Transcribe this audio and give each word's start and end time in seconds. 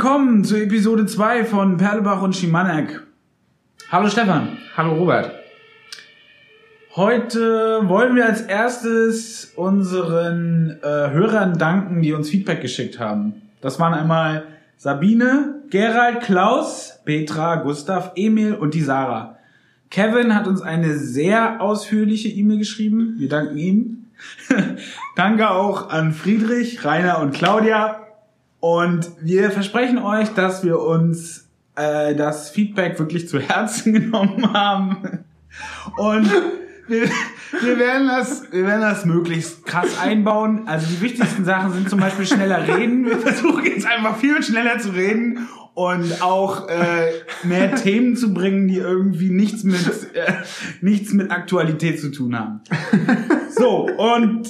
Willkommen 0.00 0.44
zu 0.44 0.54
Episode 0.54 1.06
2 1.06 1.44
von 1.44 1.76
Perlebach 1.76 2.22
und 2.22 2.36
Schimanek. 2.36 3.02
Hallo 3.90 4.08
Stefan. 4.08 4.56
Hallo 4.76 4.94
Robert. 4.94 5.32
Heute 6.94 7.80
wollen 7.82 8.14
wir 8.14 8.26
als 8.26 8.42
erstes 8.42 9.54
unseren 9.56 10.78
äh, 10.84 10.86
Hörern 10.86 11.58
danken, 11.58 12.00
die 12.00 12.12
uns 12.12 12.30
Feedback 12.30 12.60
geschickt 12.60 13.00
haben. 13.00 13.42
Das 13.60 13.80
waren 13.80 13.92
einmal 13.92 14.44
Sabine, 14.76 15.62
Gerald, 15.68 16.20
Klaus, 16.20 17.00
Petra, 17.04 17.56
Gustav, 17.56 18.12
Emil 18.14 18.54
und 18.54 18.74
die 18.74 18.82
Sarah. 18.82 19.38
Kevin 19.90 20.32
hat 20.32 20.46
uns 20.46 20.62
eine 20.62 20.94
sehr 20.94 21.60
ausführliche 21.60 22.28
E-Mail 22.28 22.58
geschrieben. 22.58 23.16
Wir 23.18 23.28
danken 23.28 23.56
ihm. 23.56 24.04
Danke 25.16 25.50
auch 25.50 25.90
an 25.90 26.12
Friedrich, 26.12 26.84
Rainer 26.84 27.18
und 27.18 27.34
Claudia. 27.34 28.04
Und 28.60 29.10
wir 29.20 29.50
versprechen 29.50 29.98
euch, 29.98 30.30
dass 30.30 30.64
wir 30.64 30.80
uns 30.80 31.48
äh, 31.76 32.14
das 32.14 32.50
Feedback 32.50 32.98
wirklich 32.98 33.28
zu 33.28 33.38
Herzen 33.38 33.92
genommen 33.92 34.52
haben. 34.52 35.24
Und 35.96 36.30
wir, 36.88 37.08
wir, 37.62 37.78
werden 37.78 38.08
das, 38.08 38.50
wir 38.50 38.66
werden 38.66 38.80
das 38.80 39.04
möglichst 39.04 39.64
krass 39.64 40.00
einbauen. 40.00 40.66
Also 40.66 40.86
die 40.86 41.00
wichtigsten 41.00 41.44
Sachen 41.44 41.72
sind 41.72 41.88
zum 41.88 42.00
Beispiel 42.00 42.26
schneller 42.26 42.66
reden. 42.66 43.06
Wir 43.06 43.18
versuchen 43.18 43.64
jetzt 43.64 43.86
einfach 43.86 44.16
viel 44.16 44.42
schneller 44.42 44.78
zu 44.78 44.90
reden 44.90 45.48
und 45.74 46.22
auch 46.22 46.68
äh, 46.68 47.12
mehr 47.44 47.74
Themen 47.76 48.16
zu 48.16 48.34
bringen, 48.34 48.66
die 48.66 48.78
irgendwie 48.78 49.30
nichts 49.30 49.62
mit 49.62 49.76
äh, 50.14 50.32
nichts 50.80 51.12
mit 51.12 51.30
Aktualität 51.30 52.00
zu 52.00 52.10
tun 52.10 52.36
haben. 52.36 52.60
So 53.50 53.86
und 53.86 54.48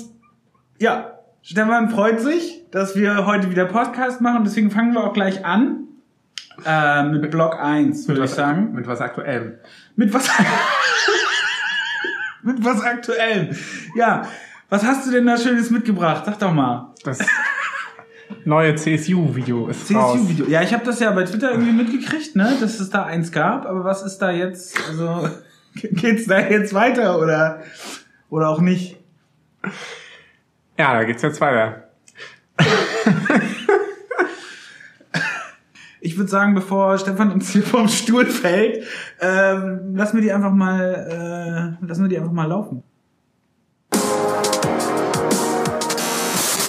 ja, 0.78 1.17
Stefan 1.42 1.90
freut 1.90 2.20
sich, 2.20 2.64
dass 2.70 2.96
wir 2.96 3.26
heute 3.26 3.50
wieder 3.50 3.64
Podcast 3.64 4.20
machen. 4.20 4.44
Deswegen 4.44 4.70
fangen 4.70 4.92
wir 4.92 5.04
auch 5.04 5.12
gleich 5.12 5.44
an 5.44 5.84
äh, 6.64 7.04
mit 7.04 7.30
Block 7.30 7.58
1, 7.58 8.08
würde 8.08 8.24
ich 8.24 8.30
sagen. 8.30 8.72
Mit 8.74 8.86
was 8.86 9.00
Aktuellem. 9.00 9.54
Mit 9.96 10.12
was? 10.12 10.28
mit 12.42 12.64
was 12.64 12.82
Aktuellem. 12.82 13.56
Ja, 13.96 14.28
was 14.68 14.84
hast 14.84 15.06
du 15.06 15.10
denn 15.10 15.26
da 15.26 15.38
Schönes 15.38 15.70
mitgebracht? 15.70 16.24
Sag 16.26 16.38
doch 16.38 16.52
mal. 16.52 16.94
Das 17.04 17.18
neue 18.44 18.74
CSU-Video 18.74 19.68
ist 19.68 19.86
CSU-Video. 19.86 20.46
Ja, 20.46 20.62
ich 20.62 20.74
habe 20.74 20.84
das 20.84 21.00
ja 21.00 21.10
bei 21.12 21.24
Twitter 21.24 21.52
irgendwie 21.52 21.72
mitgekriegt, 21.72 22.36
ne, 22.36 22.54
dass 22.60 22.80
es 22.80 22.90
da 22.90 23.04
eins 23.04 23.32
gab. 23.32 23.66
Aber 23.66 23.84
was 23.84 24.02
ist 24.02 24.18
da 24.18 24.30
jetzt? 24.30 24.76
Also 24.88 25.30
geht's 25.74 26.26
da 26.26 26.40
jetzt 26.40 26.74
weiter 26.74 27.18
oder 27.18 27.62
oder 28.28 28.48
auch 28.48 28.60
nicht? 28.60 28.96
Ja, 30.78 30.94
da 30.94 31.04
geht's 31.04 31.22
jetzt 31.22 31.40
weiter. 31.40 31.84
Ich 36.00 36.16
würde 36.16 36.30
sagen, 36.30 36.54
bevor 36.54 36.96
Stefan 36.96 37.32
uns 37.32 37.50
hier 37.50 37.64
vom 37.64 37.88
Stuhl 37.88 38.24
fällt, 38.24 38.84
ähm, 39.20 39.94
lassen 39.94 40.16
wir 40.16 40.22
die 40.22 40.32
einfach 40.32 40.52
mal, 40.52 41.76
äh, 41.80 41.84
lassen 41.84 42.02
wir 42.02 42.08
die 42.08 42.16
einfach 42.16 42.32
mal 42.32 42.46
laufen. 42.46 42.84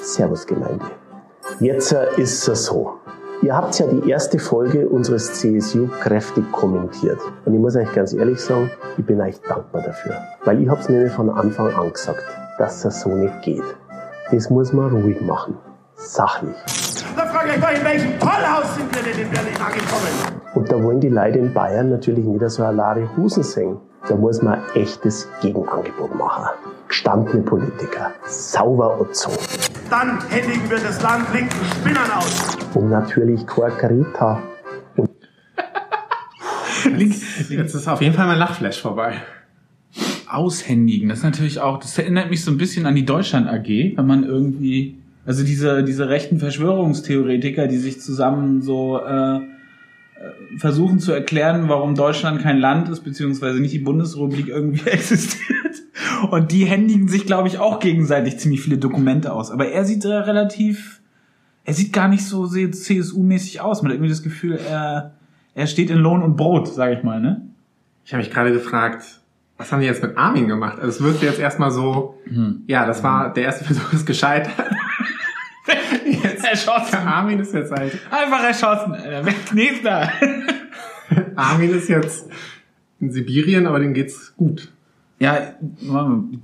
Servus 0.01 0.47
Gemeinde. 0.47 0.85
Jetzt 1.59 1.91
äh, 1.93 2.07
ist 2.17 2.47
es 2.47 2.65
so. 2.65 2.99
Ihr 3.43 3.55
habt 3.55 3.77
ja 3.79 3.85
die 3.85 4.09
erste 4.09 4.39
Folge 4.39 4.89
unseres 4.89 5.39
CSU 5.39 5.87
kräftig 6.01 6.51
kommentiert. 6.51 7.19
Und 7.45 7.53
ich 7.53 7.59
muss 7.59 7.75
euch 7.75 7.91
ganz 7.93 8.13
ehrlich 8.13 8.39
sagen, 8.41 8.71
ich 8.97 9.05
bin 9.05 9.21
euch 9.21 9.39
dankbar 9.41 9.83
dafür. 9.83 10.17
Weil 10.43 10.61
ich 10.61 10.67
hab's 10.67 10.89
nämlich 10.89 11.13
von 11.13 11.29
Anfang 11.29 11.71
an 11.75 11.93
gesagt, 11.93 12.23
dass 12.57 12.81
das 12.81 13.01
so 13.01 13.09
nicht 13.15 13.41
geht. 13.43 13.63
Das 14.31 14.49
muss 14.49 14.73
man 14.73 14.91
ruhig 14.91 15.19
machen. 15.21 15.57
Sachlich. 15.95 16.55
Da 17.15 17.25
frage 17.25 17.53
ich 17.55 17.59
mal, 17.59 17.73
in 17.73 17.83
welchem 17.83 18.19
Tollhaus 18.19 18.75
sind 18.75 18.95
wir 18.95 19.01
denn 19.01 19.21
in 19.21 19.29
Berlin 19.31 19.55
angekommen? 19.55 20.41
Und 20.53 20.71
da 20.71 20.81
wollen 20.81 20.99
die 20.99 21.09
Leute 21.09 21.39
in 21.39 21.53
Bayern 21.53 21.89
natürlich 21.89 22.25
nicht 22.25 22.49
so 22.49 22.63
eine 22.63 22.77
Lare 22.77 23.09
Husen 23.17 23.43
singen. 23.43 23.79
Da 24.07 24.15
muss 24.15 24.41
man 24.41 24.53
ein 24.53 24.63
echtes 24.75 25.27
Gegenangebot 25.41 26.15
machen. 26.15 26.45
Gestandene 26.87 27.41
Politiker, 27.43 28.11
sauber 28.25 28.99
und 28.99 29.15
so. 29.15 29.31
Dann 29.89 30.19
händigen 30.29 30.69
wir 30.69 30.77
das 30.77 31.01
Land 31.01 31.25
linken 31.33 31.65
Spinnern 31.65 32.11
aus. 32.11 32.57
Und 32.75 32.89
natürlich 32.89 33.45
keine 33.47 33.71
Greta. 33.75 34.39
Jetzt 37.49 37.75
ist 37.75 37.87
auf 37.87 38.01
jeden 38.01 38.15
Fall 38.15 38.27
mein 38.27 38.37
Lachflash 38.37 38.81
vorbei. 38.81 39.15
Aushändigen, 40.29 41.09
das 41.09 41.19
ist 41.19 41.23
natürlich 41.23 41.59
auch, 41.59 41.79
das 41.79 41.97
erinnert 41.97 42.29
mich 42.29 42.43
so 42.43 42.51
ein 42.51 42.57
bisschen 42.57 42.85
an 42.85 42.95
die 42.95 43.05
Deutschland 43.05 43.47
AG, 43.47 43.67
wenn 43.67 44.05
man 44.05 44.23
irgendwie, 44.23 44.95
also 45.25 45.43
diese, 45.43 45.83
diese 45.83 46.09
rechten 46.09 46.39
Verschwörungstheoretiker, 46.39 47.67
die 47.67 47.77
sich 47.77 47.99
zusammen 47.99 48.61
so 48.61 48.99
äh, 48.99 49.37
äh, 50.19 50.57
versuchen 50.57 50.99
zu 50.99 51.13
erklären, 51.13 51.69
warum 51.69 51.95
Deutschland 51.95 52.41
kein 52.41 52.59
Land 52.59 52.89
ist, 52.89 53.01
beziehungsweise 53.01 53.59
nicht 53.59 53.73
die 53.73 53.79
Bundesrepublik 53.79 54.49
irgendwie 54.49 54.85
existiert. 54.89 55.83
Und 56.29 56.51
die 56.51 56.65
händigen 56.65 57.07
sich, 57.07 57.25
glaube 57.25 57.47
ich, 57.47 57.57
auch 57.57 57.79
gegenseitig 57.79 58.37
ziemlich 58.37 58.61
viele 58.61 58.77
Dokumente 58.77 59.31
aus. 59.31 59.49
Aber 59.49 59.69
er 59.69 59.85
sieht 59.85 60.03
äh, 60.03 60.13
relativ, 60.13 60.99
er 61.63 61.73
sieht 61.73 61.93
gar 61.93 62.09
nicht 62.09 62.25
so 62.25 62.45
CSU-mäßig 62.45 63.61
aus. 63.61 63.81
Man 63.81 63.91
hat 63.91 63.95
irgendwie 63.95 64.11
das 64.11 64.23
Gefühl, 64.23 64.59
er, 64.69 65.13
er 65.55 65.67
steht 65.67 65.89
in 65.89 65.99
Lohn 65.99 66.21
und 66.21 66.35
Brot, 66.35 66.67
sage 66.67 66.95
ich 66.95 67.03
mal, 67.03 67.21
ne? 67.21 67.47
Ich 68.03 68.13
habe 68.13 68.21
mich 68.21 68.31
gerade 68.31 68.51
gefragt, 68.51 69.21
was 69.59 69.71
haben 69.71 69.81
die 69.81 69.85
jetzt 69.87 70.01
mit 70.01 70.17
Armin 70.17 70.47
gemacht? 70.47 70.77
Also 70.79 70.87
es 70.87 71.03
wirkte 71.03 71.25
jetzt 71.25 71.37
erstmal 71.39 71.69
so, 71.69 72.17
ja, 72.65 72.85
das 72.85 73.03
war, 73.03 73.33
der 73.33 73.43
erste 73.43 73.65
Versuch 73.65 73.91
ist 73.93 74.05
gescheitert. 74.05 74.53
Jetzt 76.05 76.45
Erschossen. 76.49 76.95
Armin 76.95 77.39
ist 77.39 77.53
jetzt 77.53 77.71
halt, 77.71 77.97
Einfach 78.09 78.41
erschossen. 78.43 78.93
Alter. 78.93 79.31
Knieft 79.49 79.85
da? 79.85 80.09
Armin 81.35 81.71
ist 81.71 81.89
jetzt 81.89 82.29
in 83.01 83.11
Sibirien, 83.11 83.67
aber 83.67 83.79
dem 83.79 83.93
geht's 83.93 84.33
gut. 84.37 84.71
Ja, 85.19 85.37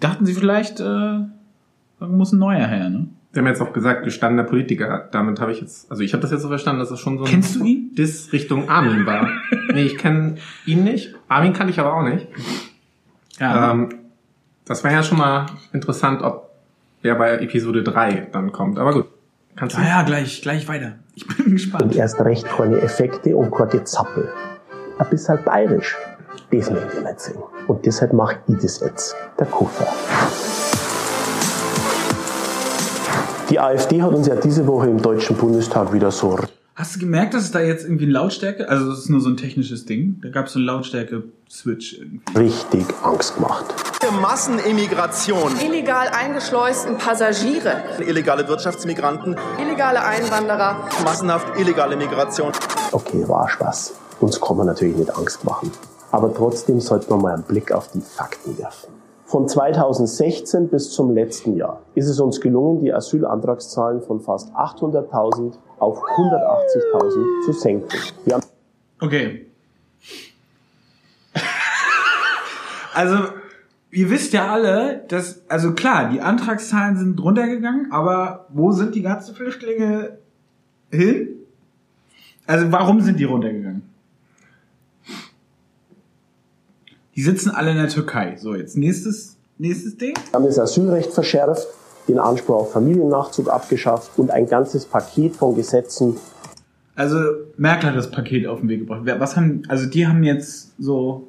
dachten 0.02 0.25
Sie 0.25 0.34
vielleicht, 0.34 0.81
äh, 0.81 1.20
muss 2.00 2.34
ein 2.34 2.40
neuer 2.40 2.68
her, 2.68 2.90
ne? 2.90 3.08
Die 3.34 3.40
haben 3.40 3.48
jetzt 3.48 3.62
auch 3.62 3.74
gesagt, 3.74 4.04
gestandener 4.04 4.44
Politiker. 4.44 5.08
Damit 5.12 5.40
habe 5.40 5.52
ich 5.54 5.62
jetzt, 5.62 5.90
also 5.90 6.04
ich 6.04 6.14
habe 6.14 6.22
das 6.22 6.31
jetzt 6.31 6.42
so 6.42 6.50
verstanden, 6.50 6.80
dass 6.80 6.92
es 6.92 7.00
schon 7.00 7.18
so 7.18 7.24
ein 7.24 7.30
Kennst 7.31 7.56
du 7.56 7.64
ihn? 7.66 7.96
Diss 7.96 8.31
Richtung 8.34 8.70
Armin 8.70 9.06
war. 9.06 9.30
nee, 9.74 9.84
ich 9.84 9.98
kenne 9.98 10.36
ihn 10.66 10.84
nicht. 10.84 11.16
Armin 11.30 11.54
kann 11.54 11.70
ich 11.70 11.80
aber 11.80 11.94
auch 11.94 12.04
nicht. 12.04 12.28
Ähm, 13.40 13.90
das 14.66 14.84
wäre 14.84 14.94
ja 14.96 15.03
schon 15.03 15.18
mal 15.18 15.46
interessant, 15.73 16.22
ob 16.22 16.50
wer 17.01 17.16
bei 17.16 17.38
Episode 17.38 17.84
3 17.84 18.29
dann 18.31 18.51
kommt. 18.51 18.79
Aber 18.79 18.94
gut. 18.94 19.07
Kannst 19.56 19.78
du? 19.78 19.81
ah 19.81 19.85
ja, 19.85 20.03
gleich, 20.03 20.41
gleich 20.41 20.68
weiter. 20.68 20.94
Ich 21.13 21.25
bin 21.28 21.51
gespannt. 21.51 21.84
und 21.84 21.95
erst 21.95 22.19
recht 22.19 22.45
keine 22.45 22.79
Effekte 22.81 23.35
und 23.38 23.51
kein 23.51 23.69
Gezappel. 23.69 24.29
Ein 24.97 25.09
bisschen 25.09 25.40
bayerisch. 25.44 25.95
Das 26.51 26.69
möchte 26.69 26.97
ich 26.97 27.03
nicht 27.03 27.19
sehen. 27.19 27.44
Und 27.68 27.85
deshalb 27.85 28.13
mache 28.13 28.38
ich 28.47 28.57
das 28.62 28.79
jetzt. 28.79 29.16
Der 29.40 29.47
Kuffer. 29.47 29.88
Die 33.50 33.59
AfD 33.59 34.01
hat 34.01 34.12
uns 34.12 34.28
ja 34.28 34.35
diese 34.35 34.66
Woche 34.68 34.90
im 34.90 35.01
Deutschen 35.01 35.35
Bundestag 35.35 35.94
wieder 35.94 36.12
so 36.12 36.38
Hast 36.78 36.94
du 36.94 37.00
gemerkt, 37.00 37.33
dass 37.33 37.44
es 37.44 37.51
da 37.51 37.62
jetzt 37.62 37.86
irgendwie 37.86 38.06
Lautstärke, 38.06 38.68
also 38.68 38.89
das 38.89 39.00
ist 39.00 39.10
nur 39.10 39.22
so 39.22 39.30
ein 39.30 39.38
technisches 39.38 39.86
Ding, 39.86 40.19
da 40.22 40.27
gab 40.27 40.48
es 40.48 40.51
so 40.51 40.60
einen 40.60 40.66
Lautstärke-Switch 40.66 42.00
irgendwie. 42.00 42.38
richtig 42.38 42.86
Angst 43.01 43.36
gemacht. 43.36 43.63
Massenimmigration, 44.22 45.54
illegal 45.66 46.10
eingeschleusten 46.10 46.98
Passagiere, 46.98 47.81
illegale 48.06 48.45
Wirtschaftsmigranten, 48.50 49.38
illegale 49.57 50.04
Einwanderer, 50.04 50.89
massenhaft 51.06 51.57
illegale 51.57 51.95
Migration. 51.95 52.51
Okay, 52.92 53.25
war 53.25 53.48
Spaß. 53.48 53.94
Uns 54.19 54.42
kann 54.42 54.57
man 54.57 54.68
natürlich 54.68 54.98
nicht 54.98 55.16
Angst 55.16 55.45
machen. 55.45 55.72
Aber 56.12 56.33
trotzdem 56.33 56.81
sollte 56.81 57.10
man 57.10 57.22
mal 57.22 57.33
einen 57.36 57.44
Blick 57.44 57.72
auf 57.72 57.89
die 57.94 58.01
Fakten 58.01 58.57
werfen. 58.57 58.94
Von 59.36 59.50
2016 59.50 60.70
bis 60.70 60.92
zum 60.92 61.14
letzten 61.14 61.58
Jahr 61.58 61.82
ist 61.94 62.08
es 62.08 62.22
uns 62.22 62.40
gelungen, 62.40 62.80
die 62.80 62.94
Asylantragszahlen 62.94 64.02
von 64.02 64.22
fast 64.22 64.56
800.000 64.56 65.56
auf 65.78 66.02
180.000 66.02 67.44
zu 67.44 67.52
senken. 67.52 67.90
Okay. 69.02 69.48
Also, 72.94 73.18
ihr 73.92 74.10
wisst 74.10 74.32
ja 74.32 74.48
alle, 74.54 75.04
dass, 75.10 75.42
also 75.50 75.74
klar, 75.74 76.08
die 76.08 76.22
Antragszahlen 76.22 76.96
sind 76.96 77.22
runtergegangen, 77.22 77.92
aber 77.92 78.48
wo 78.54 78.72
sind 78.72 78.96
die 78.96 79.02
ganzen 79.02 79.36
Flüchtlinge 79.36 80.18
hin? 80.90 81.28
Also, 82.48 82.72
warum 82.72 83.02
sind 83.02 83.20
die 83.20 83.26
runtergegangen? 83.26 83.75
Die 87.15 87.21
sitzen 87.21 87.50
alle 87.50 87.71
in 87.71 87.77
der 87.77 87.88
Türkei. 87.88 88.35
So, 88.38 88.56
jetzt 88.56 88.75
nächstes, 88.75 89.38
nächstes 89.57 89.97
Ding. 89.97 90.15
Wir 90.15 90.33
haben 90.33 90.45
das 90.45 90.59
Asylrecht 90.59 91.13
verschärft, 91.13 91.65
den 92.07 92.19
Anspruch 92.19 92.56
auf 92.56 92.73
Familiennachzug 92.73 93.50
abgeschafft 93.50 94.12
und 94.17 94.31
ein 94.31 94.47
ganzes 94.47 94.85
Paket 94.85 95.35
von 95.35 95.56
Gesetzen 95.56 96.17
Also, 96.95 97.17
Merkel 97.57 97.89
hat 97.89 97.97
das 97.97 98.12
Paket 98.12 98.47
auf 98.47 98.59
den 98.59 98.69
Weg 98.69 98.81
gebracht. 98.81 99.01
Was 99.06 99.35
haben, 99.35 99.63
also 99.69 99.85
die 99.85 100.06
haben 100.06 100.23
jetzt 100.23 100.71
so, 100.77 101.27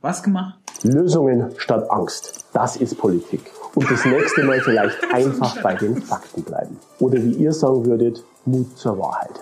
was 0.00 0.22
gemacht? 0.22 0.58
Lösungen 0.82 1.50
statt 1.58 1.90
Angst. 1.90 2.44
Das 2.52 2.76
ist 2.76 2.96
Politik. 2.98 3.40
und 3.74 3.90
das 3.90 4.04
nächste 4.06 4.42
Mal 4.44 4.60
vielleicht 4.60 4.98
einfach 5.12 5.60
bei 5.62 5.74
den 5.74 6.00
Fakten 6.00 6.42
bleiben. 6.42 6.78
Oder 6.98 7.22
wie 7.22 7.32
ihr 7.32 7.52
sagen 7.52 7.84
würdet, 7.84 8.24
Mut 8.46 8.78
zur 8.78 8.98
Wahrheit. 8.98 9.40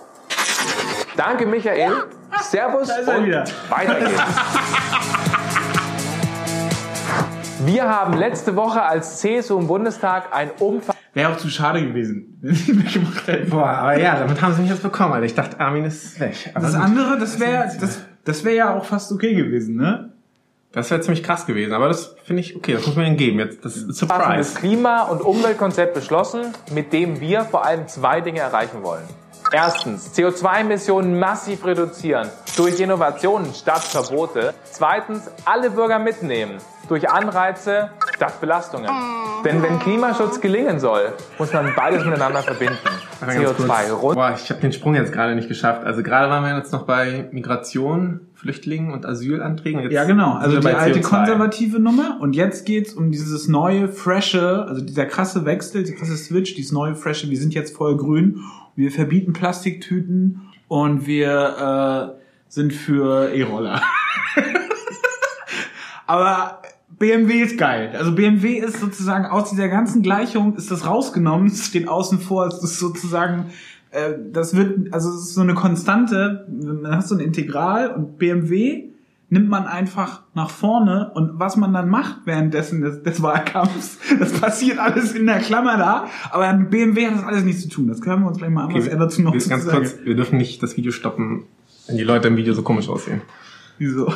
Danke, 1.17 1.45
Michael. 1.45 1.91
Servus 2.41 2.89
er 2.89 3.17
und 3.17 3.25
wieder. 3.25 3.43
weiter 3.69 3.95
geht's. 3.95 4.21
Wir 7.65 7.89
haben 7.89 8.13
letzte 8.17 8.55
Woche 8.55 8.81
als 8.81 9.19
CSU 9.21 9.57
im 9.59 9.67
Bundestag 9.67 10.33
ein 10.35 10.51
Umfang 10.59 10.95
Wäre 11.13 11.31
auch 11.31 11.37
zu 11.37 11.49
schade 11.49 11.81
gewesen, 11.81 12.37
wenn 12.41 12.53
sie 12.53 12.73
nicht 12.73 12.93
gemacht 12.93 13.25
hätten. 13.27 13.49
Boah, 13.49 13.67
aber 13.69 13.97
ja, 13.97 14.19
damit 14.19 14.41
haben 14.41 14.53
sie 14.53 14.61
mich 14.61 14.69
jetzt 14.69 14.83
bekommen, 14.83 15.13
Alter. 15.13 15.25
Ich 15.25 15.33
dachte, 15.35 15.59
Armin 15.61 15.85
ist 15.85 16.19
weg. 16.19 16.35
Aber 16.53 16.65
Das 16.65 16.75
gut. 16.75 16.83
andere, 16.83 17.17
das 17.17 17.39
wäre 17.39 17.71
das, 17.79 17.99
das 18.25 18.43
wär 18.43 18.53
ja 18.53 18.75
auch 18.75 18.83
fast 18.85 19.11
okay 19.13 19.33
gewesen, 19.33 19.77
ne? 19.77 20.11
Das 20.73 20.91
wäre 20.91 20.99
ziemlich 20.99 21.23
krass 21.23 21.45
gewesen, 21.45 21.71
aber 21.71 21.87
das 21.87 22.15
finde 22.25 22.41
ich 22.41 22.53
okay, 22.57 22.73
das 22.73 22.85
muss 22.85 22.97
man 22.97 23.05
ihnen 23.05 23.15
geben. 23.15 23.39
Jetzt 23.39 23.63
das 23.63 23.77
ist 23.77 23.95
Surprise. 23.95 24.59
Klima- 24.59 25.03
und 25.03 25.21
Umweltkonzept 25.21 25.93
beschlossen, 25.93 26.47
mit 26.73 26.91
dem 26.91 27.21
wir 27.21 27.41
vor 27.45 27.65
allem 27.65 27.87
zwei 27.87 28.19
Dinge 28.19 28.41
erreichen 28.41 28.83
wollen. 28.83 29.03
Erstens, 29.51 30.11
CO2-Emissionen 30.15 31.19
massiv 31.19 31.65
reduzieren 31.65 32.29
durch 32.57 32.79
Innovationen 32.79 33.53
statt 33.53 33.83
Verbote. 33.83 34.53
Zweitens, 34.63 35.29
alle 35.45 35.69
Bürger 35.69 35.99
mitnehmen 35.99 36.57
durch 36.87 37.09
Anreize 37.09 37.89
statt 38.15 38.39
Belastungen. 38.41 38.89
Denn 39.43 39.61
wenn 39.61 39.79
Klimaschutz 39.79 40.41
gelingen 40.41 40.79
soll, 40.79 41.13
muss 41.37 41.53
man 41.53 41.71
beides 41.75 42.03
miteinander 42.03 42.41
verbinden. 42.41 42.77
Warte 43.19 43.39
ganz 43.41 43.57
kurz. 43.57 43.69
CO2 43.69 43.91
rund. 43.91 44.15
Boah, 44.15 44.33
ich 44.35 44.49
habe 44.49 44.61
den 44.61 44.73
Sprung 44.73 44.95
jetzt 44.95 45.13
gerade 45.13 45.35
nicht 45.35 45.47
geschafft. 45.47 45.83
Also 45.85 46.01
gerade 46.01 46.29
waren 46.29 46.43
wir 46.43 46.57
jetzt 46.57 46.73
noch 46.73 46.83
bei 46.83 47.29
Migration, 47.31 48.21
Flüchtlingen 48.33 48.91
und 48.91 49.05
Asylanträgen. 49.05 49.81
Jetzt 49.81 49.93
Ja, 49.93 50.05
genau. 50.05 50.33
Also 50.33 50.59
die 50.59 50.67
alte 50.67 50.99
CO2. 50.99 51.03
konservative 51.03 51.79
Nummer. 51.79 52.17
Und 52.19 52.35
jetzt 52.35 52.65
geht's 52.65 52.93
um 52.93 53.11
dieses 53.11 53.47
neue, 53.47 53.87
frische, 53.87 54.65
also 54.67 54.81
dieser 54.81 55.05
krasse 55.05 55.45
Wechsel, 55.45 55.83
dieser 55.83 55.95
krasse 55.95 56.17
Switch, 56.17 56.55
dieses 56.55 56.71
neue, 56.71 56.95
frische. 56.95 57.29
Wir 57.29 57.37
sind 57.37 57.53
jetzt 57.53 57.75
voll 57.75 57.97
grün. 57.97 58.41
Wir 58.75 58.91
verbieten 58.91 59.33
Plastiktüten 59.33 60.41
und 60.67 61.07
wir 61.07 62.17
äh, 62.17 62.21
sind 62.49 62.73
für 62.73 63.33
E-Roller. 63.33 63.81
Aber 66.07 66.61
BMW 66.89 67.41
ist 67.41 67.57
geil. 67.57 67.93
Also 67.97 68.13
BMW 68.13 68.59
ist 68.59 68.79
sozusagen 68.79 69.25
aus 69.25 69.49
dieser 69.49 69.69
ganzen 69.69 70.01
Gleichung 70.01 70.55
ist 70.55 70.71
das 70.71 70.85
rausgenommen, 70.85 71.49
steht 71.49 71.87
außen 71.87 72.19
vor, 72.19 72.47
es 72.47 72.61
ist 72.63 72.79
sozusagen 72.79 73.51
äh, 73.91 74.13
das 74.31 74.55
wird 74.55 74.93
also 74.93 75.09
es 75.09 75.21
ist 75.21 75.33
so 75.33 75.41
eine 75.41 75.53
Konstante, 75.53 76.47
man 76.49 76.95
hat 76.97 77.07
so 77.07 77.15
ein 77.15 77.21
Integral 77.21 77.91
und 77.91 78.17
BMW 78.17 78.89
nimmt 79.29 79.49
man 79.49 79.65
einfach 79.65 80.23
nach 80.33 80.49
vorne 80.49 81.11
und 81.13 81.39
was 81.39 81.57
man 81.57 81.73
dann 81.73 81.89
macht 81.89 82.19
währenddessen 82.25 82.81
des, 82.81 83.03
des 83.03 83.21
Wahlkampfs, 83.21 83.97
das 84.19 84.33
passiert 84.33 84.79
alles 84.79 85.13
in 85.13 85.25
der 85.25 85.39
Klammer 85.39 85.77
da, 85.77 86.07
aber 86.31 86.53
mit 86.53 86.69
BMW 86.69 87.07
hat 87.07 87.15
das 87.15 87.23
alles 87.23 87.43
nichts 87.43 87.63
zu 87.63 87.69
tun. 87.69 87.87
Das 87.87 88.01
können 88.01 88.21
wir 88.21 88.27
uns 88.27 88.37
gleich 88.37 88.51
mal 88.51 88.65
an, 88.65 88.73
was 88.73 88.87
er 88.87 88.97
dazu 88.97 89.21
noch 89.21 89.33
ganz 89.33 89.67
kurz, 89.67 89.95
wir 90.03 90.15
dürfen 90.15 90.37
nicht 90.37 90.61
das 90.61 90.77
Video 90.77 90.91
stoppen, 90.91 91.45
wenn 91.87 91.97
die 91.97 92.03
Leute 92.03 92.27
im 92.27 92.37
Video 92.37 92.53
so 92.53 92.61
komisch 92.61 92.87
aussehen. 92.87 93.21
Wieso? 93.77 94.13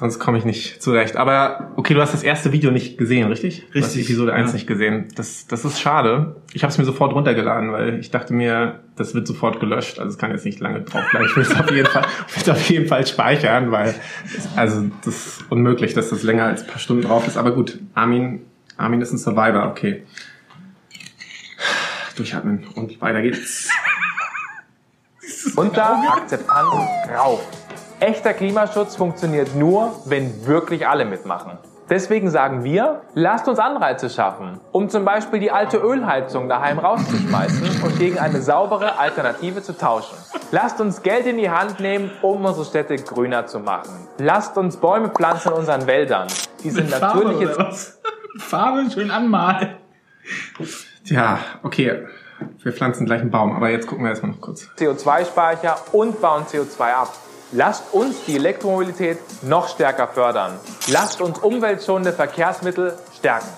Sonst 0.00 0.18
komme 0.18 0.38
ich 0.38 0.46
nicht 0.46 0.82
zurecht. 0.82 1.16
Aber 1.16 1.72
okay, 1.76 1.92
du 1.92 2.00
hast 2.00 2.14
das 2.14 2.22
erste 2.22 2.52
Video 2.52 2.70
nicht 2.70 2.96
gesehen, 2.96 3.28
richtig? 3.28 3.66
Du 3.70 3.80
hast 3.80 3.88
Richtig, 3.88 4.06
Episode 4.06 4.32
1 4.32 4.48
ja. 4.48 4.54
nicht 4.54 4.66
gesehen. 4.66 5.08
Das, 5.14 5.46
das 5.46 5.66
ist 5.66 5.78
schade. 5.78 6.36
Ich 6.54 6.62
habe 6.62 6.72
es 6.72 6.78
mir 6.78 6.86
sofort 6.86 7.12
runtergeladen, 7.12 7.70
weil 7.70 8.00
ich 8.00 8.10
dachte 8.10 8.32
mir, 8.32 8.80
das 8.96 9.14
wird 9.14 9.26
sofort 9.26 9.60
gelöscht. 9.60 9.98
Also 9.98 10.10
es 10.10 10.16
kann 10.16 10.30
jetzt 10.30 10.46
nicht 10.46 10.58
lange 10.58 10.80
drauf 10.80 11.02
bleiben. 11.10 11.26
Ich 11.26 11.36
will 11.36 11.42
es 11.42 11.54
auf 11.54 11.70
jeden 11.70 11.86
Fall, 11.86 12.06
auf 12.50 12.70
jeden 12.70 12.88
Fall 12.88 13.06
speichern, 13.06 13.72
weil 13.72 13.94
also 14.56 14.86
das 15.04 15.16
ist 15.26 15.44
unmöglich, 15.50 15.92
dass 15.92 16.08
das 16.08 16.22
länger 16.22 16.44
als 16.44 16.62
ein 16.62 16.68
paar 16.68 16.78
Stunden 16.78 17.02
drauf 17.02 17.26
ist. 17.26 17.36
Aber 17.36 17.52
gut, 17.52 17.78
Armin, 17.92 18.40
Armin 18.78 19.02
ist 19.02 19.12
ein 19.12 19.18
Survivor, 19.18 19.66
okay. 19.66 20.04
Durchatmen 22.16 22.66
und 22.74 22.98
weiter 23.02 23.20
geht's. 23.20 23.68
Unter 25.56 25.94
Akzeptanz 26.16 26.72
rauf. 27.14 27.59
Echter 28.00 28.32
Klimaschutz 28.32 28.96
funktioniert 28.96 29.54
nur, 29.54 29.92
wenn 30.06 30.46
wirklich 30.46 30.88
alle 30.88 31.04
mitmachen. 31.04 31.58
Deswegen 31.90 32.30
sagen 32.30 32.64
wir, 32.64 33.02
lasst 33.12 33.46
uns 33.46 33.58
Anreize 33.58 34.08
schaffen, 34.08 34.58
um 34.72 34.88
zum 34.88 35.04
Beispiel 35.04 35.38
die 35.38 35.50
alte 35.50 35.76
Ölheizung 35.76 36.48
daheim 36.48 36.78
rauszuschmeißen 36.78 37.82
und 37.82 37.98
gegen 37.98 38.18
eine 38.18 38.40
saubere 38.40 38.98
Alternative 38.98 39.60
zu 39.60 39.76
tauschen. 39.76 40.16
Lasst 40.50 40.80
uns 40.80 41.02
Geld 41.02 41.26
in 41.26 41.36
die 41.36 41.50
Hand 41.50 41.80
nehmen, 41.80 42.10
um 42.22 42.42
unsere 42.42 42.64
Städte 42.64 42.96
grüner 42.96 43.46
zu 43.46 43.58
machen. 43.58 44.08
Lasst 44.16 44.56
uns 44.56 44.78
Bäume 44.78 45.10
pflanzen 45.10 45.52
in 45.52 45.58
unseren 45.58 45.86
Wäldern. 45.86 46.28
Die 46.64 46.70
sind 46.70 46.96
oder 46.96 47.58
was? 47.58 48.00
Farbe 48.38 48.90
schön 48.90 49.10
anmalen. 49.10 49.74
Tja, 51.04 51.38
okay. 51.62 52.06
Wir 52.62 52.72
pflanzen 52.72 53.04
gleich 53.04 53.20
einen 53.20 53.30
Baum, 53.30 53.54
aber 53.54 53.68
jetzt 53.68 53.86
gucken 53.86 54.04
wir 54.04 54.10
erstmal 54.10 54.32
noch 54.32 54.40
kurz. 54.40 54.66
CO2-Speicher 54.78 55.76
und 55.92 56.22
bauen 56.22 56.44
CO2 56.44 56.80
ab. 56.80 57.12
Lasst 57.52 57.92
uns 57.92 58.24
die 58.26 58.36
Elektromobilität 58.36 59.18
noch 59.42 59.68
stärker 59.68 60.06
fördern. 60.06 60.58
Lasst 60.86 61.20
uns 61.20 61.40
umweltschonende 61.40 62.12
Verkehrsmittel 62.12 62.96
stärken. 63.18 63.48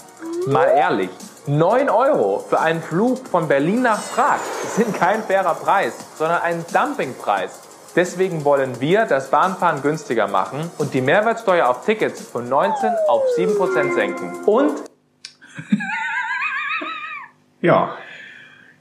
Mal 0.47 0.69
ehrlich, 0.69 1.11
9 1.47 1.91
Euro 1.91 2.39
für 2.49 2.59
einen 2.59 2.81
Flug 2.81 3.27
von 3.29 3.49
Berlin 3.49 3.83
nach 3.83 4.01
Prag 4.15 4.39
sind 4.77 4.95
kein 4.95 5.23
fairer 5.23 5.55
Preis, 5.55 5.93
sondern 6.17 6.41
ein 6.41 6.65
Dumpingpreis. 6.73 7.61
Deswegen 7.95 8.47
wollen 8.47 8.81
wir 8.81 9.05
das 9.05 9.29
Bahnfahren 9.29 9.83
günstiger 9.83 10.27
machen 10.27 10.71
und 10.79 10.95
die 10.95 11.03
Mehrwertsteuer 11.03 11.69
auf 11.69 11.85
Tickets 11.85 12.23
von 12.23 12.49
19 12.49 12.91
auf 13.09 13.25
7% 13.37 13.95
senken. 13.95 14.45
Und 14.47 14.73
Ja, 17.61 17.97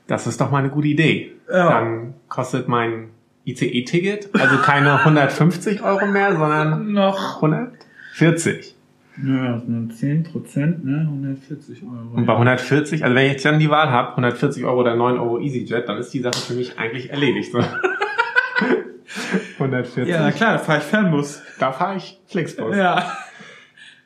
das 0.08 0.26
ist 0.26 0.40
doch 0.40 0.50
mal 0.50 0.60
eine 0.60 0.70
gute 0.70 0.88
Idee. 0.88 1.36
Ja. 1.50 1.70
Dann 1.70 2.14
kostet 2.30 2.70
mein 2.70 3.12
ICE-Ticket 3.46 4.30
also 4.34 4.58
keine 4.58 5.00
150 5.00 5.82
Euro 5.84 6.06
mehr, 6.06 6.36
sondern 6.36 6.92
Noch. 6.94 7.36
140. 7.38 8.76
Ja, 9.24 9.54
das 9.54 9.66
sind 9.66 9.96
10 9.96 10.24
Prozent, 10.24 10.86
ne? 10.86 11.02
140 11.02 11.84
Euro. 11.84 12.16
Und 12.16 12.26
bei 12.26 12.34
140, 12.34 13.04
also 13.04 13.16
wenn 13.16 13.26
ich 13.26 13.34
jetzt 13.34 13.46
dann 13.46 13.60
die 13.60 13.70
Wahl 13.70 13.90
habe, 13.90 14.12
140 14.12 14.64
Euro 14.64 14.80
oder 14.80 14.96
9 14.96 15.20
Euro 15.20 15.40
EasyJet, 15.40 15.88
dann 15.88 15.98
ist 15.98 16.14
die 16.14 16.22
Sache 16.22 16.40
für 16.40 16.54
mich 16.54 16.78
eigentlich 16.80 17.10
erledigt. 17.10 17.54
So. 19.60 19.64
140. 19.66 20.08
Ja, 20.08 20.22
na 20.22 20.32
klar, 20.32 20.54
da 20.54 20.58
fahre 20.60 20.80
ich 20.80 20.86
Fernbus. 20.86 21.42
Da 21.60 21.72
fahre 21.72 21.98
ich 21.98 22.20
Flixbus. 22.28 22.76
Ja. 22.76 23.12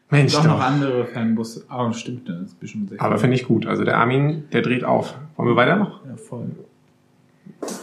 Mensch, 0.09 0.33
Doch 0.33 0.45
noch 0.45 0.59
andere 0.59 1.05
Fernbusse. 1.05 1.65
Ah, 1.67 1.91
stimmt, 1.93 2.29
das 2.29 2.41
ist 2.41 2.59
bestimmt 2.59 2.89
60. 2.89 3.01
Aber 3.01 3.17
finde 3.17 3.35
ich 3.35 3.45
gut. 3.45 3.65
Also 3.65 3.83
der 3.83 3.97
Armin, 3.97 4.45
der 4.51 4.61
dreht 4.61 4.83
auf. 4.83 5.15
Wollen 5.35 5.49
wir 5.49 5.55
weiter 5.55 5.75
noch? 5.75 6.05
Ja, 6.05 6.15
voll. 6.15 6.47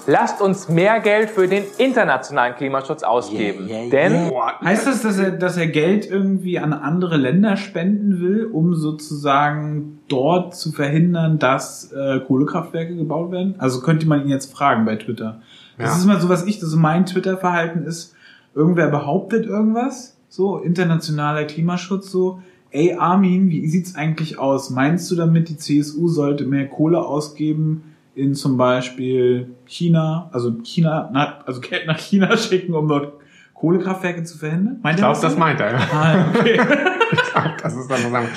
Lasst 0.06 0.40
uns 0.40 0.68
mehr 0.68 1.00
Geld 1.00 1.30
für 1.30 1.46
den 1.48 1.64
internationalen 1.78 2.54
Klimaschutz 2.56 3.02
ausgeben. 3.02 3.68
Denn 3.90 4.30
Heißt 4.64 4.86
das, 4.86 5.02
dass 5.02 5.18
er, 5.18 5.30
dass 5.32 5.56
er 5.56 5.66
Geld 5.68 6.08
irgendwie 6.10 6.58
an 6.58 6.72
andere 6.72 7.16
Länder 7.16 7.56
spenden 7.56 8.20
will, 8.20 8.46
um 8.46 8.74
sozusagen 8.74 10.00
dort 10.08 10.54
zu 10.56 10.72
verhindern, 10.72 11.38
dass 11.38 11.92
äh, 11.92 12.20
Kohlekraftwerke 12.20 12.96
gebaut 12.96 13.30
werden? 13.30 13.54
Also 13.58 13.80
könnte 13.80 14.06
man 14.06 14.22
ihn 14.22 14.28
jetzt 14.28 14.52
fragen 14.52 14.84
bei 14.84 14.96
Twitter. 14.96 15.40
Das 15.78 15.90
Ja. 15.90 15.96
ist 15.96 16.04
immer 16.04 16.20
so, 16.20 16.28
was 16.28 16.46
ich, 16.46 16.58
das 16.60 16.70
ist 16.70 16.76
mein 16.76 17.06
Twitter-Verhalten 17.06 17.84
ist, 17.84 18.14
irgendwer 18.54 18.88
behauptet 18.88 19.46
irgendwas, 19.46 20.16
so 20.28 20.58
internationaler 20.58 21.44
Klimaschutz, 21.44 22.10
so, 22.10 22.40
ey 22.70 22.94
Armin, 22.94 23.48
wie 23.50 23.66
sieht's 23.68 23.94
eigentlich 23.94 24.38
aus? 24.38 24.70
Meinst 24.70 25.10
du 25.10 25.14
damit, 25.16 25.48
die 25.48 25.56
CSU 25.56 26.08
sollte 26.08 26.44
mehr 26.44 26.68
Kohle 26.68 27.00
ausgeben 27.04 27.84
in 28.14 28.34
zum 28.34 28.56
Beispiel 28.56 29.54
China, 29.64 30.28
also 30.32 30.52
China, 30.62 31.10
na, 31.12 31.38
also 31.46 31.60
Geld 31.60 31.86
nach 31.86 31.98
China 31.98 32.36
schicken, 32.36 32.74
um 32.74 32.88
dort 32.88 33.14
Kohlekraftwerke 33.54 34.24
zu 34.24 34.38
verhindern? 34.38 34.80
Meint 34.82 34.98
Ich 34.98 35.04
glaube, 35.04 35.18
das 35.20 35.36
meint 35.36 35.60
er. 35.60 35.72
Ja. 35.72 35.78
Ah, 35.92 36.26
okay. 36.34 36.56
das 37.62 37.76
ist 37.76 37.90
dann 37.90 38.02
so 38.02 38.10
sagen. 38.10 38.28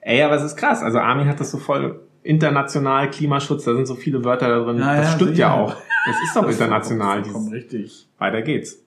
Ey, 0.00 0.22
aber 0.22 0.36
es 0.36 0.42
ist 0.42 0.56
krass. 0.56 0.82
Also 0.82 0.98
Armin 0.98 1.28
hat 1.28 1.40
das 1.40 1.50
so 1.50 1.58
voll 1.58 2.00
international 2.22 3.10
Klimaschutz, 3.10 3.64
da 3.64 3.74
sind 3.74 3.86
so 3.86 3.94
viele 3.94 4.24
Wörter 4.24 4.48
da 4.48 4.64
drin. 4.64 4.78
Ja, 4.78 4.96
das 4.96 5.06
ja, 5.06 5.16
stimmt 5.16 5.36
ja 5.36 5.50
sicher. 5.50 5.54
auch. 5.54 5.76
Es 6.08 6.28
ist 6.28 6.36
doch 6.36 6.48
international. 6.48 7.22
Vollkommen 7.22 7.50
Dieses, 7.50 7.72
richtig. 7.72 8.08
weiter 8.18 8.42
geht's. 8.42 8.82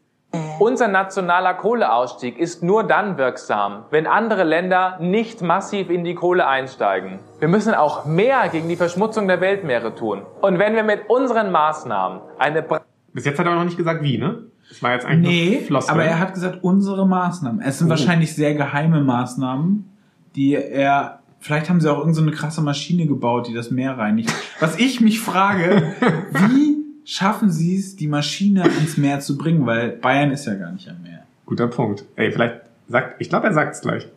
Unser 0.59 0.87
nationaler 0.87 1.53
Kohleausstieg 1.53 2.37
ist 2.39 2.63
nur 2.63 2.83
dann 2.83 3.17
wirksam, 3.17 3.83
wenn 3.91 4.07
andere 4.07 4.43
Länder 4.43 4.97
nicht 4.99 5.41
massiv 5.41 5.89
in 5.89 6.03
die 6.03 6.15
Kohle 6.15 6.47
einsteigen. 6.47 7.19
Wir 7.39 7.47
müssen 7.47 7.73
auch 7.73 8.05
mehr 8.05 8.49
gegen 8.49 8.67
die 8.69 8.75
Verschmutzung 8.75 9.27
der 9.27 9.41
Weltmeere 9.41 9.93
tun. 9.93 10.21
Und 10.41 10.57
wenn 10.59 10.75
wir 10.75 10.83
mit 10.83 11.09
unseren 11.09 11.51
Maßnahmen 11.51 12.19
eine 12.39 12.63
Bra- 12.63 12.81
Bis 13.13 13.25
jetzt 13.25 13.37
hat 13.39 13.45
er 13.45 13.55
noch 13.55 13.63
nicht 13.63 13.77
gesagt, 13.77 14.01
wie, 14.03 14.17
ne? 14.17 14.43
Das 14.69 14.81
war 14.81 14.93
jetzt 14.93 15.05
eigentlich 15.05 15.29
Nee, 15.51 15.55
nur 15.57 15.67
Floskel. 15.67 15.93
aber 15.93 16.03
er 16.05 16.19
hat 16.19 16.33
gesagt, 16.33 16.59
unsere 16.63 17.07
Maßnahmen. 17.07 17.61
Es 17.61 17.77
sind 17.79 17.89
wahrscheinlich 17.89 18.33
sehr 18.35 18.55
geheime 18.55 19.01
Maßnahmen, 19.01 19.87
die 20.35 20.53
er, 20.55 21.19
vielleicht 21.41 21.69
haben 21.69 21.79
sie 21.79 21.89
auch 21.89 21.97
irgendeine 21.97 22.15
so 22.15 22.21
eine 22.21 22.31
krasse 22.31 22.61
Maschine 22.61 23.05
gebaut, 23.05 23.47
die 23.47 23.53
das 23.53 23.69
Meer 23.69 23.97
reinigt. 23.99 24.33
Was 24.59 24.79
ich 24.79 24.99
mich 25.01 25.19
frage, 25.19 25.93
wie 26.31 26.82
schaffen 27.05 27.49
sie 27.51 27.77
es, 27.77 27.95
die 27.95 28.07
Maschine 28.07 28.63
ins 28.79 28.97
Meer 28.97 29.19
zu 29.19 29.37
bringen? 29.37 29.65
Weil 29.65 29.89
Bayern 29.89 30.31
ist 30.31 30.45
ja 30.45 30.55
gar 30.55 30.71
nicht 30.71 30.87
am 30.89 31.01
Meer. 31.01 31.23
Guter 31.45 31.67
Punkt. 31.67 32.05
Ey, 32.15 32.31
vielleicht 32.31 32.61
sagt, 32.87 33.15
ich 33.19 33.29
glaube, 33.29 33.47
er 33.47 33.53
sagt's 33.53 33.81
gleich. 33.81 34.07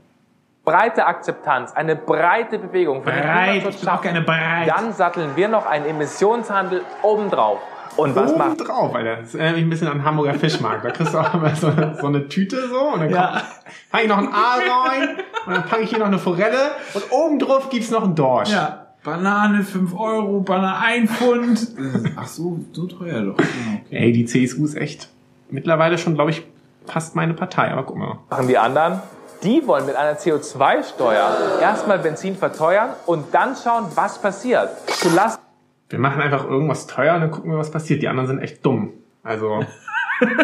breite 0.64 1.06
Akzeptanz, 1.06 1.72
eine 1.72 1.96
breite 1.96 2.58
Bewegung 2.58 3.02
für 3.02 3.10
den 3.12 3.22
Breit, 3.22 3.66
ich 3.68 3.80
brauch 3.80 4.00
keine 4.02 4.22
breit. 4.22 4.68
dann 4.68 4.92
satteln 4.92 5.30
wir 5.36 5.48
noch 5.48 5.66
einen 5.66 5.86
Emissionshandel 5.86 6.82
obendrauf. 7.02 7.58
Und 7.96 8.14
was 8.14 8.30
Oben 8.32 8.38
macht 8.38 8.60
drauf, 8.68 8.94
Alter. 8.94 9.16
Das 9.22 9.34
erinnert 9.34 9.54
mich 9.56 9.64
ein 9.64 9.70
bisschen 9.70 9.88
an 9.88 10.04
Hamburger 10.04 10.34
Fischmarkt. 10.34 10.84
Da 10.84 10.90
kriegst 10.90 11.14
du 11.14 11.18
auch 11.18 11.32
immer 11.32 11.54
so, 11.56 11.72
so 11.98 12.06
eine 12.08 12.28
Tüte 12.28 12.68
so 12.68 12.78
und 12.92 13.00
dann 13.00 13.10
Ja. 13.10 13.42
packe 13.90 14.02
ich 14.04 14.08
noch 14.10 14.18
ein 14.18 14.28
Aal 14.28 14.60
rein 14.60 15.08
und 15.46 15.54
dann 15.54 15.64
packe 15.64 15.82
ich 15.82 15.88
hier 15.90 16.00
noch 16.00 16.06
eine 16.06 16.18
Forelle 16.18 16.72
und 16.92 17.04
oben 17.10 17.38
drauf 17.38 17.70
gibt's 17.70 17.90
noch 17.90 18.04
einen 18.04 18.14
Dorsch. 18.14 18.50
Ja. 18.50 18.85
Banane 19.06 19.62
5 19.62 19.94
Euro, 19.96 20.40
Banane 20.40 20.78
1 20.78 21.12
Pfund. 21.12 21.68
Ach 22.16 22.26
so, 22.26 22.58
so 22.72 22.86
teuer 22.86 23.22
doch. 23.22 23.38
Ja, 23.38 23.44
okay. 23.84 23.96
Ey, 23.96 24.10
die 24.10 24.24
CSU 24.24 24.64
ist 24.64 24.74
echt 24.74 25.08
mittlerweile 25.48 25.96
schon, 25.96 26.16
glaube 26.16 26.32
ich, 26.32 26.42
fast 26.86 27.14
meine 27.14 27.32
Partei. 27.32 27.70
Aber 27.70 27.84
guck 27.84 27.96
mal. 27.96 28.18
machen 28.28 28.48
die 28.48 28.58
anderen? 28.58 29.00
Die 29.44 29.64
wollen 29.64 29.86
mit 29.86 29.94
einer 29.94 30.18
CO2-Steuer 30.18 31.60
erstmal 31.62 32.00
Benzin 32.00 32.34
verteuern 32.34 32.90
und 33.06 33.32
dann 33.32 33.54
schauen, 33.54 33.84
was 33.94 34.20
passiert. 34.20 34.70
Zu 34.88 35.14
Lasten 35.14 35.40
Wir 35.88 36.00
machen 36.00 36.20
einfach 36.20 36.44
irgendwas 36.44 36.88
teuer 36.88 37.14
und 37.14 37.20
dann 37.20 37.30
gucken 37.30 37.52
wir, 37.52 37.58
was 37.58 37.70
passiert. 37.70 38.02
Die 38.02 38.08
anderen 38.08 38.26
sind 38.26 38.40
echt 38.40 38.66
dumm. 38.66 38.92
Also, 39.22 39.64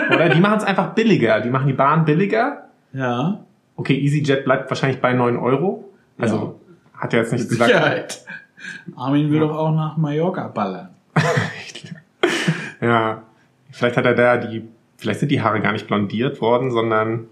oder 0.08 0.28
die 0.28 0.40
machen 0.40 0.58
es 0.58 0.64
einfach 0.64 0.94
billiger. 0.94 1.40
Die 1.40 1.50
machen 1.50 1.66
die 1.66 1.72
Bahn 1.72 2.04
billiger. 2.04 2.68
Ja. 2.92 3.40
Okay, 3.74 3.98
EasyJet 3.98 4.44
bleibt 4.44 4.70
wahrscheinlich 4.70 5.00
bei 5.00 5.14
9 5.14 5.36
Euro. 5.36 5.90
Also, 6.16 6.60
hat 6.96 7.12
er 7.12 7.22
jetzt 7.22 7.32
nicht 7.32 7.48
gesagt. 7.48 7.72
Sicherheit. 7.72 8.24
Armin 8.96 9.30
will 9.30 9.40
doch 9.40 9.56
auch 9.56 9.72
nach 9.74 9.96
Mallorca 9.96 10.48
ballern. 10.48 10.88
Ja, 12.80 13.22
vielleicht 13.70 13.96
hat 13.96 14.04
er 14.06 14.14
da 14.14 14.36
die, 14.38 14.68
vielleicht 14.96 15.20
sind 15.20 15.30
die 15.30 15.40
Haare 15.40 15.60
gar 15.60 15.70
nicht 15.70 15.86
blondiert 15.86 16.40
worden, 16.40 16.72
sondern 16.72 17.26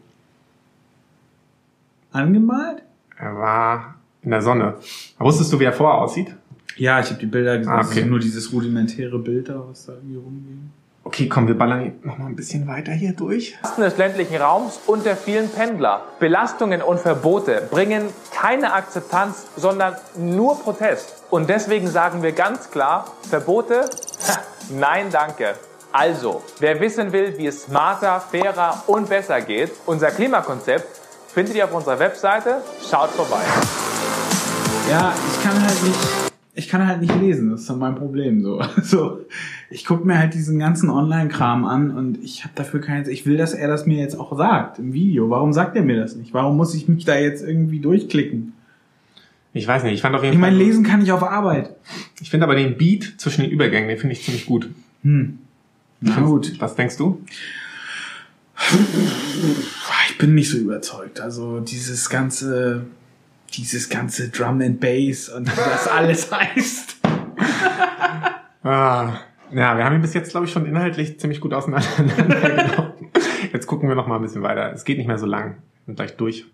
Angemalt? 2.13 2.83
er 3.19 3.37
war 3.37 3.95
in 4.23 4.31
der 4.31 4.43
Sonne. 4.43 4.75
Wusstest 5.19 5.53
du, 5.53 5.59
wie 5.61 5.65
er 5.65 5.73
vorher 5.73 6.01
aussieht? 6.01 6.35
Ja, 6.77 7.01
ich 7.01 7.07
habe 7.11 7.19
die 7.19 7.27
Bilder 7.27 7.59
gesehen. 7.59 7.73
Ah, 7.73 7.79
Das 7.79 7.91
ist 7.91 7.97
okay. 7.99 8.07
nur 8.09 8.19
dieses 8.21 8.53
rudimentäre 8.53 9.19
Bild 9.19 9.49
da, 9.49 9.63
was 9.69 9.87
da 9.87 9.95
irgendwie 9.95 10.17
rumging. 10.17 10.71
Okay, 11.03 11.29
komm, 11.29 11.49
wir 11.49 11.59
ballern 11.59 11.95
noch 12.03 12.19
mal 12.19 12.27
ein 12.27 12.37
bisschen 12.37 12.67
weiter 12.69 12.93
hier 12.93 13.13
durch. 13.13 13.57
des 13.77 13.97
ländlichen 13.99 14.37
Raums 14.37 14.79
und 14.87 15.05
der 15.05 15.17
vielen 15.17 15.49
Pendler. 15.49 16.03
Belastungen 16.21 16.83
und 16.83 17.01
Verbote 17.01 17.67
bringen 17.71 18.05
keine 18.33 18.73
Akzeptanz, 18.73 19.49
sondern 19.57 19.95
nur 20.17 20.61
Protest. 20.61 21.20
Und 21.31 21.49
deswegen 21.49 21.87
sagen 21.87 22.25
wir 22.25 22.33
ganz 22.33 22.73
klar, 22.73 23.05
Verbote? 23.23 23.89
Nein, 24.69 25.07
danke. 25.13 25.55
Also, 25.93 26.43
wer 26.59 26.81
wissen 26.81 27.13
will, 27.13 27.39
wie 27.39 27.47
es 27.47 27.63
smarter, 27.63 28.21
fairer 28.21 28.83
und 28.89 29.09
besser 29.09 29.41
geht, 29.41 29.71
unser 29.87 30.11
Klimakonzept 30.11 30.87
findet 31.33 31.55
ihr 31.55 31.67
auf 31.67 31.73
unserer 31.73 32.01
Webseite. 32.01 32.57
Schaut 32.89 33.11
vorbei. 33.11 33.43
Ja, 34.91 35.13
ich 35.33 35.43
kann 35.45 35.63
halt 35.63 35.83
nicht, 35.85 35.99
ich 36.55 36.69
kann 36.69 36.87
halt 36.89 37.01
nicht 37.01 37.15
lesen. 37.21 37.53
Das 37.53 37.61
ist 37.61 37.67
so 37.69 37.77
mein 37.77 37.95
Problem 37.95 38.43
so. 38.43 38.61
So, 38.83 39.21
ich 39.71 39.85
guck 39.85 40.05
mir 40.05 40.19
halt 40.19 40.35
diesen 40.35 40.59
ganzen 40.59 40.91
Online-Kram 40.91 41.65
an 41.65 41.97
und 41.97 42.19
ich 42.25 42.43
habe 42.43 42.55
dafür 42.57 42.81
keine. 42.81 43.09
Ich 43.09 43.25
will, 43.25 43.37
dass 43.37 43.55
er 43.55 43.69
das 43.69 43.87
mir 43.87 43.99
jetzt 43.99 44.19
auch 44.19 44.37
sagt 44.37 44.81
im 44.81 44.93
Video. 44.93 45.31
Warum 45.31 45.53
sagt 45.53 45.77
er 45.77 45.83
mir 45.83 46.01
das 46.01 46.17
nicht? 46.17 46.35
Warum 46.35 46.57
muss 46.57 46.75
ich 46.75 46.89
mich 46.89 47.05
da 47.05 47.15
jetzt 47.15 47.45
irgendwie 47.45 47.79
durchklicken? 47.79 48.55
Ich 49.53 49.67
weiß 49.67 49.83
nicht, 49.83 49.95
ich 49.95 50.03
fand 50.03 50.15
auf 50.15 50.23
jeden 50.23 50.35
Ich 50.35 50.41
meine, 50.41 50.57
Fall. 50.57 50.65
lesen 50.65 50.85
kann 50.85 51.03
ich 51.03 51.11
auf 51.11 51.23
Arbeit. 51.23 51.75
Ich 52.21 52.31
finde 52.31 52.45
aber 52.45 52.55
den 52.55 52.77
Beat 52.77 53.15
zwischen 53.19 53.43
den 53.43 53.51
Übergängen, 53.51 53.89
den 53.89 53.99
finde 53.99 54.13
ich 54.15 54.23
ziemlich 54.25 54.47
gut. 54.47 54.71
Na 55.03 56.21
gut. 56.21 56.55
Was 56.61 56.77
denkst 56.77 56.97
du? 56.97 57.23
Ich 60.09 60.19
bin 60.19 60.35
nicht 60.35 60.51
so 60.51 60.59
überzeugt. 60.59 61.21
Also 61.21 61.61
dieses 61.61 62.09
ganze, 62.11 62.85
dieses 63.55 63.89
ganze 63.89 64.29
Drum 64.29 64.61
and 64.61 64.79
Bass 64.81 65.29
und 65.29 65.51
wie 65.51 65.57
das 65.57 65.89
alles 65.89 66.31
heißt. 66.31 66.97
Ah, 68.63 69.15
ja, 69.53 69.77
wir 69.77 69.85
haben 69.85 69.95
ihn 69.97 70.03
bis 70.03 70.15
jetzt, 70.15 70.31
glaube 70.31 70.47
ich, 70.47 70.53
schon 70.53 70.67
inhaltlich 70.67 71.19
ziemlich 71.19 71.41
gut 71.41 71.53
auseinandergenommen. 71.55 72.93
Jetzt 73.53 73.67
gucken 73.67 73.89
wir 73.89 73.97
noch 73.97 74.07
mal 74.07 74.17
ein 74.17 74.23
bisschen 74.23 74.43
weiter. 74.43 74.73
Es 74.73 74.85
geht 74.85 74.99
nicht 74.99 75.07
mehr 75.09 75.19
so 75.19 75.27
lang. 75.27 75.55
Wir 75.55 75.87
sind 75.87 75.97
gleich 75.97 76.17
durch. 76.17 76.45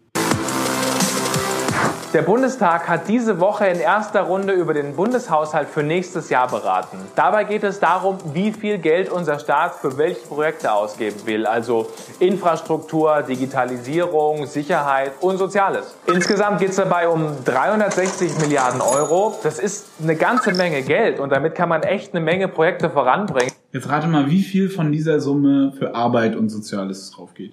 Der 2.12 2.22
Bundestag 2.22 2.88
hat 2.88 3.08
diese 3.08 3.40
Woche 3.40 3.66
in 3.66 3.80
erster 3.80 4.22
Runde 4.22 4.52
über 4.52 4.72
den 4.72 4.94
Bundeshaushalt 4.94 5.68
für 5.68 5.82
nächstes 5.82 6.30
Jahr 6.30 6.48
beraten. 6.48 6.98
Dabei 7.16 7.44
geht 7.44 7.64
es 7.64 7.80
darum, 7.80 8.18
wie 8.32 8.52
viel 8.52 8.78
Geld 8.78 9.10
unser 9.10 9.38
Staat 9.40 9.74
für 9.74 9.98
welche 9.98 10.20
Projekte 10.26 10.72
ausgeben 10.72 11.16
will, 11.26 11.46
also 11.46 11.90
Infrastruktur, 12.20 13.22
Digitalisierung, 13.22 14.46
Sicherheit 14.46 15.12
und 15.20 15.38
Soziales. 15.38 15.96
Insgesamt 16.06 16.60
geht 16.60 16.70
es 16.70 16.76
dabei 16.76 17.08
um 17.08 17.44
360 17.44 18.38
Milliarden 18.38 18.80
Euro. 18.80 19.38
Das 19.42 19.58
ist 19.58 19.88
eine 20.00 20.14
ganze 20.14 20.54
Menge 20.54 20.82
Geld 20.82 21.18
und 21.18 21.30
damit 21.30 21.54
kann 21.54 21.68
man 21.68 21.82
echt 21.82 22.14
eine 22.14 22.24
Menge 22.24 22.46
Projekte 22.46 22.88
voranbringen. 22.88 23.52
Jetzt 23.72 23.88
rate 23.88 24.06
mal, 24.06 24.30
wie 24.30 24.42
viel 24.42 24.70
von 24.70 24.92
dieser 24.92 25.20
Summe 25.20 25.72
für 25.76 25.94
Arbeit 25.94 26.36
und 26.36 26.48
Soziales 26.50 27.10
drauf 27.10 27.34
geht. 27.34 27.52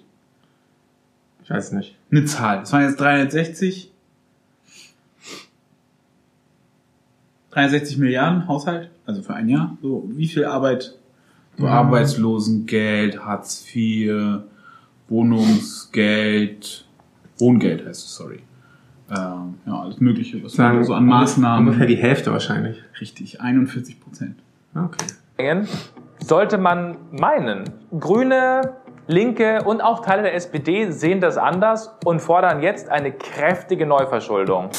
Ich 1.42 1.50
weiß 1.50 1.72
nicht. 1.72 1.98
Eine 2.10 2.24
Zahl. 2.24 2.60
Das 2.60 2.72
waren 2.72 2.84
jetzt 2.84 3.00
360. 3.00 3.93
360 7.54 7.98
Milliarden 7.98 8.48
Haushalt, 8.48 8.90
also 9.06 9.22
für 9.22 9.34
ein 9.34 9.48
Jahr. 9.48 9.78
So, 9.80 10.04
wie 10.08 10.26
viel 10.26 10.44
Arbeit? 10.44 10.98
So 11.56 11.68
Arbeitslosengeld, 11.68 13.24
Hartz 13.24 13.64
IV, 13.72 14.40
Wohnungsgeld, 15.08 16.84
Wohngeld 17.38 17.86
heißt 17.86 18.06
es, 18.06 18.14
sorry. 18.16 18.40
Ähm, 19.10 19.54
ja, 19.66 19.80
alles 19.80 20.00
Mögliche, 20.00 20.42
was 20.42 20.58
man 20.58 20.82
so 20.82 20.94
an 20.94 21.06
Maßnahmen. 21.06 21.68
Ungefähr 21.68 21.86
die 21.86 21.96
Hälfte 21.96 22.32
wahrscheinlich. 22.32 22.82
Richtig, 23.00 23.40
41 23.40 24.00
Prozent. 24.00 24.36
Okay. 24.74 25.62
sollte 26.18 26.58
man 26.58 26.96
meinen. 27.12 27.64
Grüne, 27.96 28.72
Linke 29.06 29.62
und 29.62 29.80
auch 29.80 30.04
Teile 30.04 30.22
der 30.22 30.34
SPD 30.34 30.90
sehen 30.90 31.20
das 31.20 31.36
anders 31.36 31.94
und 32.04 32.20
fordern 32.20 32.62
jetzt 32.62 32.88
eine 32.88 33.12
kräftige 33.12 33.86
Neuverschuldung. 33.86 34.70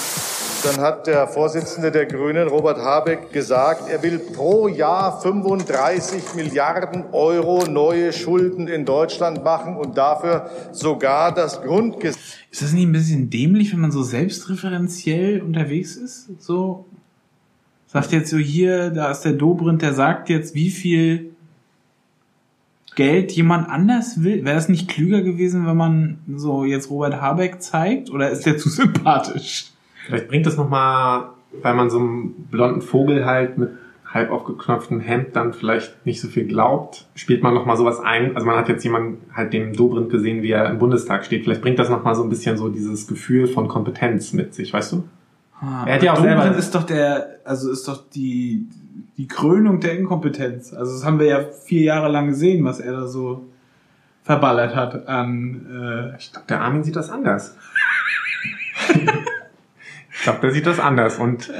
Dann 0.65 0.77
hat 0.81 1.05
der 1.05 1.27
Vorsitzende 1.27 1.91
der 1.91 2.07
Grünen, 2.07 2.47
Robert 2.47 2.79
Habeck, 2.79 3.31
gesagt, 3.31 3.87
er 3.87 4.01
will 4.01 4.17
pro 4.17 4.67
Jahr 4.67 5.21
35 5.21 6.33
Milliarden 6.33 7.03
Euro 7.11 7.65
neue 7.67 8.11
Schulden 8.11 8.67
in 8.67 8.83
Deutschland 8.83 9.43
machen 9.43 9.77
und 9.77 9.95
dafür 9.95 10.49
sogar 10.71 11.31
das 11.35 11.61
Grundgesetz. 11.61 12.17
Ist 12.49 12.63
das 12.63 12.73
nicht 12.73 12.87
ein 12.87 12.93
bisschen 12.93 13.29
dämlich, 13.29 13.73
wenn 13.73 13.79
man 13.79 13.91
so 13.91 14.01
selbstreferenziell 14.01 15.43
unterwegs 15.43 15.97
ist? 15.97 16.29
So 16.41 16.85
sagt 17.85 18.11
jetzt 18.11 18.31
so 18.31 18.37
hier, 18.37 18.89
da 18.89 19.11
ist 19.11 19.21
der 19.21 19.33
Dobrindt, 19.33 19.83
der 19.83 19.93
sagt 19.93 20.29
jetzt, 20.29 20.55
wie 20.55 20.71
viel 20.71 21.35
Geld 22.95 23.33
jemand 23.33 23.69
anders 23.69 24.23
will. 24.23 24.43
Wäre 24.43 24.55
das 24.55 24.67
nicht 24.67 24.89
klüger 24.89 25.21
gewesen, 25.21 25.67
wenn 25.67 25.77
man 25.77 26.17
so 26.35 26.65
jetzt 26.65 26.89
Robert 26.89 27.21
Habeck 27.21 27.61
zeigt? 27.61 28.09
Oder 28.09 28.31
ist 28.31 28.47
der 28.47 28.57
zu 28.57 28.69
sympathisch? 28.69 29.74
Vielleicht 30.05 30.27
bringt 30.27 30.45
das 30.45 30.57
noch 30.57 30.69
mal, 30.69 31.31
weil 31.61 31.73
man 31.73 31.89
so 31.89 31.99
einem 31.99 32.33
blonden 32.51 32.81
Vogel 32.81 33.25
halt 33.25 33.57
mit 33.57 33.69
halb 34.07 34.31
aufgeknöpftem 34.31 34.99
Hemd 35.01 35.35
dann 35.35 35.51
vielleicht 35.53 36.05
nicht 36.05 36.21
so 36.21 36.27
viel 36.29 36.45
glaubt, 36.47 37.05
spielt 37.15 37.43
man 37.43 37.53
noch 37.53 37.65
mal 37.65 37.75
sowas 37.75 37.99
ein. 37.99 38.35
Also 38.35 38.47
man 38.47 38.55
hat 38.55 38.69
jetzt 38.69 38.83
jemanden 38.83 39.17
halt 39.33 39.51
dem 39.51 39.73
Dobrindt 39.73 40.09
gesehen, 40.09 40.41
wie 40.41 40.51
er 40.51 40.69
im 40.69 40.77
Bundestag 40.79 41.25
steht. 41.25 41.43
Vielleicht 41.43 41.61
bringt 41.61 41.79
das 41.79 41.89
noch 41.89 42.03
mal 42.03 42.15
so 42.15 42.23
ein 42.23 42.29
bisschen 42.29 42.55
so 42.57 42.69
dieses 42.69 43.07
Gefühl 43.07 43.47
von 43.47 43.67
Kompetenz 43.67 44.31
mit 44.31 44.53
sich, 44.53 44.71
weißt 44.71 44.93
du? 44.93 45.03
Er 45.85 45.95
hat 45.95 46.03
ja 46.03 46.13
auch 46.13 46.17
Dobrindt 46.17 46.41
selber- 46.43 46.57
ist 46.57 46.75
doch 46.75 46.83
der, 46.83 47.39
also 47.43 47.71
ist 47.71 47.87
doch 47.87 48.03
die, 48.13 48.67
die 49.17 49.27
Krönung 49.27 49.79
der 49.81 49.97
Inkompetenz. 49.97 50.73
Also 50.73 50.93
das 50.93 51.05
haben 51.05 51.19
wir 51.19 51.27
ja 51.27 51.43
vier 51.65 51.81
Jahre 51.81 52.09
lang 52.09 52.27
gesehen, 52.27 52.63
was 52.63 52.79
er 52.79 52.93
da 52.93 53.07
so 53.07 53.45
verballert 54.23 54.75
hat 54.75 55.07
an, 55.07 56.11
äh, 56.13 56.17
Ich 56.17 56.31
glaube, 56.31 56.47
der 56.47 56.61
Armin 56.61 56.83
sieht 56.83 56.95
das 56.95 57.09
anders. 57.09 57.57
ich 60.17 60.23
glaube, 60.23 60.39
der 60.41 60.51
sieht 60.51 60.65
das 60.65 60.79
anders. 60.79 61.17
Und 61.17 61.51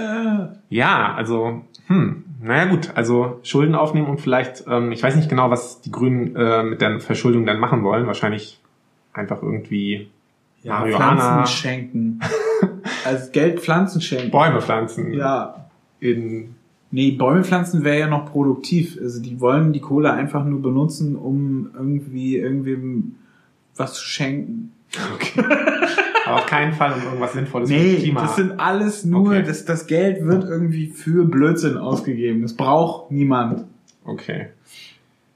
ja, 0.69 1.13
also, 1.13 1.61
hm, 1.87 2.23
naja 2.41 2.65
gut, 2.65 2.91
also 2.95 3.39
Schulden 3.43 3.75
aufnehmen 3.75 4.07
und 4.07 4.21
vielleicht, 4.21 4.65
ähm, 4.67 4.91
ich 4.91 5.01
weiß 5.01 5.15
nicht 5.15 5.29
genau, 5.29 5.49
was 5.49 5.81
die 5.81 5.91
Grünen 5.91 6.35
äh, 6.35 6.63
mit 6.63 6.81
der 6.81 6.99
Verschuldung 6.99 7.45
dann 7.45 7.59
machen 7.59 7.83
wollen. 7.83 8.07
Wahrscheinlich 8.07 8.59
einfach 9.13 9.41
irgendwie 9.41 10.09
ja, 10.61 10.79
Marihuana, 10.79 11.15
Pflanzen 11.15 11.53
schenken. 11.53 12.19
Als 13.05 13.31
Geld 13.31 13.61
Pflanzen 13.61 14.01
schenken. 14.01 14.31
Bäume 14.31 14.61
pflanzen. 14.61 15.13
Ja. 15.13 15.67
In, 15.99 16.55
Nee, 16.91 17.11
Bäume 17.11 17.43
pflanzen 17.43 17.83
wäre 17.83 17.99
ja 17.99 18.07
noch 18.07 18.31
produktiv. 18.31 18.97
Also 19.01 19.21
die 19.21 19.41
wollen 19.41 19.73
die 19.73 19.81
Kohle 19.81 20.13
einfach 20.13 20.45
nur 20.45 20.61
benutzen, 20.61 21.17
um 21.17 21.71
irgendwie 21.73 22.37
irgendwem 22.37 23.15
was 23.75 23.95
zu 23.95 24.05
schenken. 24.05 24.71
aber 26.25 26.35
auf 26.35 26.45
keinen 26.45 26.73
Fall 26.73 26.93
um 26.93 27.01
irgendwas 27.03 27.33
Sinnvolles 27.33 27.69
für 27.69 27.75
das 27.75 27.83
Nee, 27.83 27.95
Klima. 27.97 28.21
das 28.21 28.35
sind 28.35 28.59
alles 28.59 29.05
nur, 29.05 29.29
Okay. 29.31 29.43
das, 29.43 29.65
das 29.65 29.87
Geld 29.87 30.25
wird 30.25 30.43
irgendwie 30.43 30.87
für 30.87 31.25
Blödsinn 31.25 31.77
ausgegeben. 31.77 32.41
Das 32.41 32.53
braucht 32.55 33.11
niemand. 33.11 33.65
okay. 34.05 34.47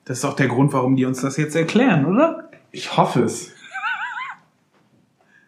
Das 0.06 0.18
ist 0.20 0.26
auch 0.26 0.36
der 0.36 0.48
Grund, 0.48 0.74
warum 0.74 0.96
die 0.96 1.06
uns 1.06 1.22
das 1.22 1.38
jetzt 1.38 1.56
erklären, 1.56 2.06
oder? 2.06 2.50
Ich 2.72 2.98
hoffe 2.98 3.22
es. 3.24 3.52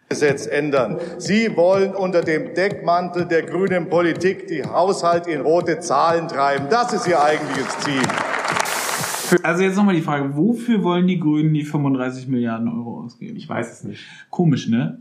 Gesetz 0.08 0.46
ändern. 0.46 0.98
Sie 1.18 1.56
wollen 1.56 1.94
unter 1.94 2.20
dem 2.20 2.52
Deckmantel 2.54 3.24
der 3.26 3.42
grünen 3.44 3.88
Politik 3.88 4.46
die 4.46 4.62
Haushalt 4.62 5.26
in 5.26 5.40
rote 5.40 5.80
Zahlen 5.80 6.28
treiben. 6.28 6.66
Das 6.68 6.92
ist 6.92 7.08
ihr 7.08 7.20
eigentliches 7.22 7.78
Ziel. 7.78 8.02
Also 9.42 9.62
jetzt 9.62 9.76
nochmal 9.76 9.94
die 9.94 10.02
Frage, 10.02 10.36
wofür 10.36 10.82
wollen 10.82 11.06
die 11.06 11.18
Grünen 11.18 11.52
die 11.54 11.64
35 11.64 12.28
Milliarden 12.28 12.68
Euro 12.68 13.00
ausgeben? 13.02 13.36
Ich 13.36 13.48
weiß 13.48 13.72
es 13.72 13.84
nicht. 13.84 14.04
Komisch, 14.30 14.68
ne? 14.68 15.00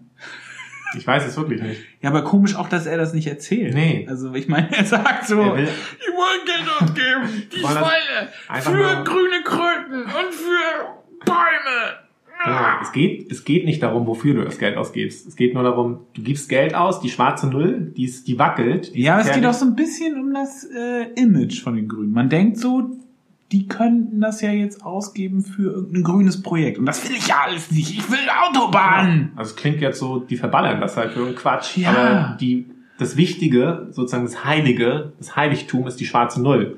Ich 0.97 1.07
weiß 1.07 1.25
es 1.25 1.37
wirklich 1.37 1.61
nicht. 1.61 1.81
Ja, 2.01 2.09
aber 2.09 2.23
komisch 2.23 2.55
auch, 2.55 2.67
dass 2.67 2.85
er 2.85 2.97
das 2.97 3.13
nicht 3.13 3.27
erzählt. 3.27 3.73
Nee. 3.73 4.05
Also 4.09 4.33
ich 4.33 4.49
meine, 4.49 4.75
er 4.75 4.83
sagt 4.85 5.25
so, 5.25 5.39
Er 5.39 5.55
will- 5.55 5.67
die 5.67 6.11
wollen 6.13 6.45
Geld 6.45 6.69
ausgeben, 6.81 7.47
die 7.53 7.59
Schweine, 7.59 8.29
für 8.61 9.03
grüne 9.05 9.41
Kröten 9.43 10.01
und 10.03 10.33
für 10.33 11.25
Bäume. 11.25 11.97
Ja, 12.43 12.79
es 12.81 12.91
geht, 12.91 13.31
es 13.31 13.45
geht 13.45 13.65
nicht 13.65 13.83
darum, 13.83 14.07
wofür 14.07 14.33
du 14.33 14.43
das 14.43 14.57
Geld 14.57 14.75
ausgibst. 14.75 15.27
Es 15.27 15.35
geht 15.35 15.53
nur 15.53 15.61
darum, 15.61 15.99
du 16.15 16.23
gibst 16.23 16.49
Geld 16.49 16.73
aus, 16.73 16.99
die 16.99 17.09
schwarze 17.09 17.47
Null, 17.47 17.93
die, 17.95 18.05
ist, 18.05 18.27
die 18.27 18.39
wackelt. 18.39 18.95
Die 18.95 19.03
Ja, 19.03 19.13
aber 19.19 19.29
es 19.29 19.31
geht 19.35 19.45
auch 19.45 19.53
so 19.53 19.65
ein 19.65 19.75
bisschen 19.75 20.19
um 20.19 20.33
das 20.33 20.63
äh, 20.65 21.03
Image 21.21 21.61
von 21.61 21.75
den 21.75 21.87
Grünen. 21.87 22.11
Man 22.11 22.29
denkt 22.29 22.57
so, 22.57 22.97
die 23.51 23.67
könnten 23.67 24.21
das 24.21 24.41
ja 24.41 24.51
jetzt 24.51 24.85
ausgeben 24.85 25.43
für 25.43 25.73
irgendein 25.73 26.03
grünes 26.03 26.41
Projekt. 26.41 26.77
Und 26.77 26.85
das 26.85 27.07
will 27.07 27.15
ich 27.15 27.27
ja 27.27 27.41
alles 27.45 27.69
nicht. 27.71 27.91
Ich 27.91 28.09
will 28.09 28.19
Autobahnen. 28.47 29.31
Also 29.35 29.51
es 29.51 29.55
klingt 29.57 29.81
jetzt 29.81 29.99
so, 29.99 30.19
die 30.19 30.37
verballern 30.37 30.79
das 30.79 30.95
halt 30.95 31.11
für 31.11 31.25
einen 31.25 31.35
Quatsch. 31.35 31.77
Ja. 31.77 31.89
Aber 31.89 32.37
die, 32.39 32.65
das 32.97 33.17
Wichtige, 33.17 33.87
sozusagen 33.91 34.23
das 34.23 34.45
Heilige, 34.45 35.11
das 35.17 35.35
Heiligtum 35.35 35.85
ist 35.87 35.99
die 35.99 36.05
schwarze 36.05 36.41
Null. 36.41 36.77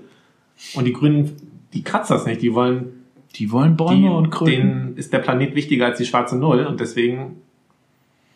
Und 0.74 0.86
die 0.86 0.94
Grünen, 0.94 1.32
die 1.74 1.84
kratzen 1.84 2.15
das 2.15 2.25
nicht. 2.25 2.42
Die 2.42 2.53
wollen, 2.56 3.03
Die 3.36 3.51
wollen 3.51 3.77
Bäume 3.77 4.08
die, 4.08 4.08
und 4.08 4.30
Kröten. 4.32 4.51
denen 4.51 4.98
ist 4.98 5.13
der 5.13 5.20
Planet 5.20 5.56
wichtiger 5.56 5.86
als 5.86 6.00
die 6.00 6.06
schwarze 6.06 6.38
Null. 6.38 6.65
Und 6.65 6.80
deswegen 6.80 7.36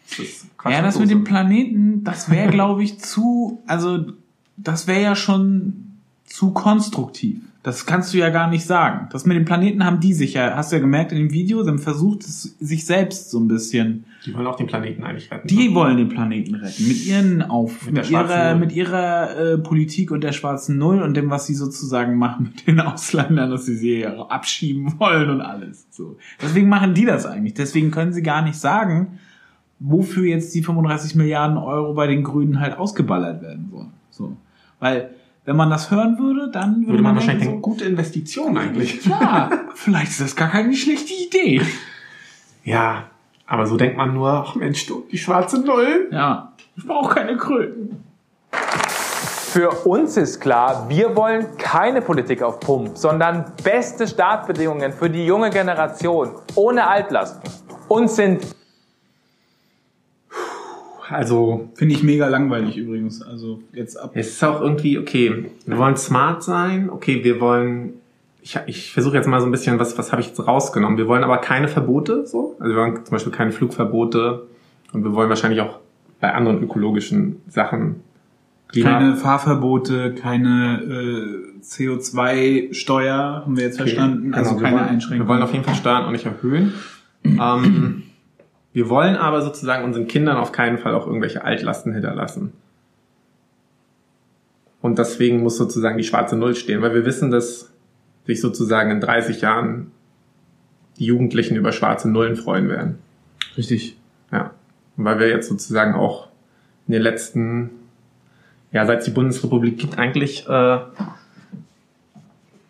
ist 0.09 0.19
das. 0.63 0.71
Ja, 0.71 0.81
das 0.83 0.99
mit 0.99 1.09
dem 1.09 1.23
Planeten, 1.23 2.03
das 2.03 2.29
wäre, 2.29 2.51
glaube 2.51 2.83
ich, 2.83 2.99
zu, 2.99 3.63
also 3.65 4.05
das 4.57 4.85
wäre 4.85 5.01
ja 5.01 5.15
schon 5.15 5.97
zu 6.25 6.51
konstruktiv. 6.51 7.39
Das 7.63 7.85
kannst 7.85 8.13
du 8.13 8.17
ja 8.17 8.29
gar 8.29 8.49
nicht 8.49 8.65
sagen. 8.65 9.09
Das 9.11 9.25
mit 9.25 9.35
dem 9.35 9.43
Planeten 9.45 9.83
haben 9.83 9.99
die 9.99 10.13
sich 10.13 10.35
ja, 10.35 10.55
hast 10.55 10.71
du 10.71 10.77
ja 10.77 10.79
gemerkt 10.79 11.11
in 11.11 11.17
dem 11.17 11.31
Video, 11.31 11.65
haben 11.67 11.79
versucht, 11.79 12.23
es 12.23 12.55
sich 12.59 12.85
selbst 12.85 13.29
so 13.29 13.39
ein 13.39 13.47
bisschen. 13.47 14.05
Die 14.25 14.33
wollen 14.33 14.47
auch 14.47 14.55
den 14.55 14.67
Planeten 14.67 15.03
eigentlich 15.03 15.31
retten. 15.31 15.47
Die 15.47 15.73
wollen 15.73 15.97
den 15.97 16.09
Planeten 16.09 16.55
retten. 16.55 16.87
Mit 16.87 17.05
ihren 17.05 17.41
Auf, 17.41 17.85
Mit 17.85 17.95
mit, 17.95 18.09
ihrer, 18.09 18.51
Null. 18.51 18.59
mit 18.59 18.71
ihrer 18.73 19.37
äh, 19.37 19.57
Politik 19.57 20.11
und 20.11 20.23
der 20.23 20.31
schwarzen 20.31 20.77
Null 20.77 21.01
und 21.01 21.15
dem, 21.15 21.29
was 21.29 21.45
sie 21.47 21.55
sozusagen 21.55 22.17
machen 22.17 22.53
mit 22.53 22.67
den 22.67 22.79
Ausländern, 22.81 23.49
dass 23.49 23.65
sie 23.65 23.75
sie 23.75 23.99
ja 23.99 24.15
abschieben 24.27 24.99
wollen 24.99 25.29
und 25.29 25.41
alles. 25.41 25.87
So. 25.89 26.17
Deswegen 26.41 26.69
machen 26.69 26.93
die 26.93 27.05
das 27.05 27.25
eigentlich. 27.25 27.55
Deswegen 27.55 27.91
können 27.91 28.13
sie 28.13 28.23
gar 28.23 28.41
nicht 28.41 28.57
sagen, 28.57 29.19
wofür 29.79 30.25
jetzt 30.25 30.53
die 30.55 30.63
35 30.63 31.15
Milliarden 31.15 31.57
Euro 31.57 31.93
bei 31.93 32.07
den 32.07 32.23
Grünen 32.23 32.59
halt 32.59 32.77
ausgeballert 32.77 33.41
werden 33.41 33.67
sollen. 33.71 33.91
So. 34.09 34.37
Weil, 34.79 35.11
wenn 35.47 35.55
man 35.55 35.69
das 35.69 35.89
hören 35.91 36.19
würde, 36.19 36.51
dann 36.51 36.75
würde, 36.75 36.87
Würde 36.87 36.93
man 37.03 37.03
man 37.03 37.15
wahrscheinlich 37.15 37.45
denken, 37.45 37.61
denken, 37.61 37.61
gute 37.61 37.85
Investition 37.85 38.57
eigentlich. 38.57 39.01
so, 39.01 39.09
ja, 39.21 39.49
vielleicht 39.75 40.11
ist 40.11 40.19
das 40.19 40.35
gar 40.35 40.49
keine 40.49 40.73
schlechte 40.75 41.13
Idee. 41.13 41.61
Ja, 42.65 43.05
aber 43.45 43.65
so 43.65 43.77
denkt 43.77 43.95
man 43.95 44.13
nur, 44.13 44.29
ach 44.29 44.55
Mensch, 44.55 44.85
du, 44.87 45.05
die 45.09 45.17
schwarze 45.17 45.61
Null. 45.61 46.09
Ja, 46.11 46.51
ich 46.75 46.85
brauche 46.85 47.15
keine 47.15 47.37
Kröten. 47.37 48.03
Für 48.51 49.69
uns 49.87 50.17
ist 50.17 50.41
klar, 50.41 50.89
wir 50.89 51.15
wollen 51.15 51.55
keine 51.57 52.01
Politik 52.01 52.43
auf 52.43 52.59
Pump, 52.59 52.97
sondern 52.97 53.45
beste 53.63 54.05
Startbedingungen 54.05 54.91
für 54.91 55.09
die 55.09 55.25
junge 55.25 55.49
Generation, 55.49 56.31
ohne 56.55 56.85
Altlasten. 56.85 57.49
Uns 57.87 58.17
sind 58.17 58.45
Also, 61.09 61.69
Finde 61.75 61.93
ich 61.95 62.03
mega 62.03 62.27
langweilig 62.27 62.77
übrigens. 62.77 63.21
Also 63.21 63.61
jetzt 63.73 63.95
ab. 63.97 64.11
es 64.13 64.29
ist 64.29 64.43
auch 64.43 64.61
irgendwie, 64.61 64.97
okay, 64.99 65.45
wir 65.65 65.77
wollen 65.77 65.95
smart 65.97 66.43
sein, 66.43 66.89
okay, 66.89 67.23
wir 67.23 67.39
wollen, 67.39 67.93
ich, 68.41 68.59
ich 68.67 68.91
versuche 68.93 69.15
jetzt 69.15 69.27
mal 69.27 69.39
so 69.39 69.45
ein 69.47 69.51
bisschen, 69.51 69.79
was, 69.79 69.97
was 69.97 70.11
habe 70.11 70.21
ich 70.21 70.27
jetzt 70.29 70.45
rausgenommen? 70.45 70.97
Wir 70.97 71.07
wollen 71.07 71.23
aber 71.23 71.37
keine 71.37 71.67
Verbote, 71.67 72.25
so. 72.27 72.55
Also 72.59 72.73
wir 72.75 72.81
wollen 72.81 72.95
zum 73.05 73.11
Beispiel 73.11 73.31
keine 73.31 73.51
Flugverbote 73.51 74.47
und 74.93 75.03
wir 75.03 75.13
wollen 75.13 75.29
wahrscheinlich 75.29 75.61
auch 75.61 75.79
bei 76.19 76.33
anderen 76.33 76.61
ökologischen 76.63 77.41
Sachen 77.47 78.01
Klima- 78.69 78.89
Keine 78.99 79.15
Fahrverbote, 79.15 80.13
keine 80.13 80.81
äh, 80.83 81.61
CO2-Steuer, 81.63 83.43
haben 83.45 83.55
wir 83.55 83.63
jetzt 83.63 83.77
verstanden. 83.77 84.33
also 84.33 84.55
wir 84.55 84.61
keine 84.63 84.75
wollen, 84.77 84.87
Einschränkungen. 84.89 85.27
Wir 85.27 85.29
wollen 85.33 85.43
auf 85.43 85.53
jeden 85.53 85.63
Fall 85.63 85.75
Steuern 85.75 86.03
auch 86.05 86.11
nicht 86.11 86.25
erhöhen. 86.25 86.73
ähm, 87.23 88.03
wir 88.77 88.89
wollen 88.89 89.15
aber 89.15 89.41
sozusagen 89.41 89.83
unseren 89.83 90.05
Kindern 90.05 90.37
auf 90.37 90.51
keinen 90.51 90.77
Fall 90.77 90.93
auch 90.93 91.07
irgendwelche 91.07 91.43
Altlasten 91.43 91.93
hinterlassen. 91.93 92.53
Und 94.81 94.99
deswegen 94.99 95.41
muss 95.41 95.57
sozusagen 95.57 95.97
die 95.97 96.03
schwarze 96.03 96.35
Null 96.35 96.53
stehen, 96.53 96.83
weil 96.83 96.93
wir 96.93 97.03
wissen, 97.03 97.31
dass 97.31 97.71
sich 98.27 98.39
sozusagen 98.39 98.91
in 98.91 99.01
30 99.01 99.41
Jahren 99.41 99.89
die 100.99 101.05
Jugendlichen 101.05 101.55
über 101.55 101.71
schwarze 101.71 102.07
Nullen 102.07 102.35
freuen 102.35 102.69
werden. 102.69 102.99
Richtig. 103.57 103.97
Ja. 104.31 104.51
Und 104.95 105.05
weil 105.05 105.17
wir 105.17 105.29
jetzt 105.29 105.49
sozusagen 105.49 105.95
auch 105.95 106.27
in 106.85 106.91
den 106.91 107.01
letzten, 107.01 107.71
ja, 108.71 108.85
seit 108.85 108.99
es 108.99 109.05
die 109.05 109.11
Bundesrepublik 109.11 109.79
gibt, 109.79 109.97
eigentlich 109.97 110.47
äh, 110.47 110.79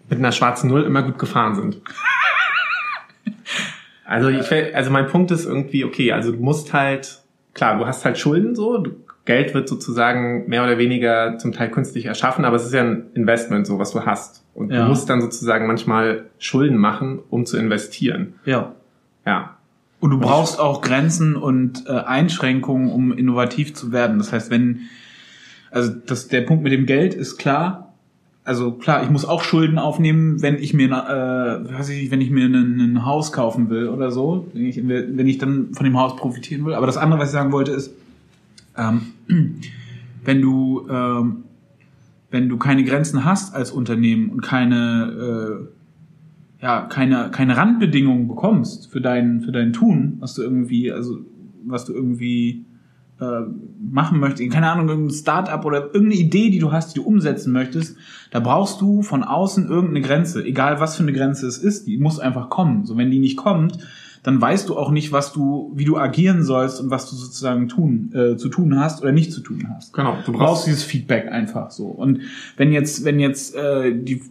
mit 0.10 0.20
einer 0.20 0.32
schwarzen 0.32 0.70
Null 0.70 0.84
immer 0.84 1.04
gut 1.04 1.20
gefahren 1.20 1.56
sind. 1.56 1.82
Also 4.08 4.30
ich, 4.30 4.50
also 4.76 4.90
mein 4.90 5.08
Punkt 5.08 5.32
ist 5.32 5.46
irgendwie, 5.46 5.84
okay, 5.84 6.14
also 6.14 6.32
du 6.32 6.40
musst 6.40 6.74
halt, 6.74 7.22
klar, 7.54 7.78
du 7.78 7.86
hast 7.86 8.06
halt 8.06 8.18
Schulden 8.18 8.56
so, 8.56 8.78
du, 8.78 8.92
Geld 9.26 9.54
wird 9.54 9.68
sozusagen 9.68 10.48
mehr 10.48 10.64
oder 10.64 10.78
weniger 10.78 11.38
zum 11.38 11.52
Teil 11.52 11.70
künstlich 11.70 12.06
erschaffen, 12.06 12.46
aber 12.46 12.56
es 12.56 12.66
ist 12.66 12.74
ja 12.74 12.82
ein 12.84 13.08
Investment, 13.14 13.68
so 13.68 13.78
was 13.78 13.92
du 13.92 14.06
hast. 14.06 14.46
Und 14.56 14.72
Ja. 14.72 14.84
du 14.84 14.88
musst 14.88 15.10
dann 15.10 15.20
sozusagen 15.22 15.68
manchmal 15.68 16.28
Schulden 16.40 16.78
machen, 16.78 17.20
um 17.30 17.46
zu 17.46 17.58
investieren. 17.58 18.36
Ja. 18.46 18.72
Ja. 19.26 19.58
Und 20.00 20.12
du 20.12 20.20
brauchst 20.20 20.60
auch 20.60 20.82
Grenzen 20.82 21.36
und 21.36 21.84
äh, 21.88 21.92
Einschränkungen, 21.92 22.90
um 22.90 23.12
innovativ 23.12 23.74
zu 23.74 23.92
werden. 23.92 24.18
Das 24.20 24.32
heißt, 24.32 24.50
wenn, 24.50 24.82
also 25.72 25.92
das, 26.06 26.30
der 26.30 26.42
Punkt 26.42 26.64
mit 26.64 26.72
dem 26.72 26.86
Geld 26.86 27.14
ist 27.14 27.38
klar. 27.38 27.87
Also 28.48 28.72
klar, 28.72 29.04
ich 29.04 29.10
muss 29.10 29.26
auch 29.26 29.44
Schulden 29.44 29.78
aufnehmen, 29.78 30.42
wenn 30.42 30.56
ich 30.56 30.74
mir, 30.74 30.86
äh, 30.88 31.74
weiß 31.74 31.90
ich 31.90 32.12
wenn 32.12 32.22
ich 32.22 32.30
mir 32.30 32.46
ein, 32.46 32.80
ein 32.80 33.06
Haus 33.06 33.34
kaufen 33.34 33.70
will 33.70 33.90
oder 33.90 34.10
so, 34.10 34.48
wenn 34.54 34.66
ich, 34.66 34.88
wenn 34.88 35.28
ich 35.28 35.38
dann 35.38 35.74
von 35.74 35.84
dem 35.84 35.98
Haus 35.98 36.16
profitieren 36.16 36.66
will. 36.66 36.74
Aber 36.74 36.86
das 36.86 36.96
andere, 36.96 37.20
was 37.20 37.28
ich 37.28 37.34
sagen 37.34 37.52
wollte, 37.52 37.74
ist, 37.74 37.92
ähm, 38.78 39.02
wenn 40.24 40.42
du, 40.42 40.88
ähm, 40.90 41.44
wenn 42.32 42.48
du 42.48 42.56
keine 42.56 42.86
Grenzen 42.86 43.26
hast 43.26 43.54
als 43.54 43.72
Unternehmen 43.72 44.30
und 44.30 44.40
keine, 44.40 45.68
äh, 46.62 46.64
ja, 46.64 46.84
keine, 46.84 47.30
keine 47.32 47.58
Randbedingungen 47.58 48.30
bekommst 48.30 48.90
für 48.90 49.02
dein, 49.02 49.42
für 49.42 49.52
dein 49.52 49.74
Tun, 49.74 50.20
was 50.22 50.36
du 50.36 50.44
irgendwie, 50.44 50.90
also, 50.90 51.18
was 51.66 51.84
du 51.84 51.92
irgendwie 51.92 52.64
äh, 53.20 53.42
machen 53.80 54.20
möchtest, 54.20 54.52
keine 54.52 54.70
Ahnung, 54.70 54.90
irgendein 54.90 55.16
Startup 55.16 55.64
oder 55.66 55.86
irgendeine 55.86 56.16
Idee, 56.16 56.50
die 56.50 56.60
du 56.60 56.72
hast, 56.72 56.96
die 56.96 57.00
du 57.00 57.06
umsetzen 57.06 57.52
möchtest, 57.52 57.98
da 58.32 58.40
brauchst 58.40 58.82
du 58.82 59.02
von 59.02 59.24
außen 59.24 59.68
irgendeine 59.68 60.02
Grenze, 60.02 60.44
egal 60.44 60.80
was 60.80 60.96
für 60.96 61.04
eine 61.04 61.14
Grenze 61.14 61.48
es 61.48 61.58
ist, 61.58 61.88
die 61.88 61.98
muss 61.98 62.20
einfach 62.20 62.50
kommen. 62.50 62.86
So, 62.86 62.98
wenn 62.98 63.12
die 63.12 63.20
nicht 63.20 63.38
kommt, 63.38 63.80
dann 64.24 64.42
weißt 64.42 64.68
du 64.68 64.78
auch 64.78 64.92
nicht, 64.92 65.12
was 65.12 65.32
du, 65.32 65.72
wie 65.76 65.86
du 65.86 65.98
agieren 65.98 66.44
sollst 66.44 66.82
und 66.82 66.90
was 66.90 67.10
du 67.10 67.16
sozusagen 67.16 67.70
tun, 67.70 68.12
äh, 68.14 68.36
zu 68.36 68.50
tun 68.50 68.78
hast 68.78 69.02
oder 69.02 69.12
nicht 69.12 69.32
zu 69.32 69.42
tun 69.42 69.66
hast. 69.74 69.94
Genau, 69.94 70.18
Du 70.26 70.34
brauchst 70.34 70.68
dieses 70.68 70.84
Feedback 70.84 71.32
einfach 71.32 71.72
so. 71.72 71.86
Und 71.86 72.22
wenn 72.58 72.74
jetzt, 72.74 73.06
wenn 73.06 73.20
jetzt 73.20 73.56
äh, 73.56 73.96
die, 73.96 74.22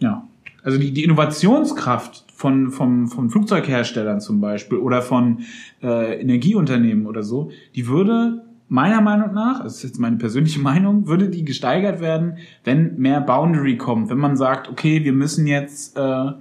ja, 0.00 0.26
also 0.62 0.78
die, 0.78 0.92
die 0.92 1.04
Innovationskraft 1.04 2.24
von, 2.40 2.70
vom, 2.70 3.06
von 3.06 3.28
Flugzeugherstellern 3.28 4.18
zum 4.18 4.40
Beispiel 4.40 4.78
oder 4.78 5.02
von 5.02 5.40
äh, 5.82 6.18
Energieunternehmen 6.18 7.06
oder 7.06 7.22
so, 7.22 7.50
die 7.74 7.86
würde 7.86 8.46
meiner 8.66 9.02
Meinung 9.02 9.34
nach, 9.34 9.62
das 9.62 9.76
ist 9.76 9.82
jetzt 9.82 10.00
meine 10.00 10.16
persönliche 10.16 10.58
Meinung, 10.70 11.06
würde 11.06 11.28
die 11.28 11.44
gesteigert 11.44 12.00
werden, 12.00 12.38
wenn 12.64 12.96
mehr 12.96 13.20
Boundary 13.20 13.76
kommt. 13.76 14.08
Wenn 14.08 14.16
man 14.16 14.38
sagt, 14.38 14.70
okay, 14.70 15.04
wir 15.04 15.12
müssen 15.12 15.46
jetzt 15.46 15.98
äh, 15.98 16.00
äh, 16.00 16.32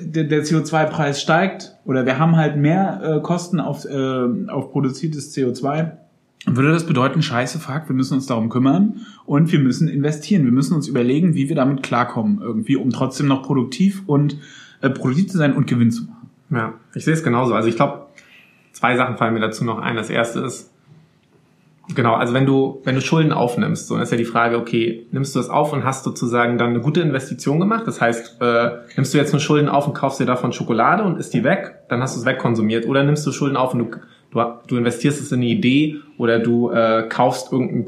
der, 0.00 0.22
der 0.24 0.44
CO2-Preis 0.44 1.20
steigt 1.20 1.74
oder 1.84 2.06
wir 2.06 2.20
haben 2.20 2.36
halt 2.36 2.56
mehr 2.56 3.00
äh, 3.02 3.20
Kosten 3.22 3.58
auf, 3.58 3.84
äh, 3.84 4.50
auf 4.50 4.70
produziertes 4.70 5.36
CO2, 5.36 5.90
dann 6.44 6.56
würde 6.56 6.70
das 6.70 6.86
bedeuten, 6.86 7.22
scheiße, 7.22 7.58
fuck, 7.58 7.88
wir 7.88 7.96
müssen 7.96 8.14
uns 8.14 8.26
darum 8.26 8.50
kümmern 8.50 9.00
und 9.26 9.50
wir 9.50 9.58
müssen 9.58 9.88
investieren. 9.88 10.44
Wir 10.44 10.52
müssen 10.52 10.74
uns 10.74 10.86
überlegen, 10.86 11.34
wie 11.34 11.48
wir 11.48 11.56
damit 11.56 11.82
klarkommen 11.82 12.40
irgendwie, 12.40 12.76
um 12.76 12.90
trotzdem 12.90 13.26
noch 13.26 13.42
produktiv 13.42 14.02
und 14.06 14.38
äh, 14.82 14.90
produktiv 14.90 15.30
zu 15.30 15.38
sein 15.38 15.54
und 15.54 15.66
Gewinn 15.66 15.90
zu 15.90 16.04
machen. 16.04 16.30
Ja, 16.50 16.74
ich 16.94 17.04
sehe 17.04 17.14
es 17.14 17.22
genauso. 17.22 17.54
Also 17.54 17.68
ich 17.68 17.76
glaube, 17.76 18.06
zwei 18.72 18.96
Sachen 18.96 19.16
fallen 19.16 19.34
mir 19.34 19.40
dazu 19.40 19.64
noch 19.64 19.78
ein. 19.78 19.96
Das 19.96 20.10
erste 20.10 20.40
ist, 20.40 20.70
genau, 21.94 22.14
also 22.14 22.34
wenn 22.34 22.44
du, 22.44 22.80
wenn 22.84 22.94
du 22.94 23.00
Schulden 23.00 23.32
aufnimmst, 23.32 23.88
so 23.88 23.94
dann 23.94 24.02
ist 24.02 24.12
ja 24.12 24.18
die 24.18 24.26
Frage, 24.26 24.58
okay, 24.58 25.06
nimmst 25.10 25.34
du 25.34 25.38
das 25.38 25.48
auf 25.48 25.72
und 25.72 25.84
hast 25.84 26.04
sozusagen 26.04 26.58
dann 26.58 26.70
eine 26.70 26.80
gute 26.80 27.00
Investition 27.00 27.58
gemacht? 27.58 27.86
Das 27.86 28.00
heißt, 28.00 28.42
äh, 28.42 28.70
nimmst 28.96 29.14
du 29.14 29.18
jetzt 29.18 29.32
nur 29.32 29.40
Schulden 29.40 29.68
auf 29.68 29.86
und 29.86 29.94
kaufst 29.94 30.20
dir 30.20 30.26
davon 30.26 30.52
Schokolade 30.52 31.02
und 31.04 31.18
isst 31.18 31.32
die 31.32 31.44
weg, 31.44 31.76
dann 31.88 32.02
hast 32.02 32.16
du 32.16 32.20
es 32.20 32.26
wegkonsumiert. 32.26 32.86
Oder 32.86 33.02
nimmst 33.02 33.26
du 33.26 33.32
Schulden 33.32 33.56
auf 33.56 33.72
und 33.72 33.78
du 33.78 34.00
du, 34.32 34.40
du 34.66 34.76
investierst 34.76 35.20
es 35.20 35.32
in 35.32 35.40
eine 35.40 35.46
Idee 35.46 36.00
oder 36.18 36.38
du 36.38 36.70
äh, 36.70 37.06
kaufst 37.08 37.52
irgendein 37.52 37.84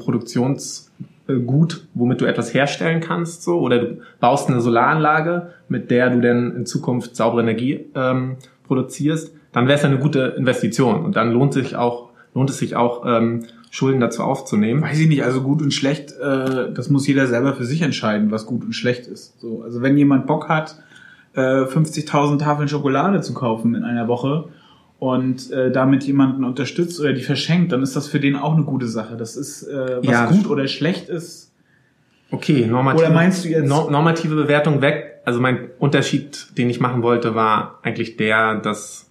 Produktionsgut, 1.25 1.87
womit 1.93 2.21
du 2.21 2.25
etwas 2.25 2.53
herstellen 2.53 3.01
kannst, 3.01 3.43
so, 3.43 3.59
oder 3.59 3.79
du 3.79 3.97
baust 4.19 4.49
eine 4.49 4.61
Solaranlage, 4.61 5.53
mit 5.67 5.91
der 5.91 6.09
du 6.09 6.21
dann 6.21 6.55
in 6.55 6.65
Zukunft 6.65 7.15
saubere 7.15 7.41
Energie 7.41 7.85
ähm, 7.95 8.37
produzierst, 8.67 9.33
dann 9.51 9.67
wäre 9.67 9.77
es 9.77 9.85
eine 9.85 9.99
gute 9.99 10.35
Investition 10.37 11.03
und 11.05 11.15
dann 11.15 11.31
lohnt 11.31 11.53
sich 11.53 11.75
auch 11.75 12.09
lohnt 12.33 12.49
es 12.49 12.57
sich 12.57 12.75
auch 12.75 13.05
ähm, 13.05 13.45
Schulden 13.71 14.01
dazu 14.01 14.21
aufzunehmen. 14.21 14.81
Weiß 14.81 14.99
ich 14.99 15.07
nicht, 15.07 15.23
also 15.23 15.41
gut 15.41 15.61
und 15.61 15.73
schlecht, 15.73 16.11
äh, 16.19 16.73
das 16.73 16.89
muss 16.89 17.07
jeder 17.07 17.27
selber 17.27 17.53
für 17.53 17.63
sich 17.63 17.81
entscheiden, 17.81 18.29
was 18.29 18.45
gut 18.45 18.65
und 18.65 18.73
schlecht 18.73 19.07
ist. 19.07 19.39
So, 19.39 19.61
also 19.63 19.81
wenn 19.81 19.97
jemand 19.97 20.27
Bock 20.27 20.49
hat, 20.49 20.77
äh, 21.33 21.39
50.000 21.39 22.39
Tafeln 22.39 22.67
Schokolade 22.67 23.21
zu 23.21 23.33
kaufen 23.33 23.73
in 23.73 23.85
einer 23.85 24.09
Woche 24.09 24.49
und 24.99 25.51
äh, 25.51 25.71
damit 25.71 26.03
jemanden 26.05 26.43
unterstützt 26.43 26.99
oder 26.99 27.13
die 27.13 27.21
verschenkt, 27.21 27.71
dann 27.71 27.81
ist 27.81 27.95
das 27.95 28.07
für 28.07 28.19
den 28.19 28.35
auch 28.35 28.53
eine 28.55 28.63
gute 28.63 28.87
Sache. 28.87 29.17
Das 29.17 29.35
ist, 29.35 29.63
äh, 29.63 29.97
was 29.97 30.05
Ja. 30.09 30.25
gut 30.31 30.47
oder 30.47 30.67
schlecht 30.67 31.09
ist. 31.09 31.51
Okay, 32.31 32.65
normative, 32.65 33.05
Oder 33.05 33.13
meinst 33.13 33.45
du 33.45 33.49
jetzt- 33.49 33.67
no, 33.67 33.89
normative 33.89 34.35
Bewertung 34.35 34.81
weg? 34.81 35.21
Also 35.25 35.39
mein 35.39 35.69
Unterschied, 35.79 36.47
den 36.57 36.69
ich 36.69 36.79
machen 36.79 37.01
wollte, 37.03 37.35
war 37.35 37.79
eigentlich 37.83 38.17
der, 38.17 38.55
dass 38.55 39.07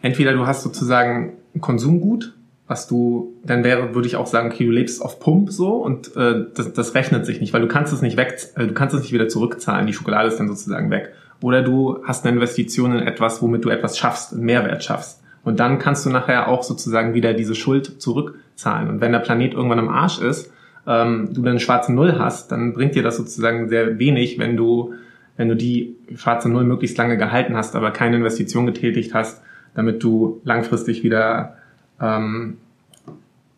entweder 0.00 0.32
du 0.32 0.46
hast 0.46 0.62
sozusagen 0.62 1.34
ein 1.54 1.60
Konsumgut, 1.60 2.34
was 2.66 2.88
du, 2.88 3.34
dann 3.44 3.64
wäre, 3.64 3.94
würde 3.94 4.06
ich 4.08 4.16
auch 4.16 4.26
sagen, 4.26 4.50
okay, 4.50 4.64
du 4.64 4.70
lebst 4.70 5.02
auf 5.02 5.20
Pump 5.20 5.50
so 5.50 5.74
und 5.76 6.14
äh, 6.16 6.46
das, 6.54 6.72
das 6.72 6.94
rechnet 6.94 7.26
sich 7.26 7.40
nicht, 7.40 7.52
weil 7.52 7.60
du 7.60 7.68
kannst 7.68 7.92
es 7.92 8.00
nicht 8.02 8.16
weg, 8.16 8.38
äh, 8.56 8.66
du 8.66 8.72
kannst 8.74 8.94
es 8.94 9.02
nicht 9.02 9.12
wieder 9.12 9.28
zurückzahlen. 9.28 9.86
Die 9.86 9.92
Schokolade 9.92 10.28
ist 10.28 10.38
dann 10.38 10.48
sozusagen 10.48 10.90
weg. 10.90 11.12
Oder 11.42 11.62
du 11.62 11.98
hast 12.04 12.24
eine 12.24 12.36
Investition 12.36 12.92
in 12.92 13.06
etwas, 13.06 13.42
womit 13.42 13.64
du 13.64 13.70
etwas 13.70 13.98
schaffst, 13.98 14.32
einen 14.32 14.44
Mehrwert 14.44 14.84
schaffst. 14.84 15.22
Und 15.44 15.58
dann 15.58 15.78
kannst 15.78 16.06
du 16.06 16.10
nachher 16.10 16.48
auch 16.48 16.62
sozusagen 16.62 17.14
wieder 17.14 17.34
diese 17.34 17.54
Schuld 17.54 18.00
zurückzahlen. 18.00 18.88
Und 18.88 19.00
wenn 19.00 19.12
der 19.12 19.18
Planet 19.18 19.54
irgendwann 19.54 19.80
am 19.80 19.88
Arsch 19.88 20.20
ist, 20.20 20.52
ähm, 20.86 21.30
du 21.32 21.42
dann 21.42 21.52
eine 21.52 21.60
schwarze 21.60 21.92
Null 21.92 22.16
hast, 22.18 22.52
dann 22.52 22.72
bringt 22.74 22.94
dir 22.94 23.02
das 23.02 23.16
sozusagen 23.16 23.68
sehr 23.68 23.98
wenig, 23.98 24.38
wenn 24.38 24.56
du, 24.56 24.94
wenn 25.36 25.48
du 25.48 25.56
die 25.56 25.96
schwarze 26.14 26.48
Null 26.48 26.64
möglichst 26.64 26.96
lange 26.98 27.16
gehalten 27.16 27.56
hast, 27.56 27.74
aber 27.74 27.90
keine 27.90 28.16
Investition 28.16 28.66
getätigt 28.66 29.14
hast, 29.14 29.42
damit 29.74 30.02
du 30.02 30.40
langfristig 30.44 31.02
wieder 31.02 31.56
ähm, 32.00 32.58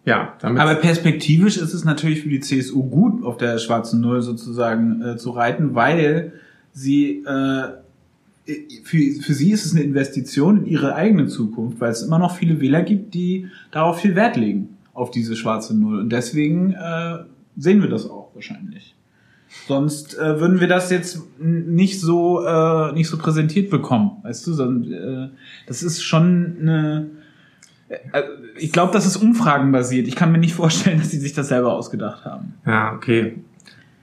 ja, 0.06 0.34
damit 0.40 0.60
Aber 0.60 0.74
perspektivisch 0.74 1.56
ist 1.56 1.72
es 1.72 1.84
natürlich 1.84 2.22
für 2.22 2.28
die 2.28 2.40
CSU 2.40 2.84
gut, 2.84 3.24
auf 3.24 3.38
der 3.38 3.58
schwarzen 3.58 4.02
Null 4.02 4.20
sozusagen 4.20 5.02
äh, 5.02 5.16
zu 5.16 5.30
reiten, 5.30 5.74
weil 5.74 6.32
sie 6.74 7.24
äh, 7.24 7.68
für, 8.84 8.98
für 9.22 9.32
sie 9.32 9.52
ist 9.52 9.64
es 9.64 9.72
eine 9.72 9.82
Investition 9.82 10.58
in 10.58 10.66
ihre 10.66 10.94
eigene 10.94 11.28
Zukunft, 11.28 11.80
weil 11.80 11.90
es 11.90 12.02
immer 12.02 12.18
noch 12.18 12.36
viele 12.36 12.60
Wähler 12.60 12.82
gibt, 12.82 13.14
die 13.14 13.48
darauf 13.70 14.00
viel 14.00 14.14
Wert 14.14 14.36
legen, 14.36 14.76
auf 14.92 15.10
diese 15.10 15.34
schwarze 15.34 15.74
Null. 15.74 15.98
Und 15.98 16.10
deswegen 16.10 16.72
äh, 16.72 17.18
sehen 17.56 17.80
wir 17.80 17.88
das 17.88 18.08
auch 18.08 18.34
wahrscheinlich. 18.34 18.94
Sonst 19.66 20.18
äh, 20.18 20.40
würden 20.40 20.60
wir 20.60 20.68
das 20.68 20.90
jetzt 20.90 21.22
nicht 21.38 22.00
so 22.00 22.44
äh, 22.44 22.92
nicht 22.92 23.08
so 23.08 23.16
präsentiert 23.16 23.70
bekommen, 23.70 24.18
weißt 24.22 24.46
du? 24.46 24.52
Sondern, 24.52 24.92
äh, 24.92 25.28
das 25.66 25.82
ist 25.82 26.02
schon 26.02 26.56
eine 26.60 27.10
äh, 27.88 28.22
ich 28.58 28.72
glaube, 28.72 28.92
das 28.92 29.06
ist 29.06 29.16
umfragenbasiert. 29.16 30.08
Ich 30.08 30.16
kann 30.16 30.32
mir 30.32 30.38
nicht 30.38 30.54
vorstellen, 30.54 30.98
dass 30.98 31.10
sie 31.10 31.18
sich 31.18 31.32
das 31.32 31.48
selber 31.48 31.72
ausgedacht 31.72 32.24
haben. 32.24 32.54
Ja, 32.66 32.92
okay. 32.94 33.38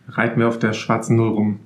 Reiten 0.07 0.39
wir 0.39 0.47
auf 0.47 0.59
der 0.59 0.73
schwarzen 0.73 1.15
Null 1.15 1.29
rum. 1.29 1.59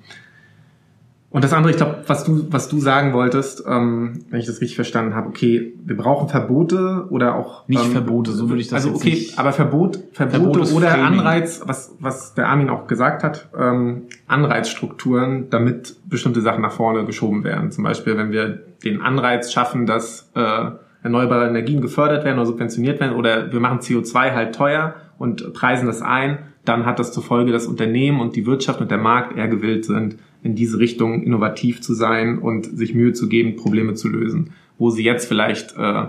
Und 1.36 1.44
das 1.44 1.52
andere, 1.52 1.72
ich 1.72 1.76
glaube, 1.76 1.98
was 2.08 2.24
du, 2.24 2.48
was 2.50 2.70
du 2.70 2.80
sagen 2.80 3.12
wolltest, 3.12 3.66
ähm, 3.68 4.24
wenn 4.30 4.40
ich 4.40 4.46
das 4.46 4.62
richtig 4.62 4.76
verstanden 4.76 5.16
habe, 5.16 5.28
okay, 5.28 5.74
wir 5.84 5.98
brauchen 5.98 6.30
Verbote 6.30 7.08
oder 7.10 7.36
auch 7.36 7.68
Nicht 7.68 7.84
ähm, 7.84 7.92
Verbote, 7.92 8.32
so 8.32 8.48
würde 8.48 8.62
ich 8.62 8.70
das 8.70 8.86
Also 8.86 8.92
jetzt 8.92 9.02
okay, 9.02 9.28
aber 9.36 9.52
Verbot, 9.52 10.00
Verbote 10.14 10.40
Verbot 10.40 10.72
oder 10.72 10.92
Framing. 10.92 11.20
Anreiz, 11.20 11.62
was 11.66 11.94
was 12.00 12.36
der 12.36 12.48
Armin 12.48 12.70
auch 12.70 12.88
gesagt 12.88 13.26
hat, 13.26 13.50
ähm, 13.60 14.04
Anreizstrukturen, 14.28 15.50
damit 15.50 15.98
bestimmte 16.08 16.40
Sachen 16.40 16.62
nach 16.62 16.72
vorne 16.72 17.04
geschoben 17.04 17.44
werden. 17.44 17.70
Zum 17.70 17.84
Beispiel, 17.84 18.16
wenn 18.16 18.32
wir 18.32 18.62
den 18.86 19.02
Anreiz 19.02 19.52
schaffen, 19.52 19.86
dass 19.86 20.32
äh, 20.36 20.70
erneuerbare 21.04 21.50
Energien 21.50 21.82
gefördert 21.82 22.24
werden 22.24 22.38
oder 22.38 22.46
subventioniert 22.46 23.02
werden 23.02 23.14
oder 23.14 23.52
wir 23.52 23.60
machen 23.60 23.80
CO2 23.80 24.34
halt 24.34 24.56
teuer 24.56 24.96
und 25.18 25.54
preisen 25.54 25.88
das 25.88 26.02
ein, 26.02 26.38
dann 26.64 26.86
hat 26.86 26.98
das 26.98 27.12
zur 27.12 27.24
Folge, 27.24 27.52
dass 27.52 27.68
Unternehmen 27.68 28.22
und 28.22 28.38
die 28.38 28.46
Wirtschaft 28.46 28.80
und 28.80 28.90
der 28.90 29.00
Markt 29.00 29.38
eher 29.38 29.50
gewillt 29.50 29.84
sind, 29.84 30.16
in 30.46 30.56
diese 30.56 30.78
Richtung 30.78 31.24
innovativ 31.24 31.82
zu 31.82 31.96
sein 31.96 32.38
und 32.38 32.66
sich 32.78 32.94
Mühe 32.94 33.14
zu 33.14 33.28
geben, 33.28 33.56
Probleme 33.56 33.96
zu 33.96 34.08
lösen, 34.08 34.52
wo 34.78 34.92
sie 34.92 35.04
jetzt 35.04 35.28
vielleicht 35.28 35.76
äh, 35.76 36.06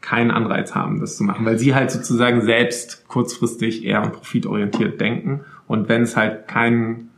keinen 0.00 0.32
Anreiz 0.32 0.74
haben, 0.74 0.98
das 0.98 1.16
zu 1.16 1.22
machen, 1.22 1.46
weil 1.46 1.56
sie 1.56 1.74
halt 1.74 1.92
sozusagen 1.92 2.42
selbst 2.42 3.06
kurzfristig 3.06 3.84
eher 3.84 4.02
profitorientiert 4.02 5.00
denken 5.00 5.42
und 5.68 5.88
wenn 5.88 6.02
es 6.02 6.16
halt 6.16 6.48
keinen 6.48 7.10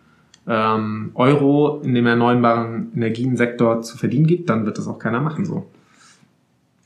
ähm, 0.46 1.12
Euro 1.14 1.80
in 1.82 1.94
dem 1.94 2.06
erneuerbaren 2.06 2.92
Energiensektor 2.94 3.80
zu 3.80 3.96
verdienen 3.96 4.26
gibt, 4.26 4.50
dann 4.50 4.66
wird 4.66 4.76
das 4.76 4.86
auch 4.86 4.98
keiner 4.98 5.20
machen 5.20 5.46
so. 5.46 5.66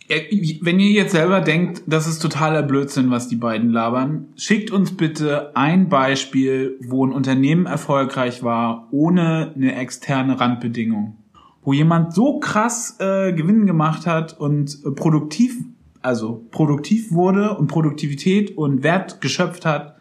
Wenn 0.09 0.81
ihr 0.81 0.91
jetzt 0.91 1.13
selber 1.13 1.43
denkt, 1.43 1.83
das 1.87 2.07
ist 2.07 2.21
totaler 2.21 2.63
Blödsinn, 2.63 3.11
was 3.11 3.29
die 3.29 3.37
beiden 3.37 3.71
labern, 3.71 4.29
schickt 4.37 4.71
uns 4.71 4.97
bitte 4.97 5.55
ein 5.55 5.91
Beispiel, 5.91 6.79
wo 6.81 7.05
ein 7.05 7.13
Unternehmen 7.13 7.67
erfolgreich 7.67 8.43
war, 8.43 8.89
ohne 8.91 9.53
eine 9.55 9.77
externe 9.77 10.41
Randbedingung. 10.41 11.19
Wo 11.63 11.75
jemand 11.75 12.15
so 12.15 12.39
krass 12.39 12.97
äh, 13.01 13.35
Gewinn 13.35 13.67
gemacht 13.67 14.07
hat 14.07 14.39
und 14.41 14.79
äh, 14.87 14.91
produktiv, 14.93 15.59
also 16.01 16.43
produktiv 16.51 17.13
wurde 17.13 17.59
und 17.59 17.67
Produktivität 17.67 18.57
und 18.57 18.83
Wert 18.83 19.21
geschöpft 19.21 19.67
hat. 19.67 19.99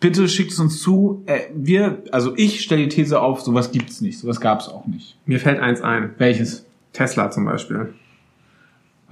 Bitte 0.00 0.28
schickt 0.28 0.52
es 0.52 0.58
uns 0.58 0.82
zu. 0.82 1.22
Äh, 1.24 1.40
wir, 1.54 2.02
also 2.12 2.34
ich 2.36 2.60
stelle 2.60 2.82
die 2.82 2.88
These 2.90 3.22
auf, 3.22 3.40
sowas 3.40 3.72
gibt's 3.72 4.02
nicht, 4.02 4.18
sowas 4.18 4.40
gab's 4.40 4.68
auch 4.68 4.86
nicht. 4.86 5.16
Mir 5.24 5.40
fällt 5.40 5.60
eins 5.60 5.80
ein. 5.80 6.10
Welches? 6.18 6.66
Tesla 6.92 7.30
zum 7.30 7.46
Beispiel. 7.46 7.94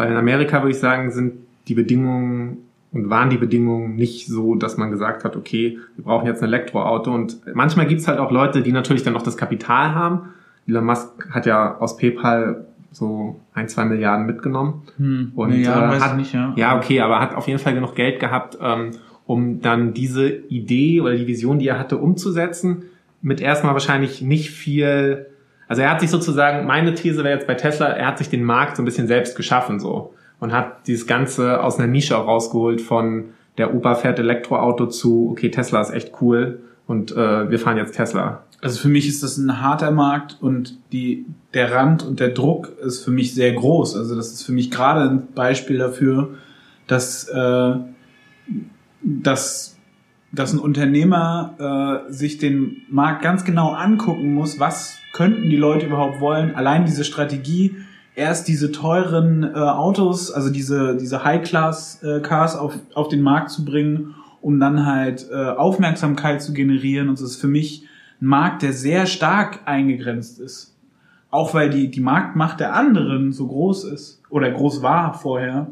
Weil 0.01 0.13
in 0.13 0.17
Amerika 0.17 0.63
würde 0.63 0.71
ich 0.71 0.79
sagen, 0.79 1.11
sind 1.11 1.35
die 1.69 1.75
Bedingungen 1.75 2.57
und 2.91 3.11
waren 3.11 3.29
die 3.29 3.37
Bedingungen 3.37 3.97
nicht 3.97 4.29
so, 4.29 4.55
dass 4.55 4.79
man 4.79 4.91
gesagt 4.91 5.25
hat, 5.25 5.37
okay, 5.37 5.77
wir 5.95 6.05
brauchen 6.05 6.27
jetzt 6.27 6.43
ein 6.43 6.49
Elektroauto. 6.49 7.13
Und 7.13 7.37
manchmal 7.53 7.85
gibt's 7.85 8.09
halt 8.09 8.19
auch 8.19 8.31
Leute, 8.31 8.63
die 8.63 8.73
natürlich 8.73 9.03
dann 9.03 9.13
noch 9.13 9.21
das 9.21 9.37
Kapital 9.37 9.95
haben. 9.95 10.31
Elon 10.67 10.87
Musk 10.87 11.29
hat 11.33 11.45
ja 11.45 11.77
aus 11.77 11.99
PayPal 11.99 12.65
so 12.93 13.39
ein, 13.53 13.69
zwei 13.69 13.85
Milliarden 13.85 14.25
mitgenommen. 14.25 14.85
Hm, 14.97 15.33
Und 15.35 15.51
Milliarden 15.51 15.99
äh, 15.99 16.01
hat, 16.01 16.17
nicht, 16.17 16.33
ja. 16.33 16.55
ja, 16.57 16.79
okay, 16.79 17.03
aber 17.03 17.21
hat 17.21 17.35
auf 17.35 17.47
jeden 17.47 17.59
Fall 17.59 17.75
genug 17.75 17.95
Geld 17.95 18.21
gehabt, 18.21 18.57
ähm, 18.59 18.93
um 19.27 19.61
dann 19.61 19.93
diese 19.93 20.31
Idee 20.31 21.03
oder 21.03 21.15
die 21.15 21.27
Vision, 21.27 21.59
die 21.59 21.69
er 21.69 21.79
hatte, 21.79 21.99
umzusetzen. 21.99 22.85
Mit 23.21 23.43
erstmal 23.43 23.75
wahrscheinlich 23.75 24.23
nicht 24.23 24.51
viel. 24.51 25.27
Also 25.71 25.83
er 25.83 25.91
hat 25.93 26.01
sich 26.01 26.11
sozusagen, 26.11 26.67
meine 26.67 26.95
These 26.95 27.23
wäre 27.23 27.33
jetzt 27.33 27.47
bei 27.47 27.55
Tesla, 27.55 27.87
er 27.87 28.09
hat 28.09 28.19
sich 28.19 28.29
den 28.29 28.43
Markt 28.43 28.75
so 28.75 28.83
ein 28.83 28.85
bisschen 28.85 29.07
selbst 29.07 29.37
geschaffen 29.37 29.79
so 29.79 30.13
und 30.41 30.53
hat 30.53 30.89
dieses 30.89 31.07
Ganze 31.07 31.63
aus 31.63 31.79
einer 31.79 31.87
Nische 31.87 32.19
auch 32.19 32.27
rausgeholt 32.27 32.81
von 32.81 33.27
der 33.57 33.73
Opa 33.73 33.95
fährt 33.95 34.19
Elektroauto 34.19 34.89
zu, 34.89 35.29
okay, 35.31 35.49
Tesla 35.49 35.81
ist 35.81 35.91
echt 35.91 36.21
cool 36.21 36.59
und 36.89 37.13
äh, 37.13 37.49
wir 37.49 37.61
fahren 37.61 37.77
jetzt 37.77 37.95
Tesla. 37.95 38.43
Also 38.61 38.81
für 38.81 38.89
mich 38.89 39.07
ist 39.07 39.23
das 39.23 39.37
ein 39.37 39.63
harter 39.63 39.93
Markt 39.93 40.39
und 40.41 40.77
die, 40.91 41.25
der 41.55 41.73
Rand 41.73 42.03
und 42.03 42.19
der 42.19 42.31
Druck 42.31 42.73
ist 42.85 43.05
für 43.05 43.13
mich 43.13 43.33
sehr 43.33 43.53
groß. 43.53 43.97
Also 43.97 44.17
das 44.17 44.33
ist 44.33 44.43
für 44.43 44.53
mich 44.53 44.73
gerade 44.73 45.09
ein 45.09 45.29
Beispiel 45.37 45.79
dafür, 45.79 46.31
dass, 46.89 47.29
äh, 47.29 47.75
dass, 49.03 49.77
dass 50.33 50.53
ein 50.53 50.59
Unternehmer 50.59 52.05
äh, 52.09 52.13
sich 52.13 52.39
den 52.39 52.83
Markt 52.89 53.23
ganz 53.23 53.45
genau 53.45 53.73
angucken 53.73 54.35
muss, 54.35 54.61
was 54.61 54.99
könnten 55.13 55.51
die 55.51 55.57
Leute 55.57 55.87
überhaupt 55.87 56.21
wollen. 56.21 56.55
Allein 56.55 56.85
diese 56.85 57.05
Strategie, 57.05 57.75
erst 58.15 58.47
diese 58.49 58.71
teuren 58.71 59.43
äh, 59.43 59.59
Autos, 59.59 60.31
also 60.31 60.51
diese, 60.51 60.97
diese 60.97 61.25
High-Class-Cars 61.25 62.57
auf, 62.57 62.79
auf 62.95 63.09
den 63.09 63.23
Markt 63.23 63.51
zu 63.51 63.65
bringen, 63.65 64.15
um 64.41 64.61
dann 64.61 64.87
halt 64.87 65.27
äh, 65.31 65.35
Aufmerksamkeit 65.35 66.43
zu 66.43 66.53
generieren. 66.53 67.09
Und 67.09 67.21
das 67.21 67.33
ist 67.33 67.41
für 67.41 67.49
mich 67.49 67.85
ein 68.21 68.27
Markt, 68.27 68.63
der 68.63 68.73
sehr 68.73 69.07
stark 69.07 69.61
eingegrenzt 69.65 70.39
ist. 70.39 70.77
Auch 71.31 71.55
weil 71.55 71.71
die, 71.71 71.91
die 71.91 72.01
Marktmacht 72.01 72.61
der 72.61 72.75
anderen 72.75 73.33
so 73.33 73.47
groß 73.47 73.85
ist 73.85 74.23
oder 74.31 74.51
groß 74.51 74.83
war 74.83 75.15
vorher. 75.15 75.69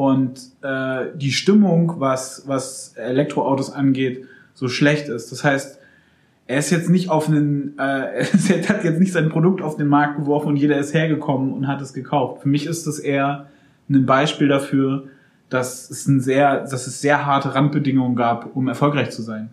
Und 0.00 0.40
äh, 0.62 1.08
die 1.14 1.30
Stimmung, 1.30 1.96
was, 1.98 2.44
was 2.46 2.94
Elektroautos 2.96 3.70
angeht, 3.70 4.24
so 4.54 4.66
schlecht 4.66 5.08
ist. 5.08 5.30
Das 5.30 5.44
heißt, 5.44 5.78
er 6.46 6.58
ist 6.58 6.70
jetzt 6.70 6.88
nicht 6.88 7.10
auf 7.10 7.28
einen, 7.28 7.78
äh, 7.78 8.24
er 8.48 8.68
hat 8.70 8.82
jetzt 8.82 8.98
nicht 8.98 9.12
sein 9.12 9.28
Produkt 9.28 9.60
auf 9.60 9.76
den 9.76 9.88
Markt 9.88 10.16
geworfen 10.16 10.48
und 10.48 10.56
jeder 10.56 10.78
ist 10.78 10.94
hergekommen 10.94 11.52
und 11.52 11.68
hat 11.68 11.82
es 11.82 11.92
gekauft. 11.92 12.40
Für 12.40 12.48
mich 12.48 12.64
ist 12.64 12.86
das 12.86 12.98
eher 12.98 13.48
ein 13.90 14.06
Beispiel 14.06 14.48
dafür, 14.48 15.08
dass 15.50 15.90
es 15.90 16.06
ein 16.06 16.20
sehr, 16.20 16.60
dass 16.60 16.86
es 16.86 17.02
sehr 17.02 17.26
harte 17.26 17.54
Randbedingungen 17.54 18.16
gab, 18.16 18.56
um 18.56 18.68
erfolgreich 18.68 19.10
zu 19.10 19.20
sein. 19.20 19.50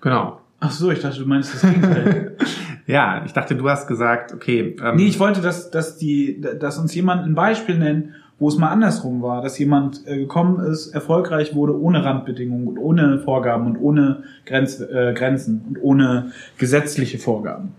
Genau. 0.00 0.40
Ach 0.58 0.70
so, 0.70 0.90
ich 0.90 1.02
dachte, 1.02 1.18
du 1.18 1.26
meinst 1.26 1.52
das 1.52 1.60
Gegenteil. 1.70 2.34
Ja, 2.88 3.24
ich 3.26 3.32
dachte, 3.32 3.56
du 3.56 3.68
hast 3.68 3.88
gesagt, 3.88 4.32
okay. 4.32 4.76
Ähm, 4.80 4.94
nee, 4.94 5.08
ich 5.08 5.18
wollte, 5.18 5.40
dass, 5.40 5.72
dass, 5.72 5.96
die, 5.96 6.40
dass 6.40 6.78
uns 6.78 6.94
jemand 6.94 7.26
ein 7.26 7.34
Beispiel 7.34 7.76
nennt, 7.76 8.10
wo 8.38 8.48
es 8.48 8.58
mal 8.58 8.68
andersrum 8.68 9.22
war, 9.22 9.40
dass 9.40 9.58
jemand 9.58 10.06
äh, 10.06 10.18
gekommen 10.18 10.60
ist, 10.60 10.88
erfolgreich 10.88 11.54
wurde 11.54 11.78
ohne 11.78 12.04
Randbedingungen 12.04 12.68
und 12.68 12.78
ohne 12.78 13.18
Vorgaben 13.20 13.66
und 13.66 13.78
ohne 13.78 14.24
Grenz, 14.44 14.80
äh, 14.80 15.14
Grenzen 15.14 15.64
und 15.68 15.82
ohne 15.82 16.32
gesetzliche 16.58 17.18
Vorgaben. 17.18 17.72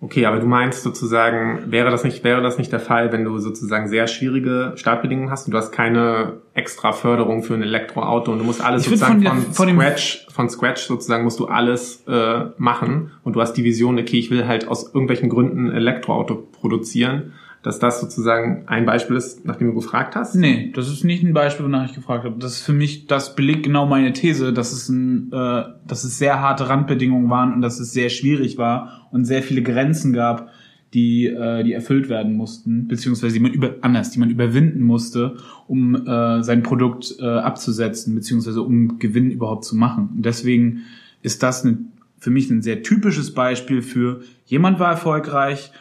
Okay, 0.00 0.26
aber 0.26 0.40
du 0.40 0.46
meinst 0.46 0.82
sozusagen, 0.82 1.70
wäre 1.70 1.92
das 1.92 2.02
nicht, 2.02 2.24
wäre 2.24 2.42
das 2.42 2.58
nicht 2.58 2.72
der 2.72 2.80
Fall, 2.80 3.12
wenn 3.12 3.22
du 3.22 3.38
sozusagen 3.38 3.86
sehr 3.86 4.08
schwierige 4.08 4.72
Startbedingungen 4.74 5.30
hast 5.30 5.46
und 5.46 5.52
du 5.52 5.58
hast 5.58 5.70
keine 5.70 6.40
extra 6.54 6.90
Förderung 6.90 7.44
für 7.44 7.54
ein 7.54 7.62
Elektroauto 7.62 8.32
und 8.32 8.38
du 8.38 8.44
musst 8.44 8.64
alles 8.64 8.82
ich 8.82 8.88
sozusagen 8.88 9.22
von, 9.22 9.42
von, 9.42 9.52
von 9.52 9.76
Scratch, 9.76 10.26
von 10.28 10.50
Scratch 10.50 10.82
sozusagen 10.82 11.22
musst 11.22 11.38
du 11.38 11.46
alles 11.46 12.02
äh, 12.08 12.46
machen 12.56 13.12
und 13.22 13.36
du 13.36 13.40
hast 13.40 13.52
die 13.52 13.62
Vision, 13.62 13.96
okay, 13.96 14.18
ich 14.18 14.30
will 14.32 14.48
halt 14.48 14.66
aus 14.66 14.92
irgendwelchen 14.92 15.28
Gründen 15.28 15.68
ein 15.68 15.76
Elektroauto 15.76 16.48
produzieren 16.50 17.34
dass 17.62 17.78
das 17.78 18.00
sozusagen 18.00 18.64
ein 18.66 18.84
Beispiel 18.84 19.16
ist, 19.16 19.44
nachdem 19.44 19.68
du 19.68 19.74
gefragt 19.74 20.16
hast? 20.16 20.34
Nee, 20.34 20.72
das 20.74 20.88
ist 20.88 21.04
nicht 21.04 21.22
ein 21.22 21.32
Beispiel, 21.32 21.64
wonach 21.64 21.88
ich 21.88 21.94
gefragt 21.94 22.24
habe. 22.24 22.36
Das 22.38 22.54
ist 22.54 22.62
für 22.62 22.72
mich, 22.72 23.06
das 23.06 23.36
belegt 23.36 23.62
genau 23.62 23.86
meine 23.86 24.12
These, 24.12 24.52
dass 24.52 24.72
es, 24.72 24.88
ein, 24.88 25.30
äh, 25.32 25.64
dass 25.86 26.04
es 26.04 26.18
sehr 26.18 26.40
harte 26.40 26.68
Randbedingungen 26.68 27.30
waren 27.30 27.54
und 27.54 27.62
dass 27.62 27.78
es 27.78 27.92
sehr 27.92 28.08
schwierig 28.08 28.58
war 28.58 29.08
und 29.12 29.24
sehr 29.24 29.42
viele 29.42 29.62
Grenzen 29.62 30.12
gab, 30.12 30.50
die, 30.92 31.26
äh, 31.26 31.62
die 31.62 31.72
erfüllt 31.72 32.08
werden 32.08 32.36
mussten, 32.36 32.88
beziehungsweise 32.88 33.34
die 33.34 33.40
man 33.40 33.52
über, 33.52 33.76
anders, 33.80 34.10
die 34.10 34.18
man 34.18 34.28
überwinden 34.28 34.82
musste, 34.82 35.36
um 35.66 35.94
äh, 35.94 36.42
sein 36.42 36.62
Produkt 36.62 37.14
äh, 37.18 37.24
abzusetzen, 37.24 38.14
beziehungsweise 38.14 38.60
um 38.60 38.98
Gewinn 38.98 39.30
überhaupt 39.30 39.64
zu 39.64 39.76
machen. 39.76 40.10
Und 40.16 40.26
deswegen 40.26 40.82
ist 41.22 41.42
das 41.42 41.64
eine, 41.64 41.78
für 42.18 42.30
mich 42.30 42.50
ein 42.50 42.60
sehr 42.60 42.82
typisches 42.82 43.32
Beispiel 43.32 43.82
für 43.82 44.20
jemand 44.46 44.78
war 44.80 44.90
erfolgreich 44.90 45.72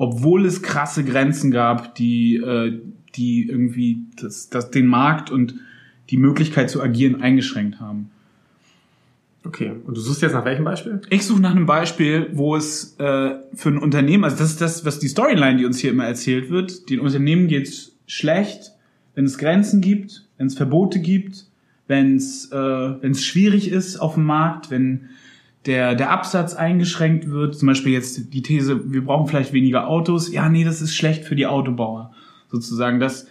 obwohl 0.00 0.46
es 0.46 0.62
krasse 0.62 1.04
Grenzen 1.04 1.50
gab, 1.50 1.94
die, 1.94 2.36
äh, 2.36 2.80
die 3.16 3.46
irgendwie 3.46 3.98
das, 4.18 4.48
das, 4.48 4.70
den 4.70 4.86
Markt 4.86 5.30
und 5.30 5.56
die 6.08 6.16
Möglichkeit 6.16 6.70
zu 6.70 6.82
agieren 6.82 7.20
eingeschränkt 7.20 7.80
haben. 7.80 8.10
Okay, 9.44 9.72
und 9.84 9.94
du 9.94 10.00
suchst 10.00 10.22
jetzt 10.22 10.32
nach 10.32 10.46
welchem 10.46 10.64
Beispiel? 10.64 11.02
Ich 11.10 11.26
suche 11.26 11.42
nach 11.42 11.50
einem 11.50 11.66
Beispiel, 11.66 12.30
wo 12.32 12.56
es 12.56 12.96
äh, 12.98 13.34
für 13.52 13.68
ein 13.68 13.76
Unternehmen, 13.76 14.24
also 14.24 14.38
das 14.38 14.52
ist 14.52 14.62
das, 14.62 14.86
was 14.86 15.00
die 15.00 15.08
Storyline, 15.08 15.58
die 15.58 15.66
uns 15.66 15.78
hier 15.78 15.90
immer 15.90 16.06
erzählt 16.06 16.48
wird, 16.48 16.88
den 16.88 17.00
Unternehmen 17.00 17.46
geht's 17.46 17.92
schlecht, 18.06 18.72
wenn 19.14 19.26
es 19.26 19.36
Grenzen 19.36 19.82
gibt, 19.82 20.26
wenn 20.38 20.46
es 20.46 20.54
Verbote 20.54 21.00
gibt, 21.00 21.44
wenn 21.88 22.16
es 22.16 22.50
äh, 22.50 22.56
wenn 22.56 23.10
es 23.10 23.22
schwierig 23.22 23.70
ist 23.70 23.98
auf 23.98 24.14
dem 24.14 24.24
Markt, 24.24 24.70
wenn 24.70 25.10
der, 25.66 25.94
der 25.94 26.10
Absatz 26.10 26.54
eingeschränkt 26.54 27.30
wird. 27.30 27.56
Zum 27.58 27.66
Beispiel 27.66 27.92
jetzt 27.92 28.32
die 28.32 28.42
These, 28.42 28.92
wir 28.92 29.04
brauchen 29.04 29.26
vielleicht 29.26 29.52
weniger 29.52 29.88
Autos. 29.88 30.32
Ja, 30.32 30.48
nee, 30.48 30.64
das 30.64 30.80
ist 30.80 30.94
schlecht 30.94 31.24
für 31.24 31.36
die 31.36 31.46
Autobauer. 31.46 32.12
Sozusagen, 32.48 32.98
das 32.98 33.26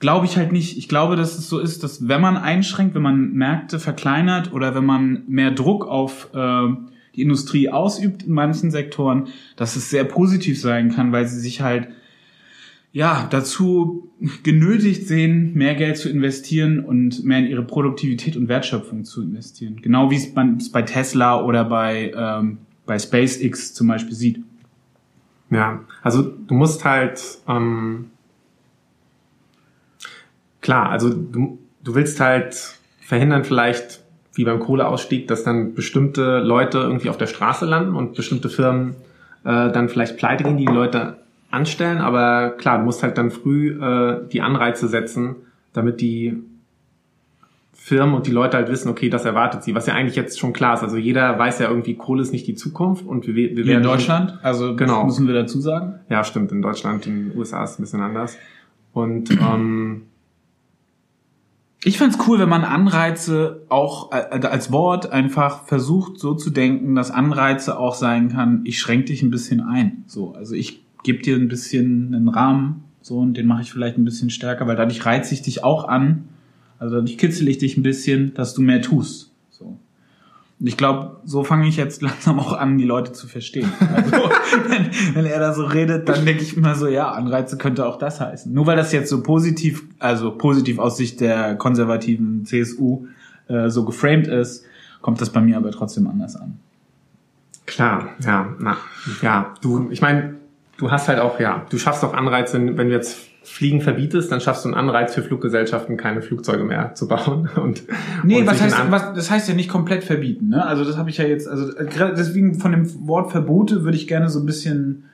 glaube 0.00 0.26
ich 0.26 0.36
halt 0.36 0.52
nicht. 0.52 0.76
Ich 0.76 0.88
glaube, 0.88 1.16
dass 1.16 1.38
es 1.38 1.48
so 1.48 1.60
ist, 1.60 1.84
dass 1.84 2.08
wenn 2.08 2.20
man 2.20 2.36
einschränkt, 2.36 2.94
wenn 2.94 3.02
man 3.02 3.32
Märkte 3.32 3.78
verkleinert 3.78 4.52
oder 4.52 4.74
wenn 4.74 4.84
man 4.84 5.22
mehr 5.28 5.52
Druck 5.52 5.86
auf 5.86 6.28
äh, 6.34 6.68
die 7.14 7.22
Industrie 7.22 7.68
ausübt 7.68 8.24
in 8.24 8.32
manchen 8.32 8.70
Sektoren, 8.70 9.28
dass 9.56 9.76
es 9.76 9.90
sehr 9.90 10.04
positiv 10.04 10.60
sein 10.60 10.90
kann, 10.94 11.12
weil 11.12 11.26
sie 11.26 11.38
sich 11.38 11.60
halt 11.60 11.88
ja, 12.92 13.28
dazu 13.30 14.10
genötigt 14.42 15.06
sehen, 15.06 15.54
mehr 15.54 15.74
Geld 15.74 15.96
zu 15.96 16.08
investieren 16.08 16.80
und 16.80 17.24
mehr 17.24 17.38
in 17.38 17.46
ihre 17.46 17.62
Produktivität 17.62 18.36
und 18.36 18.48
Wertschöpfung 18.48 19.04
zu 19.04 19.22
investieren. 19.22 19.80
Genau 19.80 20.10
wie 20.10 20.16
es 20.16 20.34
man 20.34 20.56
es 20.56 20.70
bei 20.72 20.82
Tesla 20.82 21.40
oder 21.42 21.64
bei, 21.64 22.12
ähm, 22.16 22.58
bei 22.86 22.98
SpaceX 22.98 23.74
zum 23.74 23.86
Beispiel 23.86 24.14
sieht. 24.14 24.40
Ja, 25.50 25.80
also 26.02 26.22
du 26.22 26.54
musst 26.54 26.84
halt 26.84 27.38
ähm, 27.48 28.10
klar, 30.60 30.90
also 30.90 31.10
du, 31.10 31.58
du 31.82 31.94
willst 31.94 32.20
halt 32.20 32.76
verhindern 33.00 33.44
vielleicht 33.44 34.02
wie 34.34 34.44
beim 34.44 34.60
Kohleausstieg, 34.60 35.26
dass 35.28 35.42
dann 35.42 35.74
bestimmte 35.74 36.38
Leute 36.38 36.78
irgendwie 36.78 37.10
auf 37.10 37.18
der 37.18 37.26
Straße 37.26 37.66
landen 37.66 37.94
und 37.94 38.14
bestimmte 38.14 38.48
Firmen 38.48 38.94
äh, 39.44 39.70
dann 39.72 39.88
vielleicht 39.88 40.16
pleite 40.16 40.44
gehen, 40.44 40.56
die, 40.56 40.66
die 40.66 40.72
Leute 40.72 41.18
anstellen, 41.50 41.98
aber 41.98 42.50
klar, 42.50 42.78
du 42.78 42.84
musst 42.84 43.02
halt 43.02 43.18
dann 43.18 43.30
früh 43.30 43.70
äh, 43.70 44.28
die 44.28 44.40
Anreize 44.40 44.88
setzen, 44.88 45.36
damit 45.72 46.00
die 46.00 46.36
Firmen 47.72 48.14
und 48.14 48.26
die 48.26 48.30
Leute 48.30 48.58
halt 48.58 48.68
wissen, 48.68 48.88
okay, 48.88 49.08
das 49.08 49.24
erwartet 49.24 49.62
sie, 49.64 49.74
was 49.74 49.86
ja 49.86 49.94
eigentlich 49.94 50.14
jetzt 50.14 50.38
schon 50.38 50.52
klar 50.52 50.74
ist. 50.74 50.82
Also 50.82 50.96
jeder 50.96 51.38
weiß 51.38 51.60
ja 51.60 51.68
irgendwie, 51.68 51.94
Kohle 51.94 52.22
ist 52.22 52.32
nicht 52.32 52.46
die 52.46 52.54
Zukunft 52.54 53.06
und 53.06 53.26
wir, 53.26 53.34
wir 53.34 53.56
werden... 53.66 53.78
In 53.78 53.82
Deutschland, 53.82 54.38
also 54.42 54.76
genau. 54.76 55.04
müssen 55.04 55.26
wir 55.26 55.34
dazu 55.34 55.60
sagen? 55.60 55.94
Ja, 56.08 56.22
stimmt, 56.22 56.52
in 56.52 56.60
Deutschland, 56.60 57.06
in 57.06 57.30
den 57.30 57.38
USA 57.38 57.64
ist 57.64 57.70
es 57.70 57.78
ein 57.78 57.82
bisschen 57.82 58.02
anders. 58.02 58.36
Und 58.92 59.30
ähm, 59.40 60.02
ich 61.82 61.96
fand's 61.96 62.18
cool, 62.28 62.38
wenn 62.38 62.50
man 62.50 62.64
Anreize 62.64 63.62
auch 63.70 64.12
äh, 64.12 64.46
als 64.46 64.70
Wort 64.70 65.10
einfach 65.10 65.64
versucht 65.64 66.18
so 66.18 66.34
zu 66.34 66.50
denken, 66.50 66.94
dass 66.94 67.10
Anreize 67.10 67.78
auch 67.78 67.94
sein 67.94 68.28
kann, 68.28 68.60
ich 68.64 68.78
schränke 68.78 69.06
dich 69.06 69.22
ein 69.22 69.30
bisschen 69.30 69.62
ein. 69.62 70.04
So, 70.06 70.34
also 70.34 70.54
ich 70.54 70.82
gebe 71.02 71.22
dir 71.22 71.36
ein 71.36 71.48
bisschen 71.48 72.14
einen 72.14 72.28
Rahmen, 72.28 72.84
so, 73.02 73.18
und 73.18 73.34
den 73.34 73.46
mache 73.46 73.62
ich 73.62 73.72
vielleicht 73.72 73.96
ein 73.96 74.04
bisschen 74.04 74.30
stärker, 74.30 74.66
weil 74.66 74.76
dadurch 74.76 75.04
reize 75.06 75.32
ich 75.34 75.42
dich 75.42 75.64
auch 75.64 75.88
an. 75.88 76.28
Also 76.78 76.96
dadurch 76.96 77.18
kitzel 77.18 77.48
ich 77.48 77.58
dich 77.58 77.76
ein 77.76 77.82
bisschen, 77.82 78.34
dass 78.34 78.54
du 78.54 78.62
mehr 78.62 78.82
tust. 78.82 79.32
So. 79.50 79.78
Und 80.60 80.66
ich 80.66 80.76
glaube, 80.76 81.16
so 81.24 81.42
fange 81.42 81.66
ich 81.66 81.76
jetzt 81.76 82.02
langsam 82.02 82.38
auch 82.38 82.52
an, 82.52 82.76
die 82.76 82.84
Leute 82.84 83.12
zu 83.12 83.26
verstehen. 83.26 83.70
Also, 83.94 84.12
wenn, 84.68 85.14
wenn 85.14 85.26
er 85.26 85.40
da 85.40 85.54
so 85.54 85.64
redet, 85.64 86.08
dann 86.08 86.26
denke 86.26 86.42
ich 86.42 86.56
immer 86.56 86.74
so, 86.74 86.88
ja, 86.88 87.10
Anreize 87.10 87.56
könnte 87.56 87.86
auch 87.86 87.98
das 87.98 88.20
heißen. 88.20 88.52
Nur 88.52 88.66
weil 88.66 88.76
das 88.76 88.92
jetzt 88.92 89.08
so 89.08 89.22
positiv, 89.22 89.84
also 89.98 90.32
positiv 90.32 90.78
aus 90.78 90.96
Sicht 90.98 91.20
der 91.20 91.56
konservativen 91.56 92.44
CSU 92.44 93.06
äh, 93.48 93.70
so 93.70 93.84
geframed 93.84 94.26
ist, 94.26 94.64
kommt 95.00 95.20
das 95.20 95.30
bei 95.30 95.40
mir 95.40 95.56
aber 95.56 95.70
trotzdem 95.70 96.06
anders 96.06 96.36
an. 96.36 96.58
Klar, 97.64 98.10
ja, 98.24 98.54
na, 98.58 98.76
ja, 99.22 99.54
du, 99.62 99.88
ich 99.90 100.02
meine, 100.02 100.39
du 100.80 100.90
hast 100.90 101.08
halt 101.08 101.20
auch, 101.20 101.38
ja, 101.38 101.66
du 101.68 101.78
schaffst 101.78 102.02
auch 102.04 102.14
Anreize, 102.14 102.58
wenn 102.76 102.88
du 102.88 102.94
jetzt 102.94 103.28
Fliegen 103.42 103.80
verbietest, 103.80 104.32
dann 104.32 104.40
schaffst 104.40 104.64
du 104.64 104.68
einen 104.68 104.76
Anreiz 104.76 105.14
für 105.14 105.22
Fluggesellschaften, 105.22 105.96
keine 105.96 106.22
Flugzeuge 106.22 106.64
mehr 106.64 106.94
zu 106.94 107.06
bauen. 107.06 107.48
Und, 107.56 107.82
nee, 108.22 108.40
und 108.40 108.46
was 108.46 108.60
heißt, 108.60 108.76
was, 108.90 109.14
das 109.14 109.30
heißt 109.30 109.48
ja 109.48 109.54
nicht 109.54 109.68
komplett 109.68 110.04
verbieten. 110.04 110.48
Ne? 110.48 110.64
Also 110.64 110.84
das 110.84 110.96
habe 110.96 111.10
ich 111.10 111.18
ja 111.18 111.24
jetzt, 111.24 111.48
also 111.48 111.70
deswegen 111.72 112.54
von 112.54 112.72
dem 112.72 113.06
Wort 113.06 113.30
Verbote 113.30 113.82
würde 113.84 113.96
ich 113.96 114.06
gerne 114.06 114.28
so 114.28 114.40
ein 114.40 114.46
bisschen 114.46 115.04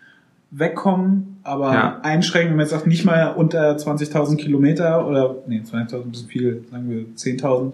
wegkommen, 0.51 1.39
aber 1.43 1.73
ja. 1.73 2.01
einschränken, 2.03 2.51
wenn 2.51 2.57
man 2.57 2.65
jetzt 2.65 2.71
sagt, 2.71 2.87
nicht 2.87 3.05
mal 3.05 3.29
unter 3.29 3.77
20.000 3.77 4.37
Kilometer 4.37 5.07
oder, 5.07 5.37
nee, 5.47 5.61
20.000 5.61 6.03
ein 6.03 6.11
bisschen 6.11 6.29
viel, 6.29 6.65
sagen 6.71 6.91
wir 6.91 7.07
10.000. 7.17 7.73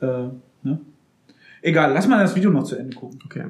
Äh, 0.00 0.06
ne? 0.62 0.80
Egal, 1.62 1.92
lass 1.92 2.06
mal 2.06 2.22
das 2.22 2.36
Video 2.36 2.50
noch 2.50 2.64
zu 2.64 2.76
Ende 2.76 2.96
gucken. 2.96 3.18
Okay. 3.24 3.44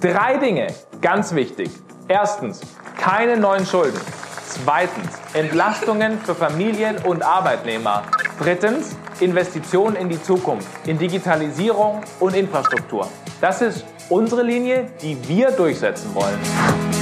Drei 0.00 0.36
Dinge, 0.36 0.68
ganz 1.00 1.34
wichtig. 1.34 1.70
Erstens, 2.06 2.60
keine 2.98 3.36
neuen 3.36 3.64
Schulden. 3.64 4.00
Zweitens, 4.46 5.08
Entlastungen 5.32 6.18
für 6.18 6.34
Familien 6.34 6.98
und 6.98 7.22
Arbeitnehmer. 7.22 8.02
Drittens, 8.38 8.96
Investitionen 9.20 9.96
in 9.96 10.08
die 10.08 10.22
Zukunft, 10.22 10.68
in 10.86 10.98
Digitalisierung 10.98 12.02
und 12.18 12.34
Infrastruktur. 12.34 13.08
Das 13.40 13.62
ist 13.62 13.84
unsere 14.08 14.42
Linie, 14.42 14.90
die 15.00 15.16
wir 15.28 15.50
durchsetzen 15.50 16.14
wollen. 16.14 16.99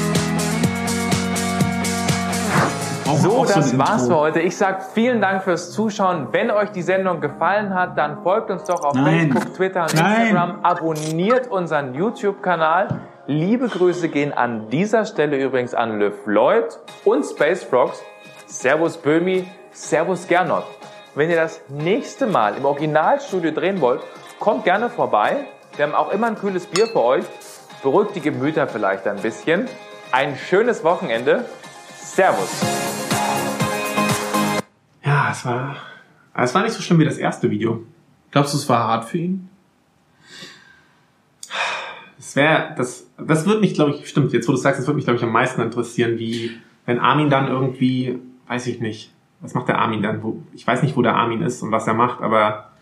So, 3.17 3.45
das 3.45 3.71
so 3.71 3.79
war's 3.79 4.07
für 4.07 4.17
heute. 4.17 4.41
Ich 4.41 4.57
sag 4.57 4.83
vielen 4.93 5.23
Dank 5.23 5.43
fürs 5.43 5.73
Zuschauen. 5.73 6.29
Wenn 6.33 6.51
euch 6.51 6.71
die 6.71 6.83
Sendung 6.83 7.21
gefallen 7.21 7.75
hat, 7.75 7.97
dann 7.97 8.23
folgt 8.23 8.51
uns 8.51 8.65
doch 8.65 8.85
auf 8.85 8.95
Nein. 8.95 9.33
Facebook, 9.33 9.55
Twitter 9.55 9.83
und 9.83 9.95
Nein. 9.95 10.21
Instagram. 10.27 10.59
Abonniert 10.63 11.49
unseren 11.49 11.95
YouTube-Kanal. 11.95 13.01
Liebe 13.27 13.69
Grüße 13.69 14.09
gehen 14.09 14.33
an 14.33 14.69
dieser 14.69 15.07
Stelle 15.07 15.39
übrigens 15.39 15.75
an 15.75 15.99
Le 15.99 16.13
Floyd 16.13 16.79
und 17.05 17.25
Space 17.25 17.65
Frogs. 17.65 18.03
Servus 18.47 18.99
Böhmi, 18.99 19.47
Servus 19.71 20.29
Gernot. 20.29 20.65
Wenn 21.15 21.31
ihr 21.31 21.37
das 21.37 21.63
nächste 21.69 22.27
Mal 22.27 22.57
im 22.57 22.65
Originalstudio 22.65 23.53
drehen 23.53 23.81
wollt, 23.81 24.03
kommt 24.39 24.65
gerne 24.65 24.91
vorbei. 24.91 25.47
Wir 25.77 25.87
haben 25.87 25.95
auch 25.95 26.13
immer 26.13 26.27
ein 26.27 26.37
kühles 26.37 26.67
Bier 26.67 26.87
für 26.87 27.03
euch. 27.03 27.25
Beruhigt 27.83 28.17
die 28.17 28.21
Gemüter 28.21 28.67
vielleicht 28.67 29.07
ein 29.07 29.17
bisschen. 29.17 29.67
Ein 30.13 30.37
schönes 30.37 30.85
Wochenende. 30.85 31.47
Servus. 31.97 32.88
Ja, 35.29 35.33
es 35.33 35.45
war, 35.45 35.77
es 36.35 36.55
war 36.55 36.63
nicht 36.63 36.73
so 36.73 36.81
schlimm 36.81 36.99
wie 37.01 37.05
das 37.05 37.19
erste 37.19 37.51
Video. 37.51 37.85
Glaubst 38.31 38.55
du, 38.55 38.59
es 38.59 38.69
war 38.69 38.89
hart 38.89 39.05
für 39.05 39.19
ihn? 39.19 39.49
Es 42.19 42.35
wäre, 42.35 42.75
das, 42.77 43.11
das 43.19 43.47
wird 43.47 43.61
mich, 43.61 43.75
glaube 43.75 43.91
ich, 43.91 44.09
stimmt, 44.09 44.33
jetzt 44.33 44.49
wo 44.49 44.53
du 44.53 44.59
sagst, 44.59 44.81
das 44.81 44.87
wird 44.87 44.97
mich, 44.97 45.05
glaube 45.05 45.19
ich, 45.19 45.23
am 45.23 45.33
meisten 45.33 45.61
interessieren, 45.61 46.19
wie, 46.19 46.53
wenn 46.87 46.99
Armin 46.99 47.29
dann 47.29 47.49
irgendwie, 47.49 48.19
weiß 48.47 48.67
ich 48.69 48.81
nicht, 48.81 49.13
was 49.41 49.53
macht 49.53 49.69
der 49.69 49.79
Armin 49.79 50.03
dann? 50.03 50.23
Wo, 50.23 50.43
ich 50.55 50.67
weiß 50.67 50.83
nicht, 50.83 50.97
wo 50.97 51.03
der 51.03 51.15
Armin 51.15 51.43
ist 51.43 51.63
und 51.63 51.73
was 51.73 51.87
er 51.87 51.95
macht, 51.95 52.23
aber 52.23 52.73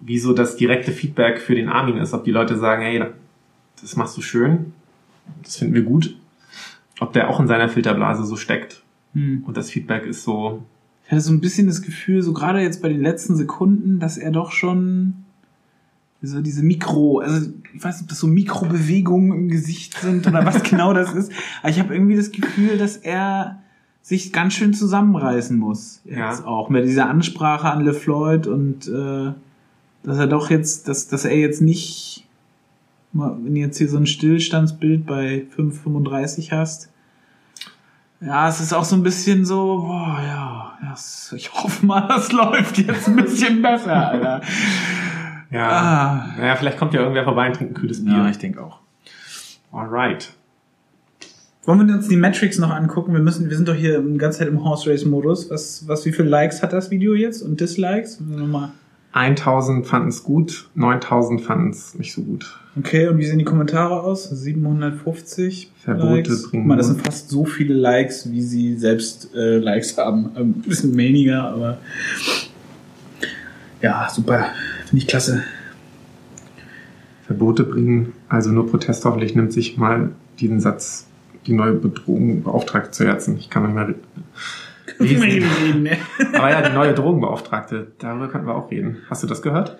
wie 0.00 0.18
so 0.18 0.34
das 0.34 0.56
direkte 0.56 0.92
Feedback 0.92 1.40
für 1.40 1.54
den 1.54 1.70
Armin 1.70 1.96
ist. 1.96 2.12
Ob 2.12 2.24
die 2.24 2.30
Leute 2.30 2.56
sagen, 2.58 2.82
hey, 2.82 3.02
das 3.80 3.96
machst 3.96 4.16
du 4.16 4.20
schön, 4.20 4.74
das 5.42 5.56
finden 5.56 5.74
wir 5.74 5.82
gut. 5.82 6.14
Ob 7.00 7.14
der 7.14 7.30
auch 7.30 7.40
in 7.40 7.48
seiner 7.48 7.70
Filterblase 7.70 8.24
so 8.24 8.36
steckt. 8.36 8.82
Hm. 9.14 9.42
Und 9.46 9.56
das 9.56 9.70
Feedback 9.70 10.04
ist 10.04 10.22
so, 10.22 10.64
Ich 11.08 11.12
hatte 11.12 11.22
so 11.22 11.32
ein 11.32 11.40
bisschen 11.40 11.68
das 11.68 11.80
Gefühl, 11.80 12.20
so 12.20 12.34
gerade 12.34 12.60
jetzt 12.60 12.82
bei 12.82 12.90
den 12.90 13.00
letzten 13.00 13.34
Sekunden, 13.34 13.98
dass 13.98 14.18
er 14.18 14.30
doch 14.30 14.52
schon 14.52 15.14
so 16.20 16.42
diese 16.42 16.62
Mikro, 16.62 17.20
also 17.20 17.48
ich 17.74 17.82
weiß 17.82 17.94
nicht, 17.96 18.02
ob 18.02 18.08
das 18.10 18.18
so 18.18 18.26
Mikrobewegungen 18.26 19.32
im 19.32 19.48
Gesicht 19.48 19.98
sind 19.98 20.26
oder 20.26 20.44
was 20.44 20.62
genau 20.68 20.92
das 20.92 21.14
ist, 21.14 21.32
aber 21.62 21.70
ich 21.70 21.78
habe 21.78 21.94
irgendwie 21.94 22.16
das 22.16 22.30
Gefühl, 22.30 22.76
dass 22.76 22.98
er 22.98 23.58
sich 24.02 24.34
ganz 24.34 24.52
schön 24.52 24.74
zusammenreißen 24.74 25.56
muss. 25.58 26.02
Jetzt 26.04 26.16
Ja. 26.18 26.44
auch 26.44 26.68
mit 26.68 26.84
dieser 26.84 27.08
Ansprache 27.08 27.70
an 27.70 27.86
LeFloid 27.86 28.46
und 28.46 28.86
äh, 28.88 29.32
dass 30.02 30.18
er 30.18 30.26
doch 30.26 30.50
jetzt, 30.50 30.88
dass, 30.88 31.08
dass 31.08 31.24
er 31.24 31.38
jetzt 31.38 31.62
nicht, 31.62 32.26
wenn 33.14 33.54
du 33.54 33.60
jetzt 33.60 33.78
hier 33.78 33.88
so 33.88 33.96
ein 33.96 34.06
Stillstandsbild 34.06 35.06
bei 35.06 35.46
5,35 35.56 36.50
hast, 36.52 36.90
ja, 38.20 38.48
es 38.48 38.60
ist 38.60 38.72
auch 38.72 38.84
so 38.84 38.96
ein 38.96 39.02
bisschen 39.02 39.44
so, 39.44 39.82
boah, 39.86 40.18
ja, 40.26 40.78
das, 40.90 41.32
ich 41.36 41.52
hoffe 41.52 41.84
mal, 41.86 42.06
das 42.08 42.32
läuft 42.32 42.78
jetzt 42.78 43.08
ein 43.08 43.16
bisschen 43.16 43.62
besser, 43.62 44.08
Alter. 44.10 44.40
ja, 45.50 45.68
Ah. 45.68 46.26
naja, 46.38 46.56
vielleicht 46.56 46.78
kommt 46.78 46.94
ja 46.94 47.00
irgendwer 47.00 47.24
vorbei 47.24 47.46
und 47.48 47.54
trinkt 47.56 47.72
ein 47.72 47.80
kühles 47.80 48.04
Bier. 48.04 48.30
denke 48.40 48.62
auch. 48.62 48.78
Alright. 49.72 50.32
Wollen 51.64 51.86
wir 51.86 51.94
uns 51.94 52.08
die 52.08 52.16
Metrics 52.16 52.58
noch 52.58 52.70
angucken? 52.70 53.12
Wir 53.12 53.20
müssen, 53.20 53.50
wir 53.50 53.56
sind 53.56 53.68
doch 53.68 53.74
hier 53.74 54.00
die 54.00 54.16
ganze 54.16 54.38
Zeit 54.38 54.48
im 54.48 54.64
Horse 54.64 54.90
Race 54.90 55.04
Modus. 55.04 55.50
Was, 55.50 55.86
was, 55.86 56.06
wie 56.06 56.12
viele 56.12 56.28
Likes 56.30 56.62
hat 56.62 56.72
das 56.72 56.90
Video 56.90 57.12
jetzt 57.14 57.42
und 57.42 57.60
Dislikes? 57.60 58.20
Nochmal. 58.20 58.70
1000 59.12 59.86
fanden 59.86 60.08
es 60.08 60.22
gut, 60.22 60.68
9000 60.74 61.40
fanden 61.40 61.70
es 61.70 61.94
nicht 61.94 62.12
so 62.12 62.22
gut. 62.22 62.58
Okay, 62.78 63.08
und 63.08 63.18
wie 63.18 63.24
sehen 63.24 63.38
die 63.38 63.44
Kommentare 63.44 64.02
aus? 64.02 64.28
750 64.28 65.72
Verbote 65.82 66.14
Likes. 66.14 66.50
bringen 66.50 66.66
mal, 66.66 66.76
das 66.76 66.88
sind 66.88 67.02
fast 67.02 67.30
so 67.30 67.44
viele 67.44 67.74
Likes, 67.74 68.30
wie 68.30 68.42
sie 68.42 68.76
selbst 68.76 69.34
äh, 69.34 69.58
Likes 69.58 69.96
haben. 69.96 70.30
Ähm, 70.36 70.54
Ein 70.58 70.62
bisschen 70.62 70.96
weniger, 70.96 71.44
aber 71.44 71.78
ja, 73.80 74.08
super. 74.12 74.46
Finde 74.86 75.02
ich 75.02 75.06
klasse. 75.06 75.42
Verbote 77.26 77.64
bringen, 77.64 78.12
also 78.28 78.50
nur 78.50 78.68
Protest 78.68 79.04
hoffentlich 79.04 79.34
nimmt 79.34 79.52
sich 79.52 79.76
mal 79.76 80.10
diesen 80.40 80.60
Satz, 80.60 81.06
die 81.46 81.52
neue 81.52 81.74
Bedrohung 81.74 82.42
Beauftragte 82.42 82.90
zu 82.90 83.04
Herzen. 83.04 83.36
Ich 83.38 83.50
kann 83.50 83.64
nicht 83.64 83.74
mehr 83.74 83.94
lesen. 84.98 85.88
Aber 86.34 86.50
ja, 86.50 86.62
die 86.62 86.74
neue 86.74 86.94
Drogenbeauftragte, 86.94 87.92
darüber 87.98 88.28
könnten 88.28 88.46
wir 88.46 88.54
auch 88.54 88.70
reden. 88.70 88.98
Hast 89.08 89.22
du 89.22 89.26
das 89.26 89.42
gehört? 89.42 89.78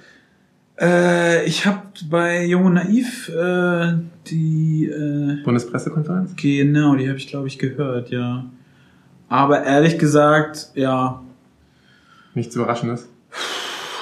Äh, 0.80 1.44
ich 1.44 1.66
habe 1.66 1.82
bei 2.08 2.44
Jung 2.44 2.66
und 2.66 2.74
Naiv 2.74 3.28
äh, 3.30 3.94
die 4.28 4.86
äh, 4.86 5.42
Bundespressekonferenz? 5.42 6.36
genau, 6.36 6.94
die 6.94 7.08
habe 7.08 7.18
ich 7.18 7.26
glaube 7.26 7.48
ich 7.48 7.58
gehört, 7.58 8.10
ja. 8.10 8.44
Aber 9.28 9.64
ehrlich 9.64 9.98
gesagt, 9.98 10.70
ja, 10.74 11.20
Nichts 12.34 12.54
Überraschendes. 12.54 13.08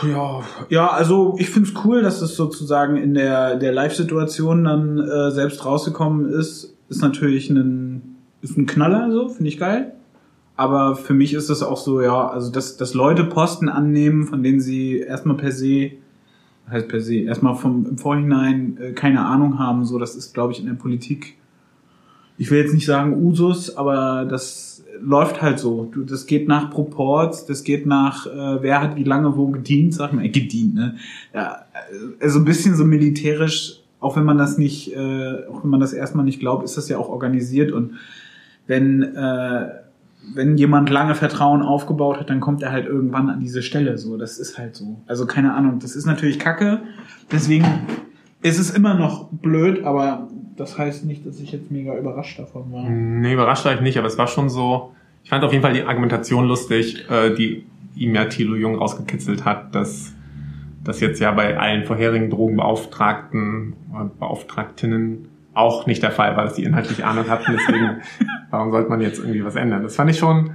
ja, 0.06 0.42
ja, 0.68 0.88
also 0.88 1.36
ich 1.38 1.48
find's 1.48 1.72
cool, 1.84 2.02
dass 2.02 2.20
es 2.20 2.36
sozusagen 2.36 2.96
in 2.96 3.14
der 3.14 3.56
der 3.56 3.72
Live-Situation 3.72 4.64
dann 4.64 4.98
äh, 4.98 5.30
selbst 5.30 5.64
rausgekommen 5.64 6.30
ist. 6.30 6.74
Ist 6.90 7.00
natürlich 7.00 7.48
ein 7.48 8.16
ist 8.42 8.58
ein 8.58 8.66
Knaller, 8.66 9.10
so 9.10 9.30
finde 9.30 9.48
ich 9.48 9.58
geil. 9.58 9.92
Aber 10.56 10.96
für 10.96 11.12
mich 11.14 11.34
ist 11.34 11.50
es 11.50 11.62
auch 11.62 11.76
so, 11.76 12.00
ja, 12.00 12.28
also 12.28 12.50
dass, 12.50 12.76
dass 12.76 12.94
Leute 12.94 13.24
Posten 13.24 13.68
annehmen, 13.68 14.24
von 14.24 14.42
denen 14.42 14.60
sie 14.60 14.98
erstmal 14.98 15.36
per 15.36 15.52
se, 15.52 15.92
heißt 16.70 16.88
per 16.88 17.00
se, 17.00 17.16
erstmal 17.16 17.54
vom 17.54 17.86
im 17.86 17.98
Vorhinein 17.98 18.78
äh, 18.80 18.92
keine 18.92 19.24
Ahnung 19.24 19.58
haben, 19.58 19.84
so 19.84 19.98
das 19.98 20.16
ist, 20.16 20.32
glaube 20.32 20.52
ich, 20.52 20.60
in 20.60 20.66
der 20.66 20.74
Politik. 20.74 21.36
Ich 22.38 22.50
will 22.50 22.58
jetzt 22.58 22.74
nicht 22.74 22.86
sagen 22.86 23.22
Usus, 23.22 23.76
aber 23.76 24.24
das 24.24 24.84
läuft 25.00 25.42
halt 25.42 25.58
so. 25.58 25.88
Du, 25.92 26.04
das 26.04 26.26
geht 26.26 26.48
nach 26.48 26.70
Proports, 26.70 27.46
das 27.46 27.62
geht 27.62 27.86
nach, 27.86 28.26
äh, 28.26 28.62
wer 28.62 28.80
hat 28.80 28.96
wie 28.96 29.04
lange 29.04 29.36
wo 29.36 29.48
gedient, 29.48 29.94
sag 29.94 30.12
mal, 30.12 30.24
äh, 30.24 30.28
gedient, 30.30 30.74
ne? 30.74 30.96
Ja, 31.34 31.66
äh, 32.18 32.28
so 32.28 32.38
ein 32.38 32.44
bisschen 32.46 32.76
so 32.76 32.84
militärisch, 32.84 33.80
auch 34.00 34.16
wenn 34.16 34.24
man 34.24 34.38
das 34.38 34.56
nicht, 34.56 34.94
äh, 34.94 35.46
auch 35.50 35.62
wenn 35.62 35.70
man 35.70 35.80
das 35.80 35.92
erstmal 35.92 36.24
nicht 36.24 36.40
glaubt, 36.40 36.64
ist 36.64 36.76
das 36.76 36.88
ja 36.88 36.98
auch 36.98 37.08
organisiert 37.08 37.72
und 37.72 37.94
wenn 38.66 39.02
äh, 39.02 39.68
wenn 40.34 40.56
jemand 40.56 40.90
lange 40.90 41.14
Vertrauen 41.14 41.62
aufgebaut 41.62 42.18
hat, 42.18 42.30
dann 42.30 42.40
kommt 42.40 42.62
er 42.62 42.72
halt 42.72 42.86
irgendwann 42.86 43.30
an 43.30 43.40
diese 43.40 43.62
Stelle. 43.62 43.98
So, 43.98 44.16
das 44.16 44.38
ist 44.38 44.58
halt 44.58 44.74
so. 44.74 45.00
Also 45.06 45.26
keine 45.26 45.54
Ahnung, 45.54 45.78
das 45.78 45.96
ist 45.96 46.06
natürlich 46.06 46.38
Kacke. 46.38 46.80
Deswegen 47.30 47.64
ist 48.42 48.58
es 48.58 48.70
immer 48.70 48.94
noch 48.94 49.28
blöd, 49.30 49.84
aber 49.84 50.28
das 50.56 50.78
heißt 50.78 51.04
nicht, 51.04 51.26
dass 51.26 51.40
ich 51.40 51.52
jetzt 51.52 51.70
mega 51.70 51.96
überrascht 51.96 52.38
davon 52.38 52.72
war. 52.72 52.88
Nee, 52.88 53.34
überrascht 53.34 53.64
war 53.64 53.74
ich 53.74 53.80
nicht, 53.80 53.98
aber 53.98 54.06
es 54.06 54.18
war 54.18 54.26
schon 54.26 54.48
so. 54.48 54.92
Ich 55.22 55.30
fand 55.30 55.44
auf 55.44 55.52
jeden 55.52 55.62
Fall 55.62 55.72
die 55.72 55.82
Argumentation 55.82 56.46
lustig, 56.46 57.04
äh, 57.10 57.34
die 57.34 57.66
ihm 57.94 58.14
ja 58.14 58.26
Thilo 58.26 58.54
Jung 58.54 58.76
rausgekitzelt 58.76 59.44
hat, 59.44 59.74
dass 59.74 60.12
das 60.84 61.00
jetzt 61.00 61.20
ja 61.20 61.32
bei 61.32 61.58
allen 61.58 61.84
vorherigen 61.84 62.30
Drogenbeauftragten 62.30 63.74
und 63.92 64.18
Beauftragtinnen 64.18 65.28
auch 65.56 65.86
nicht 65.86 66.02
der 66.02 66.10
Fall 66.12 66.36
war, 66.36 66.44
dass 66.44 66.54
die 66.54 66.64
inhaltlich 66.64 67.04
Ahnung 67.04 67.28
hatten. 67.28 67.52
Deswegen, 67.56 68.02
warum 68.50 68.70
sollte 68.70 68.90
man 68.90 69.00
jetzt 69.00 69.18
irgendwie 69.18 69.44
was 69.44 69.56
ändern? 69.56 69.82
Das 69.82 69.96
fand 69.96 70.10
ich 70.10 70.18
schon. 70.18 70.52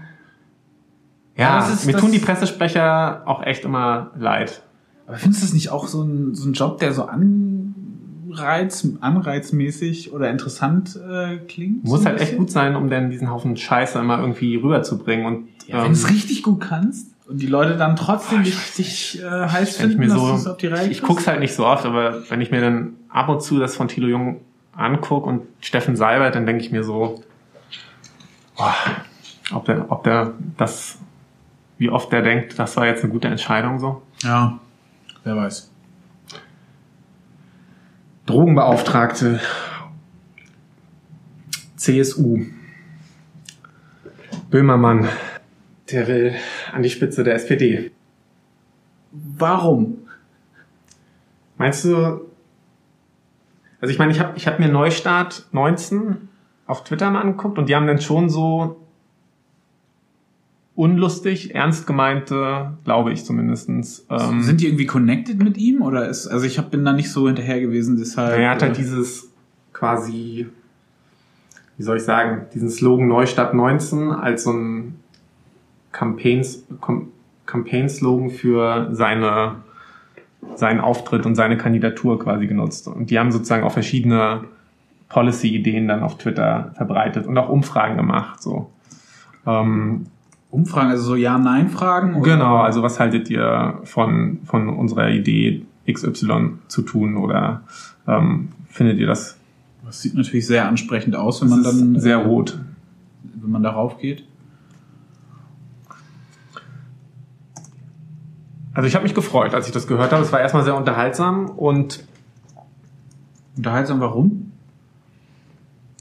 Ja, 1.36 1.68
ist- 1.68 1.86
mir 1.86 1.98
tun 1.98 2.12
die 2.12 2.20
Pressesprecher 2.20 3.24
auch 3.26 3.42
echt 3.44 3.66
immer 3.66 4.12
leid. 4.18 4.62
Aber 5.08 5.18
findest 5.18 5.42
du 5.42 5.46
das 5.48 5.54
nicht 5.54 5.70
auch 5.72 5.88
so 5.88 6.04
ein, 6.04 6.36
so 6.36 6.48
ein 6.48 6.54
Job, 6.54 6.78
der 6.80 6.94
so 6.94 7.06
anreiz, 7.06 8.88
anreizmäßig 9.02 10.14
oder 10.14 10.30
interessant 10.30 10.96
äh, 10.98 11.38
klingt? 11.48 11.84
Muss 11.84 12.02
so 12.02 12.06
halt 12.06 12.22
echt 12.22 12.38
gut 12.38 12.52
sein, 12.52 12.76
um 12.76 12.90
dann 12.90 13.10
diesen 13.10 13.30
Haufen 13.30 13.58
Scheiße 13.58 13.98
immer 14.00 14.20
irgendwie 14.20 14.56
rüberzubringen. 14.56 15.26
Und 15.26 15.48
Ja, 15.68 15.78
wenn 15.78 15.86
ähm, 15.88 15.94
du 15.94 15.94
es 15.94 16.10
richtig 16.10 16.44
gut 16.44 16.62
kannst 16.62 17.08
und 17.28 17.42
die 17.42 17.48
Leute 17.48 17.76
dann 17.78 17.96
trotzdem 17.96 18.44
dich 18.44 19.20
äh, 19.22 19.26
heiß 19.28 19.80
wenn 19.80 19.90
ich 19.90 19.96
finden, 19.96 20.00
mir 20.00 20.08
dass 20.10 20.18
so, 20.20 20.28
du 20.28 20.34
es 20.36 20.48
auf 20.48 20.58
die 20.58 20.68
Reihe 20.68 20.90
ich 20.90 21.02
guck's 21.02 21.28
halt 21.28 21.40
nicht 21.40 21.54
so 21.56 21.66
oft, 21.66 21.86
aber 21.86 22.30
wenn 22.30 22.40
ich 22.42 22.52
mir 22.52 22.62
dann 22.62 22.94
ab 23.10 23.30
und 23.30 23.42
zu 23.42 23.58
das 23.60 23.76
von 23.76 23.88
Thilo 23.88 24.08
Jung 24.08 24.42
anguck 24.74 25.26
und 25.26 25.48
Steffen 25.60 25.96
Seibert, 25.96 26.36
dann 26.36 26.46
denke 26.46 26.64
ich 26.64 26.72
mir 26.72 26.84
so, 26.84 27.24
boah, 28.56 28.76
ob 29.54 29.66
der, 29.66 29.92
ob 29.92 30.04
der 30.04 30.34
das, 30.58 31.00
wie 31.78 31.90
oft 31.90 32.12
der 32.12 32.22
denkt, 32.22 32.58
das 32.58 32.78
war 32.78 32.86
jetzt 32.86 33.04
eine 33.04 33.12
gute 33.12 33.28
Entscheidung 33.28 33.80
so. 33.80 34.02
Ja, 34.24 34.60
wer 35.24 35.36
weiß. 35.36 35.72
Drogenbeauftragte, 38.26 39.42
CSU, 41.76 42.46
Böhmermann, 44.50 45.10
der 45.92 46.08
will 46.08 46.36
an 46.72 46.84
die 46.84 46.90
Spitze 46.90 47.24
der 47.24 47.36
SPD. 47.36 47.92
Warum? 49.12 50.08
Meinst 51.58 51.86
du, 51.86 52.31
also 53.82 53.92
ich 53.92 54.00
meine, 54.00 54.12
ich 54.12 54.20
habe 54.20 54.34
ich 54.38 54.48
hab 54.48 54.60
mir 54.60 54.70
Neustart 54.70 55.48
19 55.52 56.30
auf 56.68 56.84
Twitter 56.86 57.10
mal 57.12 57.22
angeguckt 57.22 57.58
und 57.58 57.68
die 57.68 57.76
haben 57.76 57.88
dann 57.88 58.00
schon 58.00 58.30
so 58.30 58.78
unlustig, 60.76 61.54
ernst 61.54 61.86
gemeinte, 61.86 62.74
glaube 62.86 63.12
ich 63.12 63.26
zumindestens. 63.26 64.06
Ähm, 64.10 64.42
Sind 64.42 64.62
die 64.62 64.68
irgendwie 64.68 64.86
connected 64.86 65.42
mit 65.44 65.58
ihm 65.58 65.82
oder 65.82 66.08
ist 66.08 66.28
also 66.28 66.46
ich 66.46 66.58
hab, 66.58 66.72
bin 66.72 66.86
da 66.86 66.94
nicht 66.94 67.12
so 67.12 67.28
hinterher 67.28 67.60
gewesen, 67.60 67.98
deshalb. 67.98 68.40
er 68.40 68.52
hat 68.52 68.62
halt 68.62 68.74
äh, 68.74 68.78
dieses 68.78 69.30
quasi, 69.74 70.48
wie 71.78 71.84
soll 71.84 71.98
ich 71.98 72.04
sagen, 72.04 72.46
diesen 72.54 72.70
Slogan 72.70 73.08
Neustadt 73.08 73.54
19 73.54 74.12
als 74.12 74.44
so 74.46 74.54
ein 74.54 74.96
Campaigns, 75.92 76.64
Com- 76.80 77.10
Campaign-Slogan 77.46 78.30
für 78.30 78.88
seine, 78.94 79.58
seinen 80.56 80.80
Auftritt 80.80 81.26
und 81.26 81.36
seine 81.36 81.58
Kandidatur 81.58 82.20
quasi 82.20 82.48
genutzt. 82.48 82.88
Und 82.88 83.10
die 83.10 83.20
haben 83.20 83.32
sozusagen 83.32 83.64
auch 83.64 83.72
verschiedene 83.72 84.42
Policy-Ideen 85.10 85.88
dann 85.88 86.04
auf 86.04 86.18
Twitter 86.18 86.72
verbreitet 86.76 87.28
und 87.28 87.38
auch 87.38 87.50
Umfragen 87.50 87.98
gemacht, 87.98 88.42
so. 88.42 88.72
Ähm, 89.46 90.06
Umfragen, 90.50 90.90
also 90.90 91.04
so 91.04 91.16
Ja-Nein-Fragen? 91.16 92.22
Genau, 92.24 92.58
also 92.58 92.84
was 92.84 93.00
haltet 93.00 93.30
ihr 93.30 93.80
von, 93.84 94.40
von 94.44 94.68
unserer 94.70 95.10
Idee 95.10 95.66
XY 95.90 96.58
zu 96.68 96.82
tun 96.82 97.18
oder 97.18 97.62
ähm, 98.08 98.50
findet 98.70 99.00
ihr 99.00 99.08
das, 99.08 99.38
Das 99.86 100.02
sieht 100.02 100.14
natürlich 100.14 100.46
sehr 100.46 100.68
ansprechend 100.68 101.16
aus, 101.16 101.42
wenn 101.42 101.50
man 101.50 101.64
dann 101.64 102.00
sehr 102.00 102.18
rot? 102.18 102.60
wenn 103.42 103.52
man 103.52 103.64
darauf 103.64 103.98
geht. 103.98 104.24
Also 108.74 108.88
ich 108.88 108.96
habe 108.96 109.04
mich 109.04 109.14
gefreut, 109.14 109.54
als 109.54 109.68
ich 109.68 109.74
das 109.74 109.88
gehört 109.88 110.12
habe. 110.12 110.24
Es 110.24 110.32
war 110.32 110.40
erstmal 110.40 110.64
sehr 110.64 110.76
unterhaltsam 110.76 111.50
und 111.50 112.06
Unterhaltsam, 113.58 114.00
warum? 114.00 114.54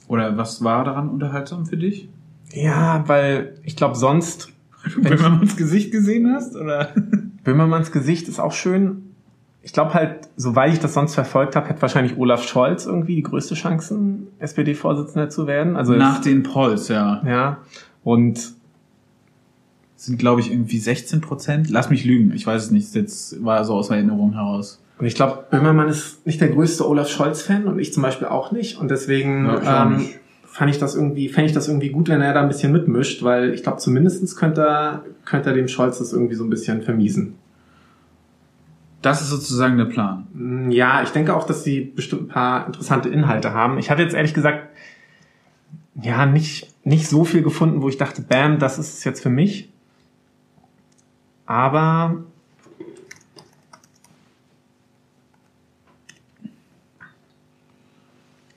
Oder 0.07 0.37
was 0.37 0.63
war 0.63 0.85
daran 0.85 1.09
unterhaltsam 1.09 1.67
für 1.67 1.77
dich? 1.77 2.09
ja, 2.53 3.05
weil 3.07 3.55
ich 3.63 3.77
glaube 3.77 3.97
sonst, 3.97 4.53
Wenn 4.97 5.21
man 5.21 5.43
ins 5.43 5.57
Gesicht 5.57 5.93
gesehen 5.93 6.33
hast, 6.33 6.57
oder? 6.57 6.89
Böhmermanns 7.45 7.93
Gesicht 7.93 8.29
ist 8.29 8.41
auch 8.41 8.53
schön, 8.53 9.15
ich 9.63 9.75
glaube 9.75 9.93
halt, 9.93 10.29
soweit 10.37 10.73
ich 10.73 10.81
das 10.81 10.95
sonst 10.95 11.15
verfolgt 11.15 11.55
habe, 11.55 11.69
hätte 11.69 11.83
wahrscheinlich 11.83 12.17
Olaf 12.17 12.43
Scholz 12.43 12.87
irgendwie 12.87 13.17
die 13.17 13.23
größte 13.23 13.55
Chancen, 13.55 14.29
SPD-Vorsitzender 14.39 15.29
zu 15.29 15.47
werden. 15.47 15.77
Also 15.77 15.93
Nach 15.93 16.23
den 16.23 16.43
Polls, 16.43 16.89
ja. 16.89 17.21
ja. 17.27 17.59
Und 18.03 18.55
Sind, 20.01 20.19
glaube 20.19 20.41
ich, 20.41 20.51
irgendwie 20.51 20.79
16 20.79 21.21
Prozent. 21.21 21.69
Lass 21.69 21.91
mich 21.91 22.07
lügen. 22.07 22.33
Ich 22.35 22.47
weiß 22.47 22.65
es 22.65 22.71
nicht. 22.71 22.95
Jetzt 22.95 23.45
war 23.45 23.67
so 23.67 23.75
aus 23.75 23.91
Erinnerung 23.91 24.33
heraus. 24.33 24.83
Und 24.99 25.05
ich 25.05 25.15
glaube, 25.15 25.45
Böhmermann 25.51 25.89
ist 25.89 26.27
nicht 26.27 26.41
der 26.41 26.49
größte 26.49 26.89
Olaf 26.89 27.11
Scholz-Fan 27.11 27.67
und 27.67 27.79
ich 27.79 27.93
zum 27.93 28.03
Beispiel 28.03 28.27
auch 28.29 28.51
nicht. 28.51 28.79
Und 28.79 28.91
deswegen 28.91 29.45
Ja, 29.45 29.85
ähm, 29.85 30.07
fand 30.47 30.71
ich 30.71 30.79
das 30.79 30.95
irgendwie, 30.95 31.29
fände 31.29 31.49
ich 31.49 31.53
das 31.55 31.69
irgendwie 31.69 31.91
gut, 31.91 32.09
wenn 32.09 32.23
er 32.23 32.33
da 32.33 32.41
ein 32.41 32.49
bisschen 32.49 32.73
mitmischt, 32.73 33.23
weil 33.23 33.53
ich 33.53 33.63
glaube, 33.63 33.77
zumindestens 33.77 34.37
könnte 34.37 34.63
er, 34.63 35.05
könnte 35.27 35.51
er 35.51 35.55
dem 35.55 35.69
Scholz 35.69 35.99
das 35.99 36.15
irgendwie 36.15 36.35
so 36.35 36.45
ein 36.45 36.51
bisschen 36.51 36.81
vermiesen. 36.81 37.35
Das 39.03 39.21
ist 39.21 39.29
sozusagen 39.29 39.77
der 39.77 39.85
Plan. 39.85 40.29
Mm, 40.33 40.71
Ja, 40.71 41.03
ich 41.03 41.11
denke 41.11 41.37
auch, 41.37 41.45
dass 41.45 41.63
sie 41.63 41.81
bestimmt 41.83 42.23
ein 42.23 42.29
paar 42.29 42.67
interessante 42.69 43.11
Inhalte 43.11 43.53
haben. 43.53 43.79
Ich 43.79 43.91
hatte 43.91 44.03
jetzt 44.03 44.15
ehrlich 44.15 44.33
gesagt 44.33 44.67
ja 46.03 46.25
nicht, 46.25 46.75
nicht 46.85 47.07
so 47.07 47.25
viel 47.27 47.43
gefunden, 47.43 47.83
wo 47.83 47.91
ich 47.91 47.99
dachte, 47.99 48.23
bam, 48.23 48.59
das 48.59 48.79
ist 48.79 48.97
es 48.99 49.05
jetzt 49.05 49.23
für 49.23 49.29
mich. 49.31 49.71
Aber 51.51 52.23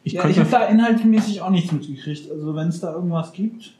ich 0.03 0.13
Ja, 0.13 0.29
ich 0.29 0.37
habe 0.37 0.51
da 0.51 0.67
inhaltmäßig 0.67 1.41
auch 1.41 1.49
nichts 1.49 1.71
mitgekriegt. 1.71 2.29
Also 2.29 2.55
wenn 2.55 2.67
es 2.67 2.81
da 2.81 2.93
irgendwas 2.93 3.33
gibt. 3.33 3.73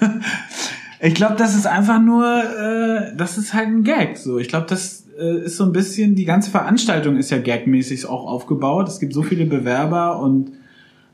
ich 1.02 1.14
glaube, 1.14 1.34
das 1.36 1.54
ist 1.54 1.66
einfach 1.66 2.00
nur, 2.00 2.24
äh, 2.24 3.14
das 3.18 3.36
ist 3.36 3.52
halt 3.52 3.68
ein 3.68 3.84
Gag. 3.84 4.16
So, 4.16 4.38
ich 4.38 4.48
glaube, 4.48 4.64
das 4.66 5.08
äh, 5.18 5.44
ist 5.44 5.58
so 5.58 5.64
ein 5.64 5.72
bisschen 5.72 6.14
die 6.14 6.24
ganze 6.24 6.50
Veranstaltung 6.50 7.18
ist 7.18 7.30
ja 7.30 7.36
gagmäßig 7.36 8.06
auch 8.06 8.26
aufgebaut. 8.26 8.88
Es 8.88 8.98
gibt 8.98 9.12
so 9.12 9.24
viele 9.24 9.44
Bewerber 9.44 10.20
und 10.20 10.52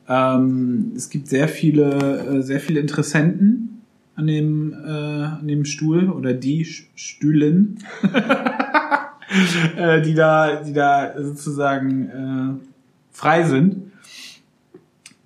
ähm, 0.09 0.93
es 0.95 1.11
gibt 1.11 1.27
sehr 1.27 1.49
viele, 1.49 2.39
äh, 2.39 2.43
sehr 2.43 2.61
viele 2.61 2.79
Interessenten 2.79 3.72
an 4.23 4.29
dem, 4.29 4.73
äh, 4.73 4.89
an 4.89 5.49
dem 5.49 5.65
Stuhl 5.65 6.09
oder 6.09 6.33
die 6.33 6.65
Stühlen, 6.65 7.83
äh, 9.77 10.01
die 10.01 10.15
da, 10.15 10.63
die 10.63 10.73
da 10.73 11.21
sozusagen 11.21 12.09
äh, 12.09 12.67
frei 13.11 13.43
sind. 13.43 13.93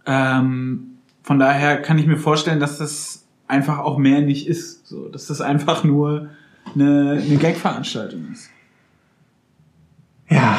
Ähm, 0.06 0.98
von 1.22 1.38
daher 1.38 1.82
kann 1.82 1.98
ich 1.98 2.06
mir 2.06 2.16
vorstellen, 2.16 2.58
dass 2.58 2.78
das 2.78 3.26
einfach 3.48 3.80
auch 3.80 3.98
mehr 3.98 4.22
nicht 4.22 4.48
ist. 4.48 4.86
So, 4.86 5.08
dass 5.08 5.26
das 5.26 5.42
einfach 5.42 5.84
nur 5.84 6.30
eine, 6.74 7.22
eine 7.22 7.36
Gag-Veranstaltung 7.36 8.28
ist. 8.32 8.50
ja, 10.30 10.58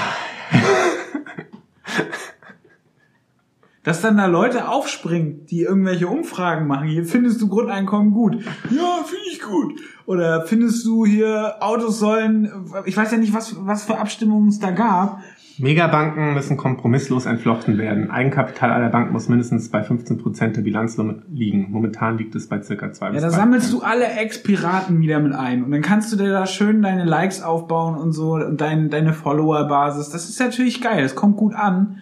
Dass 3.88 4.02
dann 4.02 4.18
da 4.18 4.26
Leute 4.26 4.68
aufspringen, 4.68 5.46
die 5.46 5.62
irgendwelche 5.62 6.10
Umfragen 6.10 6.68
machen. 6.68 6.90
Hier 6.90 7.06
findest 7.06 7.42
du 7.42 7.48
Grundeinkommen 7.48 8.12
gut. 8.12 8.36
Ja, 8.70 8.98
finde 9.06 9.24
ich 9.32 9.42
gut. 9.42 9.80
Oder 10.06 10.42
findest 10.46 10.86
du 10.86 11.06
hier 11.06 11.56
Autos 11.62 11.98
sollen, 11.98 12.52
ich 12.84 12.98
weiß 12.98 13.14
ja 13.14 13.18
nicht, 13.18 13.34
was, 13.34 13.56
was 13.66 13.86
für 13.86 13.98
Abstimmungen 13.98 14.50
es 14.50 14.60
da 14.60 14.72
gab. 14.72 15.22
Megabanken 15.58 16.34
müssen 16.34 16.58
kompromisslos 16.58 17.26
entflochten 17.26 17.78
werden. 17.78 18.12
Eigenkapital 18.12 18.72
aller 18.72 18.90
Banken 18.90 19.14
muss 19.14 19.30
mindestens 19.30 19.70
bei 19.70 19.82
15% 19.82 20.48
der 20.50 20.62
Bilanz 20.62 20.98
liegen. 21.32 21.68
Momentan 21.72 22.18
liegt 22.18 22.36
es 22.36 22.50
bei 22.50 22.62
circa 22.62 22.88
2% 22.88 23.14
Ja, 23.14 23.22
da 23.22 23.28
3%. 23.28 23.30
sammelst 23.32 23.72
du 23.72 23.82
alle 23.84 24.06
Ex-Piraten 24.06 25.00
wieder 25.00 25.20
mit 25.20 25.32
ein. 25.32 25.64
Und 25.64 25.72
dann 25.72 25.82
kannst 25.82 26.12
du 26.12 26.18
dir 26.18 26.30
da 26.30 26.46
schön 26.46 26.82
deine 26.82 27.06
Likes 27.06 27.42
aufbauen 27.42 27.96
und 27.96 28.12
so 28.12 28.34
und 28.34 28.60
dein, 28.60 28.90
deine 28.90 29.14
Follower-Basis. 29.14 30.10
Das 30.10 30.28
ist 30.28 30.40
natürlich 30.42 30.82
geil. 30.82 31.04
Das 31.04 31.16
kommt 31.16 31.38
gut 31.38 31.56
an. 31.56 32.00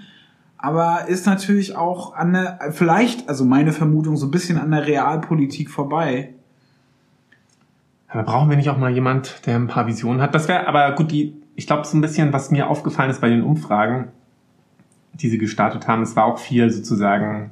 Aber 0.65 1.07
ist 1.07 1.27
natürlich 1.27 1.75
auch 1.75 2.15
an 2.15 2.33
der, 2.33 2.57
vielleicht, 2.71 3.29
also 3.29 3.45
meine 3.45 3.71
Vermutung, 3.71 4.17
so 4.17 4.25
ein 4.25 4.31
bisschen 4.31 4.57
an 4.57 4.71
der 4.71 4.87
Realpolitik 4.87 5.69
vorbei. 5.69 6.33
Aber 8.07 8.23
brauchen 8.23 8.49
wir 8.49 8.57
nicht 8.57 8.69
auch 8.69 8.77
mal 8.79 8.91
jemand, 8.91 9.45
der 9.45 9.57
ein 9.57 9.67
paar 9.67 9.85
Visionen 9.85 10.23
hat? 10.23 10.33
Das 10.33 10.47
wäre 10.47 10.65
aber 10.65 10.93
gut, 10.93 11.11
die, 11.11 11.35
ich 11.55 11.67
glaube, 11.67 11.85
so 11.85 11.95
ein 11.95 12.01
bisschen, 12.01 12.33
was 12.33 12.49
mir 12.49 12.67
aufgefallen 12.67 13.11
ist 13.11 13.21
bei 13.21 13.29
den 13.29 13.43
Umfragen, 13.43 14.07
die 15.13 15.29
sie 15.29 15.37
gestartet 15.37 15.87
haben, 15.87 16.01
es 16.01 16.15
war 16.15 16.25
auch 16.25 16.39
viel 16.39 16.71
sozusagen, 16.71 17.51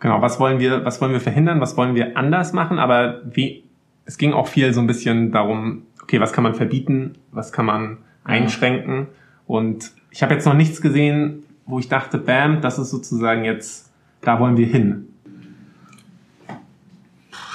genau, 0.00 0.22
was 0.22 0.40
wollen 0.40 0.58
wir, 0.58 0.86
was 0.86 1.02
wollen 1.02 1.12
wir 1.12 1.20
verhindern, 1.20 1.60
was 1.60 1.76
wollen 1.76 1.94
wir 1.94 2.16
anders 2.16 2.54
machen, 2.54 2.78
aber 2.78 3.20
wie, 3.30 3.62
es 4.06 4.16
ging 4.16 4.32
auch 4.32 4.46
viel 4.46 4.72
so 4.72 4.80
ein 4.80 4.86
bisschen 4.86 5.32
darum, 5.32 5.82
okay, 6.02 6.18
was 6.18 6.32
kann 6.32 6.44
man 6.44 6.54
verbieten, 6.54 7.12
was 7.30 7.52
kann 7.52 7.66
man 7.66 7.98
einschränken 8.24 9.08
und 9.46 9.92
ich 10.10 10.22
habe 10.22 10.32
jetzt 10.32 10.46
noch 10.46 10.54
nichts 10.54 10.80
gesehen, 10.80 11.44
wo 11.66 11.78
ich 11.78 11.88
dachte, 11.88 12.18
bam, 12.18 12.60
das 12.60 12.78
ist 12.78 12.90
sozusagen 12.90 13.44
jetzt, 13.44 13.90
da 14.20 14.40
wollen 14.40 14.56
wir 14.56 14.66
hin. 14.66 15.08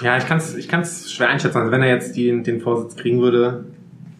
Ja, 0.01 0.17
ich 0.17 0.27
kann 0.27 0.37
es 0.37 0.55
ich 0.55 0.67
kann's 0.67 1.11
schwer 1.11 1.29
einschätzen. 1.29 1.57
Also 1.57 1.71
wenn 1.71 1.81
er 1.81 1.89
jetzt 1.89 2.15
die, 2.15 2.43
den 2.43 2.61
Vorsitz 2.61 2.95
kriegen 2.95 3.19
würde, 3.19 3.65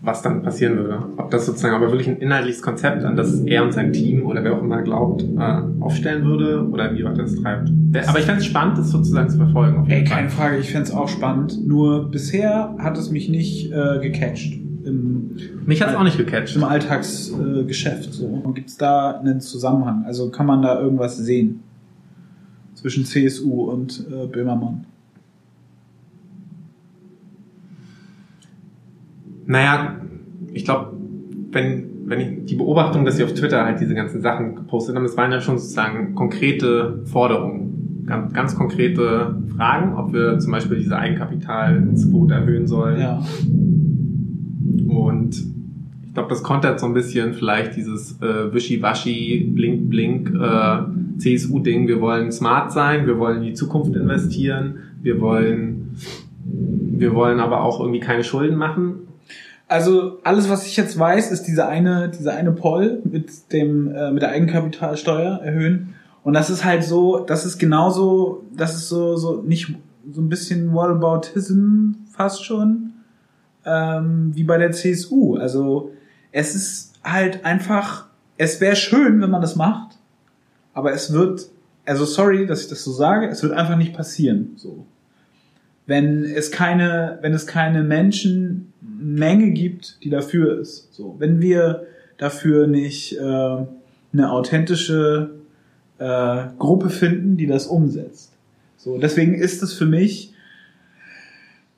was 0.02 0.22
dann 0.22 0.44
passieren 0.44 0.78
würde. 0.78 1.04
Ob 1.18 1.32
das 1.32 1.46
sozusagen 1.46 1.76
aber 1.76 1.88
wirklich 1.92 2.08
ein 2.08 2.18
inhaltliches 2.18 2.62
Konzept, 2.62 3.04
an 3.04 3.16
das 3.16 3.42
er 3.42 3.64
und 3.64 3.74
sein 3.74 3.92
Team 3.94 4.26
oder 4.26 4.44
wer 4.44 4.54
auch 4.54 4.62
immer 4.62 4.82
glaubt, 4.82 5.24
äh, 5.24 5.62
aufstellen 5.82 6.24
würde 6.24 6.68
oder 6.68 6.94
wie 6.96 7.04
weit 7.04 7.18
das 7.18 7.36
treibt. 7.36 7.70
Aber 8.08 8.20
ich 8.20 8.26
fände 8.26 8.40
es 8.40 8.46
spannend, 8.46 8.78
das 8.78 8.90
sozusagen 8.90 9.30
zu 9.30 9.38
verfolgen. 9.38 9.78
Auf 9.78 9.90
Ey, 9.90 10.04
keine 10.04 10.30
Frage, 10.30 10.58
ich 10.58 10.72
fänd's 10.72 10.92
auch 10.92 11.10
spannend. 11.10 11.66
Nur 11.66 12.10
bisher 12.10 12.76
hat 12.80 12.98
es 12.98 13.10
mich 13.10 13.30
nicht 13.30 13.72
äh, 13.72 14.00
gecatcht. 14.00 14.67
Mich 15.66 15.82
hat's 15.82 15.96
auch 15.96 16.04
nicht 16.04 16.18
gecatcht. 16.18 16.56
im 16.56 16.64
Alltagsgeschäft. 16.64 18.08
Äh, 18.08 18.12
so. 18.12 18.28
Gibt 18.54 18.70
es 18.70 18.78
da 18.78 19.20
einen 19.20 19.42
Zusammenhang? 19.42 20.04
Also 20.06 20.30
kann 20.30 20.46
man 20.46 20.62
da 20.62 20.80
irgendwas 20.80 21.18
sehen? 21.18 21.62
Zwischen 22.76 23.06
CSU 23.06 23.64
und 23.72 24.06
äh, 24.10 24.28
Böhmermann. 24.28 24.86
Naja, 29.46 29.96
ich 30.54 30.66
glaube, 30.66 30.92
wenn, 31.52 31.86
wenn 32.06 32.20
ich 32.20 32.46
die 32.46 32.56
Beobachtung, 32.56 33.06
dass 33.06 33.18
sie 33.18 33.24
auf 33.24 33.34
Twitter 33.34 33.66
halt 33.66 33.80
diese 33.80 33.96
ganzen 33.96 34.22
Sachen 34.22 34.56
gepostet 34.56 34.96
haben, 34.96 35.04
das 35.04 35.18
waren 35.18 35.32
ja 35.32 35.42
schon 35.42 35.58
sozusagen 35.58 36.16
konkrete 36.16 37.02
Forderungen. 37.06 38.06
Ganz, 38.06 38.34
ganz 38.34 38.56
konkrete 38.56 39.36
Fragen, 39.56 39.96
ob 39.96 40.14
wir 40.14 40.40
zum 40.40 40.52
Beispiel 40.52 40.78
diese 40.78 40.98
Eigenkapitalquote 40.98 42.34
erhöhen 42.34 42.68
sollen. 42.68 43.02
Ja. 43.02 43.22
Und 44.88 45.36
ich 46.06 46.14
glaube, 46.14 46.30
das 46.30 46.44
kontert 46.44 46.80
so 46.80 46.86
ein 46.86 46.94
bisschen 46.94 47.34
vielleicht 47.34 47.76
dieses 47.76 48.20
äh, 48.22 48.54
Wischi-Waschi, 48.54 49.52
Blink-Blink 49.54 50.32
äh, 50.34 51.20
CSU-Ding. 51.20 51.88
Wir 51.88 52.02
wollen 52.02 52.32
smart 52.32 52.72
sein, 52.72 53.06
wir 53.06 53.20
wollen 53.20 53.38
in 53.38 53.44
die 53.44 53.54
Zukunft 53.54 53.96
investieren, 53.96 54.80
wir 55.02 55.22
wollen, 55.22 55.98
wir 56.44 57.14
wollen 57.14 57.40
aber 57.40 57.62
auch 57.62 57.80
irgendwie 57.80 58.00
keine 58.00 58.24
Schulden 58.24 58.56
machen. 58.56 59.08
Also 59.68 60.20
alles, 60.24 60.50
was 60.50 60.66
ich 60.66 60.78
jetzt 60.78 60.98
weiß, 60.98 61.32
ist 61.32 61.44
diese 61.44 61.68
eine, 61.68 62.10
diese 62.10 62.34
eine 62.34 62.54
Poll 62.54 63.02
mit 63.04 63.52
dem 63.52 63.94
äh, 63.94 64.12
mit 64.12 64.22
der 64.22 64.30
Eigenkapitalsteuer 64.30 65.42
erhöhen. 65.44 65.94
Und 66.24 66.34
das 66.34 66.50
ist 66.50 66.64
halt 66.64 66.84
so, 66.84 67.20
das 67.20 67.46
ist 67.46 67.58
genauso, 67.58 68.46
das 68.56 68.76
ist 68.76 68.88
so 68.88 69.18
so 69.18 69.42
nicht 69.42 69.76
so 70.10 70.22
ein 70.22 70.30
bisschen 70.30 70.74
Whataboutism 70.74 71.96
fast 72.12 72.46
schon 72.46 72.94
ähm, 73.68 74.32
wie 74.34 74.44
bei 74.44 74.58
der 74.58 74.72
CSU. 74.72 75.36
Also 75.36 75.92
es 76.32 76.56
ist 76.56 76.94
halt 77.04 77.46
einfach, 77.46 78.08
es 78.38 78.62
wäre 78.62 78.76
schön, 78.76 79.22
wenn 79.22 79.30
man 79.30 79.42
das 79.42 79.56
macht, 79.56 79.98
aber 80.74 80.94
es 80.94 81.12
wird, 81.14 81.50
also 81.86 82.06
sorry, 82.06 82.48
dass 82.48 82.62
ich 82.62 82.68
das 82.68 82.84
so 82.84 82.92
sage, 82.92 83.28
es 83.28 83.44
wird 83.44 83.54
einfach 83.54 83.78
nicht 83.78 83.94
passieren. 83.94 84.54
So 84.56 84.86
wenn 85.88 86.26
es 86.26 86.52
keine, 86.52 87.18
wenn 87.22 87.34
es 87.34 87.48
keine 87.48 87.82
Menschenmenge 87.82 89.52
gibt, 89.52 90.04
die 90.04 90.10
dafür 90.10 90.60
ist. 90.60 90.94
So, 90.94 91.16
wenn 91.18 91.42
wir 91.42 91.88
dafür 92.18 92.68
nicht 92.68 93.18
äh, 93.18 93.22
eine 93.22 94.32
authentische 94.32 95.32
äh, 95.98 96.44
Gruppe 96.60 96.90
finden, 96.90 97.38
die 97.38 97.48
das 97.48 97.68
umsetzt. 97.68 98.34
So, 98.76 98.98
deswegen 98.98 99.34
ist 99.34 99.64
es 99.64 99.74
für 99.74 99.86
mich 99.86 100.34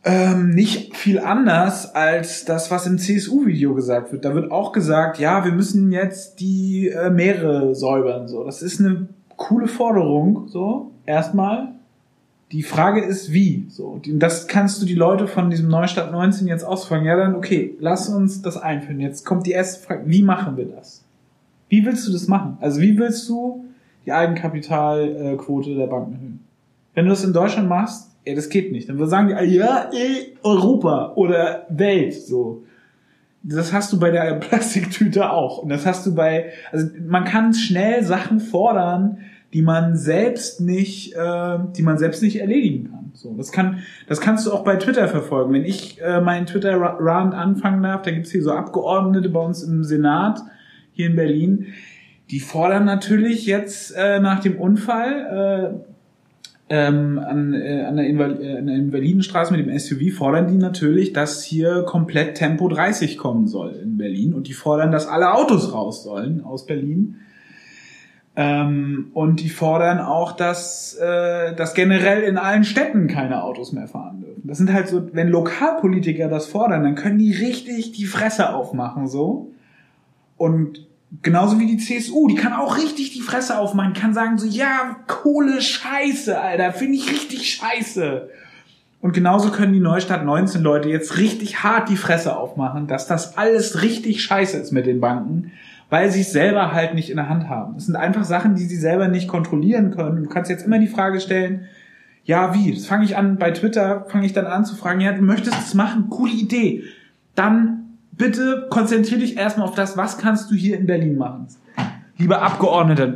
ähm, 0.05 0.51
nicht 0.51 0.95
viel 0.95 1.19
anders 1.19 1.93
als 1.93 2.45
das, 2.45 2.71
was 2.71 2.87
im 2.87 2.97
CSU-Video 2.97 3.75
gesagt 3.75 4.11
wird. 4.11 4.23
Da 4.23 4.33
wird 4.33 4.51
auch 4.51 4.71
gesagt, 4.71 5.19
ja, 5.19 5.43
wir 5.43 5.51
müssen 5.51 5.91
jetzt 5.91 6.39
die 6.39 6.87
äh, 6.87 7.09
Meere 7.09 7.75
säubern. 7.75 8.27
So, 8.27 8.43
das 8.43 8.61
ist 8.61 8.79
eine 8.79 9.09
coole 9.35 9.67
Forderung. 9.67 10.47
So, 10.47 10.91
erstmal. 11.05 11.73
Die 12.51 12.63
Frage 12.63 13.01
ist, 13.01 13.31
wie. 13.31 13.67
So, 13.69 14.01
das 14.05 14.47
kannst 14.47 14.81
du 14.81 14.85
die 14.85 14.95
Leute 14.95 15.27
von 15.27 15.49
diesem 15.49 15.69
Neustadt 15.69 16.11
19 16.11 16.47
jetzt 16.47 16.63
ausfragen. 16.63 17.05
Ja, 17.05 17.15
dann, 17.15 17.35
okay, 17.35 17.75
lass 17.79 18.09
uns 18.09 18.41
das 18.41 18.57
einführen. 18.57 18.99
Jetzt 18.99 19.25
kommt 19.25 19.45
die 19.45 19.51
erste 19.51 19.85
Frage, 19.85 20.03
wie 20.05 20.23
machen 20.23 20.57
wir 20.57 20.65
das? 20.65 21.03
Wie 21.67 21.85
willst 21.85 22.07
du 22.07 22.11
das 22.11 22.27
machen? 22.27 22.57
Also, 22.61 22.81
wie 22.81 22.97
willst 22.97 23.29
du 23.29 23.65
die 24.05 24.13
Eigenkapitalquote 24.13 25.75
der 25.75 25.87
Banken 25.87 26.13
erhöhen? 26.13 26.39
Wenn 26.95 27.05
du 27.05 27.11
das 27.11 27.23
in 27.23 27.33
Deutschland 27.33 27.69
machst, 27.69 28.08
ey, 28.29 28.35
das 28.35 28.49
geht 28.49 28.71
nicht. 28.71 28.87
Dann 28.87 29.05
sagen 29.07 29.29
die, 29.29 29.33
alle, 29.33 29.47
ja, 29.47 29.89
ey, 29.91 30.37
Europa 30.43 31.13
oder 31.15 31.65
Welt, 31.69 32.13
so. 32.13 32.63
Das 33.41 33.73
hast 33.73 33.91
du 33.91 33.99
bei 33.99 34.11
der 34.11 34.33
Plastiktüte 34.39 35.31
auch. 35.31 35.59
Und 35.59 35.69
das 35.69 35.85
hast 35.85 36.05
du 36.05 36.13
bei, 36.13 36.51
also 36.71 36.87
man 37.07 37.25
kann 37.25 37.53
schnell 37.53 38.03
Sachen 38.03 38.39
fordern, 38.39 39.17
die 39.53 39.63
man 39.63 39.97
selbst 39.97 40.61
nicht, 40.61 41.15
äh, 41.15 41.57
die 41.75 41.81
man 41.81 41.97
selbst 41.97 42.21
nicht 42.21 42.39
erledigen 42.39 42.91
kann. 42.91 43.11
So, 43.13 43.33
das 43.35 43.51
kann, 43.51 43.79
das 44.07 44.21
kannst 44.21 44.45
du 44.45 44.53
auch 44.53 44.63
bei 44.63 44.75
Twitter 44.75 45.07
verfolgen. 45.07 45.53
Wenn 45.53 45.65
ich 45.65 45.99
äh, 46.01 46.21
meinen 46.21 46.45
Twitter-Round 46.45 47.33
anfangen 47.33 47.81
darf, 47.81 48.03
da 48.03 48.11
gibt's 48.11 48.31
hier 48.31 48.43
so 48.43 48.51
Abgeordnete 48.51 49.29
bei 49.29 49.39
uns 49.39 49.63
im 49.63 49.83
Senat 49.83 50.41
hier 50.91 51.07
in 51.07 51.15
Berlin, 51.15 51.67
die 52.29 52.39
fordern 52.39 52.85
natürlich 52.85 53.47
jetzt 53.47 53.95
äh, 53.97 54.19
nach 54.19 54.39
dem 54.41 54.59
Unfall 54.59 55.81
äh, 55.83 55.88
ähm, 56.69 57.17
an, 57.17 57.53
äh, 57.53 57.83
an, 57.83 57.97
der 57.97 58.07
Inval 58.07 58.41
äh, 58.41 58.57
an 58.57 58.67
der 58.67 58.75
Invalidenstraße 58.75 59.51
mit 59.51 59.65
dem 59.65 59.77
SUV 59.77 60.15
fordern 60.15 60.47
die 60.47 60.57
natürlich, 60.57 61.13
dass 61.13 61.43
hier 61.43 61.83
komplett 61.83 62.35
Tempo 62.35 62.67
30 62.67 63.17
kommen 63.17 63.47
soll 63.47 63.73
in 63.81 63.97
Berlin 63.97 64.33
und 64.33 64.47
die 64.47 64.53
fordern, 64.53 64.91
dass 64.91 65.07
alle 65.07 65.33
Autos 65.33 65.73
raus 65.73 66.03
sollen 66.03 66.43
aus 66.43 66.65
Berlin. 66.65 67.15
Ähm, 68.35 69.09
und 69.13 69.41
die 69.41 69.49
fordern 69.49 69.99
auch, 69.99 70.33
dass, 70.33 70.95
äh, 70.95 71.55
dass 71.55 71.73
generell 71.73 72.21
in 72.21 72.37
allen 72.37 72.63
Städten 72.63 73.07
keine 73.07 73.43
Autos 73.43 73.73
mehr 73.73 73.87
fahren 73.87 74.21
dürfen. 74.21 74.43
Das 74.47 74.59
sind 74.59 74.71
halt 74.71 74.87
so, 74.87 75.13
wenn 75.13 75.29
Lokalpolitiker 75.29 76.29
das 76.29 76.45
fordern, 76.45 76.83
dann 76.83 76.95
können 76.95 77.17
die 77.17 77.33
richtig 77.33 77.91
die 77.91 78.05
Fresse 78.05 78.53
aufmachen 78.53 79.07
so. 79.07 79.51
Und 80.37 80.87
Genauso 81.23 81.59
wie 81.59 81.65
die 81.65 81.77
CSU, 81.77 82.27
die 82.27 82.35
kann 82.35 82.53
auch 82.53 82.77
richtig 82.77 83.13
die 83.13 83.21
Fresse 83.21 83.57
aufmachen, 83.57 83.93
kann 83.93 84.13
sagen 84.13 84.37
so, 84.37 84.45
ja, 84.45 84.97
Kohle 85.07 85.61
scheiße, 85.61 86.39
Alter, 86.39 86.71
finde 86.71 86.97
ich 86.97 87.11
richtig 87.11 87.49
scheiße. 87.49 88.29
Und 89.01 89.13
genauso 89.13 89.49
können 89.49 89.73
die 89.73 89.79
Neustadt 89.79 90.23
19 90.23 90.61
Leute 90.61 90.89
jetzt 90.89 91.17
richtig 91.17 91.63
hart 91.63 91.89
die 91.89 91.95
Fresse 91.95 92.35
aufmachen, 92.37 92.85
dass 92.85 93.07
das 93.07 93.37
alles 93.37 93.81
richtig 93.81 94.21
scheiße 94.23 94.57
ist 94.57 94.71
mit 94.71 94.85
den 94.85 94.99
Banken, 94.99 95.51
weil 95.89 96.11
sie 96.11 96.21
es 96.21 96.31
selber 96.31 96.73
halt 96.73 96.93
nicht 96.93 97.09
in 97.09 97.15
der 97.15 97.29
Hand 97.29 97.49
haben. 97.49 97.73
Das 97.75 97.87
sind 97.87 97.95
einfach 97.95 98.25
Sachen, 98.25 98.55
die 98.55 98.65
sie 98.65 98.75
selber 98.75 99.07
nicht 99.07 99.27
kontrollieren 99.27 99.91
können. 99.91 100.23
Du 100.23 100.29
kannst 100.29 100.51
jetzt 100.51 100.65
immer 100.65 100.79
die 100.79 100.87
Frage 100.87 101.21
stellen, 101.21 101.65
ja, 102.25 102.53
wie? 102.53 102.73
Das 102.73 102.85
fange 102.85 103.05
ich 103.05 103.17
an 103.17 103.37
bei 103.37 103.49
Twitter, 103.51 104.05
fange 104.09 104.25
ich 104.27 104.33
dann 104.33 104.45
an 104.45 104.65
zu 104.65 104.75
fragen, 104.75 105.01
ja, 105.01 105.13
du 105.13 105.23
möchtest 105.23 105.57
es 105.59 105.73
machen, 105.73 106.09
coole 106.09 106.33
Idee. 106.33 106.83
Dann 107.33 107.78
bitte 108.19 108.67
konzentriere 108.69 109.21
dich 109.21 109.37
erstmal 109.37 109.67
auf 109.67 109.73
das, 109.73 109.97
was 109.97 110.19
kannst 110.19 110.51
du 110.51 110.55
hier 110.55 110.77
in 110.77 110.85
Berlin 110.85 111.17
machen. 111.17 111.47
Lieber 112.17 112.41
Abgeordneter, 112.43 113.13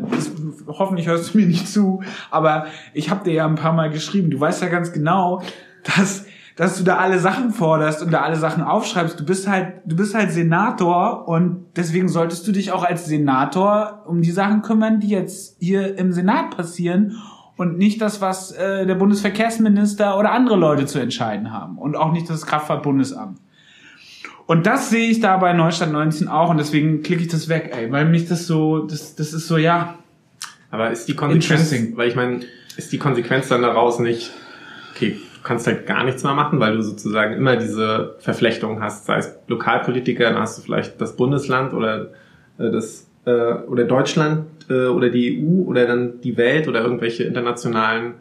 hoffentlich 0.67 1.07
hörst 1.07 1.33
du 1.33 1.37
mir 1.37 1.45
nicht 1.45 1.67
zu, 1.67 2.01
aber 2.31 2.65
ich 2.93 3.11
habe 3.11 3.23
dir 3.23 3.33
ja 3.33 3.45
ein 3.45 3.55
paar 3.55 3.73
Mal 3.73 3.91
geschrieben, 3.91 4.31
du 4.31 4.39
weißt 4.39 4.61
ja 4.63 4.69
ganz 4.69 4.91
genau, 4.91 5.43
dass 5.83 6.25
dass 6.55 6.77
du 6.77 6.83
da 6.83 6.97
alle 6.97 7.19
Sachen 7.19 7.51
forderst 7.51 8.03
und 8.03 8.11
da 8.11 8.21
alle 8.21 8.35
Sachen 8.35 8.63
aufschreibst. 8.63 9.19
Du 9.19 9.25
bist 9.25 9.47
halt, 9.47 9.73
du 9.85 9.95
bist 9.95 10.13
halt 10.13 10.31
Senator 10.31 11.27
und 11.27 11.65
deswegen 11.75 12.07
solltest 12.07 12.47
du 12.47 12.51
dich 12.51 12.71
auch 12.71 12.83
als 12.83 13.05
Senator 13.05 14.03
um 14.07 14.21
die 14.21 14.31
Sachen 14.31 14.61
kümmern, 14.61 14.99
die 14.99 15.09
jetzt 15.09 15.57
hier 15.59 15.97
im 15.97 16.13
Senat 16.13 16.55
passieren 16.55 17.17
und 17.57 17.77
nicht 17.77 18.01
das, 18.01 18.21
was 18.21 18.51
äh, 18.51 18.85
der 18.85 18.95
Bundesverkehrsminister 18.95 20.17
oder 20.17 20.31
andere 20.31 20.55
Leute 20.55 20.85
zu 20.85 20.99
entscheiden 20.99 21.51
haben 21.51 21.77
und 21.77 21.95
auch 21.95 22.11
nicht 22.11 22.29
das 22.29 22.45
Kraftfahrtbundesamt. 22.45 23.39
Und 24.45 24.65
das 24.65 24.89
sehe 24.89 25.09
ich 25.09 25.19
da 25.19 25.37
bei 25.37 25.53
Neustadt 25.53 25.91
19 25.91 26.27
auch 26.27 26.49
und 26.49 26.57
deswegen 26.57 27.01
klicke 27.01 27.21
ich 27.21 27.29
das 27.29 27.47
weg, 27.47 27.71
ey, 27.75 27.91
weil 27.91 28.05
mich 28.05 28.27
das 28.27 28.45
so, 28.45 28.79
das, 28.79 29.15
das 29.15 29.33
ist 29.33 29.47
so, 29.47 29.57
ja. 29.57 29.97
Aber 30.69 30.91
ist 30.91 31.07
die 31.07 31.15
Konsequenz, 31.15 31.73
weil 31.95 32.09
ich 32.09 32.15
meine, 32.15 32.41
ist 32.75 32.91
die 32.91 32.97
Konsequenz 32.97 33.47
dann 33.47 33.61
daraus 33.61 33.99
nicht, 33.99 34.31
okay, 34.93 35.11
du 35.35 35.41
kannst 35.43 35.67
halt 35.67 35.85
gar 35.85 36.03
nichts 36.03 36.23
mehr 36.23 36.33
machen, 36.33 36.59
weil 36.59 36.75
du 36.75 36.83
sozusagen 36.83 37.35
immer 37.35 37.55
diese 37.55 38.15
Verflechtung 38.19 38.81
hast, 38.81 39.05
sei 39.05 39.17
es 39.17 39.35
Lokalpolitiker, 39.47 40.31
dann 40.31 40.39
hast 40.39 40.57
du 40.57 40.61
vielleicht 40.63 40.99
das 40.99 41.15
Bundesland 41.15 41.73
oder 41.73 42.09
äh, 42.57 42.71
das 42.71 43.07
äh, 43.25 43.31
oder 43.31 43.85
Deutschland 43.85 44.45
äh, 44.69 44.87
oder 44.87 45.09
die 45.09 45.41
EU 45.41 45.69
oder 45.69 45.85
dann 45.85 46.21
die 46.21 46.37
Welt 46.37 46.67
oder 46.67 46.81
irgendwelche 46.81 47.23
internationalen 47.23 48.15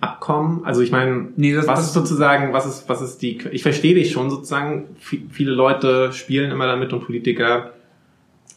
Abkommen? 0.00 0.64
Also 0.64 0.80
ich 0.80 0.90
meine, 0.92 1.28
nee, 1.36 1.56
was 1.56 1.66
das 1.66 1.86
ist 1.86 1.92
sozusagen, 1.92 2.52
was 2.52 2.66
ist, 2.66 2.88
was 2.88 3.02
ist 3.02 3.20
die, 3.20 3.38
ich 3.52 3.62
verstehe 3.62 3.94
dich 3.94 4.12
schon 4.12 4.30
sozusagen, 4.30 4.96
viele 4.98 5.52
Leute 5.52 6.12
spielen 6.12 6.50
immer 6.50 6.66
damit 6.66 6.92
und 6.92 7.04
Politiker, 7.04 7.72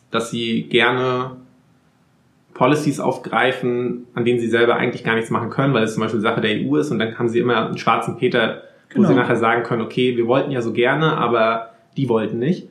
dass 0.09 0.31
sie 0.31 0.63
gerne 0.63 1.37
Policies 2.53 2.99
aufgreifen, 2.99 4.05
an 4.13 4.25
denen 4.25 4.39
sie 4.39 4.47
selber 4.47 4.75
eigentlich 4.75 5.03
gar 5.03 5.15
nichts 5.15 5.31
machen 5.31 5.49
können, 5.49 5.73
weil 5.73 5.83
es 5.83 5.95
zum 5.95 6.03
Beispiel 6.03 6.21
Sache 6.21 6.39
der 6.39 6.51
EU 6.51 6.77
ist 6.77 6.91
und 6.91 6.99
dann 6.99 7.17
haben 7.17 7.27
sie 7.27 7.39
immer 7.39 7.65
einen 7.65 7.77
schwarzen 7.77 8.17
Peter, 8.17 8.63
wo 8.91 9.01
genau. 9.01 9.09
sie 9.09 9.15
nachher 9.15 9.35
sagen 9.35 9.63
können, 9.63 9.81
okay, 9.81 10.15
wir 10.15 10.27
wollten 10.27 10.51
ja 10.51 10.61
so 10.61 10.71
gerne, 10.71 11.17
aber 11.17 11.71
die 11.97 12.09
wollten 12.09 12.39
nicht. 12.39 12.69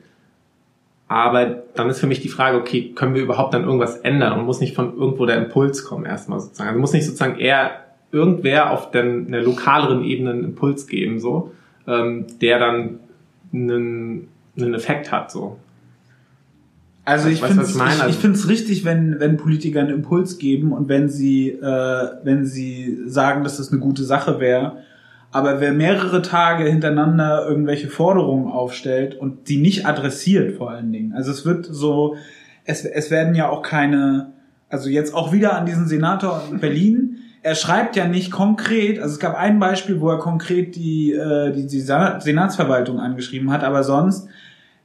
Aber 1.07 1.45
dann 1.75 1.89
ist 1.89 1.99
für 1.99 2.07
mich 2.07 2.21
die 2.21 2.29
Frage, 2.29 2.57
okay, 2.57 2.93
können 2.95 3.13
wir 3.13 3.21
überhaupt 3.21 3.53
dann 3.53 3.65
irgendwas 3.65 3.97
ändern 3.97 4.39
und 4.39 4.45
muss 4.45 4.61
nicht 4.61 4.73
von 4.73 4.97
irgendwo 4.97 5.25
der 5.25 5.37
Impuls 5.37 5.83
kommen 5.83 6.05
erstmal 6.05 6.39
sozusagen. 6.39 6.69
Also 6.69 6.79
muss 6.79 6.93
nicht 6.93 7.05
sozusagen 7.05 7.37
eher 7.37 7.82
irgendwer 8.13 8.71
auf 8.71 8.91
den, 8.91 9.27
einer 9.27 9.41
lokaleren 9.41 10.03
Ebene 10.03 10.31
einen 10.31 10.43
Impuls 10.43 10.87
geben, 10.87 11.19
so, 11.19 11.51
ähm, 11.87 12.27
der 12.41 12.59
dann 12.59 12.99
einen, 13.51 14.27
einen 14.55 14.73
Effekt 14.73 15.11
hat, 15.11 15.31
so. 15.31 15.57
Also 17.05 17.27
ich 17.27 17.41
finde 17.41 17.63
es 17.63 17.75
ich, 17.75 18.09
ich 18.09 18.15
find's 18.15 18.47
richtig, 18.47 18.85
wenn, 18.85 19.19
wenn 19.19 19.35
Politiker 19.35 19.81
einen 19.81 19.89
Impuls 19.89 20.37
geben 20.37 20.71
und 20.71 20.87
wenn 20.87 21.09
sie, 21.09 21.49
äh, 21.49 22.07
wenn 22.23 22.45
sie 22.45 22.97
sagen, 23.07 23.43
dass 23.43 23.57
das 23.57 23.71
eine 23.71 23.81
gute 23.81 24.05
Sache 24.05 24.39
wäre. 24.39 24.77
Aber 25.31 25.59
wer 25.59 25.73
mehrere 25.73 26.21
Tage 26.21 26.63
hintereinander 26.63 27.45
irgendwelche 27.45 27.89
Forderungen 27.89 28.49
aufstellt 28.49 29.15
und 29.15 29.49
die 29.49 29.57
nicht 29.57 29.85
adressiert 29.85 30.55
vor 30.55 30.71
allen 30.71 30.93
Dingen. 30.93 31.13
Also 31.13 31.31
es 31.31 31.45
wird 31.45 31.65
so, 31.65 32.15
es, 32.63 32.85
es 32.85 33.11
werden 33.11 33.35
ja 33.35 33.49
auch 33.49 33.63
keine, 33.63 34.31
also 34.69 34.89
jetzt 34.89 35.13
auch 35.13 35.33
wieder 35.33 35.57
an 35.57 35.65
diesen 35.65 35.87
Senator 35.87 36.43
in 36.49 36.59
Berlin, 36.59 37.17
er 37.43 37.55
schreibt 37.55 37.97
ja 37.97 38.07
nicht 38.07 38.31
konkret, 38.31 38.99
also 38.99 39.13
es 39.13 39.19
gab 39.19 39.35
ein 39.35 39.59
Beispiel, 39.59 39.99
wo 39.99 40.09
er 40.09 40.17
konkret 40.17 40.75
die, 40.75 41.11
äh, 41.11 41.51
die, 41.51 41.67
die 41.67 41.81
Senatsverwaltung 41.81 42.99
angeschrieben 42.99 43.51
hat, 43.51 43.63
aber 43.63 43.83
sonst 43.83 44.29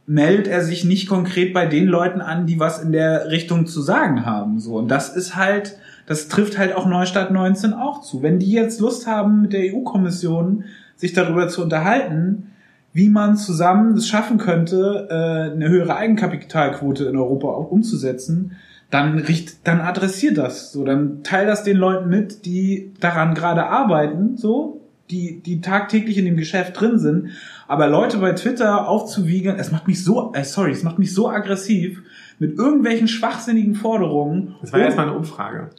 meldet 0.06 0.48
er 0.48 0.62
sich 0.62 0.84
nicht 0.84 1.08
konkret 1.08 1.54
bei 1.54 1.66
den 1.66 1.86
Leuten 1.86 2.20
an, 2.20 2.46
die 2.46 2.58
was 2.58 2.82
in 2.82 2.92
der 2.92 3.30
Richtung 3.30 3.66
zu 3.66 3.80
sagen 3.80 4.26
haben. 4.26 4.58
So 4.58 4.76
und 4.76 4.88
das 4.88 5.14
ist 5.14 5.36
halt, 5.36 5.78
das 6.06 6.28
trifft 6.28 6.58
halt 6.58 6.74
auch 6.74 6.86
Neustadt 6.86 7.30
19 7.30 7.74
auch 7.74 8.00
zu. 8.00 8.22
Wenn 8.22 8.38
die 8.38 8.50
jetzt 8.50 8.80
Lust 8.80 9.06
haben, 9.06 9.42
mit 9.42 9.52
der 9.52 9.72
EU-Kommission 9.72 10.64
sich 10.96 11.12
darüber 11.12 11.48
zu 11.48 11.62
unterhalten, 11.62 12.48
wie 12.92 13.08
man 13.08 13.36
zusammen 13.36 13.96
es 13.96 14.08
schaffen 14.08 14.38
könnte, 14.38 15.06
äh, 15.10 15.52
eine 15.52 15.68
höhere 15.68 15.94
Eigenkapitalquote 15.94 17.04
in 17.04 17.16
Europa 17.16 17.48
auch 17.48 17.70
umzusetzen, 17.70 18.56
dann 18.90 19.18
richt, 19.18 19.66
dann 19.66 19.80
adressiert 19.80 20.38
das, 20.38 20.72
so, 20.72 20.84
dann 20.84 21.22
teil 21.22 21.46
das 21.46 21.62
den 21.62 21.76
Leuten 21.76 22.08
mit, 22.08 22.46
die 22.46 22.92
daran 23.00 23.34
gerade 23.34 23.66
arbeiten, 23.66 24.36
so, 24.36 24.80
die, 25.10 25.40
die 25.40 25.60
tagtäglich 25.60 26.18
in 26.18 26.24
dem 26.24 26.36
Geschäft 26.36 26.78
drin 26.80 26.98
sind. 26.98 27.30
Aber 27.66 27.88
Leute 27.88 28.18
bei 28.18 28.32
Twitter 28.32 28.88
aufzuwiegen, 28.88 29.56
es 29.58 29.70
macht 29.70 29.88
mich 29.88 30.04
so, 30.04 30.32
äh, 30.34 30.44
sorry, 30.44 30.72
es 30.72 30.82
macht 30.82 30.98
mich 30.98 31.14
so 31.14 31.28
aggressiv 31.28 32.02
mit 32.38 32.58
irgendwelchen 32.58 33.08
schwachsinnigen 33.08 33.74
Forderungen. 33.74 34.54
Das 34.60 34.72
war 34.72 34.80
um, 34.80 34.84
erstmal 34.84 35.08
eine 35.08 35.16
Umfrage. 35.16 35.70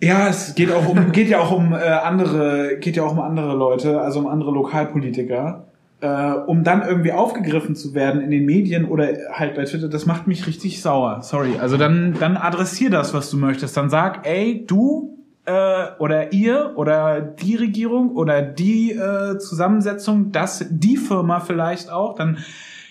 Ja, 0.00 0.28
es 0.28 0.54
geht 0.54 0.70
auch 0.70 0.86
um, 0.88 1.12
geht 1.12 1.28
ja 1.28 1.40
auch 1.40 1.50
um 1.50 1.72
äh, 1.72 1.76
andere, 1.76 2.78
geht 2.78 2.96
ja 2.96 3.04
auch 3.04 3.12
um 3.12 3.20
andere 3.20 3.54
Leute, 3.56 4.00
also 4.00 4.20
um 4.20 4.26
andere 4.26 4.50
Lokalpolitiker 4.50 5.66
äh, 6.00 6.32
um 6.32 6.64
dann 6.64 6.82
irgendwie 6.82 7.12
aufgegriffen 7.12 7.74
zu 7.74 7.94
werden 7.94 8.20
in 8.20 8.30
den 8.30 8.44
Medien 8.44 8.84
oder 8.84 9.08
halt 9.32 9.54
bei 9.54 9.64
Twitter, 9.64 9.88
das 9.88 10.06
macht 10.06 10.26
mich 10.26 10.46
richtig 10.46 10.82
sauer. 10.82 11.22
Sorry. 11.22 11.58
Also 11.58 11.76
dann, 11.76 12.14
dann 12.18 12.36
adressier 12.36 12.90
das, 12.90 13.14
was 13.14 13.30
du 13.30 13.36
möchtest. 13.36 13.76
Dann 13.76 13.90
sag, 13.90 14.26
ey, 14.26 14.64
du 14.66 15.18
äh, 15.46 15.86
oder 15.98 16.32
ihr 16.32 16.72
oder 16.76 17.20
die 17.20 17.56
Regierung 17.56 18.10
oder 18.10 18.42
die 18.42 18.92
äh, 18.92 19.38
Zusammensetzung, 19.38 20.32
das 20.32 20.66
die 20.70 20.96
Firma 20.96 21.40
vielleicht 21.40 21.90
auch, 21.90 22.14
dann 22.14 22.38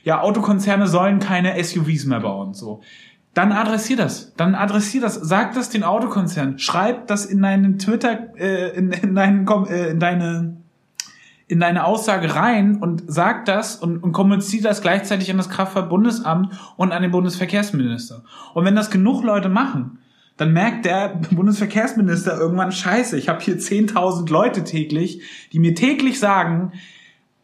ja, 0.03 0.21
Autokonzerne 0.21 0.87
sollen 0.87 1.19
keine 1.19 1.61
SUVs 1.63 2.05
mehr 2.05 2.19
bauen. 2.19 2.53
So 2.53 2.81
dann 3.33 3.51
adressier 3.51 3.97
das. 3.97 4.33
Dann 4.35 4.53
adressier 4.53 5.01
das. 5.01 5.15
Sag 5.15 5.55
das 5.55 5.69
den 5.69 5.83
Autokonzern. 5.83 6.59
Schreib 6.59 7.07
das 7.07 7.25
in 7.25 7.41
deinen 7.41 7.79
Twitter, 7.79 8.37
äh, 8.37 8.75
in, 8.77 8.91
in, 8.91 9.15
deinen, 9.15 9.47
äh, 9.47 9.89
in 9.89 9.99
deine 9.99 10.57
in 11.53 11.59
deine 11.59 11.85
Aussage 11.85 12.33
rein 12.33 12.77
und 12.77 13.03
sag 13.05 13.45
das 13.45 13.75
und, 13.75 13.99
und 13.99 14.11
kommuniziert 14.11 14.65
das 14.65 14.81
gleichzeitig 14.81 15.29
an 15.29 15.37
das 15.37 15.51
Kraftfahrtbundesamt 15.51 16.51
und 16.77 16.91
an 16.91 17.03
den 17.03 17.11
Bundesverkehrsminister. 17.11 18.23
Und 18.55 18.65
wenn 18.65 18.75
das 18.75 18.89
genug 18.89 19.23
Leute 19.23 19.49
machen, 19.49 19.99
dann 20.35 20.51
merkt 20.51 20.85
der 20.85 21.09
Bundesverkehrsminister 21.31 22.39
irgendwann, 22.39 22.71
scheiße, 22.71 23.19
ich 23.19 23.29
habe 23.29 23.39
hier 23.39 23.59
10.000 23.59 24.31
Leute 24.31 24.63
täglich, 24.63 25.21
die 25.53 25.59
mir 25.59 25.75
täglich 25.75 26.19
sagen, 26.19 26.71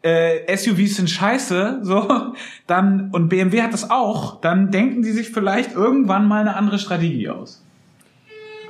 äh, 0.02 0.56
SUVs 0.56 0.96
sind 0.96 1.08
scheiße, 1.08 1.78
so, 1.82 2.32
dann, 2.66 3.10
und 3.12 3.28
BMW 3.28 3.62
hat 3.62 3.72
das 3.72 3.92
auch, 3.92 4.40
dann 4.40 4.72
denken 4.72 5.02
die 5.02 5.12
sich 5.12 5.30
vielleicht 5.30 5.76
irgendwann 5.76 6.26
mal 6.26 6.40
eine 6.40 6.56
andere 6.56 6.80
Strategie 6.80 7.28
aus. 7.28 7.64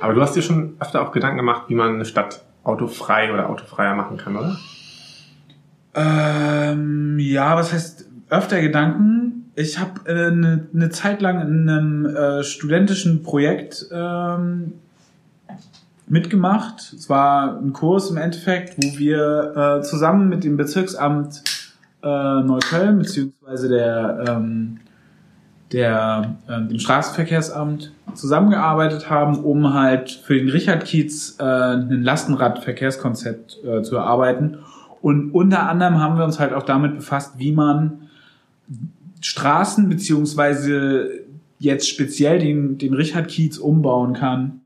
Aber 0.01 0.13
du 0.13 0.21
hast 0.21 0.35
dir 0.35 0.43
schon 0.43 0.75
öfter 0.79 1.01
auch 1.01 1.11
Gedanken 1.11 1.37
gemacht, 1.37 1.63
wie 1.67 1.75
man 1.75 1.95
eine 1.95 2.05
Stadt 2.05 2.43
autofrei 2.63 3.33
oder 3.33 3.49
autofreier 3.49 3.95
machen 3.95 4.17
kann, 4.17 4.37
oder? 4.37 4.55
Ähm, 5.93 7.19
ja, 7.19 7.55
was 7.55 7.73
heißt, 7.73 8.05
öfter 8.29 8.61
Gedanken. 8.61 9.51
Ich 9.55 9.77
habe 9.77 10.01
eine 10.05 10.21
äh, 10.21 10.31
ne, 10.31 10.67
ne 10.71 10.89
Zeit 10.89 11.21
lang 11.21 11.41
in 11.41 11.69
einem 11.69 12.05
äh, 12.05 12.43
studentischen 12.43 13.23
Projekt 13.23 13.87
ähm, 13.91 14.73
mitgemacht. 16.07 16.93
Es 16.93 17.09
war 17.09 17.59
ein 17.59 17.73
Kurs 17.73 18.09
im 18.09 18.17
Endeffekt, 18.17 18.77
wo 18.77 18.97
wir 18.97 19.79
äh, 19.79 19.83
zusammen 19.83 20.29
mit 20.29 20.43
dem 20.43 20.57
Bezirksamt 20.57 21.43
äh, 22.01 22.07
Neukölln 22.07 22.99
beziehungsweise 22.99 23.69
der 23.69 24.25
ähm, 24.27 24.79
der 25.71 26.35
äh, 26.47 26.61
dem 26.67 26.79
Straßenverkehrsamt 26.79 27.93
zusammengearbeitet 28.13 29.09
haben, 29.09 29.43
um 29.43 29.73
halt 29.73 30.11
für 30.11 30.35
den 30.35 30.49
Richard 30.49 30.85
Kiez 30.85 31.37
äh, 31.39 31.43
ein 31.43 32.03
Lastenradverkehrskonzept 32.03 33.63
äh, 33.63 33.81
zu 33.81 33.95
erarbeiten. 33.95 34.57
Und 35.01 35.31
unter 35.31 35.67
anderem 35.67 35.99
haben 35.99 36.17
wir 36.17 36.25
uns 36.25 36.39
halt 36.39 36.53
auch 36.53 36.63
damit 36.63 36.95
befasst, 36.95 37.39
wie 37.39 37.51
man 37.51 38.09
Straßen 39.21 39.89
beziehungsweise 39.89 41.21
jetzt 41.59 41.87
speziell 41.87 42.39
den, 42.39 42.77
den 42.77 42.93
Richard 42.93 43.27
Kiez 43.27 43.57
umbauen 43.57 44.13
kann, 44.13 44.61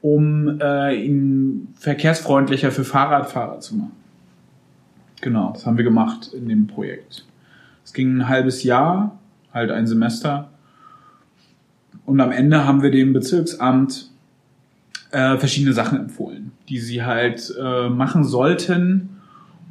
um 0.00 0.60
äh, 0.60 0.94
ihn 0.94 1.68
verkehrsfreundlicher 1.78 2.70
für 2.70 2.84
Fahrradfahrer 2.84 3.60
zu 3.60 3.76
machen. 3.76 3.92
Genau, 5.20 5.52
das 5.52 5.64
haben 5.66 5.76
wir 5.76 5.84
gemacht 5.84 6.30
in 6.34 6.48
dem 6.48 6.66
Projekt. 6.66 7.24
Es 7.84 7.92
ging 7.92 8.18
ein 8.18 8.28
halbes 8.28 8.62
Jahr, 8.62 9.18
halt 9.52 9.70
ein 9.70 9.86
Semester. 9.86 10.50
Und 12.04 12.20
am 12.20 12.32
Ende 12.32 12.66
haben 12.66 12.82
wir 12.82 12.90
dem 12.90 13.12
Bezirksamt 13.12 14.10
äh, 15.10 15.36
verschiedene 15.38 15.72
Sachen 15.72 15.98
empfohlen, 15.98 16.52
die 16.68 16.78
sie 16.78 17.02
halt 17.02 17.54
äh, 17.58 17.88
machen 17.88 18.24
sollten, 18.24 19.13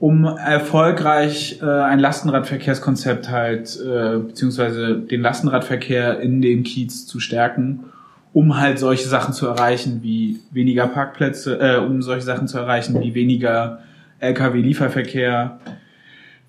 um 0.03 0.25
erfolgreich 0.25 1.61
äh, 1.61 1.65
ein 1.65 1.97
Lastenradverkehrskonzept 1.97 3.29
halt, 3.29 3.79
äh, 3.79 4.17
beziehungsweise 4.17 4.97
den 4.99 5.21
Lastenradverkehr 5.21 6.19
in 6.19 6.41
dem 6.41 6.63
Kiez 6.63 7.07
zu 7.07 7.21
stärken, 7.21 7.85
um 8.33 8.57
halt 8.57 8.79
solche 8.79 9.07
Sachen 9.07 9.33
zu 9.33 9.47
erreichen 9.47 10.03
wie 10.03 10.41
weniger 10.51 10.87
Parkplätze, 10.87 11.57
äh, 11.57 11.77
um 11.77 12.01
solche 12.01 12.25
Sachen 12.25 12.49
zu 12.49 12.57
erreichen 12.57 12.99
wie 12.99 13.15
weniger 13.15 13.79
Lkw-Lieferverkehr, 14.19 15.59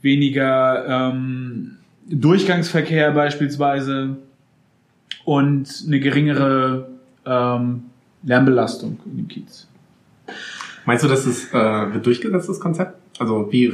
weniger 0.02 1.12
ähm, 1.12 1.76
Durchgangsverkehr 2.10 3.12
beispielsweise 3.12 4.16
und 5.24 5.84
eine 5.86 6.00
geringere 6.00 6.88
ähm, 7.24 7.84
Lärmbelastung 8.24 8.98
in 9.06 9.16
dem 9.16 9.28
Kiez. 9.28 9.68
Meinst 10.86 11.04
du, 11.04 11.08
dass 11.08 11.24
es 11.24 11.54
äh, 11.54 11.94
wird 11.94 12.04
durchgesetzt, 12.04 12.48
das 12.48 12.58
Konzept? 12.58 13.03
Also 13.18 13.48
wie 13.50 13.72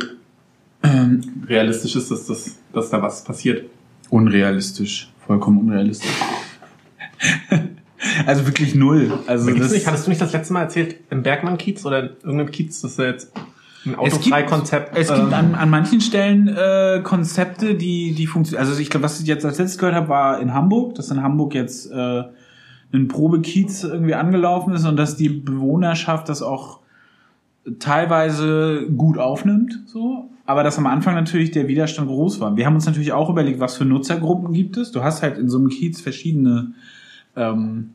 ähm, 0.83 1.45
realistisch 1.47 1.97
ist 1.97 2.11
es, 2.11 2.27
dass, 2.27 2.59
dass 2.73 2.91
da 2.91 3.03
was 3.03 3.25
passiert? 3.25 3.69
Unrealistisch. 4.11 5.11
Vollkommen 5.27 5.59
unrealistisch. 5.59 6.11
also 8.27 8.47
wirklich 8.47 8.75
null. 8.75 9.13
Also 9.27 9.53
das 9.55 9.73
nicht, 9.73 9.87
hattest 9.87 10.07
du 10.07 10.11
nicht 10.11 10.21
das 10.21 10.33
letzte 10.33 10.53
Mal 10.53 10.63
erzählt, 10.63 10.97
im 11.11 11.23
Bergmann-Kiez 11.23 11.85
oder 11.85 12.01
in 12.01 12.09
irgendeinem 12.23 12.51
Kiez, 12.51 12.81
dass 12.81 12.99
er 12.99 13.07
jetzt 13.07 13.33
ein 13.87 13.95
Autofrei-Konzept. 13.95 14.91
Es 14.93 15.09
gibt, 15.09 15.11
es 15.11 15.25
gibt 15.25 15.33
an, 15.33 15.55
an 15.55 15.71
manchen 15.71 16.01
Stellen 16.01 16.49
äh, 16.49 17.01
Konzepte, 17.03 17.75
die, 17.75 18.13
die 18.15 18.27
funktionieren. 18.27 18.67
Also 18.67 18.81
ich 18.81 18.91
glaube, 18.91 19.05
was 19.05 19.21
ich 19.21 19.27
jetzt 19.27 19.45
als 19.45 19.59
letztes 19.59 19.79
gehört 19.79 19.95
habe, 19.95 20.09
war 20.09 20.41
in 20.41 20.53
Hamburg, 20.53 20.97
dass 20.97 21.11
in 21.11 21.23
Hamburg 21.23 21.55
jetzt 21.55 21.91
äh, 21.91 22.25
ein 22.93 23.09
Probekiez 23.09 23.85
irgendwie 23.85 24.15
angelaufen 24.15 24.75
ist 24.75 24.85
und 24.85 24.97
dass 24.97 25.17
die 25.17 25.29
Bewohnerschaft 25.29 26.29
das 26.29 26.43
auch 26.43 26.80
teilweise 27.79 28.89
gut 28.97 29.19
aufnimmt, 29.19 29.81
so. 29.87 30.31
Aber 30.47 30.65
dass 30.65 30.79
am 30.79 30.87
Anfang 30.87 31.15
natürlich 31.15 31.53
der 31.53 31.69
Widerstand 31.69 32.09
groß 32.09 32.41
war. 32.41 32.57
Wir 32.57 32.67
haben 32.67 32.75
uns 32.75 32.87
natürlich 32.87 33.13
auch 33.13 33.31
überlegt, 33.31 33.61
was 33.61 33.77
für 33.77 33.85
Nutzergruppen 33.85 34.53
gibt 34.53 34.77
es. 34.77 34.91
Du 34.91 35.05
hast 35.05 35.23
halt 35.23 35.39
in 35.39 35.49
so 35.49 35.59
einem 35.59 35.69
Kiez 35.69 36.01
verschiedene, 36.01 36.73
ähm, 37.37 37.91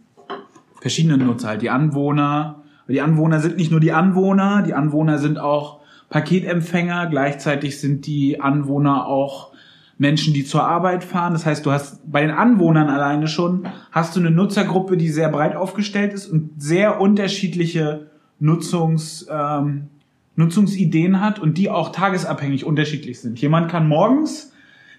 verschiedene 0.80 1.18
Nutzer, 1.18 1.50
halt 1.50 1.62
die 1.62 1.70
Anwohner. 1.70 2.64
Die 2.88 3.02
Anwohner 3.02 3.42
sind 3.42 3.58
nicht 3.58 3.72
nur 3.72 3.82
die 3.82 3.92
Anwohner, 3.92 4.62
die 4.62 4.74
Anwohner 4.74 5.18
sind 5.18 5.38
auch 5.38 5.82
Paketempfänger. 6.10 7.08
Gleichzeitig 7.08 7.82
sind 7.82 8.06
die 8.06 8.40
Anwohner 8.40 9.08
auch 9.08 9.52
Menschen, 9.98 10.34
die 10.34 10.46
zur 10.46 10.64
Arbeit 10.64 11.04
fahren. 11.04 11.34
Das 11.34 11.46
heißt, 11.46 11.66
du 11.66 11.72
hast 11.72 12.10
bei 12.10 12.22
den 12.22 12.32
Anwohnern 12.32 12.90
alleine 12.90 13.28
schon, 13.28 13.68
hast 13.92 14.16
du 14.16 14.22
eine 14.22 14.32
Nutzergruppe, 14.32 14.96
die 14.96 15.10
sehr 15.10 15.30
breit 15.30 15.56
aufgestellt 15.56 16.14
ist 16.14 16.28
und 16.28 16.52
sehr 16.62 17.02
unterschiedliche 17.02 18.12
Nutzungs, 18.40 19.28
ähm, 19.30 19.88
Nutzungsideen 20.36 21.22
hat 21.22 21.40
und 21.40 21.58
die 21.58 21.70
auch 21.70 21.92
tagesabhängig 21.92 22.66
unterschiedlich 22.66 23.20
sind. 23.22 23.40
Jemand 23.40 23.70
kann 23.70 23.88
morgens 23.88 24.52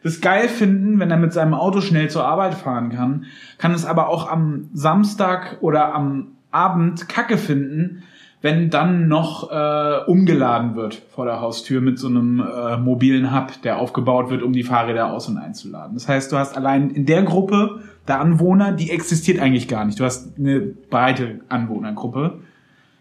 das 0.03 0.21
geil 0.21 0.49
finden, 0.49 0.99
wenn 0.99 1.11
er 1.11 1.17
mit 1.17 1.33
seinem 1.33 1.55
Auto 1.55 1.81
schnell 1.81 2.09
zur 2.09 2.25
Arbeit 2.25 2.55
fahren 2.55 2.91
kann, 2.91 3.25
kann 3.59 3.73
es 3.73 3.85
aber 3.85 4.09
auch 4.09 4.31
am 4.31 4.71
Samstag 4.73 5.59
oder 5.61 5.95
am 5.95 6.29
Abend 6.51 7.09
Kacke 7.09 7.37
finden, 7.37 8.05
wenn 8.41 8.71
dann 8.71 9.09
noch 9.09 9.51
äh, 9.51 10.05
umgeladen 10.07 10.77
wird 10.77 10.95
vor 10.95 11.25
der 11.25 11.41
Haustür 11.41 11.81
mit 11.81 11.99
so 11.99 12.07
einem 12.07 12.41
äh, 12.41 12.77
mobilen 12.77 13.35
Hub, 13.35 13.61
der 13.63 13.79
aufgebaut 13.79 14.31
wird, 14.31 14.43
um 14.43 14.53
die 14.53 14.63
Fahrräder 14.63 15.13
aus- 15.13 15.29
und 15.29 15.39
einzuladen. 15.39 15.95
Das 15.95 16.07
heißt, 16.07 16.31
du 16.31 16.37
hast 16.37 16.57
allein 16.57 16.91
in 16.91 17.07
der 17.07 17.25
Gruppe 17.25 17.81
der 18.07 18.21
Anwohner, 18.21 18.73
die 18.73 18.91
existiert 18.91 19.41
eigentlich 19.41 19.67
gar 19.67 19.85
nicht. 19.85 19.99
Du 19.99 20.05
hast 20.05 20.39
eine 20.39 20.61
breite 20.61 21.41
Anwohnergruppe 21.49 22.39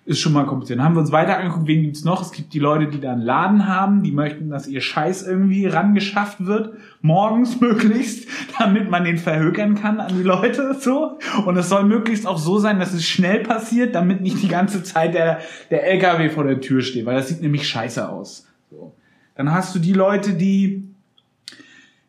ist 0.05 0.19
schon 0.19 0.33
mal 0.33 0.45
kompliziert. 0.45 0.77
Dann 0.77 0.85
haben 0.85 0.95
wir 0.95 0.99
uns 0.99 1.11
weiter 1.11 1.37
angeguckt, 1.37 1.65
wen 1.67 1.81
gibt's 1.81 2.03
noch? 2.03 2.21
Es 2.21 2.31
gibt 2.31 2.53
die 2.53 2.59
Leute, 2.59 2.87
die 2.87 2.99
da 2.99 3.11
einen 3.11 3.23
Laden 3.23 3.67
haben, 3.67 4.03
die 4.03 4.11
möchten, 4.11 4.51
dass 4.51 4.67
ihr 4.67 4.79
Scheiß 4.79 5.23
irgendwie 5.23 5.65
rangeschafft 5.65 6.45
wird, 6.45 6.75
morgens 7.01 7.59
möglichst, 7.61 8.27
damit 8.59 8.89
man 8.91 9.03
den 9.03 9.17
verhökern 9.17 9.73
kann 9.73 9.99
an 9.99 10.15
die 10.15 10.23
Leute, 10.23 10.77
so. 10.79 11.17
Und 11.45 11.57
es 11.57 11.69
soll 11.69 11.85
möglichst 11.85 12.27
auch 12.27 12.37
so 12.37 12.59
sein, 12.59 12.79
dass 12.79 12.93
es 12.93 13.05
schnell 13.05 13.39
passiert, 13.39 13.95
damit 13.95 14.21
nicht 14.21 14.43
die 14.43 14.47
ganze 14.47 14.83
Zeit 14.83 15.15
der, 15.15 15.39
der 15.71 15.87
LKW 15.87 16.29
vor 16.29 16.43
der 16.43 16.61
Tür 16.61 16.81
steht, 16.81 17.07
weil 17.07 17.15
das 17.15 17.29
sieht 17.29 17.41
nämlich 17.41 17.67
scheiße 17.67 18.07
aus. 18.07 18.47
So. 18.69 18.93
Dann 19.35 19.51
hast 19.51 19.73
du 19.73 19.79
die 19.79 19.93
Leute, 19.93 20.33
die, 20.33 20.83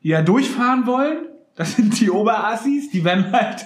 die 0.03 0.09
ja 0.09 0.21
durchfahren 0.21 0.87
wollen, 0.87 1.17
das 1.57 1.77
sind 1.77 1.99
die 1.99 2.11
Oberassis, 2.11 2.91
die 2.91 3.03
werden 3.03 3.33
halt, 3.33 3.65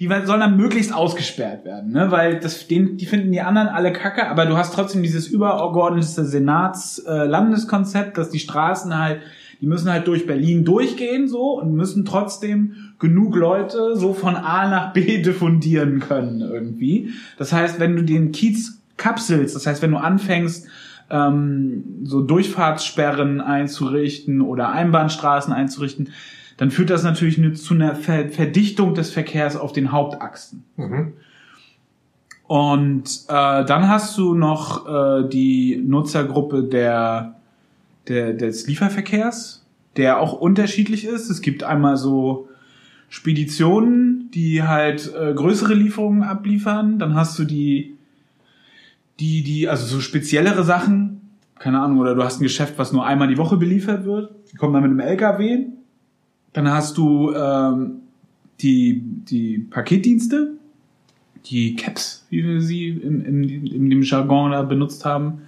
die 0.00 0.06
sollen 0.06 0.40
dann 0.40 0.56
möglichst 0.56 0.94
ausgesperrt 0.94 1.64
werden, 1.64 1.90
ne? 1.90 2.10
Weil 2.10 2.38
das, 2.38 2.68
den, 2.68 2.96
die 2.98 3.06
finden 3.06 3.32
die 3.32 3.40
anderen 3.40 3.66
alle 3.68 3.92
kacke, 3.92 4.28
aber 4.28 4.46
du 4.46 4.56
hast 4.56 4.72
trotzdem 4.72 5.02
dieses 5.02 5.26
übergeordnete 5.26 6.24
Senats-Landeskonzept, 6.24 8.10
äh, 8.10 8.20
dass 8.20 8.30
die 8.30 8.38
Straßen 8.38 8.96
halt, 8.96 9.22
die 9.60 9.66
müssen 9.66 9.90
halt 9.90 10.06
durch 10.06 10.24
Berlin 10.24 10.64
durchgehen 10.64 11.26
so 11.26 11.58
und 11.58 11.74
müssen 11.74 12.04
trotzdem 12.04 12.92
genug 13.00 13.34
Leute 13.34 13.96
so 13.96 14.14
von 14.14 14.36
A 14.36 14.68
nach 14.68 14.92
B 14.92 15.20
diffundieren 15.22 15.98
können 15.98 16.42
irgendwie. 16.42 17.10
Das 17.36 17.52
heißt, 17.52 17.80
wenn 17.80 17.96
du 17.96 18.02
den 18.04 18.30
Kiez 18.30 18.80
kapselst, 18.96 19.56
das 19.56 19.66
heißt, 19.66 19.82
wenn 19.82 19.90
du 19.90 19.98
anfängst, 19.98 20.68
ähm, 21.10 22.04
so 22.04 22.20
Durchfahrtssperren 22.20 23.40
einzurichten 23.40 24.42
oder 24.42 24.70
Einbahnstraßen 24.70 25.52
einzurichten, 25.52 26.10
dann 26.58 26.72
führt 26.72 26.90
das 26.90 27.04
natürlich 27.04 27.40
zu 27.56 27.74
einer 27.74 27.94
Verdichtung 27.94 28.94
des 28.94 29.10
Verkehrs 29.10 29.56
auf 29.56 29.72
den 29.72 29.92
Hauptachsen. 29.92 30.64
Mhm. 30.76 31.12
Und 32.48 33.04
äh, 33.28 33.64
dann 33.64 33.88
hast 33.88 34.18
du 34.18 34.34
noch 34.34 34.86
äh, 34.86 35.28
die 35.28 35.76
Nutzergruppe 35.76 36.64
der, 36.64 37.36
der 38.08 38.32
des 38.32 38.66
Lieferverkehrs, 38.66 39.64
der 39.96 40.18
auch 40.18 40.32
unterschiedlich 40.32 41.04
ist. 41.04 41.30
Es 41.30 41.42
gibt 41.42 41.62
einmal 41.62 41.96
so 41.96 42.48
Speditionen, 43.08 44.30
die 44.32 44.64
halt 44.64 45.12
äh, 45.14 45.34
größere 45.34 45.74
Lieferungen 45.74 46.24
abliefern. 46.24 46.98
Dann 46.98 47.14
hast 47.14 47.38
du 47.38 47.44
die, 47.44 47.96
die, 49.20 49.44
die, 49.44 49.68
also 49.68 49.86
so 49.86 50.00
speziellere 50.00 50.64
Sachen, 50.64 51.20
keine 51.60 51.80
Ahnung, 51.80 51.98
oder 51.98 52.16
du 52.16 52.24
hast 52.24 52.40
ein 52.40 52.44
Geschäft, 52.44 52.74
was 52.78 52.92
nur 52.92 53.06
einmal 53.06 53.28
die 53.28 53.38
Woche 53.38 53.58
beliefert 53.58 54.04
wird. 54.04 54.32
Die 54.52 54.56
kommen 54.56 54.72
dann 54.72 54.82
mit 54.82 54.90
einem 54.90 55.00
LKW 55.00 55.77
dann 56.58 56.72
hast 56.72 56.98
du 56.98 57.32
ähm, 57.34 58.00
die, 58.60 59.00
die 59.00 59.58
Paketdienste, 59.58 60.54
die 61.46 61.76
Caps, 61.76 62.26
wie 62.30 62.44
wir 62.44 62.60
sie 62.60 62.88
in, 62.88 63.24
in, 63.24 63.66
in 63.66 63.90
dem 63.90 64.02
Jargon 64.02 64.50
da 64.50 64.62
benutzt 64.62 65.04
haben. 65.04 65.42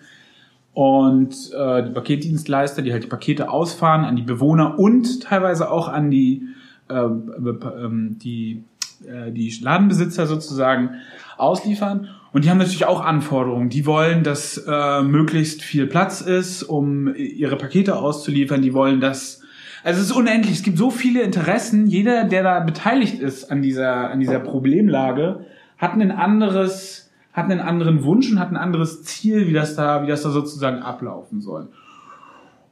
Und 0.73 1.35
äh, 1.53 1.83
die 1.83 1.91
Paketdienstleister, 1.91 2.83
die 2.83 2.93
halt 2.93 3.03
die 3.03 3.09
Pakete 3.09 3.51
ausfahren 3.51 4.05
an 4.05 4.15
die 4.15 4.23
Bewohner 4.23 4.79
und 4.79 5.25
teilweise 5.25 5.69
auch 5.73 5.89
an 5.89 6.13
die, 6.13 6.45
äh, 6.89 7.09
die, 7.09 8.63
äh, 9.05 9.33
die 9.33 9.51
Ladenbesitzer 9.61 10.29
sozusagen 10.29 10.91
ausliefern. 11.39 12.09
Und 12.33 12.45
die 12.45 12.51
haben 12.51 12.59
natürlich 12.59 12.87
auch 12.87 13.05
Anforderungen. 13.05 13.69
Die 13.69 13.85
wollen, 13.85 14.23
dass 14.23 14.65
äh, 14.65 15.03
möglichst 15.03 15.63
viel 15.63 15.89
Platz 15.89 16.21
ist, 16.21 16.63
um 16.63 17.13
ihre 17.17 17.57
Pakete 17.57 17.97
auszuliefern. 17.97 18.63
Die 18.63 18.75
wollen, 18.75 19.01
dass 19.01 19.40
also 19.83 20.01
es 20.01 20.07
ist 20.07 20.13
unendlich. 20.13 20.57
Es 20.57 20.63
gibt 20.63 20.79
so 20.79 20.91
viele 20.91 21.23
Interessen. 21.23 21.87
Jeder, 21.87 22.25
der 22.25 22.43
da 22.43 22.61
beteiligt 22.61 23.21
ist 23.21 23.51
an 23.51 23.63
dieser, 23.63 24.11
an 24.11 24.21
dieser 24.21 24.41
Problemlage, 24.41 25.47
hat 25.79 25.95
ein 25.95 26.11
anderes, 26.11 27.11
hat 27.33 27.47
einen 27.47 27.61
anderen 27.61 28.05
Wunsch 28.05 28.31
und 28.31 28.39
hat 28.39 28.51
ein 28.51 28.57
anderes 28.57 29.03
Ziel, 29.05 29.47
wie 29.47 29.53
das 29.53 29.77
da, 29.77 30.03
wie 30.03 30.09
das 30.09 30.23
da 30.23 30.31
sozusagen 30.31 30.81
ablaufen 30.81 31.41
soll. 31.41 31.69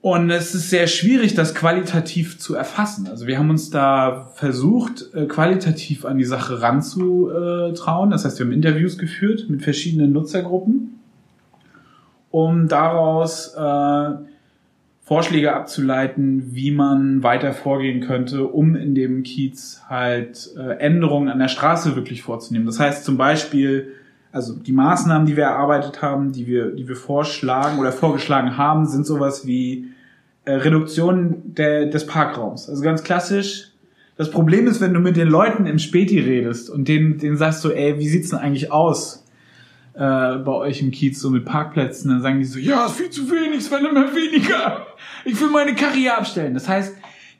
Und 0.01 0.31
es 0.31 0.55
ist 0.55 0.71
sehr 0.71 0.87
schwierig, 0.87 1.35
das 1.35 1.55
qualitativ 1.55 2.39
zu 2.39 2.55
erfassen. 2.55 3.09
Also 3.09 3.27
wir 3.27 3.39
haben 3.39 3.51
uns 3.51 3.71
da 3.71 4.31
versucht, 4.35 5.13
äh, 5.13 5.27
qualitativ 5.27 6.05
an 6.05 6.19
die 6.19 6.25
Sache 6.25 6.63
ranzutrauen. 6.63 8.11
Das 8.11 8.25
heißt, 8.25 8.39
wir 8.39 8.47
haben 8.47 8.53
Interviews 8.53 8.97
geführt 8.97 9.47
mit 9.49 9.63
verschiedenen 9.63 10.13
Nutzergruppen, 10.13 11.01
um 12.31 12.69
daraus 12.69 13.55
äh, 13.57 14.11
Vorschläge 15.09 15.55
abzuleiten, 15.55 16.55
wie 16.55 16.71
man 16.71 17.23
weiter 17.23 17.55
vorgehen 17.55 18.03
könnte, 18.03 18.45
um 18.45 18.77
in 18.77 18.95
dem 18.95 19.23
Kiez 19.23 19.81
halt 19.89 20.51
äh, 20.59 20.75
Änderungen 20.81 21.31
an 21.31 21.39
der 21.39 21.49
Straße 21.49 21.97
wirklich 21.97 22.21
vorzunehmen. 22.23 22.67
Das 22.67 22.79
heißt 22.79 23.07
zum 23.07 23.17
Beispiel, 23.17 23.95
also 24.33 24.55
die 24.55 24.73
Maßnahmen, 24.73 25.27
die 25.27 25.35
wir 25.35 25.45
erarbeitet 25.45 26.03
haben, 26.03 26.33
die 26.33 26.47
wir, 26.47 26.73
die 26.73 26.87
wir 26.87 26.95
vorschlagen 26.95 27.79
oder 27.79 27.91
vorgeschlagen 27.91 28.59
haben, 28.59 28.85
sind 28.85 29.07
sowas 29.07 29.47
wie 29.47 29.87
äh, 30.45 30.53
Reduktion 30.53 31.55
der, 31.55 31.87
des 31.87 32.07
Parkraums. 32.07 32.69
Also 32.69 32.83
ganz 32.83 33.03
klassisch. 33.03 33.73
Das 34.19 34.31
Problem 34.31 34.67
ist, 34.67 34.83
wenn 34.83 34.93
du 34.93 35.01
mit 35.01 35.17
den 35.17 35.29
Leuten 35.29 35.65
im 35.65 35.79
Späti 35.79 36.21
redest 36.21 36.69
und 36.69 36.87
denen, 36.87 37.17
denen 37.17 37.39
sagst 37.39 37.65
du, 37.65 37.71
ey, 37.71 37.99
wie 37.99 38.09
sieht's 38.09 38.29
denn 38.29 38.41
eigentlich 38.41 38.71
aus? 38.71 39.25
Äh, 39.99 40.39
bei 40.39 40.53
euch 40.53 40.81
im 40.81 40.93
Kiez 40.93 41.19
so 41.19 41.29
mit 41.29 41.45
Parkplätzen, 41.45 42.11
dann 42.11 42.23
sagen 42.23 42.39
die 42.39 42.45
so, 42.45 42.61
ja, 42.61 42.87
ist 42.87 42.97
viel 42.97 43.11
zu 43.11 43.29
wenig, 43.31 43.59
es 43.59 43.71
werden 43.71 43.89
immer 43.89 44.15
weniger. 44.15 44.87
Ich 45.25 45.41
will 45.41 45.49
meine 45.51 45.75
Karriere 45.75 46.19
abstellen. 46.19 46.55
Das 46.55 46.69
heißt, 46.69 46.97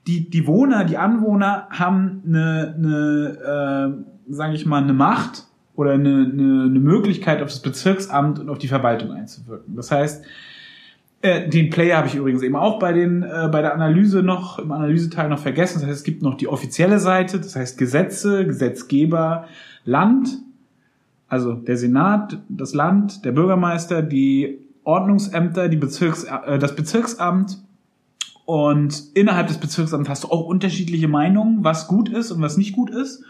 die, 0.09 0.29
die 0.29 0.45
Wohner, 0.47 0.85
die 0.85 0.97
Anwohner 0.97 1.69
haben 1.71 2.23
eine, 2.27 2.75
eine 2.77 4.03
äh, 4.29 4.33
sage 4.33 4.55
ich 4.55 4.67
mal, 4.67 4.83
eine 4.83 4.93
Macht 4.93 5.45
oder 5.77 5.93
eine, 5.93 6.31
eine, 6.33 6.65
eine 6.65 6.81
Möglichkeit 6.81 7.43
auf 7.43 7.49
das 7.49 7.63
Bezirksamt 7.63 8.41
und 8.41 8.49
auf 8.49 8.59
die 8.59 8.67
Verwaltung 8.67 9.13
einzuwirken. 9.13 9.77
Das 9.77 9.93
heißt, 9.93 10.25
äh, 11.23 11.49
den 11.49 11.71
Player 11.71 11.99
habe 11.99 12.09
ich 12.09 12.17
übrigens 12.17 12.43
eben 12.43 12.57
auch 12.57 12.81
bei 12.81 12.93
den 12.93 13.23
äh, 13.23 13.49
bei 13.53 13.63
der 13.63 13.73
Analyse 13.73 14.25
noch 14.25 14.59
im 14.59 14.73
Analyseteil 14.73 15.29
noch 15.29 15.39
vergessen. 15.39 15.81
Das 15.81 15.89
heißt, 15.89 15.99
es 15.99 16.05
gibt 16.05 16.23
noch 16.23 16.37
die 16.37 16.49
offizielle 16.49 16.99
Seite, 16.99 17.39
das 17.39 17.55
heißt 17.55 17.79
Gesetze, 17.79 18.47
Gesetzgeber, 18.47 19.47
Land, 19.85 20.29
also 21.29 21.55
der 21.55 21.77
Senat, 21.77 22.39
das 22.49 22.75
Land, 22.75 23.25
der 23.25 23.33
Bürgermeister, 23.33 24.03
die 24.03 24.59
Ordnungsämter, 24.85 25.69
die 25.69 25.77
Bezirks, 25.77 26.25
äh, 26.25 26.59
das 26.59 26.75
Bezirksamt 26.75 27.59
und 28.49 29.05
innerhalb 29.13 29.49
des 29.49 29.59
Bezirksamts 29.59 30.09
hast 30.09 30.25
du 30.25 30.29
auch 30.29 30.47
unterschiedliche 30.47 31.07
Meinungen, 31.07 31.65
was 31.65 31.87
gut 31.87 32.09
ist 32.09 32.31
und 32.31 32.41
was 32.41 32.57
nicht 32.57 32.75
gut 32.75 32.89
ist. 32.89 33.23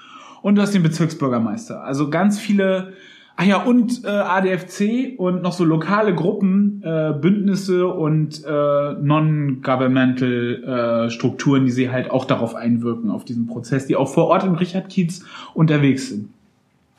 Und 0.43 0.55
du 0.55 0.63
hast 0.63 0.75
den 0.75 0.85
Bezirksbürgermeister. 0.85 1.83
Also 1.83 2.09
ganz 2.09 2.39
viele, 2.39 2.93
ach 3.35 3.45
ja, 3.45 3.61
und 3.61 4.05
äh, 4.05 4.09
ADFC 4.09 5.19
und 5.19 5.43
noch 5.43 5.55
so 5.55 5.65
lokale 5.65 6.15
Gruppen, 6.15 6.85
äh, 6.85 7.13
Bündnisse 7.21 7.89
und 7.89 8.45
äh, 8.45 8.93
Non-Governmental 9.03 11.07
äh, 11.09 11.11
Strukturen, 11.11 11.65
die 11.65 11.73
sie 11.73 11.91
halt 11.91 12.13
auch 12.13 12.25
darauf 12.25 12.55
einwirken, 12.55 13.11
auf 13.11 13.25
diesen 13.25 13.49
Prozess, 13.49 13.89
die 13.89 13.97
auch 13.97 14.09
vor 14.09 14.29
Ort 14.29 14.45
in 14.45 14.55
Richard 14.55 14.89
Kiez 14.89 15.25
unterwegs 15.53 16.11
sind. 16.11 16.29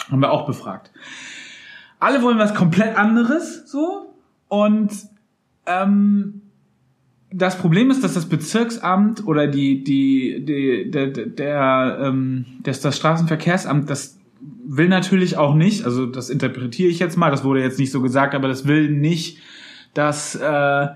Haben 0.10 0.22
wir 0.22 0.32
auch 0.32 0.46
befragt. 0.46 0.92
Alle 2.00 2.22
wollen 2.22 2.38
was 2.38 2.56
komplett 2.56 2.98
anderes, 2.98 3.70
so. 3.70 4.14
Und 4.48 4.92
ähm, 5.66 6.42
das 7.32 7.58
Problem 7.58 7.92
ist, 7.92 8.04
dass 8.04 8.16
das 8.16 8.28
Bezirksamt 8.28 9.26
oder 9.26 9.48
die, 9.48 9.84
die, 9.84 10.44
die 10.44 10.90
der, 10.90 11.08
der, 11.08 12.00
ähm, 12.02 12.46
das, 12.64 12.82
das 12.82 12.98
Straßenverkehrsamt, 12.98 13.90
das 13.90 14.18
will 14.66 14.88
natürlich 14.88 15.38
auch 15.38 15.56
nicht, 15.56 15.86
also 15.86 16.06
das 16.06 16.30
interpretiere 16.30 16.90
ich 16.90 17.00
jetzt 17.00 17.18
mal, 17.18 17.30
das 17.30 17.44
wurde 17.44 17.62
jetzt 17.62 17.80
nicht 17.80 17.92
so 17.92 18.02
gesagt, 18.02 18.34
aber 18.34 18.48
das 18.48 18.68
will 18.68 18.90
nicht, 18.90 19.40
dass 19.94 20.36
äh, 20.36 20.88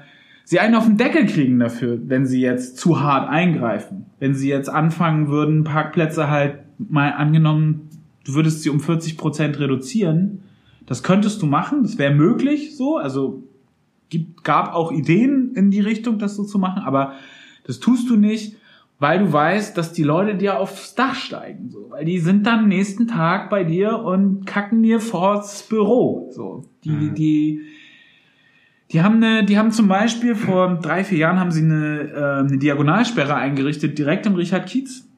sie 0.45 0.59
einen 0.59 0.76
auf 0.76 0.86
den 0.86 0.97
Deckel 0.97 1.26
kriegen 1.26 1.59
dafür, 1.59 1.99
wenn 2.05 2.26
sie 2.26 2.41
jetzt 2.41 2.78
zu 2.78 3.01
hart 3.01 3.30
eingreifen. 3.30 4.05
Wenn 4.20 4.34
sie 4.34 4.49
jetzt 4.49 4.70
anfangen 4.70 5.28
würden, 5.30 5.64
Parkplätze 5.64 6.30
halt 6.30 6.59
mal 6.78 7.11
angenommen 7.11 7.83
du 8.24 8.34
würdest 8.34 8.62
sie 8.62 8.70
um 8.70 8.80
40 8.80 9.18
Prozent 9.18 9.60
reduzieren. 9.60 10.44
Das 10.86 11.04
könntest 11.04 11.42
du 11.42 11.46
machen, 11.46 11.84
das 11.84 11.98
wäre 11.98 12.14
möglich 12.14 12.76
so. 12.76 12.98
Also 12.98 13.44
gibt, 14.10 14.44
gab 14.44 14.74
auch 14.74 14.92
Ideen 14.92 15.54
in 15.56 15.72
die 15.72 15.80
Richtung, 15.80 16.20
das 16.20 16.36
so 16.36 16.44
zu 16.44 16.60
machen, 16.60 16.84
aber 16.84 17.14
das 17.66 17.80
tust 17.80 18.10
du 18.10 18.16
nicht, 18.16 18.58
weil 19.00 19.20
du 19.20 19.34
weißt, 19.34 19.78
dass 19.78 19.94
die 19.94 20.04
Leute 20.04 20.36
dir 20.36 20.60
aufs 20.60 20.96
Dach 20.96 21.16
steigen, 21.16 21.70
so, 21.70 21.88
weil 21.90 22.06
die 22.06 22.20
sind 22.20 22.46
dann 22.46 22.68
nächsten 22.68 23.08
Tag 23.08 23.50
bei 23.50 23.64
dir 23.64 24.00
und 24.00 24.46
kacken 24.46 24.84
dir 24.84 25.00
vors 25.00 25.64
Büro, 25.64 26.30
so. 26.32 26.66
Die, 26.84 26.90
mhm. 26.90 27.16
die, 27.16 27.62
die 28.92 29.02
haben 29.02 29.16
eine, 29.16 29.44
die 29.44 29.58
haben 29.58 29.72
zum 29.72 29.88
Beispiel 29.88 30.36
vor 30.36 30.76
drei, 30.76 31.04
vier 31.04 31.18
Jahren 31.18 31.40
haben 31.40 31.52
sie 31.52 31.64
eine, 31.64 32.12
äh, 32.12 32.48
eine 32.48 32.58
Diagonalsperre 32.58 33.36
eingerichtet, 33.36 33.98
direkt 33.98 34.26
im 34.26 34.36
Richard 34.36 34.68
Kiez 34.68 35.10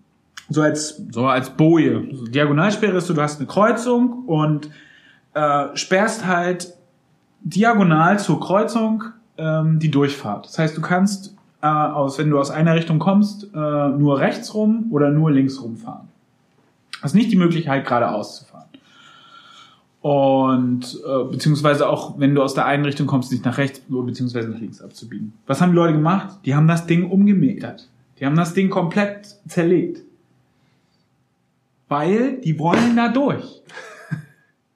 so 0.49 0.61
als, 0.61 1.01
so 1.11 1.25
als 1.25 1.49
Boje. 1.51 2.07
So 2.13 2.25
Diagonalsperre 2.25 2.97
ist 2.97 3.07
so, 3.07 3.13
du 3.13 3.21
hast 3.21 3.39
eine 3.39 3.47
Kreuzung 3.47 4.25
und 4.25 4.69
äh, 5.33 5.75
sperrst 5.75 6.25
halt 6.25 6.73
diagonal 7.41 8.19
zur 8.19 8.39
Kreuzung 8.39 9.03
ähm, 9.37 9.79
die 9.79 9.91
Durchfahrt. 9.91 10.45
Das 10.45 10.57
heißt, 10.59 10.77
du 10.77 10.81
kannst 10.81 11.35
äh, 11.61 11.67
aus, 11.67 12.17
wenn 12.17 12.29
du 12.29 12.39
aus 12.39 12.51
einer 12.51 12.75
Richtung 12.75 12.99
kommst, 12.99 13.49
äh, 13.53 13.57
nur 13.57 14.19
rechts 14.19 14.53
rum 14.53 14.87
oder 14.91 15.09
nur 15.09 15.31
links 15.31 15.61
rum 15.61 15.77
fahren. 15.77 16.07
Hast 17.01 17.15
nicht 17.15 17.31
die 17.31 17.35
Möglichkeit, 17.35 17.85
geradeaus 17.85 18.39
zu 18.39 18.45
fahren. 18.45 18.65
Und 20.01 20.99
äh, 21.03 21.23
beziehungsweise 21.31 21.89
auch, 21.89 22.19
wenn 22.19 22.35
du 22.35 22.43
aus 22.43 22.53
der 22.53 22.65
einen 22.65 22.85
Richtung 22.85 23.07
kommst, 23.07 23.31
nicht 23.31 23.43
nach 23.43 23.57
rechts 23.57 23.81
beziehungsweise 23.89 24.49
nach 24.49 24.59
links 24.59 24.79
abzubiegen. 24.79 25.33
Was 25.47 25.61
haben 25.61 25.71
die 25.71 25.75
Leute 25.75 25.93
gemacht? 25.93 26.29
Die 26.45 26.53
haben 26.53 26.67
das 26.67 26.85
Ding 26.85 27.09
umgemetert. 27.09 27.89
Die 28.19 28.25
haben 28.25 28.35
das 28.35 28.53
Ding 28.53 28.69
komplett 28.69 29.35
zerlegt 29.47 30.03
weil 31.95 32.41
die 32.41 32.59
wollen 32.59 32.97
da 32.97 33.07
durch. 33.07 33.61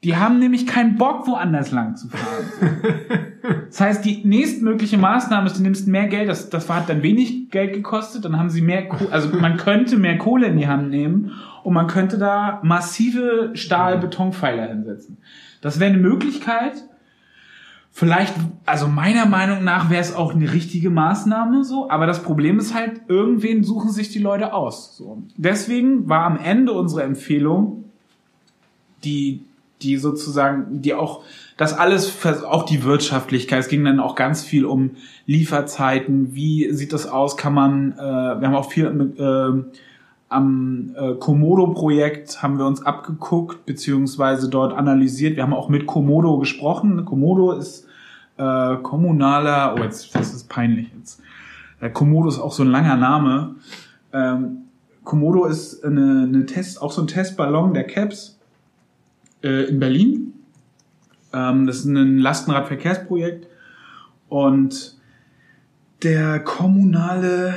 Die 0.06 0.16
haben 0.16 0.40
nämlich 0.40 0.66
keinen 0.66 0.96
Bock, 0.96 1.28
woanders 1.28 1.72
lang 1.72 1.96
zu 1.96 2.08
fahren. 2.08 2.78
Das 3.70 3.80
heißt, 3.80 4.06
die 4.06 4.28
nächstmögliche 4.28 4.98
Maßnahme 4.98 5.48
ist, 5.48 5.58
du 5.58 5.64
nimmst 5.64 5.88
mehr 5.88 6.08
Geld, 6.08 6.28
das, 6.28 6.50
das 6.50 6.70
hat 6.70 6.90
dann 6.90 7.04
wenig 7.04 7.50
Geld 7.52 7.74
gekostet, 7.74 8.26
dann 8.26 8.38
haben 8.38 8.50
sie 8.50 8.62
mehr, 8.62 8.88
Kohle, 8.90 9.12
also 9.12 9.30
man 9.30 9.58
könnte 9.58 9.96
mehr 9.98 10.18
Kohle 10.18 10.48
in 10.48 10.58
die 10.58 10.68
Hand 10.68 10.90
nehmen 10.90 11.32
und 11.64 11.74
man 11.74 11.88
könnte 11.88 12.18
da 12.18 12.60
massive 12.64 13.52
Stahl-Betonpfeiler 13.54 14.68
hinsetzen. 14.68 15.18
Das 15.62 15.80
wäre 15.80 15.92
eine 15.92 16.02
Möglichkeit, 16.02 16.84
Vielleicht, 18.00 18.34
also 18.66 18.88
meiner 18.88 19.26
Meinung 19.26 19.66
nach 19.66 19.90
wäre 19.90 20.00
es 20.00 20.16
auch 20.16 20.34
eine 20.34 20.54
richtige 20.54 20.90
Maßnahme 20.90 21.66
so, 21.66 21.90
aber 21.90 22.06
das 22.06 22.24
Problem 22.24 22.58
ist 22.58 22.74
halt, 22.74 23.02
irgendwen 23.10 23.66
suchen 23.66 23.92
sich 23.92 24.08
die 24.08 24.20
Leute 24.20 24.54
aus. 24.54 24.96
So. 24.96 25.22
Deswegen 25.36 26.08
war 26.08 26.24
am 26.24 26.38
Ende 26.38 26.72
unsere 26.72 27.04
Empfehlung, 27.04 27.84
die, 29.04 29.42
die 29.82 29.98
sozusagen, 29.98 30.82
die 30.82 30.94
auch 30.94 31.26
das 31.58 31.74
alles, 31.74 32.26
auch 32.46 32.64
die 32.64 32.86
Wirtschaftlichkeit, 32.86 33.60
es 33.60 33.68
ging 33.68 33.84
dann 33.84 34.00
auch 34.00 34.16
ganz 34.16 34.46
viel 34.46 34.64
um 34.64 34.92
Lieferzeiten, 35.26 36.34
wie 36.34 36.72
sieht 36.72 36.94
das 36.94 37.06
aus, 37.06 37.36
kann 37.36 37.54
man, 37.54 37.92
äh, 37.98 37.98
wir 37.98 38.48
haben 38.48 38.56
auch 38.56 38.72
viel 38.72 38.90
mit, 38.92 39.20
äh, 39.20 39.80
am 40.30 40.96
äh, 40.96 41.16
Komodo-Projekt 41.16 42.42
haben 42.42 42.60
wir 42.60 42.66
uns 42.66 42.82
abgeguckt, 42.82 43.66
beziehungsweise 43.66 44.48
dort 44.48 44.72
analysiert. 44.72 45.36
Wir 45.36 45.44
haben 45.44 45.54
auch 45.54 45.68
mit 45.68 45.86
Komodo 45.86 46.38
gesprochen. 46.38 47.04
Komodo 47.04 47.52
ist 47.52 47.89
äh, 48.40 48.78
kommunaler, 48.82 49.76
oh 49.78 49.84
jetzt, 49.84 50.16
das 50.16 50.34
ist 50.34 50.50
peinlich 50.50 50.88
jetzt. 50.98 51.22
Äh, 51.82 51.90
Komodo 51.90 52.30
ist 52.30 52.40
auch 52.40 52.54
so 52.54 52.64
ein 52.64 52.70
langer 52.70 52.96
Name. 52.96 53.56
Ähm, 54.14 54.60
Komodo 55.04 55.46
ist 55.46 55.84
eine, 55.84 56.24
eine 56.28 56.46
Test, 56.46 56.82
auch 56.82 56.92
so 56.92 57.02
ein 57.02 57.08
Testballon 57.08 57.74
der 57.74 57.84
CAPS 57.86 58.40
äh, 59.44 59.66
in 59.66 59.80
Berlin. 59.80 60.34
Ähm, 61.34 61.68
das 61.68 61.80
ist 61.80 61.86
ein 61.86 62.18
Lastenradverkehrsprojekt 62.18 63.48
und 64.30 64.98
der 66.02 66.40
kommunale 66.40 67.56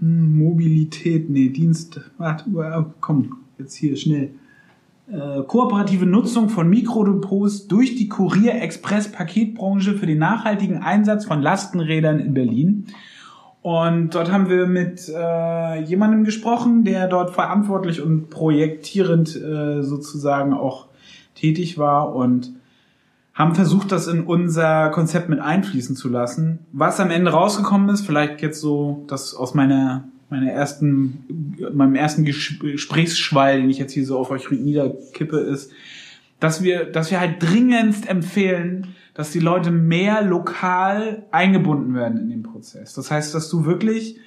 Mobilität, 0.00 1.30
nee, 1.30 1.48
Dienst, 1.48 2.00
warte, 2.18 2.44
komm, 3.00 3.38
jetzt 3.58 3.74
hier 3.74 3.96
schnell. 3.96 4.30
Äh, 5.10 5.42
kooperative 5.44 6.04
Nutzung 6.04 6.50
von 6.50 6.68
Mikrodepots 6.68 7.66
durch 7.66 7.96
die 7.96 8.08
Kurier-Express-Paketbranche 8.08 9.94
für 9.94 10.06
den 10.06 10.18
nachhaltigen 10.18 10.82
Einsatz 10.82 11.24
von 11.24 11.40
Lastenrädern 11.40 12.20
in 12.20 12.34
Berlin. 12.34 12.86
Und 13.62 14.14
dort 14.14 14.30
haben 14.30 14.50
wir 14.50 14.66
mit 14.66 15.08
äh, 15.08 15.82
jemandem 15.82 16.24
gesprochen, 16.24 16.84
der 16.84 17.08
dort 17.08 17.30
verantwortlich 17.30 18.02
und 18.02 18.28
projektierend 18.28 19.34
äh, 19.34 19.82
sozusagen 19.82 20.52
auch 20.52 20.88
tätig 21.34 21.78
war 21.78 22.14
und 22.14 22.52
haben 23.32 23.54
versucht, 23.54 23.92
das 23.92 24.08
in 24.08 24.24
unser 24.24 24.90
Konzept 24.90 25.28
mit 25.28 25.40
einfließen 25.40 25.96
zu 25.96 26.08
lassen. 26.08 26.58
Was 26.72 27.00
am 27.00 27.10
Ende 27.10 27.30
rausgekommen 27.30 27.88
ist, 27.88 28.04
vielleicht 28.04 28.42
jetzt 28.42 28.60
so, 28.60 29.04
das 29.06 29.34
aus 29.34 29.54
meiner, 29.54 30.04
meiner 30.30 30.50
ersten, 30.50 31.56
meinem 31.72 31.94
ersten 31.94 32.24
Gesprächsschwall, 32.24 33.60
den 33.60 33.70
ich 33.70 33.78
jetzt 33.78 33.92
hier 33.92 34.04
so 34.04 34.18
auf 34.18 34.30
euch 34.30 34.50
niederkippe, 34.50 35.38
ist, 35.38 35.72
dass 36.40 36.62
wir, 36.62 36.84
dass 36.84 37.10
wir 37.10 37.20
halt 37.20 37.42
dringendst 37.42 38.08
empfehlen, 38.08 38.94
dass 39.14 39.32
die 39.32 39.40
Leute 39.40 39.70
mehr 39.70 40.22
lokal 40.22 41.24
eingebunden 41.32 41.94
werden 41.94 42.20
in 42.20 42.28
den 42.28 42.42
Prozess. 42.42 42.94
Das 42.94 43.10
heißt, 43.10 43.34
dass 43.34 43.48
du 43.48 43.64
wirklich, 43.64 44.20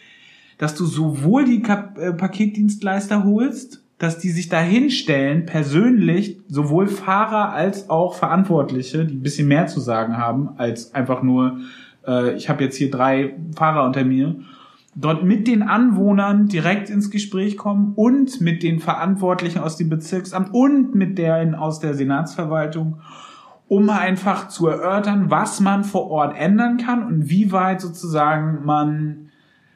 dass 0.58 0.76
du 0.76 0.86
sowohl 0.86 1.46
die 1.46 1.62
Kap 1.62 1.98
äh, 1.98 2.12
Paketdienstleister 2.12 3.24
holst, 3.24 3.84
dass 3.98 4.18
die 4.18 4.32
sich 4.32 4.50
dahinstellen, 4.50 5.46
persönlich, 5.46 6.40
sowohl 6.48 6.88
Fahrer 6.88 7.54
als 7.54 7.90
auch 7.90 8.16
Verantwortliche, 8.16 9.06
die 9.06 9.14
ein 9.14 9.22
bisschen 9.22 9.48
mehr 9.48 9.68
zu 9.68 9.80
sagen 9.80 10.18
haben, 10.18 10.50
als 10.58 10.94
einfach 10.96 11.22
nur, 11.22 11.60
äh, 12.06 12.36
ich 12.36 12.50
habe 12.50 12.64
jetzt 12.64 12.76
hier 12.76 12.90
drei 12.90 13.36
Fahrer 13.56 13.86
unter 13.86 14.04
mir, 14.04 14.42
dort 14.96 15.24
mit 15.24 15.48
den 15.48 15.64
Anwohnern 15.64 16.48
direkt 16.48 16.90
ins 16.90 17.10
Gespräch 17.10 17.58
kommen 17.58 17.94
und 17.96 18.42
mit 18.42 18.62
den 18.64 18.80
Verantwortlichen 18.80 19.60
aus 19.60 19.78
dem 19.78 19.90
Bezirksamt 19.90 20.54
und 20.54 20.96
mit 20.96 21.18
deren 21.18 21.56
aus 21.56 21.80
der 21.80 21.94
Senatsverwaltung, 21.94 23.00
um 23.68 23.90
einfach 23.90 24.50
zu 24.50 24.68
erörtern, 24.68 25.30
was 25.30 25.62
man 25.62 25.84
vor 25.86 26.10
Ort 26.12 26.38
ändern 26.38 26.78
kann 26.78 27.06
und 27.06 27.30
wie 27.30 27.52
weit 27.52 27.80
sozusagen 27.80 28.66
man 28.66 29.30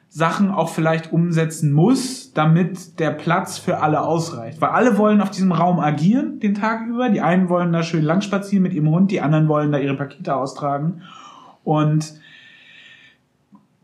Sachen 0.08 0.50
auch 0.50 0.68
vielleicht 0.68 1.12
umsetzen 1.12 1.72
muss, 1.72 2.32
damit 2.32 3.00
der 3.00 3.10
Platz 3.10 3.58
für 3.58 3.78
alle 3.82 4.02
ausreicht. 4.02 4.60
Weil 4.60 4.70
alle 4.70 4.96
wollen 4.98 5.20
auf 5.20 5.30
diesem 5.30 5.52
Raum 5.52 5.78
agieren 5.78 6.40
den 6.40 6.54
Tag 6.54 6.86
über. 6.86 7.08
Die 7.08 7.20
einen 7.20 7.48
wollen 7.48 7.72
da 7.72 7.82
schön 7.82 8.04
lang 8.04 8.20
spazieren 8.20 8.62
mit 8.62 8.72
ihrem 8.72 8.88
Hund, 8.88 9.10
die 9.10 9.20
anderen 9.20 9.48
wollen 9.48 9.72
da 9.72 9.78
ihre 9.78 9.96
Pakete 9.96 10.34
austragen. 10.34 11.02
Und 11.64 12.14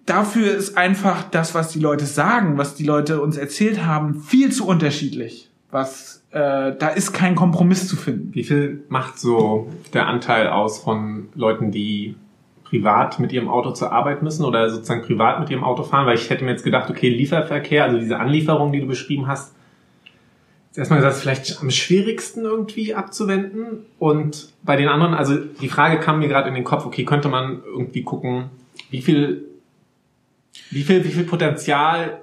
dafür 0.06 0.54
ist 0.54 0.76
einfach 0.76 1.24
das, 1.30 1.54
was 1.54 1.70
die 1.70 1.80
Leute 1.80 2.06
sagen, 2.06 2.58
was 2.58 2.74
die 2.74 2.84
Leute 2.84 3.20
uns 3.20 3.36
erzählt 3.36 3.84
haben, 3.84 4.20
viel 4.22 4.52
zu 4.52 4.66
unterschiedlich. 4.66 5.50
Was 5.70 6.22
äh, 6.32 6.74
da 6.78 6.88
ist 6.88 7.12
kein 7.12 7.34
Kompromiss 7.34 7.88
zu 7.88 7.96
finden. 7.96 8.34
Wie 8.34 8.44
viel 8.44 8.84
macht 8.88 9.18
so 9.18 9.68
der 9.92 10.06
Anteil 10.06 10.48
aus 10.48 10.82
von 10.82 11.28
Leuten, 11.34 11.70
die 11.70 12.16
privat 12.64 13.18
mit 13.18 13.32
ihrem 13.32 13.48
Auto 13.48 13.72
zur 13.72 13.92
Arbeit 13.92 14.22
müssen 14.22 14.44
oder 14.44 14.70
sozusagen 14.70 15.02
privat 15.02 15.40
mit 15.40 15.50
ihrem 15.50 15.62
Auto 15.62 15.82
fahren? 15.82 16.06
Weil 16.06 16.16
ich 16.16 16.30
hätte 16.30 16.44
mir 16.44 16.52
jetzt 16.52 16.64
gedacht, 16.64 16.88
okay, 16.90 17.10
Lieferverkehr, 17.10 17.84
also 17.84 17.98
diese 17.98 18.18
Anlieferung, 18.18 18.72
die 18.72 18.80
du 18.80 18.86
beschrieben 18.86 19.26
hast, 19.26 19.54
ist 20.72 20.78
erstmal 20.78 21.00
gesagt, 21.00 21.16
vielleicht 21.16 21.60
am 21.60 21.70
schwierigsten 21.70 22.44
irgendwie 22.44 22.94
abzuwenden. 22.94 23.84
Und 23.98 24.48
bei 24.62 24.76
den 24.76 24.88
anderen, 24.88 25.12
also 25.12 25.36
die 25.36 25.68
Frage 25.68 26.00
kam 26.00 26.20
mir 26.20 26.28
gerade 26.28 26.48
in 26.48 26.54
den 26.54 26.64
Kopf, 26.64 26.86
okay, 26.86 27.04
könnte 27.04 27.28
man 27.28 27.62
irgendwie 27.62 28.02
gucken, 28.02 28.46
wie 28.88 29.02
viel, 29.02 29.44
wie 30.70 30.82
viel, 30.82 31.04
wie 31.04 31.10
viel 31.10 31.24
Potenzial 31.24 32.20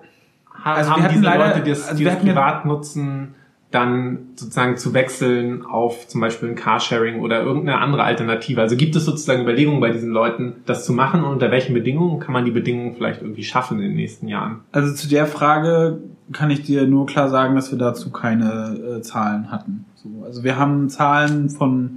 Also 0.64 0.92
haben 0.92 1.04
hatten 1.04 1.14
diese 1.16 1.26
leider- 1.26 1.48
Leute, 1.48 1.62
die 1.62 1.70
das, 1.72 1.88
also 1.88 1.98
die 1.98 2.04
das 2.06 2.20
privat 2.20 2.66
nutzen, 2.66 3.36
dann 3.72 4.30
sozusagen 4.36 4.78
zu 4.78 4.96
wechseln 4.96 5.64
auf 5.64 6.08
zum 6.08 6.22
Beispiel 6.22 6.50
ein 6.50 6.56
Carsharing 6.56 7.20
oder 7.20 7.44
irgendeine 7.44 7.80
andere 7.80 8.04
Alternative. 8.04 8.60
Also 8.62 8.76
gibt 8.76 8.96
es 8.96 9.06
sozusagen 9.06 9.44
Überlegungen 9.44 9.80
bei 9.80 9.92
diesen 9.92 10.10
Leuten, 10.10 10.56
das 10.66 10.86
zu 10.86 10.92
machen 10.94 11.24
und 11.24 11.34
unter 11.34 11.52
welchen 11.52 11.76
Bedingungen 11.76 12.20
kann 12.20 12.34
man 12.34 12.46
die 12.46 12.52
Bedingungen 12.52 12.96
vielleicht 12.96 13.22
irgendwie 13.22 13.44
schaffen 13.44 13.78
in 13.80 13.90
den 13.90 13.96
nächsten 13.96 14.28
Jahren? 14.28 14.62
Also 14.72 14.92
zu 14.96 15.08
der 15.08 15.28
Frage 15.28 16.00
kann 16.34 16.50
ich 16.50 16.64
dir 16.64 16.88
nur 16.88 17.06
klar 17.06 17.30
sagen, 17.30 17.54
dass 17.56 17.72
wir 17.72 17.78
dazu 17.78 18.10
keine 18.12 18.98
äh, 18.98 19.02
Zahlen 19.02 19.52
hatten. 19.52 19.86
So, 19.94 20.10
also 20.26 20.44
wir 20.44 20.58
haben 20.58 20.90
Zahlen 20.90 21.52
von, 21.52 21.92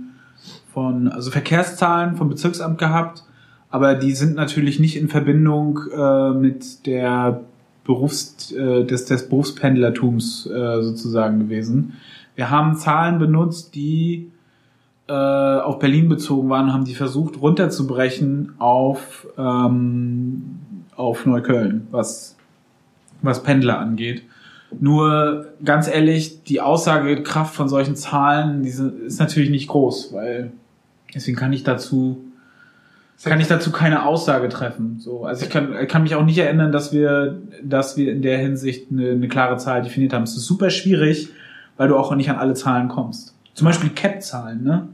von, 0.75 1.09
also 1.09 1.31
Verkehrszahlen 1.31 2.17
vom 2.17 2.29
Bezirksamt 2.29 2.77
gehabt, 2.77 3.25
aber 3.73 3.97
die 3.97 4.13
sind 4.13 4.37
natürlich 4.37 4.79
nicht 4.79 4.97
in 4.97 5.09
Verbindung 5.09 5.81
äh, 5.93 6.31
mit 6.31 6.87
der 6.87 7.41
Berufs, 7.85 8.53
äh, 8.53 8.85
des, 8.85 9.07
des 9.07 9.29
Berufspendlertums 9.29 10.47
äh, 10.47 10.83
sozusagen 10.83 11.41
gewesen. 11.41 11.95
Wir 12.37 12.51
haben 12.51 12.77
Zahlen 12.77 13.19
benutzt, 13.19 13.75
die 13.75 14.31
äh, 15.09 15.13
auf 15.13 15.81
Berlin 15.81 16.09
bezogen 16.09 16.49
waren, 16.49 16.73
haben 16.73 16.85
die 16.85 16.95
versucht 16.95 17.41
runterzubrechen 17.41 18.53
auf, 18.61 19.27
ähm, 19.37 20.61
auf 20.95 21.27
Neukölln, 21.27 21.89
was 21.91 22.37
was 23.23 23.43
Pendler 23.43 23.79
angeht. 23.79 24.23
Nur 24.81 25.47
ganz 25.65 25.89
ehrlich, 25.89 26.45
die 26.45 26.61
Aussagekraft 26.61 27.55
von 27.55 27.69
solchen 27.69 27.95
Zahlen 27.95 28.63
diese, 28.63 28.89
ist 28.89 29.21
natürlich 29.21 29.51
nicht 29.51 29.69
groß, 29.69 30.13
weil 30.13 30.53
deswegen 31.15 31.37
kann 31.37 31.53
ich 31.53 31.63
dazu 31.63 32.25
kann 33.31 33.41
ich 33.41 33.47
dazu 33.47 33.71
keine 33.71 34.05
Aussage 34.05 34.49
treffen. 34.49 34.99
So, 34.99 35.25
also 35.25 35.45
ich 35.45 35.51
kann, 35.51 35.87
kann 35.87 36.03
mich 36.03 36.15
auch 36.15 36.25
nicht 36.25 36.39
erinnern, 36.39 36.73
dass 36.73 36.93
wir, 36.93 37.39
dass 37.63 37.97
wir 37.97 38.13
in 38.13 38.23
der 38.23 38.39
Hinsicht 38.39 38.91
eine, 38.91 39.11
eine 39.11 39.29
klare 39.29 39.57
Zahl 39.59 39.83
definiert 39.83 40.13
haben. 40.13 40.25
Es 40.25 40.37
ist 40.37 40.47
super 40.47 40.71
schwierig, 40.71 41.29
weil 41.77 41.89
du 41.89 41.97
auch 41.97 42.15
nicht 42.15 42.31
an 42.31 42.37
alle 42.37 42.55
Zahlen 42.55 42.89
kommst. 42.89 43.37
Zum 43.55 43.67
Beispiel 43.67 43.91
Cap-Zahlen, 43.91 44.65
ne? 44.65 44.89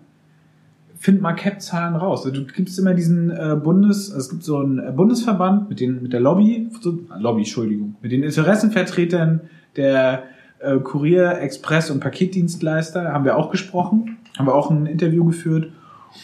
Find 1.00 1.22
mal 1.22 1.34
Cap-Zahlen 1.34 1.94
raus. 1.94 2.26
Also 2.26 2.42
du 2.42 2.52
gibst 2.52 2.78
immer 2.78 2.92
diesen 2.92 3.30
äh, 3.30 3.56
Bundes, 3.62 4.12
es 4.12 4.28
gibt 4.28 4.42
so 4.42 4.58
einen 4.58 4.80
äh, 4.80 4.90
Bundesverband 4.90 5.68
mit 5.68 5.78
den 5.78 6.02
mit 6.02 6.12
der 6.12 6.20
Lobby, 6.20 6.68
so, 6.80 6.98
Lobby, 7.18 7.42
Entschuldigung, 7.42 7.94
mit 8.02 8.10
den 8.10 8.24
Interessenvertretern 8.24 9.42
der 9.76 10.24
äh, 10.58 10.76
Kurier, 10.78 11.38
Express 11.38 11.90
und 11.90 12.00
Paketdienstleister 12.00 13.12
haben 13.12 13.24
wir 13.24 13.36
auch 13.36 13.50
gesprochen, 13.50 14.18
haben 14.36 14.46
wir 14.46 14.54
auch 14.54 14.70
ein 14.70 14.86
Interview 14.86 15.24
geführt 15.24 15.70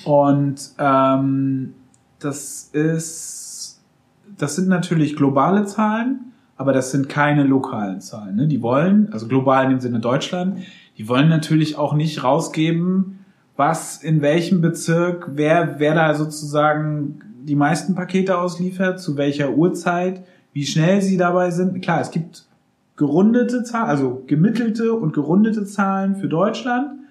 und 0.04 0.56
ähm, 0.78 1.74
das 2.24 2.70
ist, 2.72 3.82
das 4.38 4.56
sind 4.56 4.68
natürlich 4.68 5.16
globale 5.16 5.66
Zahlen, 5.66 6.32
aber 6.56 6.72
das 6.72 6.90
sind 6.90 7.08
keine 7.08 7.44
lokalen 7.44 8.00
Zahlen. 8.00 8.36
Ne? 8.36 8.48
Die 8.48 8.62
wollen, 8.62 9.12
also 9.12 9.28
global 9.28 9.68
dem 9.68 9.80
Sinne 9.80 10.00
Deutschland, 10.00 10.58
die 10.96 11.08
wollen 11.08 11.28
natürlich 11.28 11.76
auch 11.76 11.94
nicht 11.94 12.22
rausgeben, 12.22 13.18
was 13.56 14.02
in 14.02 14.22
welchem 14.22 14.60
Bezirk, 14.60 15.30
wer, 15.34 15.78
wer 15.78 15.94
da 15.94 16.14
sozusagen 16.14 17.20
die 17.42 17.56
meisten 17.56 17.94
Pakete 17.94 18.38
ausliefert, 18.38 19.00
zu 19.00 19.16
welcher 19.16 19.52
Uhrzeit, 19.52 20.24
wie 20.52 20.64
schnell 20.64 21.02
sie 21.02 21.16
dabei 21.16 21.50
sind. 21.50 21.82
Klar, 21.82 22.00
es 22.00 22.10
gibt 22.10 22.46
gerundete 22.96 23.64
Zahlen, 23.64 23.88
also 23.88 24.22
gemittelte 24.26 24.94
und 24.94 25.12
gerundete 25.12 25.64
Zahlen 25.64 26.16
für 26.16 26.28
Deutschland 26.28 27.03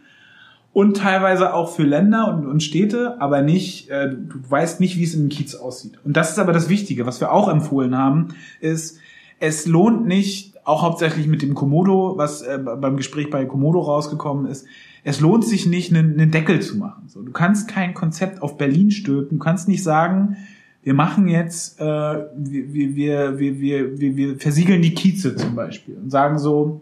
und 0.73 0.97
teilweise 0.97 1.53
auch 1.53 1.69
für 1.75 1.83
Länder 1.83 2.33
und, 2.33 2.47
und 2.47 2.63
Städte, 2.63 3.21
aber 3.21 3.41
nicht, 3.43 3.89
äh, 3.89 4.09
du 4.09 4.39
weißt 4.49 4.79
nicht, 4.79 4.97
wie 4.97 5.03
es 5.03 5.13
in 5.13 5.21
den 5.21 5.29
Kiez 5.29 5.55
aussieht. 5.55 5.99
Und 6.03 6.17
das 6.17 6.31
ist 6.31 6.39
aber 6.39 6.51
das 6.51 6.67
Wichtige, 6.67 7.05
was 7.05 7.21
wir 7.21 7.31
auch 7.31 7.47
empfohlen 7.47 7.95
haben, 7.95 8.29
ist, 8.59 8.97
es 9.39 9.67
lohnt 9.67 10.05
nicht, 10.05 10.53
auch 10.65 10.81
hauptsächlich 10.81 11.27
mit 11.27 11.41
dem 11.41 11.53
Komodo, 11.53 12.17
was 12.17 12.41
äh, 12.41 12.57
beim 12.57 12.97
Gespräch 12.97 13.29
bei 13.29 13.45
Komodo 13.45 13.81
rausgekommen 13.81 14.47
ist, 14.47 14.65
es 15.03 15.19
lohnt 15.19 15.45
sich 15.45 15.65
nicht, 15.67 15.93
einen, 15.93 16.13
einen 16.13 16.31
Deckel 16.31 16.61
zu 16.61 16.77
machen. 16.77 17.03
So, 17.07 17.21
du 17.21 17.31
kannst 17.31 17.67
kein 17.67 17.93
Konzept 17.93 18.41
auf 18.41 18.57
Berlin 18.57 18.89
stülpen, 18.89 19.37
du 19.37 19.43
kannst 19.43 19.67
nicht 19.67 19.83
sagen, 19.83 20.37
wir 20.81 20.93
machen 20.93 21.27
jetzt, 21.27 21.79
äh, 21.79 21.83
wir, 21.83 22.73
wir, 22.73 22.95
wir, 22.95 23.39
wir, 23.39 23.99
wir, 23.99 24.17
wir 24.17 24.37
versiegeln 24.37 24.81
die 24.81 24.93
Kieze 24.93 25.35
zum 25.35 25.55
Beispiel 25.55 25.97
und 25.97 26.09
sagen 26.09 26.39
so, 26.39 26.81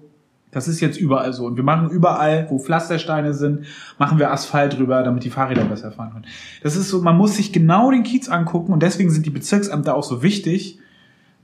das 0.52 0.68
ist 0.68 0.82
jetzt 0.82 1.00
überall 1.00 1.34
so. 1.34 1.46
Und 1.46 1.56
wir 1.56 1.64
machen 1.64 1.90
überall, 1.90 2.48
wo 2.50 2.60
Pflastersteine 2.60 3.34
sind, 3.34 3.66
machen 3.98 4.20
wir 4.20 4.32
Asphalt 4.32 4.78
drüber, 4.78 5.02
damit 5.04 5.24
die 5.24 5.30
Fahrräder 5.30 5.64
besser 5.66 5.92
fahren 5.92 6.12
können. 6.12 6.26
Das 6.62 6.76
ist 6.76 6.90
so, 6.90 7.02
man 7.02 7.18
muss 7.18 7.36
sich 7.36 7.54
genau 7.54 7.90
den 7.90 8.04
Kiez 8.04 8.30
angucken 8.30 8.74
und 8.74 8.84
deswegen 8.84 9.10
sind 9.10 9.26
die 9.26 9.32
Bezirksämter 9.32 9.96
auch 9.96 10.04
so 10.04 10.22
wichtig 10.22 10.80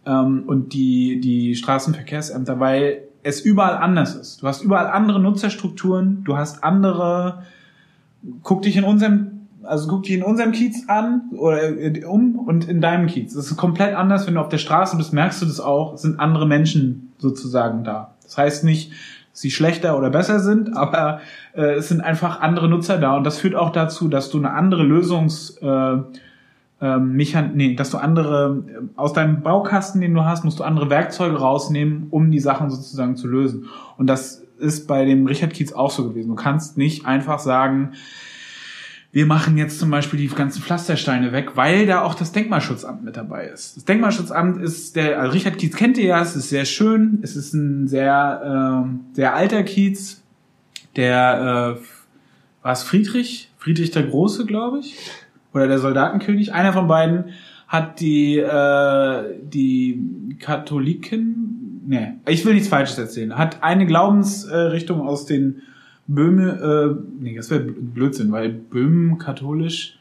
ähm, 0.05 0.43
und 0.45 0.73
die, 0.73 1.21
die 1.21 1.55
Straßenverkehrsämter, 1.55 2.59
weil 2.59 3.03
es 3.23 3.41
überall 3.41 3.77
anders 3.77 4.15
ist. 4.15 4.41
Du 4.41 4.47
hast 4.47 4.61
überall 4.61 4.87
andere 4.87 5.19
Nutzerstrukturen, 5.19 6.23
du 6.23 6.37
hast 6.37 6.63
andere, 6.63 7.43
guck 8.43 8.61
dich 8.61 8.77
in 8.77 8.83
unserem 8.83 9.31
also 9.63 9.89
guck 9.89 10.03
dich 10.03 10.13
in 10.13 10.23
unserem 10.23 10.53
Kiez 10.53 10.87
an 10.87 11.23
oder 11.35 11.59
um 12.09 12.39
und 12.39 12.69
in 12.69 12.79
deinem 12.79 13.07
Kiez. 13.07 13.33
Das 13.33 13.47
ist 13.47 13.57
komplett 13.57 13.95
anders, 13.95 14.25
wenn 14.25 14.35
du 14.35 14.39
auf 14.39 14.47
der 14.47 14.59
Straße 14.59 14.95
bist, 14.95 15.11
merkst 15.11 15.41
du 15.41 15.45
das 15.45 15.59
auch, 15.59 15.95
es 15.95 16.03
sind 16.03 16.21
andere 16.21 16.47
Menschen 16.47 17.11
sozusagen 17.17 17.83
da. 17.83 18.15
Das 18.27 18.37
heißt 18.37 18.63
nicht, 18.63 18.91
dass 19.31 19.41
sie 19.41 19.51
schlechter 19.51 19.97
oder 19.97 20.09
besser 20.09 20.39
sind, 20.39 20.75
aber 20.77 21.21
äh, 21.55 21.73
es 21.73 21.89
sind 21.89 22.01
einfach 22.01 22.41
andere 22.41 22.69
Nutzer 22.69 22.97
da 22.97 23.17
und 23.17 23.23
das 23.23 23.39
führt 23.39 23.55
auch 23.55 23.71
dazu, 23.71 24.07
dass 24.07 24.29
du 24.29 24.37
eine 24.37 24.51
andere 24.51 24.83
Lösungs 24.83 25.57
äh, 25.61 25.97
ähm, 26.79 27.15
nee, 27.15 27.73
dass 27.73 27.89
du 27.89 27.97
andere 27.97 28.63
äh, 28.67 28.99
aus 28.99 29.13
deinem 29.13 29.41
Baukasten, 29.41 29.99
den 29.99 30.13
du 30.13 30.25
hast, 30.25 30.43
musst 30.43 30.59
du 30.59 30.63
andere 30.63 30.89
Werkzeuge 30.89 31.37
rausnehmen, 31.37 32.07
um 32.11 32.29
die 32.29 32.39
Sachen 32.39 32.69
sozusagen 32.69 33.15
zu 33.15 33.27
lösen. 33.27 33.65
Und 33.97 34.07
das 34.07 34.43
ist 34.59 34.87
bei 34.87 35.05
dem 35.05 35.25
Richard 35.25 35.53
Kiez 35.53 35.73
auch 35.73 35.89
so 35.89 36.07
gewesen. 36.07 36.29
Du 36.29 36.35
kannst 36.35 36.77
nicht 36.77 37.05
einfach 37.05 37.39
sagen, 37.39 37.93
wir 39.17 39.25
machen 39.25 39.57
jetzt 39.57 39.79
zum 39.79 39.89
Beispiel 39.89 40.19
die 40.19 40.27
ganzen 40.27 40.61
Pflastersteine 40.61 41.31
weg, 41.31 41.53
weil 41.55 41.87
da 41.87 42.03
auch 42.03 42.13
das 42.13 42.33
Denkmalschutzamt 42.33 43.03
mit 43.03 43.17
dabei 43.17 43.47
ist. 43.47 43.75
Das 43.75 43.83
Denkmalschutzamt 43.83 44.61
ist 44.61 44.95
der, 44.95 45.19
also 45.19 45.31
Richard 45.31 45.57
Kiez 45.57 45.75
kennt 45.75 45.97
ihr 45.97 46.05
ja, 46.05 46.21
es 46.21 46.35
ist 46.35 46.49
sehr 46.49 46.65
schön, 46.65 47.17
es 47.23 47.35
ist 47.35 47.51
ein 47.55 47.87
sehr, 47.87 48.43
ähm, 48.45 48.99
sehr 49.13 49.33
alter 49.33 49.63
Kiez, 49.63 50.21
der, 50.95 51.79
äh, 51.79 52.63
war 52.63 52.71
es 52.71 52.83
Friedrich? 52.83 53.49
Friedrich 53.57 53.89
der 53.89 54.03
Große, 54.03 54.45
glaube 54.45 54.81
ich? 54.81 54.95
Oder 55.51 55.67
der 55.67 55.79
Soldatenkönig? 55.79 56.53
Einer 56.53 56.71
von 56.71 56.87
beiden 56.87 57.31
hat 57.67 57.99
die, 57.99 58.37
äh, 58.37 59.23
die 59.41 60.37
Katholiken, 60.39 61.81
nee, 61.87 62.13
ich 62.27 62.45
will 62.45 62.53
nichts 62.53 62.69
Falsches 62.69 62.99
erzählen, 62.99 63.35
hat 63.35 63.63
eine 63.63 63.87
Glaubensrichtung 63.87 65.01
aus 65.01 65.25
den 65.25 65.63
Böhme, 66.07 66.97
äh, 66.99 67.23
nee, 67.23 67.35
das 67.35 67.49
wäre 67.51 67.61
Blödsinn, 67.61 68.31
weil 68.31 68.49
Böhmen 68.49 69.17
katholisch, 69.17 69.99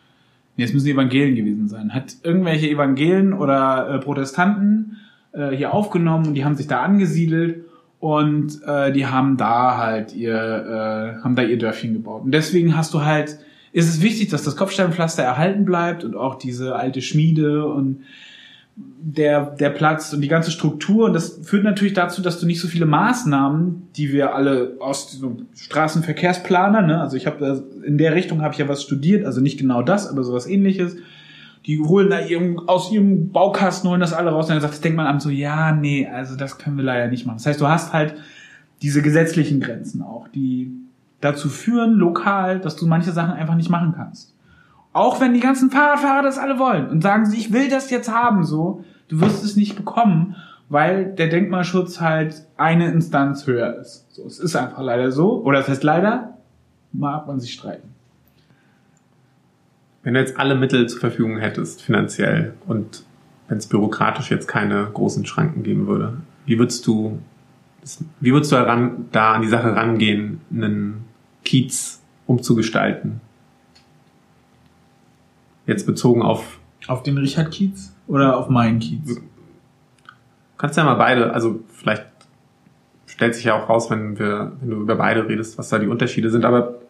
nee, 0.56 0.64
es 0.64 0.72
müssen 0.72 0.88
Evangelien 0.88 1.34
gewesen 1.34 1.68
sein, 1.68 1.92
hat 1.92 2.16
irgendwelche 2.22 2.68
Evangelien 2.70 3.32
oder 3.32 3.88
äh, 3.90 3.98
Protestanten 3.98 4.98
äh, 5.32 5.50
hier 5.50 5.74
aufgenommen 5.74 6.28
und 6.28 6.34
die 6.34 6.44
haben 6.44 6.54
sich 6.54 6.68
da 6.68 6.82
angesiedelt 6.82 7.64
und 7.98 8.62
äh, 8.64 8.92
die 8.92 9.06
haben 9.06 9.36
da 9.36 9.78
halt 9.78 10.14
ihr, 10.14 10.34
äh, 10.34 11.22
haben 11.24 11.34
da 11.34 11.42
ihr 11.42 11.58
Dörfchen 11.58 11.94
gebaut. 11.94 12.22
Und 12.24 12.32
deswegen 12.32 12.76
hast 12.76 12.94
du 12.94 13.04
halt, 13.04 13.38
ist 13.72 13.88
es 13.88 14.00
wichtig, 14.00 14.28
dass 14.28 14.44
das 14.44 14.56
Kopfsteinpflaster 14.56 15.22
erhalten 15.22 15.64
bleibt 15.64 16.04
und 16.04 16.14
auch 16.14 16.36
diese 16.36 16.76
alte 16.76 17.02
Schmiede 17.02 17.66
und 17.66 18.02
der, 18.76 19.46
der 19.52 19.70
Platz 19.70 20.12
und 20.12 20.20
die 20.20 20.28
ganze 20.28 20.50
Struktur. 20.50 21.06
Und 21.06 21.14
das 21.14 21.40
führt 21.42 21.64
natürlich 21.64 21.94
dazu, 21.94 22.20
dass 22.20 22.38
du 22.38 22.46
nicht 22.46 22.60
so 22.60 22.68
viele 22.68 22.86
Maßnahmen, 22.86 23.88
die 23.96 24.12
wir 24.12 24.34
alle 24.34 24.76
aus 24.80 25.10
diesem 25.10 25.46
Straßenverkehrsplaner, 25.54 26.82
ne, 26.82 27.00
also 27.00 27.16
ich 27.16 27.26
habe 27.26 27.64
in 27.84 27.98
der 27.98 28.14
Richtung 28.14 28.42
habe 28.42 28.52
ich 28.52 28.58
ja 28.58 28.68
was 28.68 28.82
studiert, 28.82 29.24
also 29.24 29.40
nicht 29.40 29.58
genau 29.58 29.82
das, 29.82 30.08
aber 30.08 30.24
sowas 30.24 30.46
ähnliches. 30.46 30.96
Die 31.64 31.80
holen 31.80 32.10
da 32.10 32.20
ihrem, 32.20 32.68
aus 32.68 32.92
ihrem 32.92 33.30
Baukasten, 33.30 33.90
holen 33.90 34.00
das 34.00 34.12
alle 34.12 34.30
raus 34.30 34.46
und 34.46 34.52
dann 34.52 34.60
sagt, 34.60 34.74
das 34.74 34.80
denkt 34.82 34.96
man 34.96 35.06
an 35.06 35.20
so, 35.20 35.30
ja, 35.30 35.72
nee, 35.72 36.06
also 36.06 36.36
das 36.36 36.58
können 36.58 36.76
wir 36.76 36.84
leider 36.84 37.08
nicht 37.08 37.26
machen. 37.26 37.38
Das 37.38 37.46
heißt, 37.46 37.60
du 37.60 37.66
hast 37.66 37.92
halt 37.92 38.14
diese 38.82 39.02
gesetzlichen 39.02 39.60
Grenzen 39.60 40.02
auch, 40.02 40.28
die 40.28 40.70
dazu 41.20 41.48
führen, 41.48 41.94
lokal, 41.94 42.60
dass 42.60 42.76
du 42.76 42.86
manche 42.86 43.10
Sachen 43.10 43.32
einfach 43.32 43.56
nicht 43.56 43.70
machen 43.70 43.94
kannst. 43.96 44.35
Auch 44.96 45.20
wenn 45.20 45.34
die 45.34 45.40
ganzen 45.40 45.70
Fahrradfahrer 45.70 46.22
das 46.22 46.38
alle 46.38 46.58
wollen 46.58 46.88
und 46.88 47.02
sagen 47.02 47.26
sie, 47.26 47.36
ich 47.36 47.52
will 47.52 47.68
das 47.68 47.90
jetzt 47.90 48.10
haben, 48.10 48.44
so, 48.44 48.82
du 49.08 49.20
wirst 49.20 49.44
es 49.44 49.54
nicht 49.54 49.76
bekommen, 49.76 50.36
weil 50.70 51.12
der 51.12 51.26
Denkmalschutz 51.28 52.00
halt 52.00 52.46
eine 52.56 52.90
Instanz 52.90 53.46
höher 53.46 53.78
ist. 53.78 54.06
So, 54.08 54.24
es 54.24 54.38
ist 54.38 54.56
einfach 54.56 54.80
leider 54.80 55.12
so. 55.12 55.42
Oder 55.42 55.58
das 55.58 55.68
heißt 55.68 55.84
leider, 55.84 56.38
mag 56.92 57.26
man 57.26 57.40
sich 57.40 57.52
streiten. 57.52 57.90
Wenn 60.02 60.14
du 60.14 60.20
jetzt 60.20 60.38
alle 60.38 60.54
Mittel 60.54 60.88
zur 60.88 61.00
Verfügung 61.00 61.36
hättest, 61.36 61.82
finanziell, 61.82 62.54
und 62.66 63.04
wenn 63.48 63.58
es 63.58 63.66
bürokratisch 63.66 64.30
jetzt 64.30 64.48
keine 64.48 64.88
großen 64.94 65.26
Schranken 65.26 65.62
geben 65.62 65.86
würde, 65.86 66.16
wie 66.46 66.58
würdest 66.58 66.86
du, 66.86 67.18
wie 68.20 68.32
würdest 68.32 68.50
du 68.50 68.56
daran, 68.56 69.08
da 69.12 69.34
an 69.34 69.42
die 69.42 69.48
Sache 69.48 69.76
rangehen, 69.76 70.40
einen 70.50 71.04
Kiez 71.44 72.00
umzugestalten? 72.26 73.20
Jetzt 75.66 75.86
bezogen 75.86 76.22
auf. 76.22 76.58
Auf 76.86 77.02
den 77.02 77.18
Richard 77.18 77.50
Kiez 77.50 77.94
oder 78.06 78.36
auf 78.36 78.48
meinen 78.48 78.78
Kiez? 78.78 79.20
Kannst 80.58 80.76
ja 80.76 80.84
mal 80.84 80.94
beide, 80.94 81.32
also 81.32 81.60
vielleicht 81.68 82.06
stellt 83.06 83.34
sich 83.34 83.44
ja 83.44 83.60
auch 83.60 83.68
raus, 83.68 83.90
wenn 83.90 84.18
wir, 84.18 84.52
wenn 84.60 84.70
du 84.70 84.76
über 84.76 84.96
beide 84.96 85.28
redest, 85.28 85.58
was 85.58 85.68
da 85.68 85.78
die 85.78 85.88
Unterschiede 85.88 86.30
sind, 86.30 86.44
aber 86.44 86.80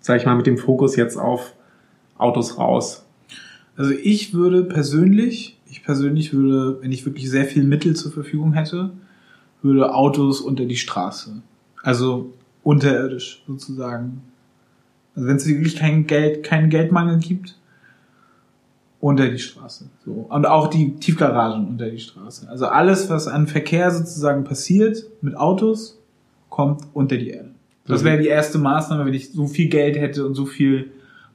sag 0.00 0.18
ich 0.18 0.26
mal 0.26 0.36
mit 0.36 0.46
dem 0.46 0.58
Fokus 0.58 0.96
jetzt 0.96 1.16
auf 1.16 1.54
Autos 2.16 2.58
raus. 2.58 3.04
Also 3.76 3.92
ich 3.92 4.34
würde 4.34 4.64
persönlich, 4.64 5.58
ich 5.68 5.82
persönlich 5.84 6.32
würde, 6.32 6.82
wenn 6.82 6.92
ich 6.92 7.06
wirklich 7.06 7.30
sehr 7.30 7.44
viel 7.44 7.64
Mittel 7.64 7.96
zur 7.96 8.12
Verfügung 8.12 8.52
hätte, 8.52 8.90
würde 9.62 9.94
Autos 9.94 10.40
unter 10.40 10.64
die 10.64 10.76
Straße. 10.76 11.42
Also 11.82 12.32
unterirdisch 12.62 13.42
sozusagen. 13.46 14.22
Also 15.14 15.28
wenn 15.28 15.36
es 15.36 15.46
wirklich 15.46 15.76
kein 15.76 16.06
Geld, 16.06 16.42
keinen 16.44 16.70
Geldmangel 16.70 17.18
gibt, 17.18 17.56
unter 19.02 19.28
die 19.28 19.40
Straße. 19.40 19.86
So. 20.04 20.12
Und 20.28 20.46
auch 20.46 20.68
die 20.68 20.94
Tiefgaragen 20.94 21.66
unter 21.66 21.90
die 21.90 21.98
Straße. 21.98 22.48
Also 22.48 22.66
alles, 22.66 23.10
was 23.10 23.26
an 23.26 23.48
Verkehr 23.48 23.90
sozusagen 23.90 24.44
passiert 24.44 25.04
mit 25.20 25.36
Autos, 25.36 26.00
kommt 26.48 26.82
unter 26.92 27.16
die 27.16 27.30
Erde. 27.30 27.50
Das 27.84 28.04
wäre 28.04 28.22
die 28.22 28.28
erste 28.28 28.58
Maßnahme, 28.58 29.04
wenn 29.04 29.12
ich 29.12 29.32
so 29.32 29.48
viel 29.48 29.68
Geld 29.68 29.96
hätte 29.96 30.24
und 30.24 30.36
so 30.36 30.46
viel 30.46 30.92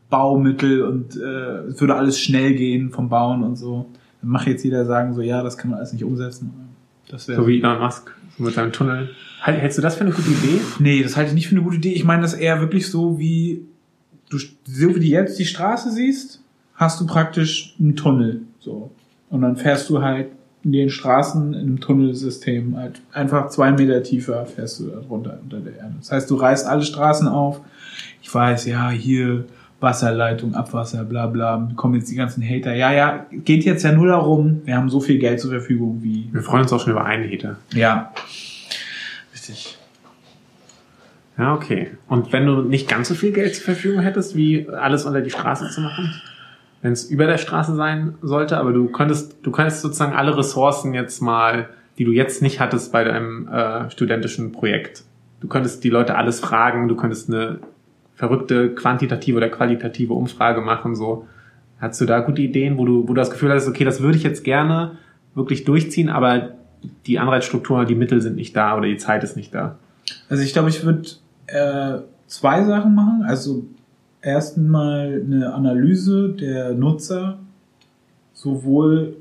Baumittel 0.10 0.84
und 0.84 1.18
äh, 1.18 1.66
es 1.66 1.82
würde 1.82 1.96
alles 1.96 2.22
schnell 2.22 2.56
gehen 2.56 2.90
vom 2.92 3.10
Bauen 3.10 3.44
und 3.44 3.58
so. 3.58 3.88
Dann 4.22 4.30
macht 4.30 4.48
jetzt 4.48 4.64
jeder 4.64 4.86
sagen, 4.86 5.14
so 5.14 5.22
ja, 5.22 5.44
das 5.44 5.58
kann 5.58 5.70
man 5.70 5.80
alles 5.80 5.92
nicht 5.92 6.06
umsetzen. 6.06 6.54
Das 7.10 7.28
wäre 7.28 7.42
so 7.42 7.48
wie 7.50 7.60
Elon 7.60 7.80
Musk 7.80 8.16
so 8.38 8.44
mit 8.46 8.54
seinem 8.54 8.72
Tunnel. 8.72 9.10
Halt, 9.42 9.60
hältst 9.60 9.78
du 9.78 9.82
das 9.82 9.96
für 9.96 10.06
eine 10.06 10.12
gute 10.12 10.30
Idee? 10.30 10.62
Nee, 10.80 11.04
das 11.04 11.18
halte 11.18 11.30
ich 11.30 11.36
nicht 11.36 11.50
für 11.50 11.56
eine 11.56 11.64
gute 11.66 11.76
Idee. 11.76 11.92
Ich 11.92 12.06
meine 12.06 12.22
das 12.22 12.34
eher 12.34 12.62
wirklich 12.62 12.90
so 12.90 13.20
wie 13.20 13.66
du 14.30 14.38
so 14.38 14.96
wie 14.96 15.00
du 15.02 15.06
jetzt 15.06 15.38
die 15.38 15.46
Straße 15.46 15.92
siehst, 15.92 16.42
hast 16.78 17.02
du 17.02 17.06
praktisch 17.06 17.76
einen 17.80 17.96
Tunnel. 17.96 18.42
So. 18.60 18.92
Und 19.30 19.42
dann 19.42 19.58
fährst 19.58 19.90
du 19.90 20.02
halt 20.02 20.28
in 20.64 20.72
den 20.72 20.90
Straßen 20.90 21.54
in 21.54 21.60
einem 21.60 21.80
Tunnelsystem 21.80 22.78
halt 22.78 23.02
einfach 23.14 23.50
zwei 23.50 23.72
Meter 23.72 24.04
tiefer 24.04 24.46
fährst 24.46 24.80
du 24.80 24.88
da 24.88 25.00
drunter 25.00 25.40
unter 25.44 25.60
der 25.60 25.78
Erde. 25.78 25.96
Das 26.00 26.12
heißt, 26.12 26.30
du 26.30 26.36
reißt 26.36 26.68
alle 26.68 26.84
Straßen 26.84 27.28
auf. 27.28 27.62
Ich 28.22 28.34
weiß, 28.34 28.66
ja, 28.66 28.90
hier 28.90 29.46
Wasserleitung, 29.80 30.56
Abwasser, 30.56 31.04
bla 31.06 31.28
bla, 31.28 31.72
kommen 31.76 31.96
jetzt 31.96 32.10
die 32.10 32.16
ganzen 32.16 32.44
Hater. 32.44 32.74
Ja, 32.74 32.92
ja, 32.92 33.28
geht 33.32 33.64
jetzt 33.64 33.84
ja 33.84 33.92
nur 33.92 34.08
darum, 34.08 34.62
wir 34.66 34.76
haben 34.76 34.90
so 34.90 35.00
viel 35.00 35.20
Geld 35.20 35.40
zur 35.40 35.52
Verfügung 35.52 36.00
wie. 36.02 36.28
Wir 36.32 36.42
freuen 36.42 36.64
uns 36.64 36.74
auch 36.74 36.82
schon 36.82 36.92
über 36.92 37.06
einen 37.06 37.32
Hater. 37.32 37.58
Ja. 37.74 38.12
Richtig. 39.32 39.78
Ja, 41.38 41.54
okay. 41.54 41.92
Und 42.08 42.34
wenn 42.34 42.46
du 42.46 42.64
nicht 42.64 42.90
ganz 42.90 43.08
so 43.08 43.16
viel 43.16 43.32
Geld 43.32 43.56
zur 43.56 43.64
Verfügung 43.64 44.02
hättest, 44.02 44.36
wie 44.36 44.68
alles 44.68 45.06
unter 45.06 45.22
die 45.22 45.30
Straße 45.30 45.70
zu 45.70 45.82
machen? 45.82 46.14
Wenn 46.82 46.94
es 46.94 47.06
über 47.06 47.26
der 47.26 47.38
Straße 47.38 47.76
sein 47.76 48.16
sollte, 48.22 48.58
aber 48.58 48.72
du 48.72 48.88
könntest, 48.88 49.38
du 49.44 49.52
könntest 49.52 49.82
sozusagen 49.82 50.14
alle 50.14 50.38
Ressourcen 50.38 50.94
jetzt 50.94 51.22
mal, 51.22 51.70
die 51.98 52.06
du 52.06 52.12
jetzt 52.12 52.42
nicht 52.42 52.60
hattest 52.60 52.92
bei 52.92 53.04
deinem 53.04 53.48
äh, 53.48 53.90
studentischen 53.90 54.52
Projekt. 54.52 55.04
Du 55.40 55.48
könntest 55.48 55.84
die 55.84 55.90
Leute 55.90 56.16
alles 56.16 56.40
fragen, 56.40 56.88
du 56.88 56.96
könntest 56.96 57.30
eine 57.30 57.60
verrückte 58.16 58.74
quantitative 58.74 59.38
oder 59.38 59.50
qualitative 59.50 60.14
Umfrage 60.14 60.62
machen, 60.62 60.96
so. 60.96 61.28
Hast 61.80 62.02
du 62.02 62.06
da 62.06 62.22
gute 62.22 62.42
Ideen, 62.42 62.80
wo 62.80 62.86
du, 62.86 63.04
wo 63.04 63.08
du 63.08 63.14
das 63.14 63.30
Gefühl 63.30 63.52
hast, 63.52 63.68
okay, 63.68 63.84
das 63.84 64.02
würde 64.02 64.18
ich 64.18 64.24
jetzt 64.24 64.44
gerne 64.44 64.98
wirklich 65.36 65.64
durchziehen, 65.64 66.10
aber 66.10 66.54
die 67.06 67.20
Anreizstruktur, 67.20 67.86
die 67.86 67.94
Mittel 67.94 68.22
sind 68.22 68.36
nicht 68.36 68.56
da 68.56 68.76
oder 68.76 68.88
die 68.88 68.98
Zeit 68.98 69.24
ist 69.24 69.38
nicht 69.38 69.54
da? 69.54 69.78
Also 70.30 70.42
ich 70.44 70.54
glaube, 70.54 70.70
ich 70.70 70.84
würde 70.84 71.08
äh, 71.48 72.00
zwei 72.26 72.64
Sachen 72.64 72.96
machen. 72.96 73.24
Also 73.28 73.66
ersten 74.22 74.68
Mal 74.70 75.22
eine 75.26 75.54
Analyse 75.54 76.30
der 76.30 76.74
Nutzer, 76.74 77.40
sowohl 78.34 79.16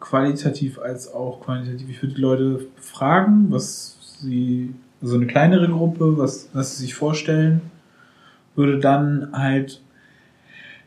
qualitativ 0.00 0.78
als 0.78 1.12
auch 1.12 1.40
quantitativ. 1.40 1.88
Ich 1.88 2.02
würde 2.02 2.14
die 2.14 2.20
Leute 2.20 2.66
fragen, 2.76 3.46
was 3.50 4.18
sie, 4.20 4.74
also 5.00 5.16
eine 5.16 5.26
kleinere 5.26 5.68
Gruppe, 5.68 6.18
was, 6.18 6.48
was 6.52 6.76
sie 6.76 6.84
sich 6.84 6.94
vorstellen, 6.94 7.60
würde 8.54 8.78
dann 8.78 9.28
halt 9.32 9.80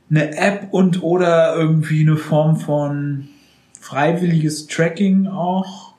eine 0.10 0.38
App 0.38 0.68
und 0.72 1.02
oder 1.02 1.56
irgendwie 1.56 2.02
eine 2.02 2.18
Form 2.18 2.58
von 2.58 3.28
freiwilliges 3.80 4.68
Tracking 4.68 5.28
auch, 5.28 5.94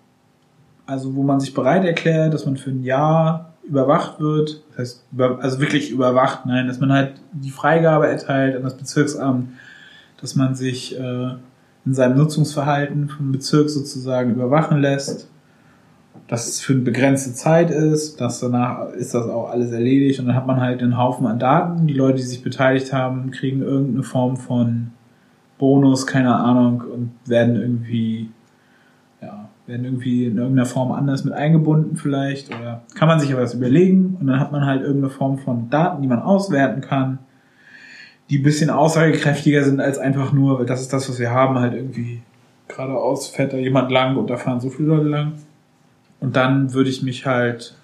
also 0.87 1.15
wo 1.15 1.23
man 1.23 1.41
sich 1.41 1.55
bereit 1.55 1.85
erklärt, 1.85 2.35
dass 2.35 2.47
man 2.47 2.57
für 2.57 2.71
ein 2.71 2.85
Jahr 2.85 3.55
überwacht 3.65 4.21
wird, 4.21 4.63
das 4.77 4.91
heißt, 4.91 5.05
über, 5.13 5.39
also 5.43 5.61
wirklich 5.61 5.91
überwacht, 5.91 6.47
nein, 6.47 6.67
dass 6.67 6.81
man 6.81 6.93
halt 6.93 7.15
die 7.33 7.51
Freigabe 7.51 8.07
erteilt 8.07 8.57
an 8.57 8.63
das 8.63 8.77
Bezirksamt, 8.77 9.49
dass 10.21 10.35
man 10.35 10.55
sich 10.55 10.99
äh, 10.99 11.31
in 11.87 11.95
seinem 11.95 12.19
Nutzungsverhalten 12.19 13.09
vom 13.09 13.33
Bezirk 13.33 13.71
sozusagen 13.71 14.35
überwachen 14.35 14.81
lässt, 14.81 15.29
dass 16.29 16.49
es 16.49 16.61
für 16.61 16.73
eine 16.73 16.83
begrenzte 16.83 17.33
Zeit 17.33 17.71
ist, 17.71 18.21
dass 18.21 18.41
danach 18.41 18.91
ist 18.91 19.15
das 19.15 19.29
auch 19.29 19.51
alles 19.51 19.71
erledigt 19.71 20.19
und 20.19 20.27
dann 20.27 20.37
hat 20.37 20.47
man 20.47 20.61
halt 20.61 20.83
einen 20.83 20.99
Haufen 20.99 21.27
an 21.27 21.39
Daten. 21.39 21.87
Die 21.87 21.95
Leute, 21.95 22.17
die 22.17 22.25
sich 22.25 22.43
beteiligt 22.43 22.93
haben, 22.93 23.31
kriegen 23.31 23.63
irgendeine 23.63 24.03
Form 24.03 24.37
von 24.37 24.91
Bonus, 25.59 26.07
keine 26.07 26.35
Ahnung, 26.35 26.83
und 26.93 27.13
werden 27.27 27.57
irgendwie 27.57 28.31
werden 29.67 29.85
irgendwie 29.85 30.27
in 30.27 30.39
irgendeiner 30.39 30.67
Form 30.67 30.93
anders 30.93 31.25
mit 31.25 31.35
eingebunden 31.35 31.97
vielleicht 31.97 32.49
oder 32.55 32.83
kann 32.95 33.09
man 33.09 33.19
sich 33.19 33.33
aber 33.33 33.43
was 33.43 33.55
überlegen 33.55 34.17
und 34.21 34.27
dann 34.29 34.39
hat 34.39 34.53
man 34.53 34.65
halt 34.65 34.83
irgendeine 34.83 35.11
Form 35.11 35.39
von 35.39 35.71
Daten, 35.71 36.03
die 36.03 36.09
man 36.09 36.21
auswerten 36.21 36.81
kann, 36.81 37.19
die 38.31 38.39
bisschen 38.39 38.71
aussagekräftiger 38.71 39.65
sind 39.65 39.81
als 39.81 39.99
einfach 39.99 40.33
nur, 40.33 40.59
weil 40.59 40.67
das 40.67 40.81
ist 40.81 40.93
das, 40.93 41.09
was 41.09 41.19
wir 41.19 41.31
haben, 41.31 41.59
halt 41.59 41.75
irgendwie 41.75 42.23
geradeaus 42.69 43.29
fährt 43.29 43.53
da 43.53 43.57
jemand 43.57 43.91
lang 43.91 44.17
und 44.17 44.29
da 44.29 44.37
fahren 44.37 44.61
so 44.61 44.71
viele 44.71 44.89
Leute 44.89 45.09
lang. 45.09 45.33
Und 46.21 46.37
dann 46.37 46.73
würde 46.73 46.91
ich 46.91 47.03
mich 47.03 47.27
halt, 47.27 47.75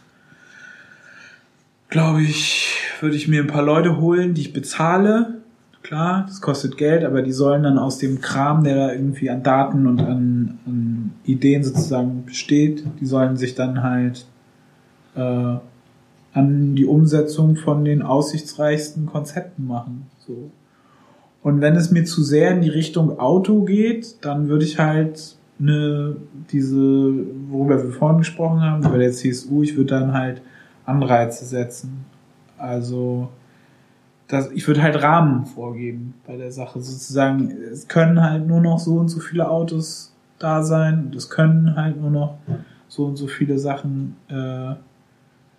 glaube 1.88 2.22
ich, 2.22 2.78
würde 3.00 3.16
ich 3.16 3.28
mir 3.28 3.42
ein 3.42 3.48
paar 3.48 3.62
Leute 3.62 3.98
holen, 3.98 4.34
die 4.34 4.40
ich 4.40 4.52
bezahle, 4.52 5.41
klar, 5.92 6.24
das 6.26 6.40
kostet 6.40 6.78
Geld, 6.78 7.04
aber 7.04 7.20
die 7.20 7.32
sollen 7.32 7.64
dann 7.64 7.78
aus 7.78 7.98
dem 7.98 8.22
Kram, 8.22 8.64
der 8.64 8.76
da 8.76 8.92
irgendwie 8.92 9.28
an 9.28 9.42
Daten 9.42 9.86
und 9.86 10.00
an, 10.00 10.58
an 10.64 11.12
Ideen 11.24 11.62
sozusagen 11.62 12.24
besteht, 12.24 12.82
die 12.98 13.04
sollen 13.04 13.36
sich 13.36 13.54
dann 13.54 13.82
halt 13.82 14.24
äh, 15.14 15.56
an 16.32 16.74
die 16.76 16.86
Umsetzung 16.86 17.56
von 17.56 17.84
den 17.84 18.00
aussichtsreichsten 18.00 19.04
Konzepten 19.04 19.66
machen. 19.66 20.06
So. 20.26 20.50
Und 21.42 21.60
wenn 21.60 21.76
es 21.76 21.90
mir 21.90 22.04
zu 22.04 22.22
sehr 22.22 22.52
in 22.52 22.62
die 22.62 22.70
Richtung 22.70 23.18
Auto 23.18 23.60
geht, 23.60 24.24
dann 24.24 24.48
würde 24.48 24.64
ich 24.64 24.78
halt 24.78 25.36
eine, 25.60 26.16
diese, 26.50 27.12
worüber 27.50 27.82
wir 27.82 27.92
vorhin 27.92 28.20
gesprochen 28.20 28.62
haben, 28.62 28.82
über 28.82 28.96
der 28.96 29.12
CSU, 29.12 29.62
ich 29.62 29.76
würde 29.76 29.90
dann 29.90 30.14
halt 30.14 30.40
Anreize 30.86 31.44
setzen. 31.44 32.06
Also 32.56 33.28
das, 34.32 34.50
ich 34.52 34.66
würde 34.66 34.80
halt 34.80 35.02
Rahmen 35.02 35.44
vorgeben 35.44 36.14
bei 36.26 36.38
der 36.38 36.50
Sache. 36.50 36.80
Sozusagen, 36.80 37.50
es 37.70 37.86
können 37.86 38.22
halt 38.22 38.46
nur 38.46 38.62
noch 38.62 38.78
so 38.78 38.94
und 38.94 39.08
so 39.08 39.20
viele 39.20 39.50
Autos 39.50 40.14
da 40.38 40.62
sein 40.62 41.04
und 41.04 41.14
es 41.14 41.28
können 41.28 41.76
halt 41.76 42.00
nur 42.00 42.10
noch 42.10 42.38
so 42.88 43.04
und 43.04 43.16
so 43.16 43.26
viele 43.26 43.58
Sachen, 43.58 44.16
äh, 44.28 44.74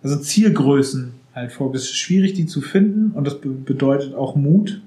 also 0.02 0.16
Zielgrößen 0.16 1.14
halt 1.36 1.52
vor. 1.52 1.72
Es 1.72 1.82
ist 1.82 1.96
schwierig, 1.96 2.34
die 2.34 2.46
zu 2.46 2.60
finden 2.60 3.12
und 3.12 3.24
das 3.28 3.40
be 3.40 3.50
bedeutet 3.50 4.16
auch 4.16 4.34
Mut 4.34 4.82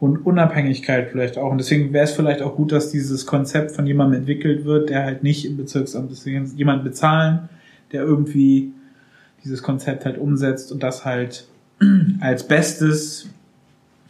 und 0.00 0.24
Unabhängigkeit 0.24 1.10
vielleicht 1.10 1.36
auch. 1.36 1.50
Und 1.50 1.58
deswegen 1.58 1.92
wäre 1.92 2.04
es 2.04 2.12
vielleicht 2.12 2.40
auch 2.40 2.56
gut, 2.56 2.72
dass 2.72 2.90
dieses 2.90 3.26
Konzept 3.26 3.72
von 3.72 3.86
jemandem 3.86 4.20
entwickelt 4.20 4.64
wird, 4.64 4.88
der 4.88 5.04
halt 5.04 5.22
nicht 5.22 5.44
im 5.44 5.58
Bezirksamt 5.58 6.10
ist, 6.10 6.24
jemand 6.24 6.84
bezahlen, 6.84 7.50
der 7.92 8.04
irgendwie 8.04 8.72
dieses 9.44 9.62
Konzept 9.62 10.06
halt 10.06 10.16
umsetzt 10.16 10.72
und 10.72 10.82
das 10.82 11.04
halt 11.04 11.46
als 12.20 12.46
Bestes 12.46 13.28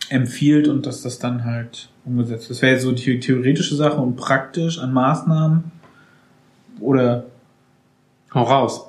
empfiehlt 0.09 0.69
und 0.69 0.87
dass 0.87 1.03
das 1.03 1.19
dann 1.19 1.45
halt 1.45 1.91
umgesetzt 2.05 2.49
wird. 2.49 2.51
Das 2.51 2.62
wäre 2.62 2.81
so 2.81 2.93
die 2.93 3.21
theoretische 3.21 3.75
Sache 3.75 3.99
und 3.99 4.16
praktisch 4.16 4.79
an 4.79 4.93
Maßnahmen 4.93 5.64
oder 6.81 7.27
Hau 8.33 8.43
raus. 8.43 8.83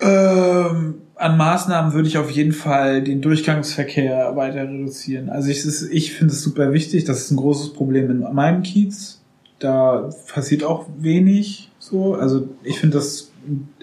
Ähm, 0.00 0.94
an 1.14 1.36
Maßnahmen 1.36 1.92
würde 1.92 2.08
ich 2.08 2.18
auf 2.18 2.30
jeden 2.30 2.52
Fall 2.52 3.02
den 3.02 3.20
Durchgangsverkehr 3.20 4.36
weiter 4.36 4.62
reduzieren. 4.62 5.30
Also 5.30 5.48
ich, 5.48 5.64
ich 5.90 6.12
finde 6.12 6.32
es 6.32 6.42
super 6.42 6.72
wichtig. 6.72 7.04
Das 7.04 7.22
ist 7.22 7.30
ein 7.30 7.36
großes 7.36 7.72
Problem 7.72 8.10
in 8.10 8.20
meinem 8.34 8.62
Kiez. 8.62 9.20
Da 9.58 10.10
passiert 10.32 10.62
auch 10.62 10.86
wenig 10.98 11.70
so. 11.78 12.14
Also 12.14 12.48
ich 12.62 12.78
finde 12.78 12.98
das 12.98 13.32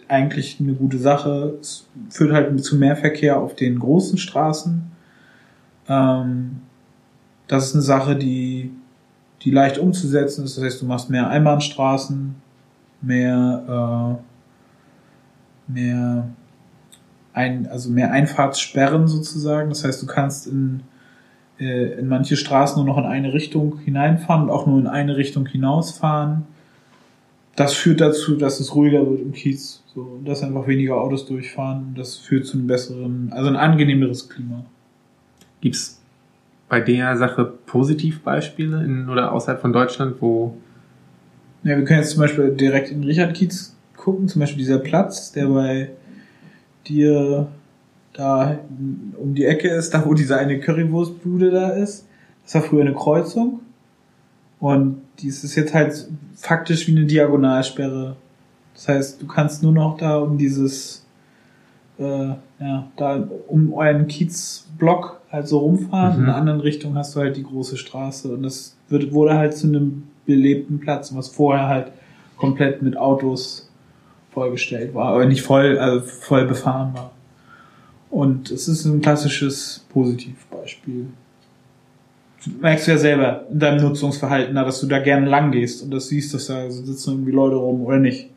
eigentlich 0.07 0.57
eine 0.59 0.73
gute 0.73 0.97
Sache. 0.97 1.57
Es 1.61 1.87
führt 2.09 2.31
halt 2.31 2.63
zu 2.63 2.75
mehr 2.75 2.95
Verkehr 2.95 3.39
auf 3.39 3.55
den 3.55 3.79
großen 3.79 4.17
Straßen. 4.17 4.83
Ähm, 5.87 6.61
das 7.47 7.67
ist 7.67 7.73
eine 7.75 7.83
Sache, 7.83 8.15
die, 8.15 8.71
die 9.41 9.51
leicht 9.51 9.77
umzusetzen 9.77 10.45
ist. 10.45 10.57
Das 10.57 10.63
heißt, 10.63 10.81
du 10.81 10.85
machst 10.85 11.09
mehr 11.09 11.29
Einbahnstraßen, 11.29 12.35
mehr, 13.01 14.19
äh, 15.69 15.71
mehr 15.71 16.29
ein, 17.33 17.67
also 17.67 17.89
mehr 17.89 18.11
Einfahrtssperren 18.11 19.07
sozusagen. 19.07 19.69
Das 19.69 19.83
heißt, 19.83 20.01
du 20.01 20.07
kannst 20.07 20.47
in, 20.47 20.81
äh, 21.59 21.99
in 21.99 22.07
manche 22.07 22.37
Straßen 22.37 22.77
nur 22.77 22.85
noch 22.85 22.97
in 22.97 23.05
eine 23.05 23.33
Richtung 23.33 23.79
hineinfahren 23.79 24.43
und 24.43 24.49
auch 24.49 24.65
nur 24.65 24.79
in 24.79 24.87
eine 24.87 25.17
Richtung 25.17 25.45
hinausfahren. 25.45 26.45
Das 27.55 27.73
führt 27.73 28.01
dazu, 28.01 28.35
dass 28.35 28.59
es 28.59 28.75
ruhiger 28.75 29.09
wird 29.09 29.21
im 29.21 29.31
Kiez, 29.31 29.83
so, 29.93 30.19
dass 30.25 30.43
einfach 30.43 30.67
weniger 30.67 30.95
Autos 30.97 31.25
durchfahren. 31.25 31.93
Das 31.95 32.17
führt 32.17 32.45
zu 32.45 32.57
einem 32.57 32.67
besseren, 32.67 33.29
also 33.31 33.49
ein 33.49 33.55
angenehmeres 33.55 34.27
Klima. 34.27 34.65
Gibt's 35.61 36.01
bei 36.67 36.81
der 36.81 37.15
Sache 37.15 37.45
Positivbeispiele 37.65 38.83
in 38.83 39.09
oder 39.09 39.31
außerhalb 39.31 39.61
von 39.61 39.71
Deutschland, 39.71 40.15
wo 40.19 40.57
ja, 41.63 41.77
wir 41.77 41.85
können 41.85 42.01
jetzt 42.01 42.11
zum 42.11 42.21
Beispiel 42.21 42.51
direkt 42.51 42.91
in 42.91 43.03
Richard 43.03 43.33
Kiez 43.33 43.75
gucken, 43.97 44.27
zum 44.27 44.39
Beispiel 44.39 44.59
dieser 44.59 44.77
Platz, 44.77 45.31
der 45.31 45.47
bei 45.47 45.89
dir 46.87 47.47
da 48.13 48.59
um 49.17 49.33
die 49.33 49.45
Ecke 49.45 49.69
ist, 49.69 49.93
da 49.93 50.05
wo 50.05 50.13
diese 50.13 50.37
eine 50.37 50.59
Currywurstbude 50.59 51.49
da 51.49 51.69
ist. 51.69 52.07
Das 52.43 52.55
war 52.55 52.61
früher 52.61 52.81
eine 52.81 52.93
Kreuzung. 52.93 53.61
Und 54.59 55.01
dies 55.19 55.43
ist 55.43 55.55
jetzt 55.55 55.73
halt 55.73 56.07
faktisch 56.35 56.87
wie 56.87 56.91
eine 56.91 57.05
Diagonalsperre. 57.05 58.15
Das 58.73 58.87
heißt, 58.87 59.21
du 59.21 59.27
kannst 59.27 59.63
nur 59.63 59.71
noch 59.71 59.97
da 59.97 60.17
um 60.17 60.37
dieses, 60.37 61.05
äh, 61.97 62.29
ja, 62.59 62.87
da 62.95 63.27
um 63.47 63.73
euren 63.73 64.07
Kiezblock 64.07 65.21
halt 65.31 65.47
so 65.47 65.59
rumfahren. 65.59 66.17
Mhm. 66.17 66.23
In 66.23 66.29
einer 66.29 66.37
anderen 66.37 66.59
Richtung 66.61 66.95
hast 66.95 67.15
du 67.15 67.19
halt 67.19 67.37
die 67.37 67.43
große 67.43 67.77
Straße. 67.77 68.33
Und 68.33 68.43
das 68.43 68.75
wird, 68.89 69.11
wurde 69.11 69.35
halt 69.35 69.55
zu 69.55 69.67
einem 69.67 70.03
belebten 70.25 70.79
Platz, 70.79 71.13
was 71.15 71.29
vorher 71.29 71.67
halt 71.67 71.91
komplett 72.37 72.81
mit 72.81 72.97
Autos 72.97 73.69
vollgestellt 74.31 74.93
war, 74.93 75.13
aber 75.13 75.25
nicht 75.25 75.41
voll, 75.41 75.77
also 75.77 76.05
voll 76.05 76.45
befahren 76.45 76.93
war. 76.93 77.11
Und 78.09 78.51
es 78.51 78.67
ist 78.67 78.85
ein 78.85 79.01
klassisches 79.01 79.85
Positivbeispiel. 79.89 81.07
Merkst 82.61 82.87
du 82.87 82.91
ja 82.91 82.97
selber 82.97 83.45
in 83.51 83.59
deinem 83.59 83.83
Nutzungsverhalten, 83.83 84.55
dass 84.55 84.79
du 84.79 84.87
da 84.87 84.99
gerne 84.99 85.27
lang 85.27 85.51
gehst 85.51 85.83
und 85.83 85.91
das 85.91 86.07
siehst, 86.09 86.33
dass 86.33 86.47
da 86.47 86.69
sitzen 86.69 87.11
irgendwie 87.11 87.31
Leute 87.31 87.55
rum 87.55 87.81
oder 87.81 87.97
nicht. 87.97 88.29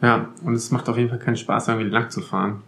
Ja, 0.00 0.28
und 0.44 0.54
es 0.54 0.70
macht 0.70 0.88
auf 0.88 0.96
jeden 0.96 1.10
Fall 1.10 1.18
keinen 1.18 1.36
Spaß, 1.36 1.68
irgendwie 1.68 1.90
lang 1.90 2.10
zu 2.10 2.20
fahren. 2.20 2.62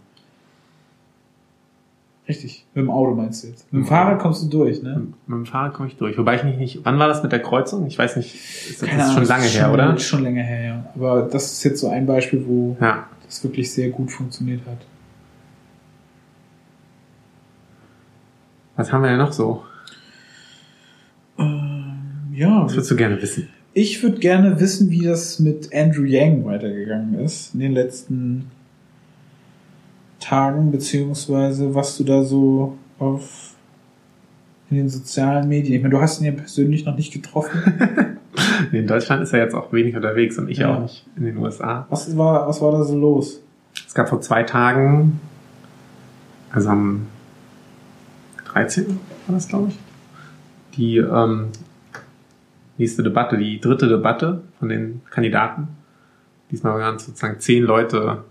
Richtig. 2.28 2.64
Mit 2.74 2.84
dem 2.84 2.90
Auto 2.90 3.14
meinst 3.14 3.42
du 3.42 3.48
jetzt. 3.48 3.72
Mit 3.72 3.82
dem 3.82 3.86
Fahrrad 3.86 4.20
kommst 4.20 4.44
du 4.44 4.48
durch, 4.48 4.82
ne? 4.82 4.90
Mit, 4.90 5.28
mit 5.28 5.38
dem 5.38 5.46
Fahrrad 5.46 5.74
komme 5.74 5.88
ich 5.88 5.96
durch. 5.96 6.16
Wobei 6.16 6.36
ich 6.36 6.44
nicht, 6.44 6.58
nicht. 6.58 6.80
Wann 6.84 6.98
war 6.98 7.08
das 7.08 7.24
mit 7.24 7.32
der 7.32 7.42
Kreuzung? 7.42 7.86
Ich 7.86 7.98
weiß 7.98 8.16
nicht. 8.16 8.34
Ist, 8.34 8.82
das 8.82 8.88
Keine 8.88 9.02
ist 9.02 9.14
schon 9.14 9.24
lange 9.24 9.44
her, 9.44 9.64
schon, 9.64 9.72
oder? 9.72 9.98
Schon 9.98 10.22
länger 10.22 10.42
her, 10.42 10.64
ja. 10.64 10.84
Aber 10.94 11.22
das 11.22 11.52
ist 11.52 11.64
jetzt 11.64 11.80
so 11.80 11.88
ein 11.88 12.06
Beispiel, 12.06 12.44
wo 12.46 12.76
ja. 12.80 13.08
das 13.26 13.42
wirklich 13.42 13.72
sehr 13.72 13.90
gut 13.90 14.12
funktioniert 14.12 14.60
hat. 14.66 14.78
Was 18.76 18.92
haben 18.92 19.02
wir 19.02 19.10
denn 19.10 19.18
noch 19.18 19.32
so? 19.32 19.64
Ähm, 21.40 22.34
ja. 22.34 22.64
Was 22.64 22.74
würdest 22.74 22.90
du 22.90 22.96
gerne 22.96 23.20
wissen? 23.20 23.48
Ich 23.72 24.02
würde 24.02 24.18
gerne 24.18 24.60
wissen, 24.60 24.90
wie 24.90 25.04
das 25.04 25.38
mit 25.38 25.74
Andrew 25.74 26.04
Yang 26.04 26.44
weitergegangen 26.44 27.14
ist 27.20 27.54
in 27.54 27.60
den 27.60 27.72
letzten 27.72 28.50
Tagen, 30.18 30.70
beziehungsweise 30.70 31.74
was 31.74 31.96
du 31.96 32.04
da 32.04 32.24
so 32.24 32.76
auf 32.98 33.54
in 34.70 34.76
den 34.76 34.88
sozialen 34.88 35.48
Medien. 35.48 35.74
Ich 35.74 35.82
meine, 35.82 35.94
du 35.94 36.00
hast 36.00 36.20
ihn 36.20 36.26
ja 36.26 36.32
persönlich 36.32 36.84
noch 36.84 36.96
nicht 36.96 37.12
getroffen. 37.12 38.18
in 38.72 38.86
Deutschland 38.86 39.22
ist 39.22 39.32
er 39.32 39.40
jetzt 39.40 39.54
auch 39.54 39.72
wenig 39.72 39.96
unterwegs 39.96 40.38
und 40.38 40.48
ich 40.48 40.58
ja. 40.58 40.74
auch 40.74 40.82
nicht 40.82 41.06
in 41.16 41.24
den 41.24 41.36
USA. 41.38 41.86
Was 41.90 42.16
war, 42.16 42.48
was 42.48 42.60
war 42.60 42.72
da 42.72 42.84
so 42.84 42.96
los? 42.96 43.40
Es 43.86 43.94
gab 43.94 44.08
vor 44.08 44.20
zwei 44.20 44.44
Tagen, 44.44 45.20
also 46.52 46.68
am 46.68 47.06
13. 48.52 48.86
war 48.86 49.34
das, 49.34 49.48
glaube 49.48 49.70
ich, 49.70 49.78
die 50.76 50.98
ähm, 50.98 51.48
nächste 52.78 53.02
Debatte, 53.02 53.36
die 53.36 53.60
dritte 53.60 53.88
Debatte 53.88 54.42
von 54.58 54.68
den 54.68 55.02
Kandidaten. 55.10 55.68
Diesmal 56.50 56.80
waren 56.80 56.96
es 56.96 57.06
sozusagen 57.06 57.38
zehn 57.40 57.62
Leute 57.62 58.24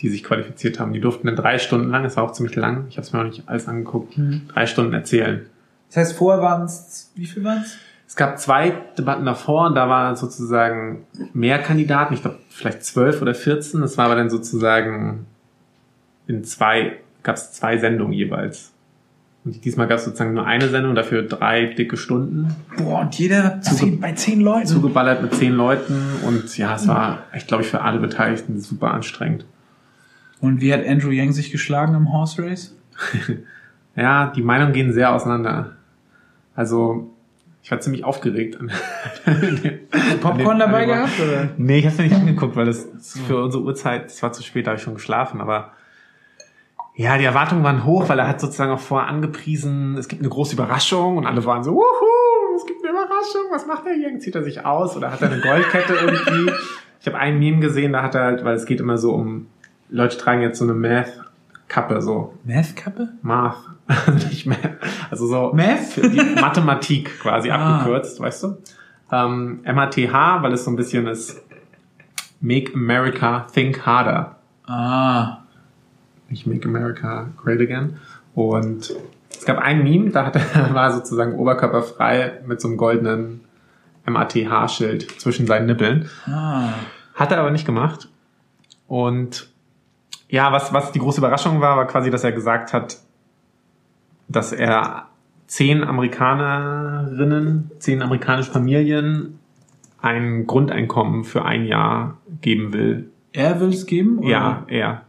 die 0.00 0.08
sich 0.08 0.22
qualifiziert 0.22 0.78
haben. 0.78 0.92
Die 0.92 1.00
durften 1.00 1.26
dann 1.26 1.36
drei 1.36 1.58
Stunden 1.58 1.90
lang, 1.90 2.02
das 2.02 2.16
war 2.16 2.24
auch 2.24 2.32
ziemlich 2.32 2.56
lang, 2.56 2.86
ich 2.88 2.96
habe 2.96 3.06
es 3.06 3.12
mir 3.12 3.18
noch 3.20 3.26
nicht 3.26 3.48
alles 3.48 3.68
angeguckt, 3.68 4.16
mhm. 4.16 4.42
drei 4.48 4.66
Stunden 4.66 4.94
erzählen. 4.94 5.46
Das 5.88 5.96
heißt, 5.96 6.16
vorher 6.16 6.42
waren 6.42 6.64
es, 6.64 7.10
wie 7.14 7.26
viel 7.26 7.42
waren 7.44 7.62
es? 7.62 7.76
Es 8.06 8.16
gab 8.16 8.38
zwei 8.38 8.70
Debatten 8.96 9.26
davor 9.26 9.66
und 9.66 9.74
da 9.74 9.88
waren 9.88 10.16
sozusagen 10.16 11.04
mehr 11.34 11.58
Kandidaten, 11.58 12.14
ich 12.14 12.22
glaube 12.22 12.38
vielleicht 12.48 12.82
zwölf 12.82 13.20
oder 13.20 13.34
vierzehn. 13.34 13.82
Das 13.82 13.98
war 13.98 14.06
aber 14.06 14.14
dann 14.14 14.30
sozusagen 14.30 15.26
in 16.26 16.42
zwei, 16.44 17.00
gab 17.22 17.36
es 17.36 17.52
zwei 17.52 17.76
Sendungen 17.76 18.14
jeweils. 18.14 18.72
Und 19.48 19.64
diesmal 19.64 19.86
gab 19.86 19.96
es 19.96 20.04
sozusagen 20.04 20.34
nur 20.34 20.46
eine 20.46 20.68
Sendung, 20.68 20.94
dafür 20.94 21.22
drei 21.22 21.64
dicke 21.64 21.96
Stunden. 21.96 22.54
Boah, 22.76 23.00
und 23.00 23.18
jeder 23.18 23.62
zehn, 23.62 23.98
bei 23.98 24.12
zehn 24.12 24.42
Leuten. 24.42 24.66
Zugeballert 24.66 25.22
mit 25.22 25.34
zehn 25.34 25.54
Leuten. 25.54 26.02
Und 26.26 26.58
ja, 26.58 26.74
es 26.74 26.86
war, 26.86 27.20
ich 27.34 27.46
glaube 27.46 27.62
ich, 27.62 27.70
für 27.70 27.80
alle 27.80 27.98
Beteiligten 27.98 28.60
super 28.60 28.90
anstrengend. 28.90 29.46
Und 30.42 30.60
wie 30.60 30.70
hat 30.70 30.86
Andrew 30.86 31.10
Yang 31.10 31.32
sich 31.32 31.50
geschlagen 31.50 31.94
im 31.94 32.12
Horse 32.12 32.42
Race? 32.42 32.76
ja, 33.96 34.30
die 34.36 34.42
Meinungen 34.42 34.74
gehen 34.74 34.92
sehr 34.92 35.14
auseinander. 35.14 35.76
Also, 36.54 37.10
ich 37.62 37.70
war 37.70 37.80
ziemlich 37.80 38.04
aufgeregt. 38.04 38.58
Popcorn 40.20 40.58
dabei 40.58 40.84
gehabt, 40.84 41.18
oder? 41.20 41.48
Nee, 41.56 41.78
ich 41.78 41.86
hab's 41.86 41.96
mir 41.96 42.04
nicht 42.04 42.16
angeguckt, 42.16 42.54
weil 42.54 42.66
das 42.66 42.86
für 43.26 43.42
unsere 43.42 43.62
Uhrzeit, 43.62 44.10
es 44.10 44.22
war 44.22 44.34
zu 44.34 44.42
spät, 44.42 44.66
da 44.66 44.72
habe 44.72 44.78
ich 44.78 44.84
schon 44.84 44.94
geschlafen, 44.94 45.40
aber 45.40 45.72
ja, 46.98 47.16
die 47.16 47.24
Erwartungen 47.24 47.62
waren 47.62 47.84
hoch, 47.84 48.08
weil 48.08 48.18
er 48.18 48.26
hat 48.26 48.40
sozusagen 48.40 48.72
auch 48.72 48.80
vorher 48.80 49.08
angepriesen, 49.08 49.96
es 49.96 50.08
gibt 50.08 50.20
eine 50.20 50.28
große 50.28 50.54
Überraschung 50.54 51.16
und 51.16 51.26
alle 51.26 51.44
waren 51.44 51.62
so, 51.62 51.70
wuhu, 51.70 52.56
es 52.56 52.66
gibt 52.66 52.82
eine 52.82 52.90
Überraschung, 52.90 53.42
was 53.52 53.68
macht 53.68 53.86
er 53.86 53.94
hier? 53.94 54.18
Zieht 54.18 54.34
er 54.34 54.42
sich 54.42 54.66
aus 54.66 54.96
oder 54.96 55.12
hat 55.12 55.22
er 55.22 55.30
eine 55.30 55.40
Goldkette 55.40 55.92
irgendwie? 55.94 56.52
Ich 57.00 57.06
habe 57.06 57.16
einen 57.16 57.38
Meme 57.38 57.60
gesehen, 57.60 57.92
da 57.92 58.02
hat 58.02 58.16
er 58.16 58.24
halt, 58.24 58.44
weil 58.44 58.56
es 58.56 58.66
geht 58.66 58.80
immer 58.80 58.98
so 58.98 59.12
um 59.12 59.46
Leute 59.88 60.18
tragen 60.18 60.42
jetzt 60.42 60.58
so 60.58 60.64
eine 60.64 60.74
Math-Kappe, 60.74 62.02
so. 62.02 62.34
Math-Kappe? 62.44 63.10
Math. 63.22 63.58
Nicht 64.28 64.46
Math. 64.46 64.58
Also 65.08 65.28
so. 65.28 65.52
Math? 65.54 65.96
Die 65.98 66.40
Mathematik 66.40 67.20
quasi 67.20 67.50
ah. 67.52 67.76
abgekürzt, 67.76 68.18
weißt 68.18 68.42
du? 68.42 68.58
Ähm, 69.12 69.60
MATH, 69.64 69.96
weil 69.96 70.52
es 70.52 70.64
so 70.64 70.72
ein 70.72 70.76
bisschen 70.76 71.06
ist 71.06 71.40
Make 72.40 72.74
America 72.74 73.46
Think 73.54 73.86
Harder. 73.86 74.36
Ah. 74.66 75.37
Nicht 76.28 76.46
Make 76.46 76.68
America 76.68 77.28
Great 77.42 77.60
Again. 77.60 77.96
Und 78.34 78.94
es 79.30 79.44
gab 79.44 79.58
ein 79.58 79.82
Meme, 79.82 80.10
da 80.10 80.26
hat 80.26 80.36
er, 80.36 80.42
war 80.74 80.92
sozusagen 80.92 81.34
oberkörperfrei 81.34 82.40
mit 82.46 82.60
so 82.60 82.68
einem 82.68 82.76
goldenen 82.76 83.40
MATH-Schild 84.06 85.20
zwischen 85.20 85.46
seinen 85.46 85.66
Nippeln. 85.66 86.08
Ah. 86.26 86.70
Hat 87.14 87.32
er 87.32 87.38
aber 87.38 87.50
nicht 87.50 87.66
gemacht. 87.66 88.08
Und 88.86 89.48
ja, 90.28 90.52
was, 90.52 90.72
was 90.72 90.92
die 90.92 90.98
große 90.98 91.20
Überraschung 91.20 91.60
war, 91.60 91.76
war 91.76 91.86
quasi, 91.86 92.10
dass 92.10 92.24
er 92.24 92.32
gesagt 92.32 92.72
hat, 92.72 92.98
dass 94.28 94.52
er 94.52 95.08
zehn 95.46 95.82
Amerikanerinnen, 95.82 97.70
zehn 97.78 98.02
amerikanische 98.02 98.50
Familien 98.50 99.38
ein 100.00 100.46
Grundeinkommen 100.46 101.24
für 101.24 101.44
ein 101.44 101.64
Jahr 101.64 102.18
geben 102.40 102.72
will. 102.72 103.10
Er 103.32 103.60
will 103.60 103.70
es 103.70 103.86
geben? 103.86 104.18
Oder? 104.18 104.28
Ja, 104.28 104.64
er. 104.68 105.02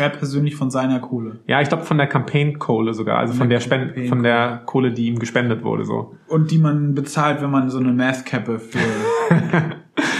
Er 0.00 0.08
persönlich 0.08 0.56
von 0.56 0.70
seiner 0.70 0.98
Kohle. 1.00 1.38
Ja, 1.46 1.60
ich 1.60 1.68
glaube 1.68 1.84
von 1.84 1.98
der 1.98 2.06
Campaign-Kohle 2.06 2.94
sogar, 2.94 3.18
also 3.18 3.34
von 3.34 3.48
der 3.48 3.58
der 3.58 3.64
Spend 3.64 3.84
Campaign- 3.88 4.08
von 4.08 4.22
der 4.22 4.62
Kohle, 4.66 4.92
die 4.92 5.06
ihm 5.06 5.18
gespendet 5.18 5.62
wurde, 5.62 5.84
so. 5.84 6.16
Und 6.28 6.50
die 6.50 6.58
man 6.58 6.94
bezahlt, 6.94 7.42
wenn 7.42 7.50
man 7.50 7.70
so 7.70 7.78
eine 7.78 7.92
Math-Cappe 7.92 8.58
für 8.58 8.78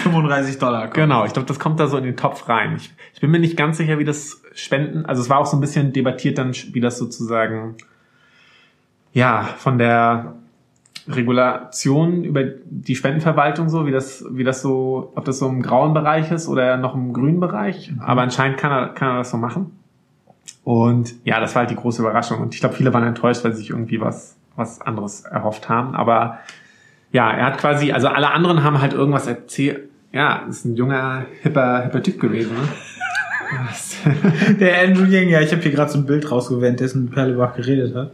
35 0.03 0.59
Dollar 0.59 0.83
kauft. 0.83 0.95
Genau, 0.95 1.25
ich 1.25 1.33
glaube, 1.33 1.49
das 1.49 1.59
kommt 1.59 1.81
da 1.81 1.87
so 1.87 1.97
in 1.97 2.05
den 2.05 2.17
Topf 2.17 2.49
rein. 2.49 2.75
Ich, 2.77 2.93
ich 3.15 3.21
bin 3.21 3.31
mir 3.31 3.39
nicht 3.39 3.57
ganz 3.57 3.77
sicher, 3.79 3.99
wie 3.99 4.05
das 4.05 4.43
Spenden, 4.55 5.07
also 5.07 5.23
es 5.23 5.31
war 5.31 5.39
auch 5.39 5.47
so 5.47 5.57
ein 5.57 5.61
bisschen 5.61 5.93
debattiert 5.93 6.39
dann, 6.39 6.53
wie 6.73 6.81
das 6.81 6.99
sozusagen, 6.99 7.77
ja, 9.13 9.43
von 9.59 9.79
der 9.79 10.35
Regulation 11.09 12.25
über 12.25 12.45
die 12.45 12.95
Spendenverwaltung 12.95 13.69
so, 13.69 13.87
wie 13.87 13.91
das, 13.91 14.25
wie 14.31 14.45
das 14.45 14.63
so, 14.63 15.13
ob 15.15 15.25
das 15.25 15.39
so 15.39 15.49
im 15.49 15.63
grauen 15.63 15.95
Bereich 15.95 16.31
ist 16.31 16.49
oder 16.49 16.77
noch 16.77 16.95
im 16.95 17.13
grünen 17.13 17.41
Bereich. 17.41 17.93
Aber 18.01 18.23
anscheinend 18.23 18.59
kann 18.59 18.73
er, 18.73 18.89
kann 18.89 19.11
er 19.11 19.19
das 19.19 19.31
so 19.31 19.37
machen. 19.37 19.73
Und 20.65 21.15
ja, 21.25 21.41
das 21.41 21.55
war 21.55 21.61
halt 21.61 21.71
die 21.71 21.77
große 21.77 22.03
Überraschung. 22.03 22.41
Und 22.41 22.55
ich 22.55 22.61
glaube, 22.61 22.75
viele 22.75 22.93
waren 22.93 23.05
enttäuscht, 23.05 23.45
weil 23.45 23.53
sie 23.53 23.59
sich 23.59 23.71
irgendwie 23.71 24.01
was, 24.01 24.37
was 24.57 24.81
anderes 24.81 25.23
erhofft 25.23 25.69
haben. 25.69 25.95
Aber 25.95 26.39
ja, 27.13 27.31
er 27.31 27.47
hat 27.47 27.59
quasi, 27.59 27.93
also 27.93 28.09
alle 28.09 28.31
anderen 28.31 28.63
haben 28.63 28.81
halt 28.81 28.93
irgendwas 28.93 29.27
erzählt. 29.27 29.89
Ja, 30.13 30.45
ist 30.49 30.65
ein 30.65 30.77
junger, 30.77 31.27
hipper, 31.43 31.83
hipper 31.83 32.03
Typ 32.03 32.21
gewesen. 32.21 32.53
Ne? 32.53 32.69
Der 34.61 34.83
Andrew 34.83 35.05
Yang, 35.05 35.29
ja, 35.29 35.41
ich 35.41 35.53
habe 35.53 35.63
hier 35.63 35.73
gerade 35.73 35.91
so 35.91 35.99
ein 35.99 36.07
Bild 36.07 36.31
rausgewählt, 36.31 36.81
dessen 36.81 37.11
Perlebach 37.11 37.55
geredet 37.55 37.95
hat. 37.95 38.13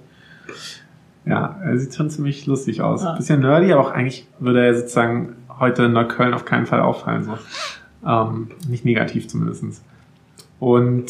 Ja, 1.27 1.57
er 1.63 1.77
sieht 1.77 1.95
schon 1.95 2.09
ziemlich 2.09 2.47
lustig 2.47 2.83
aus. 2.83 3.05
Bisschen 3.17 3.41
nerdy, 3.41 3.73
aber 3.73 3.83
auch 3.83 3.91
eigentlich 3.91 4.29
würde 4.39 4.65
er 4.65 4.75
sozusagen 4.75 5.35
heute 5.59 5.85
in 5.85 5.93
Neukölln 5.93 6.33
auf 6.33 6.45
keinen 6.45 6.67
Fall 6.67 6.81
auffallen. 6.81 7.25
So. 7.25 7.37
Ähm, 8.07 8.49
nicht 8.69 8.85
negativ 8.85 9.27
zumindestens. 9.27 9.83
Und 10.61 11.07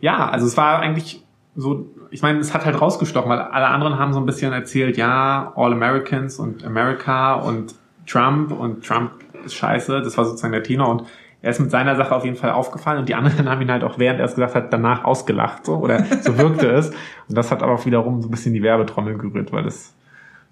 ja, 0.00 0.28
also 0.30 0.46
es 0.46 0.56
war 0.56 0.78
eigentlich 0.78 1.22
so, 1.54 1.86
ich 2.10 2.22
meine, 2.22 2.38
es 2.38 2.54
hat 2.54 2.64
halt 2.64 2.80
rausgestochen, 2.80 3.28
weil 3.28 3.40
alle 3.40 3.66
anderen 3.66 3.98
haben 3.98 4.14
so 4.14 4.20
ein 4.20 4.26
bisschen 4.26 4.52
erzählt, 4.52 4.96
ja, 4.96 5.52
All 5.54 5.72
Americans 5.72 6.38
und 6.38 6.64
America 6.64 7.34
und 7.34 7.74
Trump 8.06 8.52
und 8.52 8.86
Trump 8.86 9.10
ist 9.44 9.54
scheiße. 9.54 10.00
Das 10.00 10.16
war 10.16 10.24
sozusagen 10.24 10.52
der 10.52 10.62
Tenor 10.62 10.88
und 10.88 11.02
er 11.40 11.50
ist 11.50 11.60
mit 11.60 11.70
seiner 11.70 11.96
Sache 11.96 12.14
auf 12.14 12.24
jeden 12.24 12.36
Fall 12.36 12.50
aufgefallen 12.50 12.98
und 12.98 13.08
die 13.08 13.14
anderen 13.14 13.48
haben 13.50 13.62
ihn 13.62 13.70
halt 13.70 13.84
auch, 13.84 13.98
während 13.98 14.20
er 14.20 14.26
es 14.26 14.34
gesagt 14.34 14.54
hat, 14.54 14.72
danach 14.72 15.04
ausgelacht, 15.04 15.66
so, 15.66 15.76
oder 15.76 16.04
so 16.22 16.36
wirkte 16.38 16.70
es. 16.70 16.90
Und 17.28 17.36
das 17.36 17.50
hat 17.50 17.62
aber 17.62 17.74
auch 17.74 17.86
wiederum 17.86 18.22
so 18.22 18.28
ein 18.28 18.30
bisschen 18.30 18.54
die 18.54 18.62
Werbetrommel 18.62 19.16
gerührt, 19.18 19.52
weil 19.52 19.64
das 19.64 19.94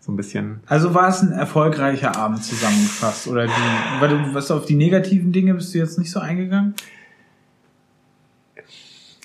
so 0.00 0.12
ein 0.12 0.16
bisschen, 0.16 0.60
Also 0.66 0.94
war 0.94 1.08
es 1.08 1.22
ein 1.22 1.32
erfolgreicher 1.32 2.16
Abend 2.16 2.44
zusammengefasst? 2.44 3.26
Oder 3.26 3.46
die, 3.46 4.00
weil 4.00 4.10
du, 4.10 4.34
was 4.34 4.50
auf 4.50 4.64
die 4.64 4.76
negativen 4.76 5.32
Dinge 5.32 5.54
bist 5.54 5.74
du 5.74 5.78
jetzt 5.78 5.98
nicht 5.98 6.10
so 6.12 6.20
eingegangen? 6.20 6.74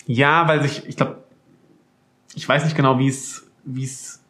ja, 0.08 0.48
weil 0.48 0.62
sich, 0.62 0.86
ich 0.88 0.98
glaube, 0.98 1.24
ich 2.34 2.48
weiß 2.48 2.64
nicht 2.66 2.76
genau, 2.76 3.00
wie 3.00 3.08
es, 3.08 3.48
wie 3.64 3.84
es, 3.84 4.21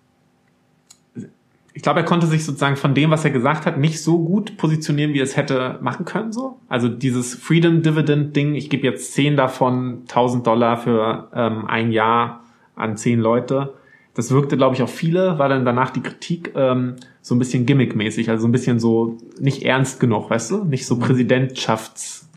ich 1.74 1.82
glaube, 1.82 2.02
er 2.02 2.06
konnte 2.06 2.28
sich 2.28 2.44
sozusagen 2.44 2.76
von 2.76 2.94
dem, 2.94 3.12
was 3.12 3.24
er 3.24 3.32
gesagt 3.32 3.66
hat, 3.66 3.78
nicht 3.78 4.02
so 4.02 4.20
gut 4.20 4.58
positionieren, 4.58 5.14
wie 5.14 5.20
er 5.20 5.24
es 5.24 5.38
hätte 5.38 5.80
machen 5.82 6.06
können, 6.06 6.34
so. 6.34 6.60
Also 6.68 6.90
dieses 6.90 7.36
Freedom 7.36 7.82
Dividend 7.82 8.36
Ding, 8.36 8.56
ich 8.56 8.70
gebe 8.70 8.86
jetzt 8.86 9.14
10 9.14 9.38
davon 9.38 10.00
1000 10.02 10.46
Dollar 10.46 10.78
für 10.78 11.30
ähm, 11.34 11.66
ein 11.68 11.92
Jahr 11.92 12.44
an 12.76 12.98
10 12.98 13.20
Leute. 13.20 13.74
Das 14.14 14.32
wirkte, 14.32 14.58
glaube 14.58 14.76
ich, 14.76 14.82
auf 14.82 14.94
viele, 14.94 15.40
war 15.40 15.48
dann 15.48 15.64
danach 15.64 15.92
die 15.92 16.02
Kritik 16.02 16.52
ähm, 16.56 16.98
so 17.22 17.36
ein 17.36 17.40
bisschen 17.40 17.66
gimmickmäßig, 17.66 18.30
also 18.30 18.42
so 18.42 18.48
ein 18.50 18.52
bisschen 18.52 18.80
so 18.80 19.18
nicht 19.40 19.64
ernst 19.64 20.02
genug, 20.02 20.30
weißt 20.30 20.52
du? 20.52 20.66
Nicht 20.66 20.86
so 20.86 21.00
Präsidentschafts, 21.00 22.30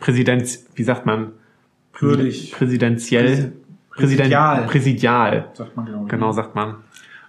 Präsident, 0.00 0.46
wie 0.74 0.82
sagt 0.82 1.06
man? 1.06 1.32
Würdig. 1.98 2.52
Präsidentiell. 2.52 3.52
Präsidial. 3.90 4.66
Präsidial. 4.66 5.50
Sagt 5.54 5.76
man, 5.76 5.86
glaube 5.86 6.04
ich. 6.04 6.10
Genau, 6.10 6.32
sagt 6.32 6.54
man. 6.54 6.76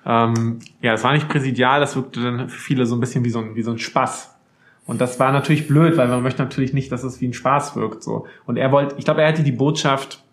Ähm, 0.10 0.58
ja, 0.82 0.94
es 0.94 1.04
war 1.04 1.14
nicht 1.14 1.30
präsidial, 1.30 1.80
das 1.80 1.96
wirkte 1.96 2.24
dann 2.24 2.50
für 2.50 2.60
viele 2.60 2.88
so 2.88 2.96
ein 2.96 3.00
bisschen 3.00 3.24
wie 3.24 3.30
so 3.30 3.40
ein, 3.40 3.54
wie 3.54 3.62
so 3.62 3.70
ein 3.70 3.78
Spaß. 3.78 4.36
Und 4.88 5.00
das 5.00 5.20
war 5.20 5.32
natürlich 5.32 5.68
blöd, 5.68 5.98
weil 5.98 6.08
man 6.08 6.24
möchte 6.24 6.42
natürlich 6.42 6.74
nicht, 6.74 6.92
dass 6.92 7.04
es 7.04 7.22
wie 7.22 7.28
ein 7.28 7.34
Spaß 7.34 7.76
wirkt, 7.76 8.02
so. 8.02 8.26
Und 8.48 8.58
er 8.58 8.72
wollte, 8.72 8.96
ich 8.98 9.06
glaube, 9.06 9.22
er 9.22 9.28
hätte 9.28 9.44
die 9.44 9.52
Botschaft 9.52 10.24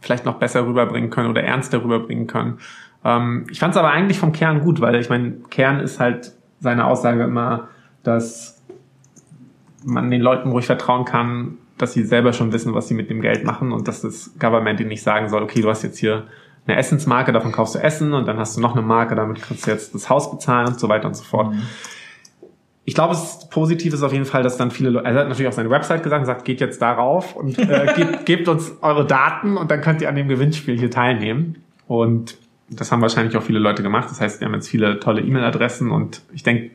vielleicht 0.00 0.24
noch 0.24 0.40
besser 0.40 0.66
rüberbringen 0.66 1.10
können 1.10 1.30
oder 1.30 1.44
ernster 1.44 1.84
rüberbringen 1.84 2.26
können. 2.26 2.58
Ähm, 3.04 3.46
ich 3.48 3.60
fand 3.60 3.74
es 3.74 3.78
aber 3.78 3.92
eigentlich 3.92 4.18
vom 4.18 4.32
Kern 4.32 4.60
gut, 4.60 4.80
weil 4.80 4.96
ich 4.96 5.08
meine, 5.08 5.34
Kern 5.50 5.78
ist 5.78 6.00
halt 6.00 6.32
seine 6.58 6.86
Aussage 6.86 7.22
immer, 7.22 7.68
dass 8.02 8.60
man 9.84 10.10
den 10.10 10.20
Leuten 10.20 10.50
ruhig 10.50 10.66
vertrauen 10.66 11.04
kann, 11.04 11.58
dass 11.78 11.92
sie 11.92 12.02
selber 12.02 12.32
schon 12.32 12.52
wissen, 12.52 12.74
was 12.74 12.88
sie 12.88 12.94
mit 12.94 13.08
dem 13.08 13.20
Geld 13.20 13.44
machen 13.44 13.70
und 13.70 13.86
dass 13.86 14.02
das 14.02 14.36
Government 14.40 14.80
ihnen 14.80 14.88
nicht 14.88 15.04
sagen 15.04 15.28
soll, 15.28 15.44
okay, 15.44 15.60
du 15.62 15.68
hast 15.68 15.84
jetzt 15.84 15.98
hier 15.98 16.24
eine 16.66 16.76
Essensmarke, 16.76 17.32
davon 17.32 17.52
kaufst 17.52 17.74
du 17.74 17.78
Essen 17.78 18.12
und 18.12 18.26
dann 18.26 18.38
hast 18.38 18.56
du 18.56 18.60
noch 18.60 18.72
eine 18.72 18.82
Marke, 18.82 19.14
damit 19.14 19.42
kannst 19.42 19.66
du 19.66 19.70
jetzt 19.70 19.94
das 19.94 20.08
Haus 20.08 20.30
bezahlen 20.30 20.68
und 20.68 20.80
so 20.80 20.88
weiter 20.88 21.08
und 21.08 21.14
so 21.14 21.24
fort. 21.24 21.54
Ich 22.84 22.94
glaube, 22.94 23.14
es 23.14 23.48
positiv 23.50 23.94
ist 23.94 24.02
auf 24.02 24.12
jeden 24.12 24.24
Fall, 24.24 24.42
dass 24.42 24.56
dann 24.56 24.70
viele 24.70 24.90
Leute, 24.90 25.06
er 25.06 25.14
hat 25.14 25.28
natürlich 25.28 25.48
auf 25.48 25.54
seine 25.54 25.70
Website 25.70 26.02
gesagt, 26.02 26.26
sagt, 26.26 26.44
geht 26.44 26.60
jetzt 26.60 26.80
darauf 26.82 27.36
und 27.36 27.58
äh, 27.58 27.92
gebt, 27.96 28.26
gebt 28.26 28.48
uns 28.48 28.72
eure 28.82 29.06
Daten 29.06 29.56
und 29.56 29.70
dann 29.70 29.80
könnt 29.80 30.02
ihr 30.02 30.08
an 30.08 30.16
dem 30.16 30.28
Gewinnspiel 30.28 30.78
hier 30.78 30.90
teilnehmen. 30.90 31.56
Und 31.86 32.36
das 32.68 32.90
haben 32.92 33.02
wahrscheinlich 33.02 33.36
auch 33.36 33.42
viele 33.42 33.58
Leute 33.58 33.82
gemacht. 33.82 34.08
Das 34.10 34.20
heißt, 34.20 34.40
wir 34.40 34.46
haben 34.46 34.54
jetzt 34.54 34.68
viele 34.68 35.00
tolle 35.00 35.20
E-Mail-Adressen 35.20 35.90
und 35.90 36.22
ich 36.32 36.42
denke, 36.42 36.70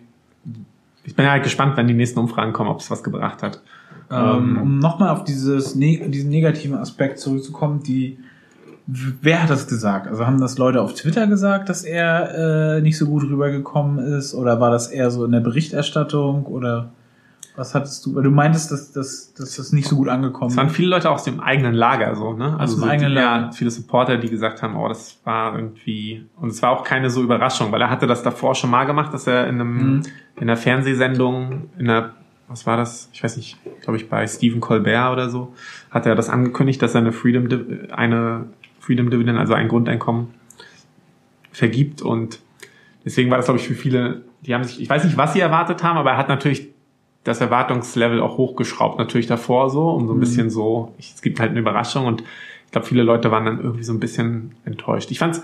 ich 1.03 1.15
bin 1.15 1.25
ja 1.25 1.31
halt 1.31 1.43
gespannt, 1.43 1.77
wenn 1.77 1.87
die 1.87 1.93
nächsten 1.93 2.19
Umfragen 2.19 2.51
kommen, 2.53 2.69
ob 2.69 2.79
es 2.79 2.89
was 2.89 3.03
gebracht 3.03 3.43
hat. 3.43 3.61
Ähm, 4.11 4.59
um 4.61 4.79
nochmal 4.79 5.09
auf 5.09 5.23
dieses, 5.23 5.75
ne 5.75 6.09
diesen 6.09 6.29
negativen 6.29 6.77
Aspekt 6.77 7.19
zurückzukommen, 7.19 7.81
die, 7.83 8.17
wer 8.87 9.41
hat 9.43 9.49
das 9.49 9.67
gesagt? 9.67 10.07
Also 10.07 10.25
haben 10.27 10.39
das 10.39 10.57
Leute 10.57 10.81
auf 10.81 10.93
Twitter 10.93 11.27
gesagt, 11.27 11.69
dass 11.69 11.83
er 11.83 12.77
äh, 12.77 12.81
nicht 12.81 12.97
so 12.97 13.07
gut 13.07 13.23
rübergekommen 13.23 13.99
ist? 13.99 14.33
Oder 14.35 14.59
war 14.59 14.71
das 14.71 14.87
eher 14.87 15.09
so 15.11 15.25
in 15.25 15.31
der 15.31 15.39
Berichterstattung? 15.39 16.45
Oder 16.45 16.89
was 17.55 17.73
hattest 17.73 18.05
du? 18.05 18.13
Weil 18.15 18.23
du 18.23 18.31
meintest, 18.31 18.71
dass, 18.71 18.91
dass, 18.91 19.33
dass 19.33 19.55
das 19.55 19.71
nicht 19.71 19.87
so 19.87 19.95
gut 19.95 20.09
angekommen 20.09 20.51
Es 20.51 20.57
waren 20.57 20.67
ist. 20.67 20.75
viele 20.75 20.89
Leute 20.89 21.09
aus 21.09 21.23
dem 21.23 21.39
eigenen 21.39 21.73
Lager 21.73 22.13
so, 22.15 22.33
ne? 22.33 22.59
Also 22.59 22.75
dem 22.75 22.81
so 22.81 22.85
eigenen 22.87 23.13
Lager. 23.13 23.45
Ja, 23.45 23.51
viele 23.53 23.71
Supporter, 23.71 24.17
die 24.17 24.29
gesagt 24.29 24.61
haben, 24.61 24.75
oh, 24.75 24.87
das 24.89 25.19
war 25.23 25.55
irgendwie 25.55 26.25
und 26.35 26.49
es 26.49 26.61
war 26.61 26.71
auch 26.71 26.83
keine 26.83 27.09
so 27.09 27.23
Überraschung, 27.23 27.71
weil 27.71 27.81
er 27.81 27.89
hatte 27.89 28.07
das 28.07 28.23
davor 28.23 28.55
schon 28.55 28.69
mal 28.71 28.83
gemacht, 28.83 29.13
dass 29.13 29.25
er 29.25 29.47
in 29.47 29.55
einem 29.55 29.75
Mhm. 29.95 30.01
in 30.35 30.41
einer 30.43 30.57
Fernsehsendung 30.57 31.69
in 31.79 31.89
einer 31.89 32.11
was 32.47 32.67
war 32.67 32.77
das? 32.77 33.09
Ich 33.11 33.23
weiß 33.23 33.37
nicht, 33.37 33.57
glaube 33.81 33.97
ich 33.97 34.07
bei 34.07 34.27
Stephen 34.27 34.61
Colbert 34.61 35.11
oder 35.13 35.29
so, 35.31 35.55
hat 35.89 36.05
er 36.05 36.13
das 36.13 36.29
angekündigt, 36.29 36.79
dass 36.79 36.93
er 36.93 37.01
eine 37.01 37.11
Freedom 37.11 37.47
eine 37.91 38.45
Freedom 38.85 39.09
Dividend, 39.09 39.39
also 39.39 39.53
ein 39.53 39.67
Grundeinkommen 39.67 40.27
vergibt 41.51 42.01
und 42.01 42.39
deswegen 43.03 43.31
war 43.31 43.37
das 43.37 43.47
glaube 43.47 43.59
ich 43.59 43.67
für 43.67 43.73
viele, 43.73 44.23
die 44.41 44.53
haben 44.53 44.63
sich, 44.63 44.81
ich 44.81 44.89
weiß 44.89 45.03
nicht, 45.05 45.17
was 45.17 45.33
sie 45.33 45.39
erwartet 45.39 45.83
haben, 45.83 45.97
aber 45.97 46.11
er 46.11 46.17
hat 46.17 46.29
natürlich 46.29 46.69
das 47.23 47.41
Erwartungslevel 47.41 48.21
auch 48.21 48.37
hochgeschraubt, 48.37 48.99
natürlich 48.99 49.25
davor 49.25 49.71
so, 49.71 49.89
um 49.89 50.07
so 50.07 50.13
ein 50.13 50.19
bisschen 50.19 50.51
so, 50.51 50.93
ich, 50.99 51.15
es 51.15 51.21
gibt 51.21 51.39
halt 51.39 51.51
eine 51.51 51.59
Überraschung 51.59 52.05
und 52.05 52.21
ich 52.65 52.71
glaube, 52.71 52.85
viele 52.85 53.03
Leute 53.03 53.31
waren 53.31 53.45
dann 53.45 53.59
irgendwie 53.59 53.83
so 53.83 53.93
ein 53.93 53.99
bisschen 53.99 54.55
enttäuscht. 54.65 55.09
Ich 55.09 55.17
fand's, 55.17 55.41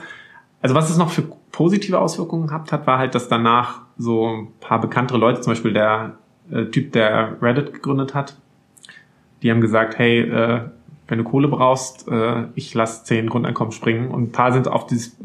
also 0.62 0.76
was 0.76 0.90
es 0.92 0.98
noch 0.98 1.10
für 1.10 1.24
positive 1.52 2.00
Auswirkungen 2.00 2.48
gehabt 2.48 2.72
hat, 2.72 2.86
war 2.86 3.00
halt, 3.00 3.16
dass 3.16 3.28
danach 3.28 3.82
so 3.98 4.28
ein 4.28 4.48
paar 4.60 4.80
bekanntere 4.80 5.18
Leute, 5.18 5.42
zum 5.42 5.52
Beispiel 5.52 5.74
der 5.74 6.18
äh, 6.52 6.66
Typ, 6.66 6.92
der 6.92 7.42
Reddit 7.42 7.74
gegründet 7.74 8.14
hat, 8.14 8.36
die 9.42 9.50
haben 9.50 9.62
gesagt, 9.62 9.98
hey, 9.98 10.20
äh, 10.20 10.62
wenn 11.12 11.18
du 11.18 11.26
Kohle 11.26 11.50
brauchst, 11.50 12.08
äh, 12.08 12.46
ich 12.56 12.74
lass 12.74 13.04
zehn 13.04 13.28
Grundeinkommen 13.28 13.74
springen 13.74 14.10
und 14.12 14.24
ein 14.24 14.32
paar 14.32 14.54
sind 14.54 14.68
auf 14.70 14.88
dieses, 14.88 15.18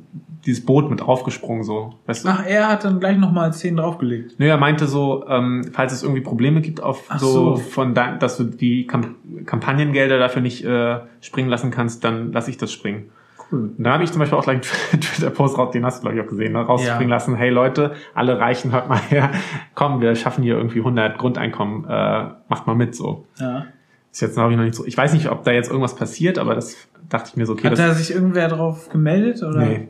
dieses 0.45 0.67
Boot 0.67 0.91
mit 0.91 1.01
aufgesprungen, 1.01 1.63
so, 1.63 1.95
weißt 2.07 2.25
du? 2.25 2.29
Ach, 2.29 2.45
er 2.45 2.69
hat 2.69 2.85
dann 2.85 2.99
gleich 3.01 3.17
nochmal 3.19 3.53
10 3.53 3.77
draufgelegt. 3.77 4.35
Nö, 4.39 4.47
er 4.47 4.57
meinte 4.59 4.87
so, 4.87 5.25
ähm, 5.29 5.71
falls 5.73 5.93
es 5.93 6.03
irgendwie 6.03 6.23
Probleme 6.23 6.61
gibt 6.61 6.83
auf 6.83 7.05
Ach 7.09 7.19
so, 7.21 7.55
so. 7.55 7.57
von 7.57 7.95
dein, 7.95 8.19
dass 8.19 8.37
du 8.37 8.45
die 8.45 8.87
Kamp 8.87 9.09
Kampagnengelder 9.45 10.19
dafür 10.19 10.43
nicht 10.43 10.65
äh, 10.65 10.99
springen 11.21 11.49
lassen 11.49 11.71
kannst, 11.71 12.03
dann 12.05 12.33
lass 12.33 12.49
ich 12.49 12.57
das 12.59 12.73
springen. 12.73 13.11
Cool. 13.53 13.71
Und 13.79 13.85
da 13.85 13.93
habe 13.93 14.03
ich 14.03 14.11
zum 14.11 14.19
Beispiel 14.19 14.37
auch 14.39 14.43
gleich 14.45 14.61
einen 14.93 15.01
Twitter-Post 15.01 15.57
raus, 15.57 15.71
den 15.71 15.85
hast 15.85 15.99
du 15.99 16.03
glaube 16.09 16.17
ich 16.19 16.25
auch 16.25 16.29
gesehen, 16.29 16.53
ne? 16.53 16.61
rausspringen 16.63 17.09
Ja. 17.09 17.15
lassen. 17.15 17.37
Hey 17.37 17.51
Leute, 17.51 17.93
alle 18.15 18.41
Reichen, 18.41 18.73
hört 18.73 18.89
mal 18.89 18.99
her, 18.99 19.31
komm, 19.77 20.01
wir 20.01 20.17
schaffen 20.17 20.43
hier 20.43 20.57
irgendwie 20.57 20.79
100 20.81 21.17
Grundeinkommen, 21.17 21.85
äh, 21.89 22.25
macht 22.49 22.67
mal 22.67 22.75
mit 22.75 22.97
so. 22.97 23.25
Ja. 23.39 23.67
Ist 24.17 24.23
jetzt 24.23 24.39
noch 24.39 24.49
nicht 24.49 24.75
so. 24.75 24.87
Ich 24.87 24.97
weiß 24.97 25.13
nicht, 25.13 25.31
ob 25.31 25.45
da 25.45 25.51
jetzt 25.51 25.69
irgendwas 25.69 25.95
passiert, 25.95 26.39
aber 26.39 26.55
das 26.55 26.75
dachte 27.11 27.29
ich 27.29 27.37
mir 27.37 27.45
so, 27.45 27.53
okay, 27.53 27.69
Hat 27.69 27.79
da 27.79 27.93
sich 27.93 28.15
irgendwer 28.15 28.49
drauf 28.49 28.89
gemeldet? 28.89 29.43
Oder? 29.43 29.59
Nee. 29.59 29.89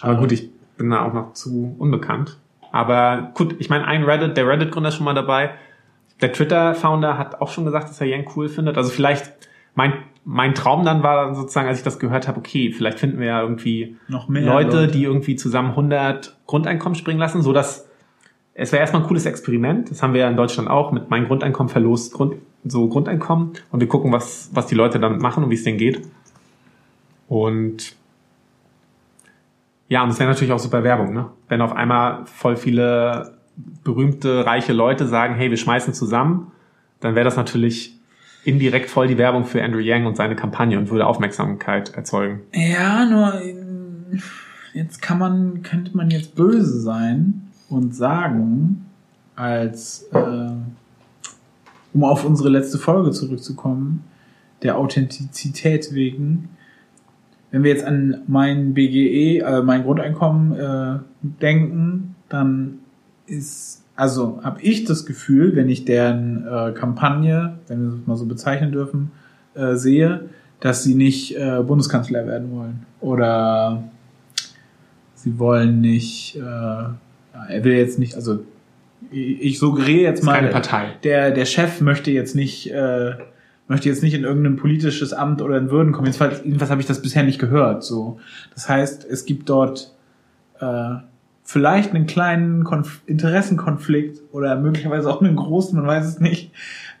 Aber 0.00 0.14
gut, 0.14 0.32
ich 0.32 0.48
bin 0.78 0.88
da 0.88 1.04
auch 1.04 1.12
noch 1.12 1.34
zu 1.34 1.76
unbekannt. 1.76 2.38
Aber 2.72 3.32
gut, 3.34 3.54
ich 3.58 3.68
meine, 3.68 3.86
ein 3.86 4.04
Reddit, 4.04 4.34
der 4.34 4.48
Reddit-Gründer 4.48 4.88
ist 4.88 4.94
schon 4.94 5.04
mal 5.04 5.12
dabei. 5.12 5.50
Der 6.22 6.32
Twitter-Founder 6.32 7.18
hat 7.18 7.42
auch 7.42 7.50
schon 7.50 7.66
gesagt, 7.66 7.90
dass 7.90 8.00
er 8.00 8.06
Yang 8.06 8.30
cool 8.34 8.48
findet. 8.48 8.78
Also 8.78 8.88
vielleicht 8.88 9.30
mein, 9.74 9.92
mein 10.24 10.54
Traum 10.54 10.82
dann 10.86 11.02
war 11.02 11.26
dann 11.26 11.34
sozusagen, 11.34 11.68
als 11.68 11.76
ich 11.76 11.84
das 11.84 11.98
gehört 11.98 12.28
habe, 12.28 12.38
okay, 12.38 12.72
vielleicht 12.72 12.98
finden 12.98 13.18
wir 13.18 13.26
ja 13.26 13.42
irgendwie 13.42 13.98
Noch 14.08 14.26
mehr 14.26 14.40
Leute, 14.40 14.80
Leute. 14.80 14.92
die 14.92 15.04
irgendwie 15.04 15.36
zusammen 15.36 15.72
100 15.72 16.34
Grundeinkommen 16.46 16.96
springen 16.96 17.18
lassen, 17.18 17.42
so 17.42 17.52
dass 17.52 17.86
es 18.54 18.72
wäre 18.72 18.80
erstmal 18.80 19.02
ein 19.02 19.08
cooles 19.08 19.26
Experiment. 19.26 19.90
Das 19.90 20.02
haben 20.02 20.14
wir 20.14 20.22
ja 20.22 20.30
in 20.30 20.36
Deutschland 20.38 20.70
auch 20.70 20.92
mit 20.92 21.10
mein 21.10 21.26
Grundeinkommen 21.26 21.68
verlost 21.68 22.14
Grund, 22.14 22.36
so 22.68 22.88
Grundeinkommen 22.88 23.52
und 23.70 23.80
wir 23.80 23.88
gucken, 23.88 24.12
was, 24.12 24.50
was 24.52 24.66
die 24.66 24.74
Leute 24.74 24.98
damit 24.98 25.20
machen 25.20 25.44
und 25.44 25.50
wie 25.50 25.54
es 25.54 25.64
denen 25.64 25.78
geht. 25.78 26.02
Und 27.28 27.96
ja, 29.88 30.02
und 30.02 30.10
es 30.10 30.18
wäre 30.18 30.30
natürlich 30.30 30.52
auch 30.52 30.58
super 30.58 30.82
Werbung, 30.82 31.12
ne? 31.12 31.26
Wenn 31.48 31.60
auf 31.60 31.72
einmal 31.72 32.26
voll 32.26 32.56
viele 32.56 33.36
berühmte, 33.84 34.44
reiche 34.44 34.72
Leute 34.72 35.06
sagen, 35.06 35.34
hey, 35.34 35.50
wir 35.50 35.56
schmeißen 35.56 35.94
zusammen, 35.94 36.52
dann 37.00 37.14
wäre 37.14 37.24
das 37.24 37.36
natürlich 37.36 37.96
indirekt 38.44 38.90
voll 38.90 39.08
die 39.08 39.18
Werbung 39.18 39.44
für 39.44 39.62
Andrew 39.62 39.80
Yang 39.80 40.06
und 40.06 40.16
seine 40.16 40.36
Kampagne 40.36 40.78
und 40.78 40.90
würde 40.90 41.06
Aufmerksamkeit 41.06 41.94
erzeugen. 41.94 42.42
Ja, 42.52 43.04
nur 43.04 43.40
jetzt 44.72 45.02
kann 45.02 45.18
man, 45.18 45.62
könnte 45.62 45.96
man 45.96 46.10
jetzt 46.10 46.34
böse 46.34 46.80
sein 46.80 47.48
und 47.68 47.94
sagen, 47.94 48.86
als 49.34 50.08
äh, 50.12 50.50
um 51.96 52.04
auf 52.04 52.26
unsere 52.26 52.50
letzte 52.50 52.76
Folge 52.76 53.10
zurückzukommen, 53.10 54.04
der 54.62 54.76
Authentizität 54.76 55.94
wegen, 55.94 56.50
wenn 57.50 57.64
wir 57.64 57.70
jetzt 57.70 57.86
an 57.86 58.22
mein 58.26 58.74
BGE, 58.74 59.38
äh, 59.38 59.62
mein 59.62 59.82
Grundeinkommen 59.82 60.52
äh, 60.52 60.98
denken, 61.22 62.14
dann 62.28 62.80
ist, 63.26 63.82
also 63.96 64.40
habe 64.42 64.60
ich 64.60 64.84
das 64.84 65.06
Gefühl, 65.06 65.56
wenn 65.56 65.70
ich 65.70 65.86
deren 65.86 66.46
äh, 66.46 66.72
Kampagne, 66.72 67.58
wenn 67.66 67.80
wir 67.80 67.94
es 67.94 68.06
mal 68.06 68.16
so 68.16 68.26
bezeichnen 68.26 68.72
dürfen, 68.72 69.10
äh, 69.54 69.74
sehe, 69.74 70.28
dass 70.60 70.84
sie 70.84 70.94
nicht 70.94 71.34
äh, 71.34 71.62
Bundeskanzler 71.66 72.26
werden 72.26 72.50
wollen. 72.52 72.84
Oder 73.00 73.84
sie 75.14 75.38
wollen 75.38 75.80
nicht, 75.80 76.36
äh, 76.36 76.40
er 76.42 77.64
will 77.64 77.72
jetzt 77.72 77.98
nicht, 77.98 78.16
also 78.16 78.40
ich 79.10 79.58
suggeriere 79.58 80.02
jetzt 80.02 80.24
mal, 80.24 80.34
keine 80.34 80.48
Partei. 80.48 80.92
der, 81.02 81.30
der 81.30 81.44
Chef 81.44 81.80
möchte 81.80 82.10
jetzt 82.10 82.34
nicht, 82.34 82.70
äh, 82.70 83.12
möchte 83.68 83.88
jetzt 83.88 84.02
nicht 84.02 84.14
in 84.14 84.24
irgendein 84.24 84.56
politisches 84.56 85.12
Amt 85.12 85.42
oder 85.42 85.58
in 85.58 85.70
Würden 85.70 85.92
kommen. 85.92 86.06
Jedenfalls, 86.06 86.42
jedenfalls 86.44 86.70
habe 86.70 86.80
ich 86.80 86.86
das 86.86 87.02
bisher 87.02 87.22
nicht 87.22 87.38
gehört. 87.38 87.84
So, 87.84 88.20
das 88.54 88.68
heißt, 88.68 89.04
es 89.04 89.24
gibt 89.24 89.48
dort 89.48 89.92
äh, 90.60 90.96
vielleicht 91.44 91.94
einen 91.94 92.06
kleinen 92.06 92.64
Konf 92.64 93.00
Interessenkonflikt 93.06 94.20
oder 94.32 94.56
möglicherweise 94.56 95.10
auch 95.10 95.22
einen 95.22 95.36
großen, 95.36 95.78
man 95.78 95.86
weiß 95.86 96.06
es 96.06 96.20
nicht, 96.20 96.50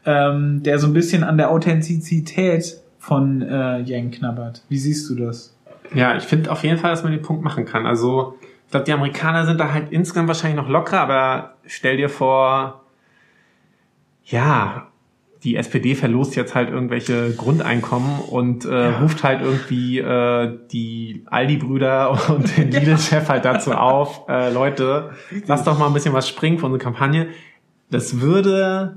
ähm, 0.04 0.62
der 0.62 0.78
so 0.78 0.86
ein 0.86 0.92
bisschen 0.92 1.24
an 1.24 1.36
der 1.36 1.50
Authentizität 1.50 2.80
von 2.98 3.42
äh, 3.42 3.80
Yang 3.80 4.12
knabbert. 4.12 4.62
Wie 4.68 4.78
siehst 4.78 5.08
du 5.10 5.16
das? 5.16 5.54
Ja, 5.94 6.16
ich 6.16 6.24
finde 6.24 6.50
auf 6.50 6.64
jeden 6.64 6.78
Fall, 6.78 6.90
dass 6.90 7.02
man 7.02 7.12
den 7.12 7.22
Punkt 7.22 7.42
machen 7.42 7.64
kann. 7.64 7.86
Also, 7.86 8.36
ich 8.66 8.70
glaube, 8.72 8.84
die 8.84 8.92
Amerikaner 8.92 9.46
sind 9.46 9.60
da 9.60 9.72
halt 9.72 9.92
insgesamt 9.92 10.26
wahrscheinlich 10.26 10.60
noch 10.60 10.68
locker, 10.68 11.00
aber 11.00 11.54
stell 11.66 11.96
dir 11.96 12.08
vor, 12.08 12.82
ja, 14.24 14.88
die 15.44 15.54
SPD 15.54 15.94
verlost 15.94 16.34
jetzt 16.34 16.56
halt 16.56 16.70
irgendwelche 16.70 17.32
Grundeinkommen 17.32 18.18
und 18.18 18.64
äh, 18.64 18.86
ruft 18.86 19.22
halt 19.22 19.42
irgendwie 19.42 20.00
äh, 20.00 20.58
die 20.72 21.22
Aldi-Brüder 21.26 22.30
und 22.34 22.56
den 22.56 22.72
Lidl-Chef 22.72 23.28
halt 23.28 23.44
dazu 23.44 23.72
auf, 23.72 24.22
äh, 24.28 24.52
Leute, 24.52 25.10
lass 25.46 25.62
doch 25.62 25.78
mal 25.78 25.86
ein 25.86 25.94
bisschen 25.94 26.12
was 26.12 26.28
springen 26.28 26.58
für 26.58 26.66
unsere 26.66 26.82
Kampagne. 26.82 27.28
Das 27.90 28.20
würde 28.20 28.96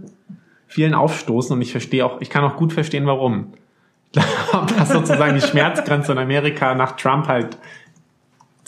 vielen 0.65 0.95
aufstoßen 0.95 1.55
und 1.55 1.61
ich 1.61 1.71
verstehe 1.71 2.03
auch, 2.03 2.19
ich 2.21 2.31
kann 2.31 2.43
auch 2.43 2.55
gut 2.55 2.73
verstehen, 2.73 3.05
warum. 3.05 3.53
Glaube, 4.11 4.73
dass 4.75 4.89
sozusagen 4.89 5.35
die 5.35 5.41
Schmerzgrenze 5.41 6.13
in 6.13 6.17
Amerika 6.17 6.73
nach 6.73 6.95
Trump 6.95 7.27
halt 7.27 7.59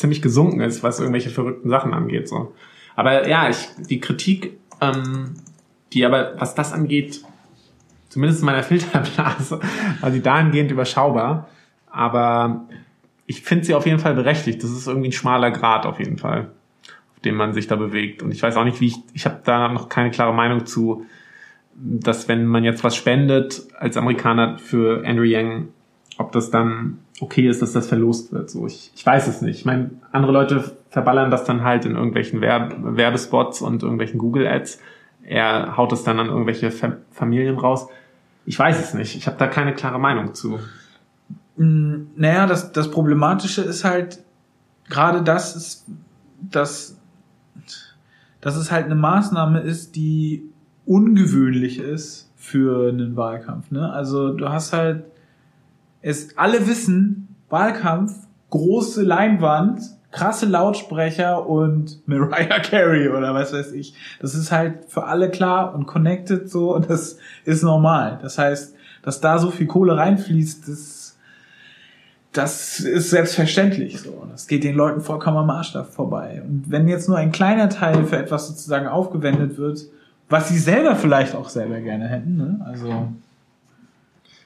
ziemlich 0.01 0.21
gesunken 0.21 0.59
ist, 0.61 0.83
was 0.83 0.99
irgendwelche 0.99 1.29
verrückten 1.29 1.69
Sachen 1.69 1.93
angeht. 1.93 2.27
So. 2.27 2.53
Aber 2.95 3.27
ja, 3.27 3.49
ich, 3.49 3.69
die 3.89 3.99
Kritik, 3.99 4.57
ähm, 4.81 5.35
die 5.93 6.05
aber, 6.05 6.33
was 6.37 6.55
das 6.55 6.73
angeht, 6.73 7.23
zumindest 8.09 8.41
in 8.41 8.45
meiner 8.47 8.63
Filterblase, 8.63 9.59
war 10.01 10.11
sie 10.11 10.21
dahingehend 10.21 10.71
überschaubar. 10.71 11.47
Aber 11.89 12.65
ich 13.25 13.41
finde 13.41 13.65
sie 13.65 13.75
auf 13.75 13.85
jeden 13.85 13.99
Fall 13.99 14.13
berechtigt. 14.13 14.63
Das 14.63 14.71
ist 14.71 14.87
irgendwie 14.87 15.09
ein 15.09 15.13
schmaler 15.13 15.51
Grad 15.51 15.85
auf 15.85 15.99
jeden 15.99 16.17
Fall, 16.17 16.51
auf 17.13 17.21
dem 17.23 17.35
man 17.35 17.53
sich 17.53 17.67
da 17.67 17.75
bewegt. 17.75 18.23
Und 18.23 18.31
ich 18.31 18.43
weiß 18.43 18.57
auch 18.57 18.65
nicht, 18.65 18.81
wie 18.81 18.87
ich, 18.87 18.97
ich 19.13 19.25
habe 19.25 19.39
da 19.43 19.69
noch 19.69 19.87
keine 19.87 20.11
klare 20.11 20.33
Meinung 20.33 20.65
zu, 20.65 21.05
dass 21.75 22.27
wenn 22.27 22.45
man 22.45 22.63
jetzt 22.63 22.83
was 22.83 22.95
spendet 22.95 23.67
als 23.79 23.97
Amerikaner 23.97 24.57
für 24.57 25.05
Andrew 25.05 25.23
Yang, 25.23 25.69
ob 26.17 26.31
das 26.31 26.51
dann 26.51 26.99
okay 27.21 27.47
ist, 27.47 27.61
dass 27.61 27.73
das 27.73 27.87
verlost 27.87 28.33
wird. 28.33 28.49
So, 28.49 28.65
ich, 28.65 28.91
ich 28.95 29.05
weiß 29.05 29.27
es 29.27 29.41
nicht. 29.41 29.59
Ich 29.59 29.65
meine, 29.65 29.91
andere 30.11 30.31
Leute 30.31 30.63
verballern 30.89 31.31
das 31.31 31.43
dann 31.43 31.63
halt 31.63 31.85
in 31.85 31.95
irgendwelchen 31.95 32.41
Werb 32.41 32.75
Werbespots 32.79 33.61
und 33.61 33.83
irgendwelchen 33.83 34.17
Google-Ads. 34.17 34.79
Er 35.23 35.77
haut 35.77 35.93
es 35.93 36.03
dann 36.03 36.19
an 36.19 36.27
irgendwelche 36.27 36.71
Fa 36.71 36.97
Familien 37.11 37.57
raus. 37.57 37.87
Ich 38.45 38.57
weiß 38.57 38.79
es 38.83 38.93
nicht. 38.95 39.15
Ich 39.15 39.27
habe 39.27 39.37
da 39.37 39.47
keine 39.47 39.73
klare 39.73 39.99
Meinung 39.99 40.33
zu. 40.33 40.59
Mm, 41.57 42.07
Naja, 42.15 42.47
das, 42.47 42.71
das 42.71 42.89
Problematische 42.89 43.61
ist 43.61 43.83
halt, 43.83 44.23
gerade 44.89 45.21
das 45.21 45.55
ist, 45.55 45.85
dass, 46.41 46.97
dass 48.41 48.55
es 48.55 48.71
halt 48.71 48.85
eine 48.85 48.95
Maßnahme 48.95 49.59
ist, 49.59 49.95
die 49.95 50.49
ungewöhnlich 50.87 51.77
ist 51.79 52.31
für 52.35 52.89
einen 52.89 53.15
Wahlkampf. 53.15 53.69
Ne? 53.69 53.93
Also 53.93 54.33
du 54.33 54.49
hast 54.49 54.73
halt, 54.73 55.03
es 56.01 56.37
alle 56.37 56.67
wissen, 56.67 57.35
Wahlkampf, 57.49 58.13
große 58.49 59.03
Leinwand, 59.03 59.81
krasse 60.11 60.45
Lautsprecher 60.45 61.47
und 61.47 62.01
Mariah 62.07 62.59
Carey 62.59 63.09
oder 63.09 63.33
was 63.33 63.53
weiß 63.53 63.71
ich. 63.73 63.93
Das 64.19 64.35
ist 64.35 64.51
halt 64.51 64.85
für 64.87 65.05
alle 65.05 65.29
klar 65.29 65.73
und 65.73 65.85
connected 65.87 66.49
so 66.49 66.75
und 66.75 66.89
das 66.89 67.17
ist 67.45 67.63
normal. 67.63 68.19
Das 68.21 68.37
heißt, 68.37 68.75
dass 69.03 69.21
da 69.21 69.39
so 69.39 69.49
viel 69.49 69.67
Kohle 69.67 69.97
reinfließt, 69.97 70.67
das, 70.67 71.17
das 72.33 72.79
ist 72.79 73.09
selbstverständlich 73.09 73.99
so. 73.99 74.27
Das 74.29 74.47
geht 74.47 74.63
den 74.63 74.75
Leuten 74.75 75.01
vollkommen 75.01 75.37
am 75.37 75.47
Maßstab 75.47 75.91
vorbei. 75.91 76.43
Und 76.45 76.65
wenn 76.67 76.87
jetzt 76.87 77.09
nur 77.09 77.17
ein 77.17 77.31
kleiner 77.31 77.69
Teil 77.69 78.05
für 78.05 78.17
etwas 78.17 78.47
sozusagen 78.47 78.87
aufgewendet 78.87 79.57
wird, 79.57 79.85
was 80.29 80.47
sie 80.49 80.59
selber 80.59 80.95
vielleicht 80.95 81.35
auch 81.35 81.49
selber 81.49 81.79
gerne 81.81 82.07
hätten, 82.07 82.37
ne? 82.37 82.61
Also, 82.65 83.09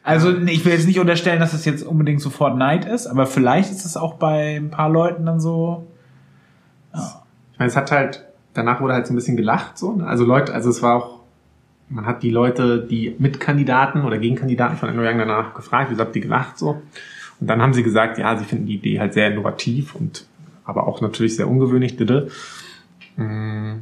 also 0.06 0.38
ich 0.38 0.64
will 0.64 0.72
jetzt 0.72 0.86
nicht 0.86 1.00
unterstellen, 1.00 1.40
dass 1.40 1.54
es 1.54 1.66
jetzt 1.66 1.84
unbedingt 1.84 2.22
sofort 2.22 2.58
Neid 2.58 2.86
ist, 2.86 3.08
aber 3.08 3.26
vielleicht 3.26 3.72
ist 3.72 3.86
es 3.86 3.98
auch 3.98 4.14
bei 4.14 4.56
ein 4.56 4.70
paar 4.70 4.88
Leuten 4.88 5.26
dann 5.26 5.40
so. 5.40 5.88
Ich 6.94 7.60
meine, 7.60 7.70
es 7.70 7.76
hat 7.76 7.92
halt, 7.92 8.24
danach 8.54 8.82
wurde 8.82 8.94
halt 8.94 9.08
so 9.08 9.14
ein 9.14 9.16
bisschen 9.16 9.36
gelacht, 9.36 9.80
so. 9.80 9.94
ne? 9.94 10.06
Also 10.06 10.24
Leute, 10.24 10.54
also 10.54 10.70
es 10.70 10.84
war 10.84 10.96
auch, 10.96 11.20
man 11.90 12.06
hat 12.06 12.22
die 12.22 12.30
Leute, 12.30 12.86
die 12.86 13.16
Mitkandidaten 13.18 14.04
oder 14.04 14.20
Gegenkandidaten 14.20 14.78
von 14.78 14.90
Andrew 14.90 15.04
Yang 15.04 15.18
danach 15.18 15.56
gefragt, 15.56 15.90
wie 15.90 15.96
gesagt, 15.96 16.14
die 16.14 16.22
gelacht, 16.22 16.60
so. 16.60 16.82
Und 17.40 17.48
dann 17.48 17.62
haben 17.62 17.74
sie 17.74 17.84
gesagt, 17.84 18.20
ja, 18.20 18.38
sie 18.38 18.46
finden 18.46 18.68
die 18.68 18.76
Idee 18.76 19.00
halt 19.00 19.14
sehr 19.14 19.32
innovativ 19.32 19.96
und 19.96 20.28
aber 20.66 20.88
auch 20.88 21.02
natürlich 21.02 21.36
sehr 21.36 21.48
ungewöhnlich, 21.48 21.98
bitte. 21.98 22.30
Mm. 23.18 23.78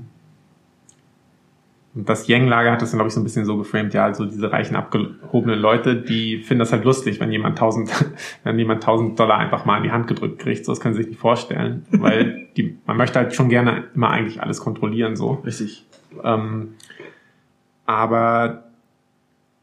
Und 1.95 2.09
das 2.09 2.27
Yang-Lager 2.27 2.71
hat 2.71 2.81
das 2.81 2.89
dann, 2.89 2.97
glaube 2.97 3.09
ich, 3.09 3.13
so 3.13 3.21
ein 3.21 3.23
bisschen 3.23 3.45
so 3.45 3.55
geframed, 3.57 3.93
ja, 3.93 4.05
also 4.05 4.25
diese 4.25 4.51
reichen, 4.51 4.75
abgehobenen 4.75 5.59
Leute, 5.59 5.95
die 5.95 6.39
finden 6.39 6.59
das 6.59 6.71
halt 6.71 6.83
lustig, 6.85 7.19
wenn 7.19 7.31
jemand 7.31 7.57
1000, 7.57 7.89
wenn 8.43 8.57
jemand 8.57 8.81
1000 8.81 9.19
Dollar 9.19 9.37
einfach 9.37 9.65
mal 9.65 9.77
in 9.77 9.83
die 9.83 9.91
Hand 9.91 10.07
gedrückt 10.07 10.39
kriegt, 10.39 10.65
so, 10.65 10.71
das 10.71 10.79
können 10.79 10.95
sie 10.95 11.03
sich 11.03 11.11
nicht 11.11 11.21
vorstellen, 11.21 11.85
weil 11.91 12.47
die, 12.57 12.77
man 12.87 12.97
möchte 12.97 13.19
halt 13.19 13.35
schon 13.35 13.49
gerne 13.49 13.85
immer 13.93 14.09
eigentlich 14.09 14.41
alles 14.41 14.59
kontrollieren, 14.59 15.15
so. 15.15 15.41
Richtig. 15.45 15.85
Ähm, 16.23 16.75
aber 17.85 18.63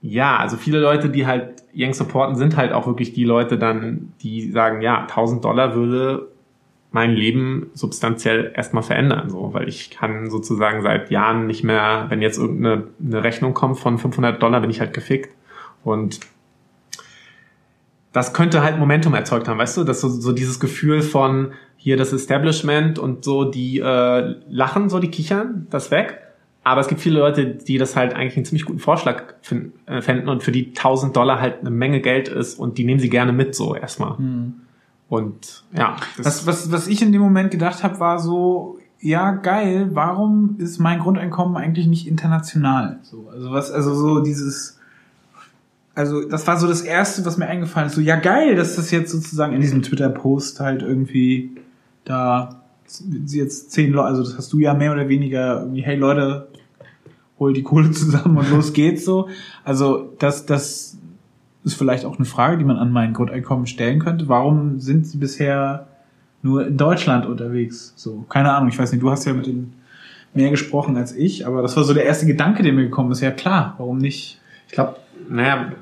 ja, 0.02 0.36
also 0.36 0.57
viele 0.57 0.81
Leute, 0.81 1.11
die 1.11 1.27
halt 1.27 1.65
Yang 1.73 1.94
supporten, 1.94 2.36
sind 2.36 2.57
halt 2.57 2.73
auch 2.73 2.86
wirklich 2.86 3.12
die 3.12 3.24
Leute 3.24 3.59
dann, 3.59 4.12
die 4.23 4.51
sagen, 4.51 4.82
ja, 4.82 5.02
1000 5.02 5.44
Dollar 5.44 5.74
würde 5.74 6.30
mein 6.93 7.12
Leben 7.12 7.71
substanziell 7.75 8.53
erstmal 8.55 8.83
verändern, 8.83 9.31
so, 9.31 9.55
weil 9.55 9.69
ich 9.69 9.91
kann 9.91 10.29
sozusagen 10.29 10.83
seit 10.83 11.11
Jahren 11.11 11.47
nicht 11.47 11.62
mehr, 11.62 12.07
wenn 12.09 12.21
jetzt 12.21 12.39
irgendeine 12.39 12.89
eine 13.05 13.23
Rechnung 13.23 13.55
kommt 13.55 13.79
von 13.79 13.99
500 13.99 14.43
Dollar, 14.43 14.61
bin 14.61 14.71
ich 14.71 14.81
halt 14.81 14.93
gefickt 14.93 15.35
und 15.85 16.21
das 18.12 18.33
könnte 18.35 18.62
halt 18.62 18.79
Momentum 18.79 19.15
erzeugt 19.15 19.47
haben, 19.47 19.59
weißt 19.59 19.77
du, 19.77 19.85
dass 19.85 20.01
so, 20.01 20.09
so 20.09 20.33
dieses 20.33 20.59
Gefühl 20.59 21.03
von 21.03 21.53
hier 21.77 21.97
das 21.97 22.12
Establishment 22.12 22.99
und 22.99 23.25
so, 23.25 23.45
die 23.45 23.79
äh, 23.79 24.35
lachen, 24.49 24.91
so 24.91 24.99
die 24.99 25.11
kichern, 25.11 25.67
das 25.71 25.91
weg. 25.91 26.19
Aber 26.62 26.81
es 26.83 26.89
gibt 26.89 27.01
viele 27.01 27.21
Leute, 27.21 27.47
die 27.47 27.79
das 27.79 27.97
halt 27.97 28.12
eigentlich 28.15 28.37
einen 28.37 28.45
ziemlich 28.45 28.67
guten 28.67 28.81
Vorschlag 28.81 29.35
fin- 29.41 29.73
äh, 29.87 30.03
fänden 30.03 30.29
und 30.29 30.43
für 30.43 30.53
die 30.53 30.69
1000 30.75 31.17
Dollar 31.17 31.41
halt 31.41 31.61
eine 31.61 31.71
Menge 31.71 32.01
Geld 32.01 32.29
ist 32.29 32.59
und 32.59 32.77
die 32.77 32.85
nehmen 32.85 33.01
sie 33.01 33.09
gerne 33.09 33.33
mit 33.33 33.55
so 33.55 33.75
erstmal. 33.75 34.17
Und 35.11 35.65
ja, 35.77 35.97
Was, 36.19 36.47
was, 36.47 36.70
was 36.70 36.87
ich 36.87 37.03
in 37.03 37.11
dem 37.11 37.20
Moment 37.20 37.51
gedacht 37.51 37.82
habe, 37.82 37.99
war 37.99 38.20
so, 38.20 38.78
ja, 39.01 39.32
geil, 39.32 39.91
warum 39.93 40.55
ist 40.59 40.78
mein 40.78 41.01
Grundeinkommen 41.01 41.57
eigentlich 41.57 41.89
nicht 41.89 42.07
international? 42.07 43.01
So, 43.03 43.28
also 43.28 43.51
was, 43.51 43.73
also 43.73 43.93
so 43.93 44.20
dieses, 44.20 44.78
also 45.97 46.28
das 46.28 46.47
war 46.47 46.59
so 46.59 46.69
das 46.69 46.82
erste, 46.82 47.27
was 47.27 47.39
mir 47.39 47.49
eingefallen 47.49 47.89
ist. 47.89 47.97
So, 47.97 48.01
ja 48.01 48.15
geil, 48.20 48.55
dass 48.55 48.77
das 48.77 48.93
jetzt 48.93 49.11
sozusagen 49.11 49.53
in 49.53 49.61
diesem 49.61 49.82
Twitter-Post 49.82 50.61
halt 50.61 50.82
irgendwie 50.82 51.57
da 52.05 52.62
jetzt 53.27 53.73
zehn 53.73 53.91
Leute, 53.91 54.07
also 54.07 54.23
das 54.23 54.39
hast 54.39 54.53
du 54.53 54.61
ja 54.61 54.74
mehr 54.74 54.93
oder 54.93 55.09
weniger 55.09 55.62
irgendwie, 55.62 55.82
hey 55.82 55.97
Leute, 55.97 56.47
hol 57.41 57.53
die 57.53 57.65
Kohle 57.65 57.91
zusammen 57.91 58.39
und 58.39 58.49
los 58.51 58.73
geht's 58.73 59.05
so. 59.05 59.28
Also 59.65 60.12
das, 60.20 60.47
das 60.47 60.99
ist 61.65 61.74
vielleicht 61.74 62.05
auch 62.05 62.16
eine 62.16 62.24
Frage, 62.24 62.59
die 62.59 62.65
man 62.65 62.77
an 62.77 62.93
mein 62.93 63.12
Grundeinkommen 63.12 63.66
stellen 63.66 63.99
könnte. 63.99 64.28
Warum 64.28 64.81
sind 64.81 65.07
sie 65.07 65.19
bisher 65.19 65.87
nur 66.43 66.66
in 66.66 66.77
Deutschland 66.77 67.27
unterwegs? 67.27 67.93
So, 67.97 68.24
keine 68.28 68.53
Ahnung, 68.53 68.69
ich 68.69 68.78
weiß 68.78 68.93
nicht, 68.93 69.03
du 69.03 69.11
hast 69.11 69.27
ja 69.27 69.32
mit 69.32 69.47
den 69.47 69.74
mehr 70.32 70.51
gesprochen 70.51 70.97
als 70.97 71.15
ich, 71.15 71.47
aber 71.47 71.61
das 71.62 71.77
war 71.77 71.85
so 71.85 71.93
der 71.93 72.05
erste 72.05 72.27
Gedanke, 72.27 72.62
der 72.62 72.73
mir 72.73 72.85
gekommen 72.85 73.11
ist. 73.11 73.20
Ja 73.20 73.31
klar, 73.31 73.74
warum 73.78 73.99
nicht? 73.99 74.41
Ich 74.69 74.73
glaube, 74.73 74.97
naja, 75.28 75.73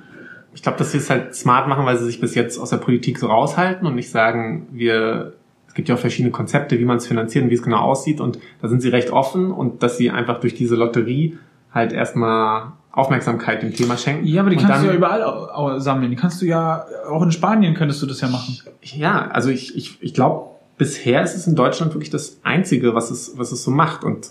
ich 0.55 0.63
glaube, 0.63 0.79
dass 0.79 0.93
sie 0.93 0.99
es 0.99 1.11
halt 1.11 1.35
smart 1.35 1.69
machen, 1.69 1.85
weil 1.85 1.99
sie 1.99 2.07
sich 2.07 2.21
bis 2.21 2.35
jetzt 2.35 2.59
aus 2.59 2.71
der 2.71 2.79
Politik 2.79 3.19
so 3.19 3.27
raushalten 3.27 3.87
und 3.87 3.95
nicht 3.95 4.11
sagen, 4.11 4.67
wir, 4.73 5.35
es 5.69 5.75
gibt 5.75 5.89
ja 5.89 5.95
auch 5.95 6.01
verschiedene 6.01 6.33
Konzepte, 6.33 6.79
wie 6.79 6.85
man 6.85 6.97
es 6.97 7.07
finanziert 7.07 7.45
und 7.45 7.51
wie 7.51 7.55
es 7.55 7.63
genau 7.63 7.81
aussieht 7.81 8.21
und 8.21 8.39
da 8.61 8.69
sind 8.69 8.81
sie 8.81 8.89
recht 8.89 9.11
offen 9.11 9.53
und 9.53 9.83
dass 9.83 9.99
sie 9.99 10.11
einfach 10.11 10.41
durch 10.41 10.55
diese 10.55 10.77
Lotterie 10.77 11.39
halt 11.73 11.93
erstmal 11.93 12.73
Aufmerksamkeit 12.93 13.63
dem 13.63 13.73
Thema 13.73 13.97
schenken. 13.97 14.27
Ja, 14.27 14.41
aber 14.41 14.51
die 14.51 14.57
kannst 14.57 14.71
dann, 14.71 14.83
du 14.83 14.89
ja 14.89 14.95
überall 14.95 15.81
sammeln. 15.81 16.11
Die 16.11 16.17
kannst 16.17 16.41
du 16.43 16.47
ja, 16.47 16.85
auch 17.09 17.23
in 17.23 17.31
Spanien 17.31 17.75
könntest 17.75 18.03
du 18.03 18.07
das 18.07 18.21
ja 18.21 18.29
machen. 18.29 18.59
Ja, 18.83 19.29
also 19.29 19.51
ich, 19.51 19.77
ich, 19.77 20.03
ich 20.03 20.15
glaube, 20.15 20.51
bisher 20.79 21.23
ist 21.23 21.37
es 21.37 21.47
in 21.47 21.55
Deutschland 21.55 21.95
wirklich 21.95 22.11
das 22.11 22.39
Einzige, 22.43 22.95
was 22.95 23.11
es, 23.11 23.37
was 23.37 23.53
es 23.53 23.63
so 23.63 23.71
macht. 23.71 24.05
Und 24.05 24.31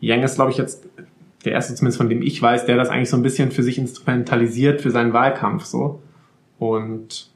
Yang 0.00 0.22
ist, 0.22 0.34
glaube 0.36 0.50
ich, 0.50 0.58
jetzt 0.58 0.86
der 1.44 1.52
erste, 1.52 1.74
zumindest 1.74 1.98
von 1.98 2.08
dem 2.08 2.22
ich 2.22 2.40
weiß, 2.40 2.66
der 2.66 2.76
das 2.76 2.88
eigentlich 2.88 3.10
so 3.10 3.16
ein 3.16 3.22
bisschen 3.22 3.50
für 3.50 3.62
sich 3.62 3.78
instrumentalisiert 3.78 4.80
für 4.80 4.90
seinen 4.90 5.12
Wahlkampf 5.12 5.64
so. 5.64 6.02
Und 6.58 7.30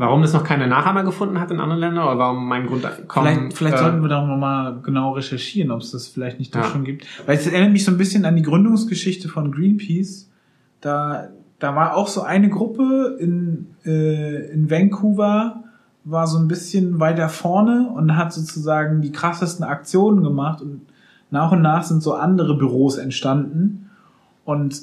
warum 0.00 0.22
das 0.22 0.32
noch 0.32 0.44
keine 0.44 0.66
Nachahmer 0.66 1.04
gefunden 1.04 1.38
hat 1.38 1.50
in 1.50 1.60
anderen 1.60 1.78
Ländern 1.78 2.04
oder 2.04 2.18
warum 2.18 2.48
mein 2.48 2.66
Grundeinkommen. 2.66 3.36
Vielleicht, 3.36 3.58
vielleicht 3.58 3.76
äh, 3.76 3.80
sollten 3.80 4.00
wir 4.00 4.08
da 4.08 4.26
nochmal 4.26 4.80
genau 4.82 5.12
recherchieren, 5.12 5.70
ob 5.70 5.82
es 5.82 5.90
das 5.90 6.08
vielleicht 6.08 6.38
nicht 6.38 6.54
doch 6.54 6.60
Ja. 6.60 6.66
schon 6.66 6.84
gibt. 6.84 7.06
Weil 7.26 7.36
es 7.36 7.46
erinnert 7.46 7.72
mich 7.72 7.84
so 7.84 7.90
ein 7.90 7.98
bisschen 7.98 8.24
an 8.24 8.34
die 8.34 8.42
Gründungsgeschichte 8.42 9.28
von 9.28 9.52
Greenpeace. 9.52 10.30
Da, 10.80 11.28
da 11.58 11.76
war 11.76 11.96
auch 11.96 12.08
so 12.08 12.22
eine 12.22 12.48
Gruppe 12.48 13.18
in, 13.20 13.66
äh, 13.84 14.50
in 14.50 14.70
Vancouver, 14.70 15.64
war 16.04 16.26
so 16.26 16.38
ein 16.38 16.48
bisschen 16.48 16.98
weiter 16.98 17.28
vorne 17.28 17.90
und 17.94 18.16
hat 18.16 18.32
sozusagen 18.32 19.02
die 19.02 19.12
krassesten 19.12 19.66
Aktionen 19.66 20.22
gemacht 20.24 20.62
und 20.62 20.80
nach 21.30 21.52
und 21.52 21.60
nach 21.60 21.82
sind 21.82 22.02
so 22.02 22.14
andere 22.14 22.56
Büros 22.56 22.96
entstanden 22.96 23.90
und 24.46 24.80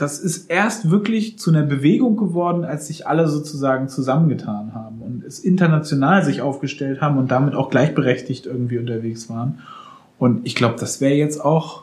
das 0.00 0.18
ist 0.18 0.50
erst 0.50 0.90
wirklich 0.90 1.38
zu 1.38 1.50
einer 1.50 1.62
Bewegung 1.62 2.16
geworden, 2.16 2.64
als 2.64 2.86
sich 2.86 3.06
alle 3.06 3.28
sozusagen 3.28 3.88
zusammengetan 3.88 4.74
haben 4.74 5.02
und 5.02 5.24
es 5.24 5.40
international 5.40 6.24
sich 6.24 6.40
aufgestellt 6.40 7.02
haben 7.02 7.18
und 7.18 7.30
damit 7.30 7.54
auch 7.54 7.68
gleichberechtigt 7.68 8.46
irgendwie 8.46 8.78
unterwegs 8.78 9.28
waren. 9.28 9.58
Und 10.18 10.46
ich 10.46 10.54
glaube, 10.54 10.76
das 10.80 11.02
wäre 11.02 11.14
jetzt 11.14 11.44
auch, 11.44 11.82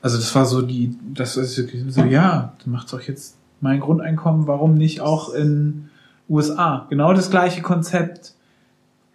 also 0.00 0.16
das 0.16 0.34
war 0.34 0.46
so 0.46 0.62
die, 0.62 0.96
das 1.12 1.36
ist 1.36 1.54
so, 1.88 2.04
ja, 2.04 2.54
du 2.64 2.70
machst 2.70 2.92
doch 2.92 3.02
jetzt 3.02 3.36
mein 3.60 3.80
Grundeinkommen, 3.80 4.46
warum 4.46 4.74
nicht 4.74 5.00
auch 5.02 5.34
in 5.34 5.90
USA? 6.30 6.86
Genau 6.88 7.12
das 7.12 7.30
gleiche 7.30 7.60
Konzept, 7.60 8.34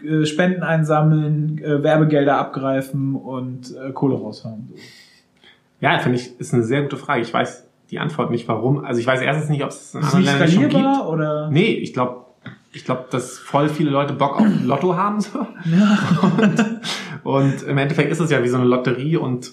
äh, 0.03 0.25
Spenden 0.25 0.61
einsammeln, 0.61 1.57
äh, 1.63 1.81
Werbegelder 1.81 2.37
abgreifen 2.37 3.15
und 3.15 3.75
äh, 3.75 3.91
Kohle 3.91 4.15
raushauen. 4.15 4.69
Ja, 5.81 5.97
finde 5.99 6.19
ich, 6.19 6.39
ist 6.39 6.53
eine 6.53 6.63
sehr 6.63 6.83
gute 6.83 6.97
Frage. 6.97 7.21
Ich 7.21 7.33
weiß 7.33 7.66
die 7.91 7.99
Antwort 7.99 8.31
nicht, 8.31 8.47
warum. 8.47 8.83
Also 8.83 8.99
ich 8.99 9.07
weiß 9.07 9.21
erstens 9.21 9.49
nicht, 9.49 9.63
ob 9.63 9.69
es 9.69 9.93
in 9.93 10.01
anderen 10.01 10.19
nicht 10.19 10.29
Ländern 10.31 10.49
schon 10.49 10.69
gibt. 10.69 11.07
oder? 11.07 11.49
Nee, 11.49 11.71
ich 11.73 11.93
glaube, 11.93 12.25
ich 12.73 12.85
glaube, 12.85 13.05
dass 13.11 13.37
voll 13.39 13.69
viele 13.69 13.89
Leute 13.89 14.13
Bock 14.13 14.39
auf 14.39 14.45
Lotto 14.63 14.95
haben. 14.95 15.21
So. 15.21 15.39
Ja. 15.65 15.97
Und 17.23 17.63
im 17.63 17.77
Endeffekt 17.77 18.11
ist 18.11 18.19
es 18.19 18.29
ja 18.31 18.43
wie 18.43 18.47
so 18.47 18.57
eine 18.57 18.65
Lotterie 18.65 19.17
und 19.17 19.51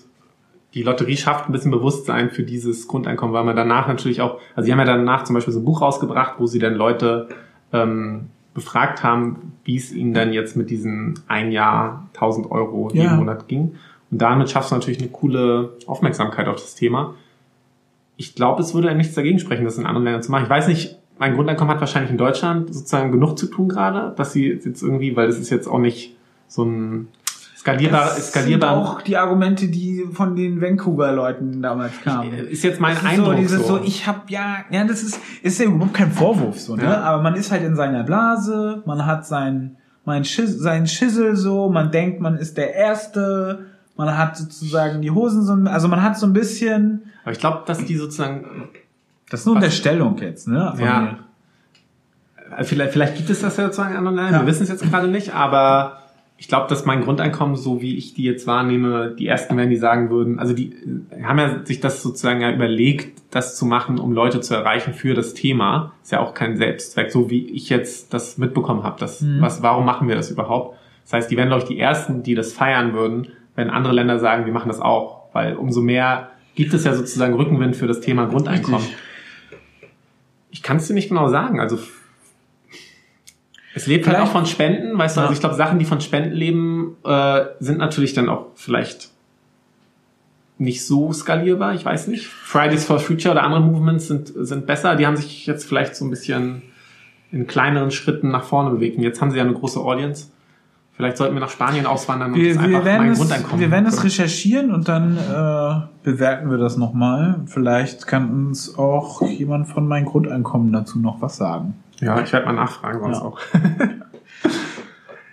die 0.75 0.83
Lotterie 0.83 1.17
schafft 1.17 1.49
ein 1.49 1.53
bisschen 1.53 1.71
Bewusstsein 1.71 2.31
für 2.31 2.43
dieses 2.43 2.89
Grundeinkommen, 2.89 3.33
weil 3.33 3.45
man 3.45 3.55
danach 3.57 3.87
natürlich 3.87 4.21
auch, 4.21 4.41
also 4.57 4.67
sie 4.67 4.73
haben 4.73 4.81
ja 4.81 4.85
danach 4.85 5.25
zum 5.25 5.35
Beispiel 5.35 5.53
so 5.55 5.61
ein 5.61 5.65
Buch 5.65 5.81
rausgebracht, 5.83 6.35
wo 6.39 6.47
sie 6.47 6.59
dann 6.59 6.75
Leute 6.75 7.29
ähm, 7.73 8.27
befragt 8.55 9.03
haben, 9.03 9.53
wie 9.65 9.77
es 9.77 9.93
ihnen 9.93 10.15
dann 10.15 10.33
jetzt 10.33 10.57
mit 10.57 10.71
diesen 10.71 11.21
ein 11.29 11.53
Jahr 11.53 12.09
1000 12.15 12.51
Euro 12.51 12.91
jeden 12.93 13.07
Ja. 13.07 13.15
Monat 13.17 13.47
ging. 13.49 13.77
Und 14.11 14.19
damit 14.23 14.51
schaffst 14.51 14.71
du 14.73 14.75
natürlich 14.75 14.99
eine 15.01 15.09
coole 15.09 15.71
Aufmerksamkeit 15.87 16.49
auf 16.49 16.57
das 16.57 16.75
Thema. 16.75 17.15
Ich 18.17 18.35
glaube, 18.35 18.63
es 18.63 18.75
würde 18.75 18.89
ja 18.89 18.95
nichts 18.95 19.15
dagegen 19.15 19.39
sprechen, 19.39 19.65
das 19.65 19.79
in 19.79 19.87
anderen 19.87 20.05
Ländern 20.05 20.23
zu 20.23 20.31
machen. 20.31 20.45
Ich 20.45 20.51
weiß 20.51 20.69
nicht, 20.69 20.99
mein 21.19 21.35
Grundeinkommen 21.35 21.73
hat 21.73 21.81
wahrscheinlich 21.81 22.11
in 22.11 22.19
Deutschland 22.19 22.73
sozusagen 22.73 23.13
genug 23.13 23.39
zu 23.39 23.47
tun 23.47 23.69
gerade, 23.69 24.15
dass 24.17 24.33
sie 24.33 24.49
jetzt 24.49 24.83
irgendwie, 24.83 25.17
weil 25.17 25.27
das 25.27 25.39
ist 25.39 25.51
jetzt 25.51 25.67
auch 25.69 25.79
nicht 25.79 26.17
so 26.49 26.65
ein 26.65 27.09
skalierbar, 27.65 28.05
Das 28.15 28.29
skalierbar. 28.29 28.75
sind 28.75 28.85
auch 28.85 29.03
die 29.03 29.17
Argumente, 29.17 29.69
die 29.69 30.05
von 30.13 30.37
den 30.37 30.61
Vancouver-Leuten 30.61 31.63
damals 31.63 31.93
kamen. 32.03 32.33
ist 32.33 32.63
jetzt 32.63 32.81
mein 32.81 32.97
ist 32.97 33.05
Eindruck. 33.05 33.35
So, 33.35 33.39
dieses 33.41 33.67
so. 33.67 33.77
so, 33.79 33.85
ich 33.85 34.07
hab 34.07 34.31
ja, 34.31 34.59
ja, 34.71 34.85
das 34.85 35.03
ist, 35.03 35.19
ist 35.43 35.59
ja 35.59 35.67
überhaupt 35.67 35.95
kein 35.95 36.13
Vorwurf, 36.13 36.61
so, 36.61 36.77
ne? 36.77 36.85
Ja. 36.85 37.01
Aber 37.03 37.23
man 37.23 37.35
ist 37.35 37.51
halt 37.51 37.65
in 37.65 37.75
seiner 37.75 38.05
Blase, 38.05 38.83
man 38.87 39.07
hat 39.07 39.27
sein, 39.27 39.77
mein 40.05 40.25
Schiss, 40.25 40.59
sein 40.59 40.87
Schissel 40.87 41.37
so, 41.37 41.71
man 41.71 41.91
denkt, 41.91 42.21
man 42.21 42.37
ist 42.37 42.57
der 42.59 42.75
Erste, 42.75 43.67
man 43.97 44.17
hat 44.17 44.37
sozusagen 44.37 45.01
die 45.01 45.11
Hosen 45.11 45.43
so, 45.43 45.53
also 45.71 45.89
man 45.89 46.03
hat 46.03 46.19
so 46.19 46.27
ein 46.27 46.33
bisschen, 46.33 47.05
Aber 47.25 47.33
ich 47.33 47.39
glaube, 47.39 47.63
dass 47.67 47.85
die 47.85 47.97
sozusagen, 47.97 48.69
das 49.31 49.41
ist 49.41 49.47
nur 49.47 49.57
Unterstellung 49.57 50.17
jetzt, 50.19 50.47
ne? 50.49 50.73
Von 50.77 50.85
Ja. 50.87 51.01
mir. 51.01 51.19
äh, 52.59 52.65
vielleicht, 52.65 52.93
vielleicht 52.93 53.17
gibt 53.17 53.31
es 53.31 53.41
das 53.41 53.57
ja 53.57 53.65
sozusagen 53.65 53.93
in 53.93 53.97
anderen 53.99 54.17
Ländern, 54.17 54.35
Ja. 54.35 54.41
wir 54.43 54.47
wissen 54.47 54.63
es 54.65 54.69
jetzt 54.69 54.83
gerade 54.91 55.09
nicht, 55.09 55.35
aber 55.35 55.99
ich 56.37 56.49
glaube, 56.49 56.67
dass 56.69 56.85
mein 56.85 57.01
Grundeinkommen, 57.03 57.57
so 57.57 57.81
wie 57.81 57.97
ich 57.97 58.13
die 58.15 58.25
jetzt 58.25 58.47
wahrnehme, 58.47 59.15
die 59.19 59.27
ersten 59.27 59.57
werden, 59.57 59.71
die 59.71 59.77
sagen 59.77 60.11
würden, 60.11 60.39
also 60.39 60.53
die 60.53 60.73
äh, 61.11 61.23
haben 61.23 61.39
ja 61.39 61.65
sich 61.65 61.81
das 61.81 62.03
sozusagen 62.03 62.41
ja 62.41 62.53
überlegt, 62.53 63.23
das 63.31 63.57
zu 63.57 63.65
machen, 63.67 63.99
um 63.99 64.13
Leute 64.13 64.41
zu 64.41 64.55
erreichen 64.55 64.93
für 64.95 65.15
das 65.15 65.33
Thema. 65.35 65.93
Ist 66.03 66.13
ja 66.13 66.21
auch 66.21 66.35
kein 66.35 66.57
Selbstzweck, 66.57 67.11
so 67.11 67.31
wie 67.31 67.47
ich 67.51 67.69
jetzt 67.71 68.13
das 68.13 68.37
mitbekommen 68.39 68.83
habe. 68.83 68.97
Das, 69.01 69.23
Mhm. 69.23 69.41
was, 69.41 69.63
warum 69.63 69.85
machen 69.87 70.07
wir 70.09 70.15
das 70.17 70.31
überhaupt? 70.31 70.77
Das 71.05 71.13
heißt, 71.15 71.31
die 71.31 71.37
wären, 71.37 71.49
glaube 71.49 71.63
ich, 71.63 71.69
die 71.69 71.79
ersten, 71.79 72.23
die 72.23 72.35
das 72.35 72.53
feiern 72.53 72.93
würden, 72.93 73.29
wenn 73.57 73.71
andere 73.71 73.95
Länder 73.95 74.19
sagen, 74.19 74.45
wir 74.47 74.53
machen 74.53 74.69
das 74.69 74.81
auch. 74.81 75.25
Weil 75.33 75.57
umso 75.57 75.81
mehr 75.81 76.29
gibt 76.55 76.73
es 76.75 76.85
ja 76.85 76.95
sozusagen 76.95 77.35
Rückenwind 77.35 77.77
für 77.77 77.87
das 77.87 78.01
Thema 78.01 78.27
Grundeinkommen. 78.27 78.81
Richtig. 78.81 78.97
Ich 80.51 80.63
kann 80.63 80.77
es 80.77 80.87
dir 80.87 80.95
nicht 80.95 81.09
genau 81.09 81.29
sagen. 81.29 81.59
Also 81.61 81.79
es 83.75 83.87
lebt 83.87 84.07
halt 84.07 84.17
Vielleicht- 84.17 84.29
auch 84.31 84.33
von 84.33 84.47
Spenden, 84.47 84.97
weißt 84.97 85.17
du, 85.17 85.21
Ja. 85.21 85.25
also 85.27 85.35
ich 85.35 85.41
glaube, 85.41 85.57
Sachen, 85.57 85.79
die 85.79 85.85
von 85.85 86.01
Spenden 86.01 86.33
leben, 86.35 86.97
äh, 87.05 87.45
sind 87.59 87.79
natürlich 87.79 88.15
dann 88.15 88.29
auch 88.29 88.47
vielleicht 88.55 89.11
nicht 90.59 90.87
so 90.87 91.13
skalierbar, 91.13 91.75
ich 91.75 91.85
weiß 91.85 92.07
nicht. 92.07 92.27
Fridays 92.27 92.85
for 92.85 93.01
Future 93.01 93.33
oder 93.33 93.43
andere 93.43 93.61
Movements 93.61 94.07
sind, 94.07 94.33
sind 94.35 94.67
besser. 94.67 94.95
Die 94.95 95.05
haben 95.07 95.17
sich 95.17 95.47
jetzt 95.47 95.65
vielleicht 95.65 95.97
so 95.97 96.05
ein 96.05 96.11
bisschen 96.11 96.63
in 97.33 97.49
kleineren 97.49 97.91
Schritten 97.91 98.31
nach 98.31 98.45
vorne 98.45 98.71
bewegt. 98.71 98.97
Und 98.97 99.03
jetzt 99.03 99.21
haben 99.21 99.33
sie 99.33 99.39
ja 99.39 99.43
eine 99.43 99.55
große 99.55 99.81
Audience. 99.81 100.29
Vielleicht 100.97 101.17
sollten 101.17 101.35
wir 101.35 101.41
nach 101.41 101.51
Spanien 101.51 101.87
auswandern 101.87 102.33
und 102.33 102.39
Wir, 102.41 102.55
das 102.55 102.63
wir 102.63 102.69
einfach 102.69 102.85
werden 102.85 102.99
mein 103.03 103.11
es, 103.13 103.19
Grundeinkommen. 103.19 103.61
wir 103.61 103.71
werden 103.73 103.87
es 103.87 104.05
recherchieren 104.05 104.73
und 104.73 104.89
dann 104.89 105.17
äh, 105.17 105.87
bewerten 106.05 106.51
wir 106.51 106.59
das 106.59 106.77
nochmal. 106.77 107.41
Vielleicht 107.47 108.07
kann 108.07 108.31
uns 108.31 108.79
auch 108.79 109.21
jemand 109.23 109.67
von 109.69 109.89
meinem 109.89 110.05
Grundeinkommen 110.05 110.73
dazu 110.73 111.01
noch 111.01 111.21
was 111.21 111.37
sagen. 111.37 111.75
Ja, 112.01 112.21
ich 112.21 112.33
werde 112.33 112.47
mal 112.47 112.53
nachfragen, 112.53 113.01
sonst 113.01 113.19
Ja. 113.19 113.25
auch. 113.25 113.41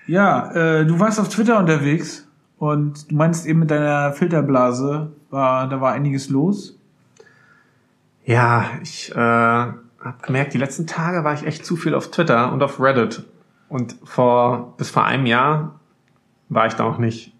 Ja, 0.07 0.51
äh, 0.51 0.85
du 0.85 0.99
warst 0.99 1.19
auf 1.19 1.29
Twitter 1.29 1.59
unterwegs 1.59 2.27
und 2.57 3.11
du 3.11 3.15
meinst 3.15 3.45
eben 3.45 3.59
mit 3.59 3.71
deiner 3.71 4.11
Filterblase, 4.13 5.11
war, 5.29 5.69
da 5.69 5.79
war 5.79 5.93
einiges 5.93 6.29
los. 6.29 6.77
Ja, 8.25 8.65
ich 8.81 9.11
äh, 9.11 9.15
habe 9.15 9.75
gemerkt, 10.21 10.53
die 10.53 10.57
letzten 10.57 10.85
Tage 10.87 11.23
war 11.23 11.33
ich 11.33 11.45
echt 11.45 11.65
zu 11.65 11.75
viel 11.75 11.93
auf 11.95 12.11
Twitter 12.11 12.51
und 12.51 12.61
auf 12.63 12.79
Reddit. 12.79 13.23
Und 13.71 13.95
vor 14.03 14.73
bis 14.75 14.89
vor 14.89 15.05
einem 15.05 15.25
Jahr 15.25 15.79
war 16.49 16.67
ich 16.67 16.73
da 16.73 16.83
noch 16.83 16.97
nicht. 16.97 17.33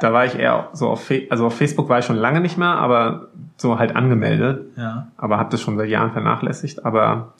Da 0.00 0.12
war 0.12 0.24
ich 0.24 0.34
eher 0.36 0.68
so 0.72 0.88
auf, 0.88 1.04
Fe 1.04 1.28
also 1.30 1.46
auf 1.46 1.56
Facebook 1.56 1.88
war 1.88 2.00
ich 2.00 2.04
schon 2.04 2.16
lange 2.16 2.40
nicht 2.40 2.58
mehr, 2.58 2.74
aber 2.74 3.28
so 3.56 3.78
halt 3.78 3.94
angemeldet. 3.94 4.66
Ja. 4.76 5.06
Aber 5.16 5.38
habe 5.38 5.50
das 5.50 5.60
schon 5.60 5.76
seit 5.76 5.90
Jahren 5.90 6.10
vernachlässigt. 6.10 6.84
Aber 6.84 7.34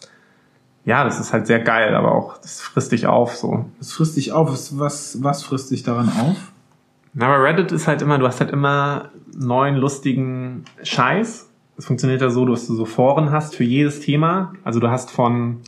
ja, 0.84 1.02
das 1.02 1.18
ist 1.18 1.32
halt 1.32 1.48
sehr 1.48 1.58
geil, 1.58 1.96
aber 1.96 2.14
auch 2.14 2.38
das 2.38 2.60
frisst 2.60 2.92
dich 2.92 3.08
auf 3.08 3.34
so. 3.34 3.64
Das 3.80 3.92
frisst 3.92 4.16
dich 4.16 4.30
auf. 4.30 4.48
Was, 4.48 4.78
was, 4.78 5.18
was 5.24 5.42
frisst 5.42 5.72
dich 5.72 5.82
daran 5.82 6.08
auf? 6.08 6.52
Na, 7.14 7.26
aber 7.26 7.42
Reddit 7.42 7.72
ist 7.72 7.88
halt 7.88 8.00
immer, 8.00 8.18
du 8.18 8.28
hast 8.28 8.38
halt 8.38 8.52
immer 8.52 9.08
neuen 9.36 9.74
lustigen 9.74 10.64
Scheiß. 10.84 11.50
Es 11.76 11.86
funktioniert 11.86 12.20
ja 12.20 12.30
so, 12.30 12.46
dass 12.46 12.68
du 12.68 12.76
so 12.76 12.84
Foren 12.84 13.32
hast 13.32 13.56
für 13.56 13.64
jedes 13.64 13.98
Thema. 13.98 14.52
Also 14.62 14.78
du 14.78 14.88
hast 14.88 15.10
von 15.10 15.62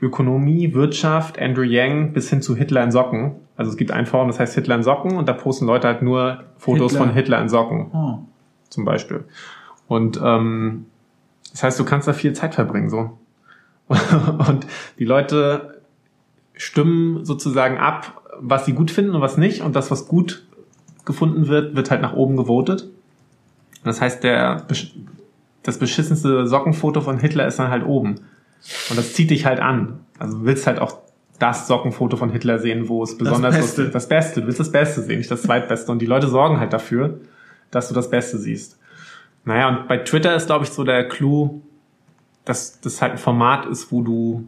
Ökonomie, 0.00 0.74
Wirtschaft, 0.74 1.38
Andrew 1.40 1.62
Yang 1.62 2.12
bis 2.12 2.28
hin 2.30 2.42
zu 2.42 2.54
Hitler 2.56 2.82
in 2.84 2.90
Socken. 2.92 3.32
Also 3.56 3.70
es 3.70 3.76
gibt 3.76 3.90
ein 3.90 4.06
Forum, 4.06 4.28
das 4.28 4.38
heißt 4.38 4.54
Hitler 4.54 4.74
in 4.76 4.82
Socken 4.82 5.16
und 5.16 5.28
da 5.28 5.32
posten 5.32 5.66
Leute 5.66 5.86
halt 5.88 6.02
nur 6.02 6.44
Fotos 6.58 6.92
Hitler. 6.92 7.06
von 7.06 7.14
Hitler 7.14 7.40
in 7.40 7.48
Socken 7.48 7.90
Oh. 7.92 8.18
zum 8.68 8.84
Beispiel. 8.84 9.24
Und 9.88 10.20
ähm, 10.22 10.86
Das 11.52 11.62
heißt, 11.62 11.78
du 11.80 11.84
kannst 11.84 12.06
da 12.08 12.12
viel 12.12 12.32
Zeit 12.34 12.54
verbringen, 12.54 12.90
so. 12.90 13.16
Und 13.88 14.66
die 14.98 15.04
Leute 15.04 15.80
stimmen 16.54 17.24
sozusagen 17.24 17.78
ab, 17.78 18.20
was 18.38 18.66
sie 18.66 18.72
gut 18.72 18.90
finden 18.90 19.14
und 19.14 19.20
was 19.20 19.36
nicht. 19.38 19.62
Und 19.62 19.76
das, 19.76 19.90
was 19.90 20.08
gut 20.08 20.44
gefunden 21.04 21.46
wird, 21.48 21.76
wird 21.76 21.90
halt 21.90 22.02
nach 22.02 22.12
oben 22.14 22.36
gewotet. 22.36 22.88
Das 23.84 24.00
heißt, 24.00 24.24
der, 24.24 24.66
das 25.62 25.78
beschissenste 25.78 26.46
Sockenfoto 26.48 27.00
von 27.00 27.18
Hitler 27.20 27.46
ist 27.46 27.58
dann 27.60 27.70
halt 27.70 27.86
oben. 27.86 28.16
Und 28.90 28.98
das 28.98 29.14
zieht 29.14 29.30
dich 29.30 29.46
halt 29.46 29.60
an. 29.60 30.00
Also 30.18 30.38
du 30.38 30.44
willst 30.44 30.66
halt 30.66 30.80
auch 30.80 30.98
das 31.38 31.68
Sockenfoto 31.68 32.16
von 32.16 32.30
Hitler 32.30 32.58
sehen, 32.58 32.88
wo 32.88 33.02
es 33.02 33.18
besonders 33.18 33.54
Das 33.56 33.64
Beste. 33.66 33.90
das 33.90 34.08
Beste. 34.08 34.40
Du 34.40 34.46
willst 34.46 34.60
das 34.60 34.72
Beste 34.72 35.02
sehen, 35.02 35.18
nicht 35.18 35.30
das 35.30 35.42
Zweitbeste. 35.42 35.92
Und 35.92 36.00
die 36.00 36.06
Leute 36.06 36.28
sorgen 36.28 36.58
halt 36.58 36.72
dafür, 36.72 37.20
dass 37.70 37.88
du 37.88 37.94
das 37.94 38.10
Beste 38.10 38.38
siehst. 38.38 38.78
Naja, 39.44 39.68
und 39.68 39.88
bei 39.88 39.98
Twitter 39.98 40.34
ist, 40.34 40.46
glaube 40.46 40.64
ich, 40.64 40.70
so 40.70 40.82
der 40.82 41.08
Clou, 41.08 41.60
dass 42.44 42.80
das 42.80 43.02
halt 43.02 43.12
ein 43.12 43.18
Format 43.18 43.66
ist, 43.66 43.92
wo 43.92 44.02
du 44.02 44.44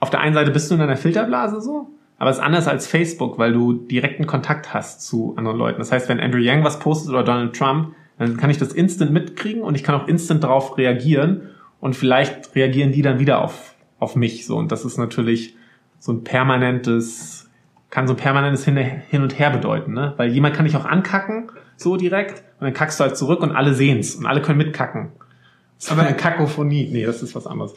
auf 0.00 0.10
der 0.10 0.20
einen 0.20 0.34
Seite 0.34 0.50
bist 0.50 0.70
du 0.70 0.74
in 0.74 0.80
deiner 0.80 0.96
Filterblase 0.96 1.60
so, 1.60 1.88
aber 2.18 2.30
es 2.30 2.38
ist 2.38 2.42
anders 2.42 2.66
als 2.68 2.86
Facebook, 2.86 3.38
weil 3.38 3.52
du 3.52 3.72
direkten 3.72 4.26
Kontakt 4.26 4.74
hast 4.74 5.02
zu 5.02 5.34
anderen 5.36 5.58
Leuten. 5.58 5.78
Das 5.78 5.92
heißt, 5.92 6.08
wenn 6.08 6.20
Andrew 6.20 6.38
Yang 6.38 6.64
was 6.64 6.78
postet 6.78 7.10
oder 7.10 7.22
Donald 7.22 7.54
Trump, 7.56 7.94
dann 8.18 8.36
kann 8.36 8.50
ich 8.50 8.58
das 8.58 8.72
instant 8.72 9.12
mitkriegen 9.12 9.62
und 9.62 9.74
ich 9.74 9.82
kann 9.82 9.94
auch 9.94 10.08
instant 10.08 10.42
darauf 10.44 10.76
reagieren 10.78 11.50
und 11.82 11.96
vielleicht 11.96 12.54
reagieren 12.54 12.92
die 12.92 13.02
dann 13.02 13.18
wieder 13.18 13.42
auf, 13.42 13.74
auf 13.98 14.14
mich 14.14 14.46
so. 14.46 14.56
Und 14.56 14.70
das 14.70 14.84
ist 14.84 14.98
natürlich 14.98 15.56
so 15.98 16.12
ein 16.12 16.22
permanentes, 16.22 17.50
kann 17.90 18.06
so 18.06 18.12
ein 18.12 18.16
permanentes 18.16 18.64
Hin, 18.64 19.20
und 19.20 19.36
Her 19.36 19.50
bedeuten, 19.50 19.92
ne? 19.92 20.14
Weil 20.16 20.30
jemand 20.30 20.54
kann 20.54 20.64
dich 20.64 20.76
auch 20.76 20.84
ankacken, 20.84 21.50
so 21.76 21.96
direkt, 21.96 22.44
und 22.60 22.66
dann 22.66 22.72
kackst 22.72 23.00
du 23.00 23.04
halt 23.04 23.16
zurück 23.16 23.42
und 23.42 23.50
alle 23.50 23.74
sehen's 23.74 24.14
und 24.14 24.26
alle 24.26 24.40
können 24.40 24.58
mitkacken. 24.58 25.08
Das 25.76 25.86
ist 25.86 25.90
aber 25.90 26.02
eine 26.02 26.16
Kakophonie. 26.16 26.88
Nee, 26.92 27.04
das 27.04 27.20
ist 27.20 27.34
was 27.34 27.48
anderes. 27.48 27.74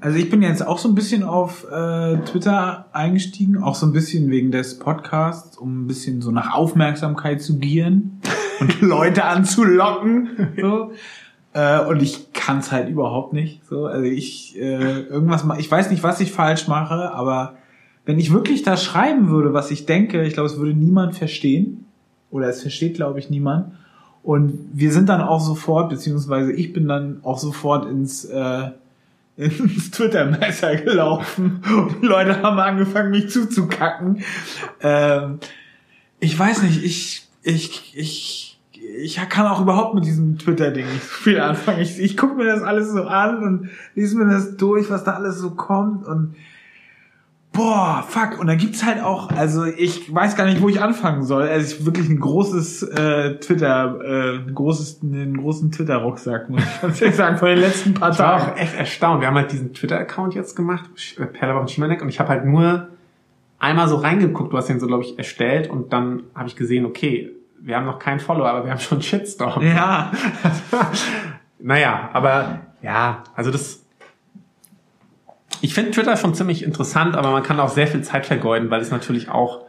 Also 0.00 0.18
ich 0.18 0.28
bin 0.28 0.42
jetzt 0.42 0.66
auch 0.66 0.78
so 0.78 0.88
ein 0.88 0.96
bisschen 0.96 1.22
auf 1.22 1.70
äh, 1.70 2.16
Twitter 2.16 2.88
eingestiegen, 2.92 3.62
auch 3.62 3.76
so 3.76 3.86
ein 3.86 3.92
bisschen 3.92 4.28
wegen 4.28 4.50
des 4.50 4.80
Podcasts, 4.80 5.56
um 5.56 5.84
ein 5.84 5.86
bisschen 5.86 6.20
so 6.20 6.32
nach 6.32 6.52
Aufmerksamkeit 6.52 7.40
zu 7.40 7.60
gieren 7.60 8.20
und 8.58 8.80
Leute 8.80 9.24
anzulocken. 9.24 10.52
So. 10.60 10.90
Äh, 11.54 11.80
und 11.80 12.02
ich 12.02 12.32
kann 12.32 12.58
es 12.58 12.70
halt 12.70 12.88
überhaupt 12.88 13.32
nicht. 13.32 13.64
So, 13.64 13.86
also 13.86 14.04
ich 14.04 14.56
äh, 14.56 15.00
irgendwas, 15.02 15.46
ich 15.58 15.70
weiß 15.70 15.90
nicht, 15.90 16.02
was 16.02 16.20
ich 16.20 16.32
falsch 16.32 16.68
mache, 16.68 17.12
aber 17.12 17.54
wenn 18.04 18.18
ich 18.18 18.32
wirklich 18.32 18.62
da 18.62 18.76
schreiben 18.76 19.30
würde, 19.30 19.54
was 19.54 19.70
ich 19.70 19.86
denke, 19.86 20.24
ich 20.24 20.34
glaube, 20.34 20.48
es 20.48 20.58
würde 20.58 20.74
niemand 20.74 21.16
verstehen 21.16 21.86
oder 22.30 22.48
es 22.48 22.60
versteht, 22.60 22.94
glaube 22.94 23.18
ich, 23.18 23.30
niemand. 23.30 23.72
Und 24.22 24.68
wir 24.72 24.92
sind 24.92 25.08
dann 25.08 25.20
auch 25.20 25.40
sofort, 25.40 25.90
beziehungsweise 25.90 26.52
ich 26.52 26.72
bin 26.72 26.88
dann 26.88 27.20
auch 27.22 27.38
sofort 27.38 27.86
ins 27.86 28.24
äh, 28.24 28.70
ins 29.36 29.90
Twitter-Messer 29.90 30.76
gelaufen 30.76 31.60
und 31.66 32.02
Leute 32.02 32.42
haben 32.42 32.58
angefangen, 32.58 33.10
mich 33.10 33.30
zuzukacken. 33.30 34.22
Ähm, 34.80 35.38
ich 36.20 36.38
weiß 36.38 36.62
nicht, 36.62 36.84
ich, 36.84 37.26
ich, 37.42 37.92
ich, 37.96 38.53
ich 38.76 39.16
kann 39.28 39.46
auch 39.46 39.60
überhaupt 39.60 39.94
mit 39.94 40.04
diesem 40.04 40.38
Twitter-Ding 40.38 40.86
nicht 40.86 41.02
so 41.04 41.14
viel 41.14 41.40
anfangen. 41.40 41.80
Ich, 41.80 41.98
ich 42.00 42.16
gucke 42.16 42.34
mir 42.34 42.44
das 42.46 42.62
alles 42.62 42.90
so 42.92 43.02
an 43.04 43.42
und 43.42 43.70
lese 43.94 44.16
mir 44.16 44.30
das 44.32 44.56
durch, 44.56 44.90
was 44.90 45.04
da 45.04 45.12
alles 45.12 45.38
so 45.38 45.50
kommt 45.52 46.04
und 46.06 46.34
boah, 47.52 48.04
fuck. 48.08 48.40
Und 48.40 48.48
dann 48.48 48.58
gibt's 48.58 48.84
halt 48.84 49.00
auch, 49.02 49.30
also 49.30 49.64
ich 49.64 50.12
weiß 50.12 50.34
gar 50.36 50.44
nicht, 50.46 50.60
wo 50.60 50.68
ich 50.68 50.80
anfangen 50.80 51.22
soll. 51.22 51.44
Also 51.44 51.76
ich 51.76 51.86
wirklich 51.86 52.08
ein 52.08 52.18
großes 52.18 52.82
äh, 52.82 53.36
Twitter, 53.38 54.00
äh, 54.04 54.38
ein 54.38 54.54
großes, 54.54 55.00
einen 55.02 55.36
großen 55.36 55.70
Twitter-Rucksack, 55.70 56.50
muss 56.50 56.62
ich 56.64 56.80
ganz 56.82 57.00
ehrlich 57.00 57.16
sagen, 57.16 57.36
von 57.38 57.48
den 57.48 57.58
letzten 57.58 57.94
paar 57.94 58.10
Ich 58.10 58.18
war 58.18 58.38
Tagen. 58.38 58.52
auch 58.52 58.56
echt 58.56 58.74
erstaunt. 58.74 59.20
Wir 59.20 59.28
haben 59.28 59.36
halt 59.36 59.52
diesen 59.52 59.72
Twitter-Account 59.72 60.34
jetzt 60.34 60.56
gemacht, 60.56 60.90
Sch- 60.96 61.24
Perlerbach 61.26 61.60
und 61.62 61.70
Schimanek, 61.70 62.02
und 62.02 62.08
ich 62.08 62.18
habe 62.18 62.28
halt 62.30 62.44
nur 62.44 62.88
einmal 63.60 63.86
so 63.88 63.96
reingeguckt, 63.96 64.52
du 64.52 64.56
hast 64.56 64.68
den 64.68 64.80
so, 64.80 64.86
glaube 64.88 65.04
ich, 65.04 65.16
erstellt 65.16 65.70
und 65.70 65.92
dann 65.92 66.24
habe 66.34 66.48
ich 66.48 66.56
gesehen, 66.56 66.84
okay, 66.84 67.30
wir 67.64 67.76
haben 67.76 67.86
noch 67.86 67.98
keinen 67.98 68.20
Follower, 68.20 68.48
aber 68.48 68.64
wir 68.64 68.70
haben 68.70 68.80
schon 68.80 69.00
Shitstorm. 69.00 69.62
Ja, 69.62 70.12
Naja, 71.64 72.10
aber 72.12 72.60
ja, 72.82 73.24
also 73.34 73.50
das. 73.50 73.86
Ich 75.62 75.72
finde 75.72 75.92
Twitter 75.92 76.14
schon 76.18 76.34
ziemlich 76.34 76.62
interessant, 76.62 77.16
aber 77.16 77.30
man 77.30 77.42
kann 77.42 77.58
auch 77.58 77.70
sehr 77.70 77.86
viel 77.86 78.02
Zeit 78.02 78.26
vergeuden, 78.26 78.70
weil 78.70 78.82
es 78.82 78.90
natürlich 78.90 79.30
auch. 79.30 79.64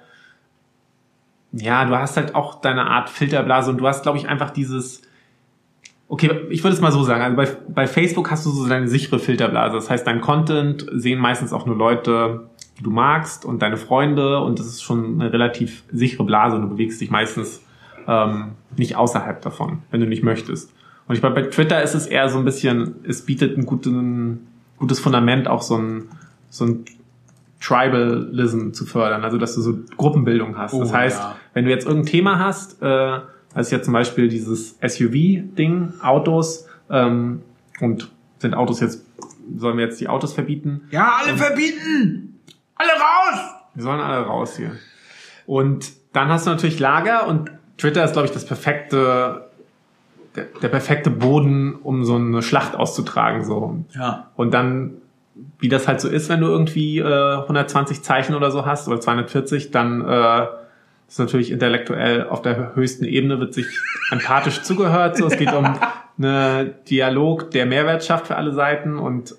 Ja, 1.53 1.85
du 1.85 1.95
hast 1.95 2.17
halt 2.17 2.35
auch 2.35 2.59
deine 2.59 2.87
Art 2.87 3.09
Filterblase 3.09 3.71
und 3.71 3.77
du 3.77 3.87
hast, 3.87 4.03
glaube 4.03 4.17
ich, 4.17 4.27
einfach 4.27 4.49
dieses. 4.49 5.03
Okay, 6.09 6.41
ich 6.49 6.65
würde 6.65 6.75
es 6.75 6.81
mal 6.81 6.91
so 6.91 7.01
sagen. 7.03 7.21
Also 7.21 7.37
bei, 7.37 7.47
bei 7.73 7.87
Facebook 7.87 8.29
hast 8.29 8.45
du 8.45 8.49
so 8.49 8.67
deine 8.67 8.89
sichere 8.89 9.17
Filterblase. 9.17 9.75
Das 9.75 9.89
heißt, 9.89 10.05
dein 10.05 10.19
Content 10.19 10.85
sehen 10.91 11.19
meistens 11.19 11.53
auch 11.53 11.65
nur 11.65 11.77
Leute, 11.77 12.49
die 12.77 12.83
du 12.83 12.89
magst 12.89 13.45
und 13.45 13.61
deine 13.61 13.77
Freunde 13.77 14.41
und 14.41 14.59
das 14.59 14.67
ist 14.67 14.83
schon 14.83 15.21
eine 15.21 15.31
relativ 15.31 15.83
sichere 15.93 16.25
Blase 16.25 16.57
und 16.57 16.63
du 16.63 16.69
bewegst 16.71 16.99
dich 16.99 17.09
meistens 17.09 17.64
ähm, 18.07 18.51
nicht 18.77 18.95
außerhalb 18.95 19.41
davon, 19.41 19.79
wenn 19.91 19.99
du 20.01 20.07
nicht 20.07 20.23
möchtest. 20.23 20.71
Und 21.07 21.15
ich 21.15 21.21
glaube, 21.21 21.35
bei 21.41 21.47
Twitter 21.49 21.81
ist 21.83 21.93
es 21.93 22.07
eher 22.07 22.29
so 22.29 22.37
ein 22.39 22.45
bisschen, 22.45 22.95
es 23.07 23.25
bietet 23.25 23.57
ein 23.57 23.65
guten, 23.65 24.47
gutes 24.77 24.99
Fundament, 24.99 25.47
auch 25.47 25.61
so 25.61 25.77
ein, 25.77 26.05
so 26.49 26.65
ein 26.65 26.85
Tribalism 27.61 28.71
zu 28.71 28.85
fördern, 28.85 29.23
also 29.23 29.37
dass 29.37 29.55
du 29.55 29.61
so 29.61 29.77
Gruppenbildung 29.97 30.57
hast. 30.57 30.73
das 30.73 30.89
Oh, 30.91 30.93
heißt, 30.93 31.19
ja. 31.19 31.35
wenn 31.53 31.65
du 31.65 31.71
jetzt 31.71 31.85
irgendein 31.85 32.11
Thema 32.11 32.39
hast, 32.39 32.81
äh, 32.81 33.19
als 33.53 33.71
jetzt 33.71 33.85
zum 33.85 33.93
Beispiel 33.93 34.27
dieses 34.27 34.77
SUV-Ding, 34.85 35.93
Autos, 36.01 36.67
ähm, 36.89 37.41
und 37.79 38.11
sind 38.39 38.53
Autos 38.53 38.81
jetzt, 38.81 39.05
sollen 39.57 39.77
wir 39.77 39.85
jetzt 39.85 39.99
die 39.99 40.07
Autos 40.07 40.33
verbieten? 40.33 40.81
ja, 40.91 41.17
alle 41.23 41.37
verbieten! 41.37 42.39
Alle 42.75 42.89
raus! 42.91 43.39
Wir 43.73 43.83
sollen 43.83 43.99
alle 44.01 44.25
raus 44.25 44.57
hier. 44.57 44.71
Und 45.45 45.91
dann 46.13 46.27
hast 46.29 46.45
du 46.45 46.51
natürlich 46.51 46.79
Lager 46.79 47.27
und 47.27 47.51
Twitter 47.77 48.03
ist, 48.03 48.13
glaube 48.13 48.27
ich, 48.27 48.33
das 48.33 48.45
perfekte, 48.45 49.49
der, 50.35 50.45
der 50.61 50.67
perfekte 50.69 51.09
Boden, 51.09 51.75
um 51.75 52.05
so 52.05 52.15
eine 52.15 52.41
Schlacht 52.41 52.75
auszutragen, 52.75 53.43
so. 53.43 53.83
Ja. 53.93 54.31
Und 54.35 54.53
dann, 54.53 54.93
wie 55.59 55.69
das 55.69 55.87
halt 55.87 56.01
so 56.01 56.07
ist, 56.07 56.29
wenn 56.29 56.41
du 56.41 56.47
irgendwie 56.47 56.99
äh, 56.99 57.35
120 57.41 58.03
Zeichen 58.03 58.35
oder 58.35 58.51
so 58.51 58.65
hast 58.65 58.87
oder 58.87 58.99
240, 58.99 59.71
dann 59.71 60.01
äh, 60.01 60.45
ist 61.07 61.19
natürlich 61.19 61.51
intellektuell 61.51 62.27
auf 62.27 62.41
der 62.41 62.75
höchsten 62.75 63.05
Ebene 63.05 63.39
wird 63.39 63.53
sich 63.53 63.67
empathisch 64.11 64.61
zugehört. 64.63 65.17
So, 65.17 65.27
es 65.27 65.37
geht 65.37 65.53
um 65.53 65.77
einen 66.17 66.73
Dialog, 66.89 67.51
der 67.51 67.65
Mehrwert 67.65 68.03
schafft 68.03 68.27
für 68.27 68.37
alle 68.37 68.53
Seiten 68.53 68.97
und 68.97 69.35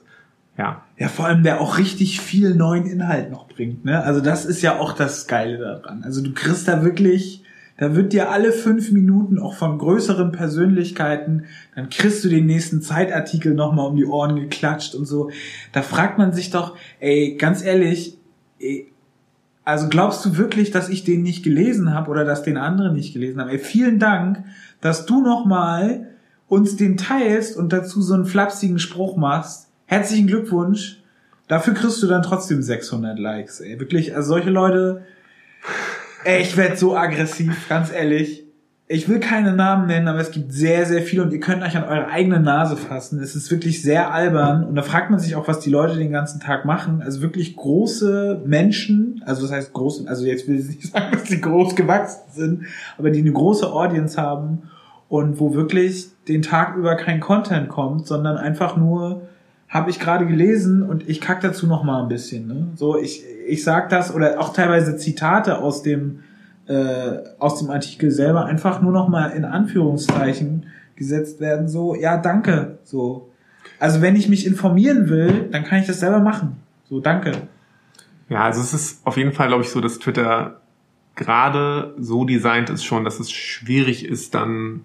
ja, 0.58 0.82
Ja, 0.96 1.08
vor 1.08 1.26
allem 1.26 1.42
der 1.42 1.60
auch 1.60 1.76
richtig 1.76 2.20
viel 2.20 2.54
neuen 2.54 2.86
Inhalt 2.86 3.30
noch 3.30 3.46
bringt. 3.46 3.84
Ne? 3.84 4.02
Also 4.02 4.20
das 4.20 4.46
ist 4.46 4.62
ja 4.62 4.78
auch 4.78 4.94
das 4.94 5.26
Geile 5.26 5.58
daran. 5.58 6.02
Also 6.02 6.22
du 6.22 6.32
kriegst 6.32 6.66
da 6.66 6.82
wirklich, 6.82 7.44
da 7.78 7.94
wird 7.94 8.12
dir 8.12 8.30
alle 8.30 8.52
fünf 8.52 8.90
Minuten 8.90 9.38
auch 9.38 9.54
von 9.54 9.78
größeren 9.78 10.32
Persönlichkeiten, 10.32 11.44
dann 11.74 11.90
kriegst 11.90 12.24
du 12.24 12.28
den 12.28 12.46
nächsten 12.46 12.80
Zeitartikel 12.80 13.54
nochmal 13.54 13.88
um 13.88 13.96
die 13.96 14.06
Ohren 14.06 14.36
geklatscht 14.36 14.94
und 14.94 15.04
so. 15.04 15.30
Da 15.72 15.82
fragt 15.82 16.16
man 16.18 16.32
sich 16.32 16.50
doch, 16.50 16.76
ey, 17.00 17.36
ganz 17.36 17.62
ehrlich, 17.62 18.18
ey, 18.58 18.92
also 19.64 19.88
glaubst 19.88 20.24
du 20.24 20.36
wirklich, 20.38 20.70
dass 20.70 20.88
ich 20.88 21.04
den 21.04 21.22
nicht 21.22 21.42
gelesen 21.42 21.92
habe 21.92 22.10
oder 22.10 22.24
dass 22.24 22.44
den 22.44 22.56
anderen 22.56 22.94
nicht 22.94 23.12
gelesen 23.12 23.40
haben? 23.40 23.50
Ey, 23.50 23.58
vielen 23.58 23.98
Dank, 23.98 24.44
dass 24.80 25.06
du 25.06 25.20
nochmal 25.20 26.06
uns 26.46 26.76
den 26.76 26.96
teilst 26.96 27.56
und 27.56 27.72
dazu 27.72 28.00
so 28.00 28.14
einen 28.14 28.26
flapsigen 28.26 28.78
Spruch 28.78 29.16
machst. 29.16 29.68
Herzlichen 29.86 30.28
Glückwunsch. 30.28 31.02
Dafür 31.48 31.74
kriegst 31.74 32.02
du 32.02 32.06
dann 32.06 32.22
trotzdem 32.22 32.62
600 32.62 33.18
Likes. 33.18 33.60
Ey, 33.60 33.78
wirklich, 33.80 34.14
also 34.14 34.28
solche 34.28 34.50
Leute, 34.50 35.02
ey, 36.26 36.42
ich 36.42 36.56
werd 36.56 36.78
so 36.78 36.96
aggressiv, 36.96 37.68
ganz 37.68 37.92
ehrlich. 37.92 38.42
Ich 38.88 39.08
will 39.08 39.18
keine 39.18 39.52
Namen 39.52 39.86
nennen, 39.86 40.06
aber 40.06 40.20
es 40.20 40.30
gibt 40.30 40.52
sehr, 40.52 40.86
sehr 40.86 41.02
viele 41.02 41.22
und 41.22 41.32
ihr 41.32 41.40
könnt 41.40 41.62
euch 41.62 41.76
an 41.76 41.84
eure 41.84 42.08
eigene 42.08 42.38
Nase 42.38 42.76
fassen. 42.76 43.20
Es 43.20 43.34
ist 43.34 43.50
wirklich 43.50 43.82
sehr 43.82 44.12
albern 44.12 44.64
und 44.64 44.76
da 44.76 44.82
fragt 44.82 45.10
man 45.10 45.18
sich 45.18 45.34
auch, 45.34 45.48
was 45.48 45.58
die 45.60 45.70
Leute 45.70 45.96
den 45.96 46.12
ganzen 46.12 46.40
Tag 46.40 46.64
machen. 46.64 47.02
Also 47.02 47.20
wirklich 47.20 47.56
große 47.56 48.42
Menschen, 48.44 49.22
also 49.26 49.42
das 49.42 49.50
heißt 49.50 49.72
große, 49.72 50.08
also 50.08 50.24
jetzt 50.24 50.46
will 50.46 50.58
ich 50.58 50.66
nicht 50.66 50.82
sagen, 50.92 51.06
dass 51.12 51.24
die 51.24 51.40
groß 51.40 51.74
gewachsen 51.74 52.30
sind, 52.32 52.62
aber 52.98 53.10
die 53.10 53.20
eine 53.20 53.32
große 53.32 53.72
Audience 53.72 54.20
haben 54.20 54.70
und 55.08 55.40
wo 55.40 55.54
wirklich 55.54 56.08
den 56.28 56.42
Tag 56.42 56.76
über 56.76 56.94
kein 56.96 57.20
Content 57.20 57.68
kommt, 57.68 58.06
sondern 58.06 58.36
einfach 58.36 58.76
nur 58.76 59.22
habe 59.76 59.90
ich 59.90 60.00
gerade 60.00 60.26
gelesen 60.26 60.82
und 60.82 61.08
ich 61.08 61.20
kack 61.20 61.40
dazu 61.40 61.66
noch 61.66 61.84
mal 61.84 62.02
ein 62.02 62.08
bisschen. 62.08 62.46
Ne? 62.46 62.68
So 62.74 62.98
ich 62.98 63.22
ich 63.46 63.62
sag 63.62 63.90
das 63.90 64.14
oder 64.14 64.40
auch 64.40 64.52
teilweise 64.52 64.96
Zitate 64.96 65.58
aus 65.58 65.82
dem 65.82 66.20
äh, 66.66 67.18
aus 67.38 67.58
dem 67.58 67.70
Artikel 67.70 68.10
selber 68.10 68.46
einfach 68.46 68.82
nur 68.82 68.92
noch 68.92 69.08
mal 69.08 69.28
in 69.28 69.44
Anführungszeichen 69.44 70.66
gesetzt 70.96 71.40
werden. 71.40 71.68
So 71.68 71.94
ja 71.94 72.16
danke. 72.16 72.78
So 72.82 73.30
also 73.78 74.00
wenn 74.02 74.16
ich 74.16 74.28
mich 74.28 74.46
informieren 74.46 75.08
will, 75.08 75.48
dann 75.52 75.64
kann 75.64 75.80
ich 75.80 75.86
das 75.86 76.00
selber 76.00 76.20
machen. 76.20 76.56
So 76.88 77.00
danke. 77.00 77.32
Ja, 78.28 78.44
also 78.44 78.60
es 78.60 78.72
ist 78.72 79.06
auf 79.06 79.16
jeden 79.16 79.32
Fall, 79.32 79.48
glaube 79.48 79.62
ich, 79.62 79.70
so, 79.70 79.80
dass 79.80 79.98
Twitter 79.98 80.60
gerade 81.14 81.94
so 81.98 82.24
designt 82.24 82.70
ist 82.70 82.84
schon, 82.84 83.04
dass 83.04 83.20
es 83.20 83.30
schwierig 83.30 84.04
ist, 84.04 84.34
dann 84.34 84.82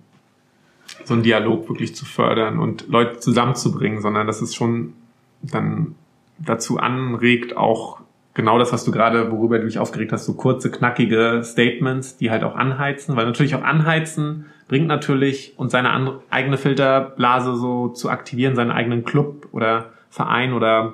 so 1.05 1.13
einen 1.13 1.23
Dialog 1.23 1.69
wirklich 1.69 1.95
zu 1.95 2.05
fördern 2.05 2.59
und 2.59 2.87
Leute 2.87 3.19
zusammenzubringen, 3.19 4.01
sondern 4.01 4.27
dass 4.27 4.41
es 4.41 4.55
schon 4.55 4.93
dann 5.41 5.95
dazu 6.39 6.77
anregt, 6.77 7.57
auch 7.57 8.01
genau 8.33 8.57
das, 8.57 8.71
was 8.71 8.83
du 8.85 8.91
gerade, 8.91 9.31
worüber 9.31 9.59
du 9.59 9.65
dich 9.65 9.79
aufgeregt 9.79 10.11
hast, 10.11 10.25
so 10.25 10.33
kurze, 10.33 10.71
knackige 10.71 11.41
Statements, 11.43 12.17
die 12.17 12.31
halt 12.31 12.43
auch 12.43 12.55
anheizen, 12.55 13.15
weil 13.15 13.25
natürlich 13.25 13.55
auch 13.55 13.63
anheizen 13.63 14.45
bringt 14.67 14.87
natürlich 14.87 15.53
und 15.57 15.69
seine 15.69 16.21
eigene 16.29 16.57
Filterblase 16.57 17.55
so 17.57 17.89
zu 17.89 18.09
aktivieren, 18.09 18.55
seinen 18.55 18.71
eigenen 18.71 19.03
Club 19.03 19.49
oder 19.51 19.91
Verein 20.09 20.53
oder 20.53 20.93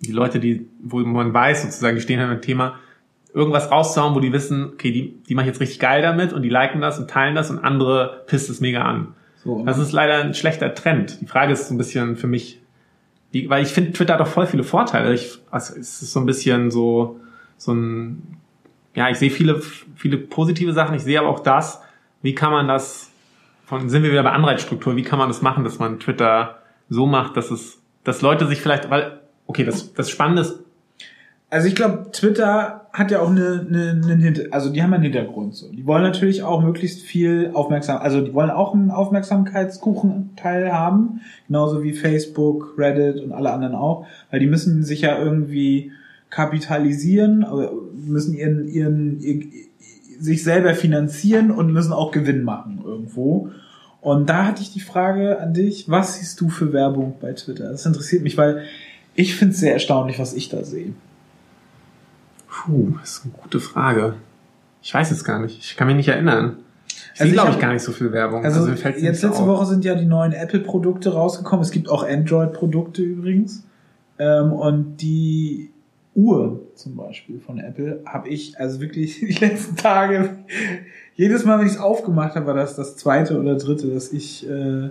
die 0.00 0.12
Leute, 0.12 0.38
die, 0.38 0.68
wo 0.80 1.00
man 1.00 1.34
weiß, 1.34 1.62
sozusagen, 1.62 1.96
die 1.96 2.02
stehen 2.02 2.20
halt 2.20 2.28
mit 2.30 2.44
dem 2.44 2.46
Thema, 2.46 2.76
irgendwas 3.36 3.70
rauszuhauen, 3.70 4.14
wo 4.14 4.20
die 4.20 4.32
wissen, 4.32 4.70
okay, 4.72 4.90
die, 4.90 5.22
die 5.28 5.34
machen 5.34 5.46
jetzt 5.46 5.60
richtig 5.60 5.78
geil 5.78 6.00
damit 6.00 6.32
und 6.32 6.40
die 6.40 6.48
liken 6.48 6.80
das 6.80 6.98
und 6.98 7.10
teilen 7.10 7.34
das 7.34 7.50
und 7.50 7.58
andere 7.58 8.22
pisst 8.26 8.48
es 8.48 8.60
mega 8.60 8.80
an. 8.80 9.08
So, 9.44 9.62
das 9.62 9.76
ist 9.76 9.92
leider 9.92 10.24
ein 10.24 10.32
schlechter 10.32 10.74
Trend. 10.74 11.20
Die 11.20 11.26
Frage 11.26 11.52
ist 11.52 11.68
so 11.68 11.74
ein 11.74 11.78
bisschen 11.78 12.16
für 12.16 12.28
mich, 12.28 12.62
die, 13.34 13.50
weil 13.50 13.62
ich 13.62 13.68
finde, 13.68 13.92
Twitter 13.92 14.14
hat 14.14 14.22
auch 14.22 14.26
voll 14.26 14.46
viele 14.46 14.64
Vorteile. 14.64 15.12
Ich, 15.12 15.38
also 15.50 15.74
es 15.78 16.00
ist 16.00 16.14
so 16.14 16.20
ein 16.20 16.24
bisschen 16.24 16.70
so, 16.70 17.20
so 17.58 17.74
ein, 17.74 18.38
ja, 18.94 19.10
ich 19.10 19.18
sehe 19.18 19.30
viele, 19.30 19.60
viele 19.96 20.16
positive 20.16 20.72
Sachen. 20.72 20.96
Ich 20.96 21.02
sehe 21.02 21.20
aber 21.20 21.28
auch 21.28 21.40
das, 21.40 21.82
wie 22.22 22.34
kann 22.34 22.52
man 22.52 22.66
das, 22.66 23.10
von, 23.66 23.90
sind 23.90 24.02
wir 24.02 24.12
wieder 24.12 24.22
bei 24.22 24.32
Anreizstruktur, 24.32 24.96
wie 24.96 25.02
kann 25.02 25.18
man 25.18 25.28
das 25.28 25.42
machen, 25.42 25.62
dass 25.62 25.78
man 25.78 26.00
Twitter 26.00 26.62
so 26.88 27.04
macht, 27.04 27.36
dass 27.36 27.50
es, 27.50 27.82
dass 28.02 28.22
Leute 28.22 28.46
sich 28.46 28.62
vielleicht, 28.62 28.88
weil, 28.88 29.20
okay, 29.46 29.64
das, 29.64 29.92
das 29.92 30.08
Spannende 30.08 30.40
ist, 30.40 30.58
also 31.48 31.68
ich 31.68 31.74
glaube, 31.74 32.10
Twitter 32.12 32.88
hat 32.92 33.10
ja 33.10 33.20
auch 33.20 33.30
eine, 33.30 33.66
eine, 33.68 34.00
eine, 34.12 34.48
also 34.50 34.70
die 34.70 34.82
haben 34.82 34.92
einen 34.94 35.04
Hintergrund 35.04 35.54
so. 35.54 35.70
Die 35.70 35.86
wollen 35.86 36.02
natürlich 36.02 36.42
auch 36.42 36.62
möglichst 36.62 37.02
viel 37.02 37.50
Aufmerksamkeit, 37.54 38.04
also 38.04 38.20
die 38.20 38.34
wollen 38.34 38.50
auch 38.50 38.74
einen 38.74 38.90
Aufmerksamkeitskuchenteil 38.90 40.72
haben, 40.72 41.20
genauso 41.46 41.82
wie 41.82 41.92
Facebook, 41.92 42.74
Reddit 42.78 43.22
und 43.22 43.32
alle 43.32 43.52
anderen 43.52 43.74
auch, 43.74 44.06
weil 44.30 44.40
die 44.40 44.46
müssen 44.46 44.82
sich 44.82 45.02
ja 45.02 45.18
irgendwie 45.18 45.92
kapitalisieren, 46.30 47.46
müssen 48.06 48.34
ihren, 48.34 48.66
ihren, 48.66 49.20
ihren 49.20 49.52
sich 50.18 50.42
selber 50.42 50.74
finanzieren 50.74 51.50
und 51.50 51.72
müssen 51.72 51.92
auch 51.92 52.10
Gewinn 52.10 52.42
machen 52.42 52.80
irgendwo. 52.84 53.50
Und 54.00 54.28
da 54.28 54.46
hatte 54.46 54.62
ich 54.62 54.72
die 54.72 54.80
Frage 54.80 55.40
an 55.40 55.52
dich, 55.54 55.88
was 55.88 56.18
siehst 56.18 56.40
du 56.40 56.48
für 56.48 56.72
Werbung 56.72 57.14
bei 57.20 57.32
Twitter? 57.32 57.70
Das 57.70 57.86
interessiert 57.86 58.22
mich, 58.22 58.36
weil 58.36 58.62
ich 59.14 59.36
finde 59.36 59.54
es 59.54 59.60
sehr 59.60 59.72
erstaunlich, 59.72 60.18
was 60.18 60.34
ich 60.34 60.48
da 60.48 60.64
sehe. 60.64 60.92
Puh, 62.56 62.94
das 63.00 63.18
ist 63.18 63.24
eine 63.24 63.34
gute 63.42 63.60
Frage. 63.60 64.14
Ich 64.82 64.94
weiß 64.94 65.10
es 65.10 65.24
gar 65.24 65.40
nicht. 65.40 65.58
Ich 65.58 65.76
kann 65.76 65.88
mich 65.88 65.96
nicht 65.96 66.08
erinnern. 66.08 66.56
Ich 66.86 67.20
also 67.20 67.24
sehe, 67.24 67.32
glaube 67.32 67.50
ich, 67.52 67.58
gar 67.58 67.72
nicht 67.72 67.82
so 67.82 67.92
viel 67.92 68.12
Werbung. 68.12 68.44
Also, 68.44 68.60
also 68.60 68.70
jetzt 68.72 69.00
letzte 69.02 69.30
auf. 69.30 69.46
Woche 69.46 69.66
sind 69.66 69.84
ja 69.84 69.94
die 69.94 70.06
neuen 70.06 70.32
Apple-Produkte 70.32 71.12
rausgekommen. 71.12 71.62
Es 71.62 71.70
gibt 71.70 71.88
auch 71.88 72.06
Android-Produkte 72.06 73.02
übrigens. 73.02 73.64
Ähm, 74.18 74.52
und 74.52 74.96
die 74.98 75.70
Uhr 76.14 76.62
zum 76.74 76.96
Beispiel 76.96 77.40
von 77.40 77.58
Apple 77.58 78.00
habe 78.06 78.28
ich 78.28 78.58
also 78.58 78.80
wirklich 78.80 79.20
die 79.20 79.32
letzten 79.32 79.76
Tage 79.76 80.38
jedes 81.14 81.44
Mal, 81.44 81.58
wenn 81.58 81.66
ich 81.66 81.74
es 81.74 81.78
aufgemacht 81.78 82.34
habe, 82.34 82.46
war 82.46 82.54
das 82.54 82.76
das 82.76 82.96
zweite 82.96 83.38
oder 83.38 83.56
dritte, 83.56 83.88
dass 83.88 84.12
ich 84.12 84.48
äh, 84.48 84.90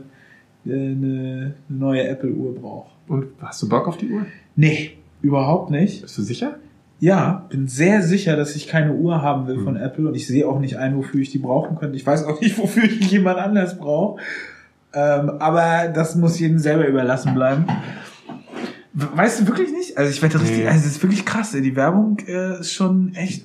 eine 0.65 1.55
neue 1.67 2.07
Apple-Uhr 2.07 2.55
brauche. 2.55 2.91
Und 3.07 3.27
hast 3.41 3.61
du 3.61 3.69
Bock 3.69 3.87
auf 3.87 3.97
die 3.97 4.11
Uhr? 4.11 4.25
Nee, 4.55 4.97
überhaupt 5.21 5.71
nicht. 5.71 6.01
Bist 6.03 6.17
du 6.17 6.21
sicher? 6.21 6.59
Ja, 6.99 7.45
bin 7.49 7.67
sehr 7.67 8.01
sicher, 8.01 8.35
dass 8.37 8.55
ich 8.55 8.67
keine 8.67 8.93
Uhr 8.93 9.21
haben 9.21 9.47
will 9.47 9.57
mhm. 9.57 9.63
von 9.63 9.75
Apple 9.75 10.07
und 10.07 10.15
ich 10.15 10.27
sehe 10.27 10.47
auch 10.47 10.59
nicht 10.59 10.77
ein, 10.77 10.95
wofür 10.95 11.19
ich 11.21 11.29
die 11.29 11.39
brauchen 11.39 11.77
könnte. 11.77 11.97
Ich 11.97 12.05
weiß 12.05 12.23
auch 12.25 12.39
nicht, 12.41 12.57
wofür 12.57 12.83
ich 12.83 13.11
jemand 13.11 13.37
anders 13.37 13.77
brauche. 13.77 14.21
Ähm, 14.93 15.31
aber 15.39 15.89
das 15.93 16.15
muss 16.15 16.39
jedem 16.39 16.57
selber 16.57 16.87
überlassen 16.87 17.33
bleiben. 17.33 17.65
Weißt 18.93 19.41
du 19.41 19.47
wirklich 19.47 19.71
nicht? 19.73 19.97
Also 19.97 20.09
ich 20.09 20.21
werde 20.21 20.39
richtig, 20.39 20.59
nee. 20.59 20.67
also 20.67 20.79
es 20.79 20.85
ist 20.85 21.03
wirklich 21.03 21.25
krass. 21.25 21.53
Ey. 21.53 21.61
Die 21.61 21.75
Werbung 21.75 22.17
äh, 22.27 22.61
ist 22.61 22.71
schon 22.71 23.13
echt 23.13 23.43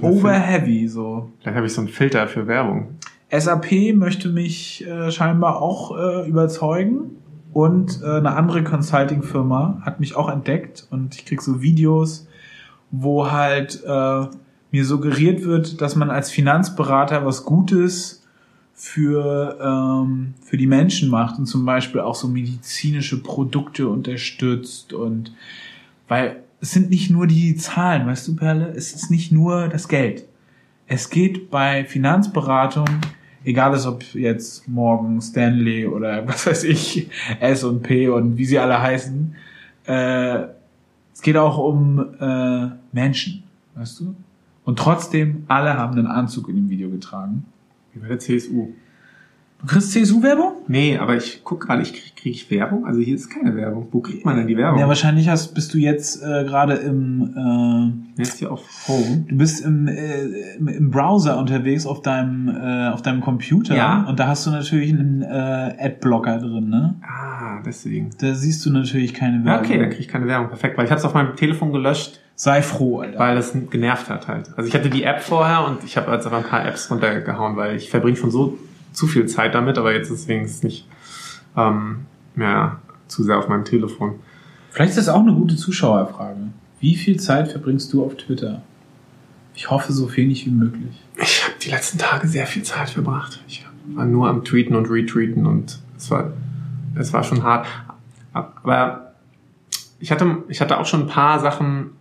over 0.00 0.32
heavy 0.32 0.86
so. 0.86 1.32
Vielleicht 1.40 1.56
habe 1.56 1.66
ich 1.66 1.72
so 1.72 1.80
einen 1.80 1.88
Filter 1.88 2.28
für 2.28 2.46
Werbung. 2.46 2.90
SAP 3.36 3.94
möchte 3.94 4.28
mich 4.28 4.86
äh, 4.86 5.10
scheinbar 5.10 5.60
auch 5.60 5.96
äh, 5.98 6.28
überzeugen 6.28 7.16
und 7.52 8.00
äh, 8.04 8.18
eine 8.18 8.36
andere 8.36 8.62
Consulting-Firma 8.62 9.80
hat 9.82 9.98
mich 9.98 10.14
auch 10.14 10.30
entdeckt 10.30 10.86
und 10.90 11.16
ich 11.16 11.24
krieg 11.24 11.42
so 11.42 11.62
Videos, 11.62 12.25
wo 12.90 13.30
halt 13.30 13.82
äh, 13.84 14.26
mir 14.70 14.84
suggeriert 14.84 15.42
wird, 15.44 15.80
dass 15.80 15.96
man 15.96 16.10
als 16.10 16.30
Finanzberater 16.30 17.24
was 17.24 17.44
Gutes 17.44 18.22
für, 18.74 19.58
ähm, 19.60 20.34
für 20.42 20.56
die 20.56 20.66
Menschen 20.66 21.08
macht 21.08 21.38
und 21.38 21.46
zum 21.46 21.64
Beispiel 21.64 22.00
auch 22.00 22.14
so 22.14 22.28
medizinische 22.28 23.22
Produkte 23.22 23.88
unterstützt 23.88 24.92
und 24.92 25.32
weil 26.08 26.42
es 26.60 26.72
sind 26.72 26.90
nicht 26.90 27.10
nur 27.10 27.26
die 27.26 27.56
Zahlen, 27.56 28.06
weißt 28.06 28.28
du, 28.28 28.36
Perle, 28.36 28.72
es 28.76 28.92
ist 28.92 29.10
nicht 29.10 29.32
nur 29.32 29.68
das 29.68 29.88
Geld. 29.88 30.24
Es 30.86 31.10
geht 31.10 31.50
bei 31.50 31.84
Finanzberatung, 31.84 32.86
egal 33.44 33.74
ist 33.74 33.86
ob 33.86 34.02
jetzt 34.14 34.68
Morgan 34.68 35.20
Stanley 35.20 35.86
oder 35.86 36.26
was 36.28 36.46
weiß 36.46 36.64
ich, 36.64 37.08
S 37.40 37.64
und 37.64 37.82
P 37.82 38.08
und 38.08 38.36
wie 38.36 38.44
sie 38.44 38.58
alle 38.58 38.80
heißen, 38.80 39.34
äh, 39.86 40.38
es 41.16 41.22
geht 41.22 41.38
auch 41.38 41.56
um 41.56 42.14
äh, 42.20 42.68
Menschen, 42.92 43.42
weißt 43.74 44.00
du? 44.00 44.14
Und 44.66 44.78
trotzdem, 44.78 45.44
alle 45.48 45.72
haben 45.72 45.94
einen 45.94 46.08
Anzug 46.08 46.50
in 46.50 46.56
dem 46.56 46.68
Video 46.68 46.90
getragen. 46.90 47.46
Wie 47.94 48.00
bei 48.00 48.08
der 48.08 48.18
CSU. 48.18 48.74
Du 49.66 49.72
kriegst 49.72 49.90
CSU-Werbung? 49.90 50.52
Nee, 50.68 50.96
aber 50.96 51.16
ich 51.16 51.40
guck 51.42 51.66
gerade, 51.66 51.82
ich 51.82 51.92
krieg, 51.92 52.14
krieg 52.14 52.34
ich 52.34 52.50
Werbung? 52.52 52.86
Also 52.86 53.00
hier 53.00 53.16
ist 53.16 53.28
keine 53.28 53.56
Werbung. 53.56 53.88
Wo 53.90 54.00
kriegt 54.00 54.24
man 54.24 54.36
denn 54.36 54.46
die 54.46 54.56
Werbung? 54.56 54.78
Ja, 54.78 54.86
wahrscheinlich 54.86 55.28
hast, 55.28 55.54
bist 55.54 55.74
du 55.74 55.78
jetzt 55.78 56.22
äh, 56.22 56.44
gerade 56.44 56.74
im 56.74 57.34
äh, 58.16 58.20
jetzt 58.20 58.38
hier 58.38 58.52
auf 58.52 58.62
Home. 58.86 59.24
Du 59.26 59.36
bist 59.36 59.64
im, 59.64 59.88
äh, 59.88 60.22
im, 60.56 60.68
im 60.68 60.90
Browser 60.92 61.36
unterwegs 61.36 61.84
auf 61.84 62.00
deinem 62.00 62.48
äh, 62.48 62.90
auf 62.90 63.02
deinem 63.02 63.20
Computer 63.20 63.74
ja. 63.74 64.04
und 64.08 64.20
da 64.20 64.28
hast 64.28 64.46
du 64.46 64.52
natürlich 64.52 64.90
einen 64.90 65.22
äh, 65.22 65.74
Adblocker 65.80 66.38
drin, 66.38 66.68
ne? 66.68 66.94
Ah, 67.02 67.60
deswegen. 67.66 68.10
Da 68.20 68.34
siehst 68.34 68.64
du 68.64 68.70
natürlich 68.70 69.14
keine 69.14 69.44
Werbung. 69.44 69.64
Ja, 69.64 69.68
okay, 69.68 69.78
dann 69.80 69.90
krieg 69.90 69.98
ich 69.98 70.08
keine 70.08 70.28
Werbung. 70.28 70.48
Perfekt, 70.48 70.78
weil 70.78 70.84
ich 70.84 70.92
habe 70.92 71.00
es 71.00 71.04
auf 71.04 71.14
meinem 71.14 71.34
Telefon 71.34 71.72
gelöscht. 71.72 72.20
Sei 72.36 72.62
froh, 72.62 73.00
Alter. 73.00 73.18
Weil 73.18 73.36
es 73.36 73.52
genervt 73.70 74.10
hat 74.10 74.28
halt. 74.28 74.50
Also 74.56 74.68
ich 74.68 74.74
hatte 74.76 74.90
die 74.90 75.02
App 75.02 75.22
vorher 75.22 75.66
und 75.66 75.82
ich 75.82 75.96
habe 75.96 76.12
jetzt 76.12 76.24
einfach 76.26 76.44
ein 76.44 76.48
paar 76.48 76.64
Apps 76.64 76.88
runtergehauen, 76.88 77.56
weil 77.56 77.74
ich 77.74 77.90
verbringe 77.90 78.16
schon 78.16 78.30
so 78.30 78.56
zu 78.96 79.06
viel 79.06 79.26
Zeit 79.26 79.54
damit, 79.54 79.76
aber 79.76 79.92
jetzt 79.92 80.10
ist 80.10 80.28
es 80.28 80.62
nicht 80.62 80.88
ähm, 81.56 82.06
mehr 82.34 82.80
zu 83.08 83.22
sehr 83.22 83.38
auf 83.38 83.46
meinem 83.46 83.64
Telefon. 83.64 84.20
Vielleicht 84.70 84.90
ist 84.90 85.06
das 85.06 85.08
auch 85.10 85.20
eine 85.20 85.34
gute 85.34 85.54
Zuschauerfrage. 85.54 86.48
Wie 86.80 86.96
viel 86.96 87.20
Zeit 87.20 87.48
verbringst 87.48 87.92
du 87.92 88.04
auf 88.04 88.16
Twitter? 88.16 88.62
Ich 89.54 89.70
hoffe, 89.70 89.92
so 89.92 90.14
wenig 90.16 90.46
wie 90.46 90.50
möglich. 90.50 91.02
Ich 91.20 91.44
habe 91.44 91.54
die 91.62 91.70
letzten 91.70 91.98
Tage 91.98 92.26
sehr 92.26 92.46
viel 92.46 92.62
Zeit 92.62 92.90
verbracht. 92.90 93.42
Ich 93.46 93.66
war 93.94 94.06
nur 94.06 94.28
am 94.28 94.44
Tweeten 94.44 94.74
und 94.74 94.90
Retweeten 94.90 95.46
und 95.46 95.78
es 95.96 96.10
war, 96.10 96.32
es 96.94 97.12
war 97.12 97.22
schon 97.22 97.42
hart. 97.42 97.66
Aber 98.32 99.12
ich 99.98 100.10
hatte, 100.10 100.42
ich 100.48 100.60
hatte 100.60 100.78
auch 100.78 100.86
schon 100.86 101.02
ein 101.02 101.06
paar 101.06 101.38
Sachen, 101.40 101.92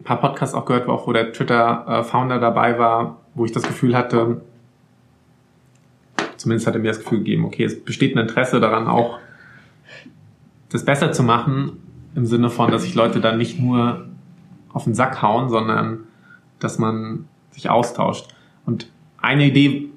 ein 0.00 0.04
paar 0.04 0.20
Podcasts 0.20 0.54
auch 0.54 0.64
gehört, 0.64 0.88
auch 0.88 1.06
wo 1.06 1.12
der 1.12 1.32
Twitter-Founder 1.32 2.40
dabei 2.40 2.78
war, 2.78 3.20
wo 3.34 3.44
ich 3.44 3.52
das 3.52 3.62
Gefühl 3.62 3.96
hatte, 3.96 4.42
zumindest 6.44 6.66
hat 6.66 6.74
er 6.74 6.80
mir 6.82 6.88
das 6.88 6.98
Gefühl 6.98 7.20
gegeben, 7.20 7.46
okay, 7.46 7.64
es 7.64 7.82
besteht 7.82 8.14
ein 8.14 8.18
Interesse 8.18 8.60
daran, 8.60 8.86
auch 8.86 9.18
das 10.68 10.84
besser 10.84 11.10
zu 11.10 11.22
machen, 11.22 11.78
im 12.14 12.26
Sinne 12.26 12.50
von, 12.50 12.70
dass 12.70 12.82
sich 12.82 12.94
Leute 12.94 13.18
dann 13.20 13.38
nicht 13.38 13.58
nur 13.58 14.04
auf 14.70 14.84
den 14.84 14.94
Sack 14.94 15.22
hauen, 15.22 15.48
sondern 15.48 16.00
dass 16.58 16.78
man 16.78 17.24
sich 17.50 17.70
austauscht. 17.70 18.34
Und 18.66 18.90
eine 19.16 19.46
Idee, 19.46 19.88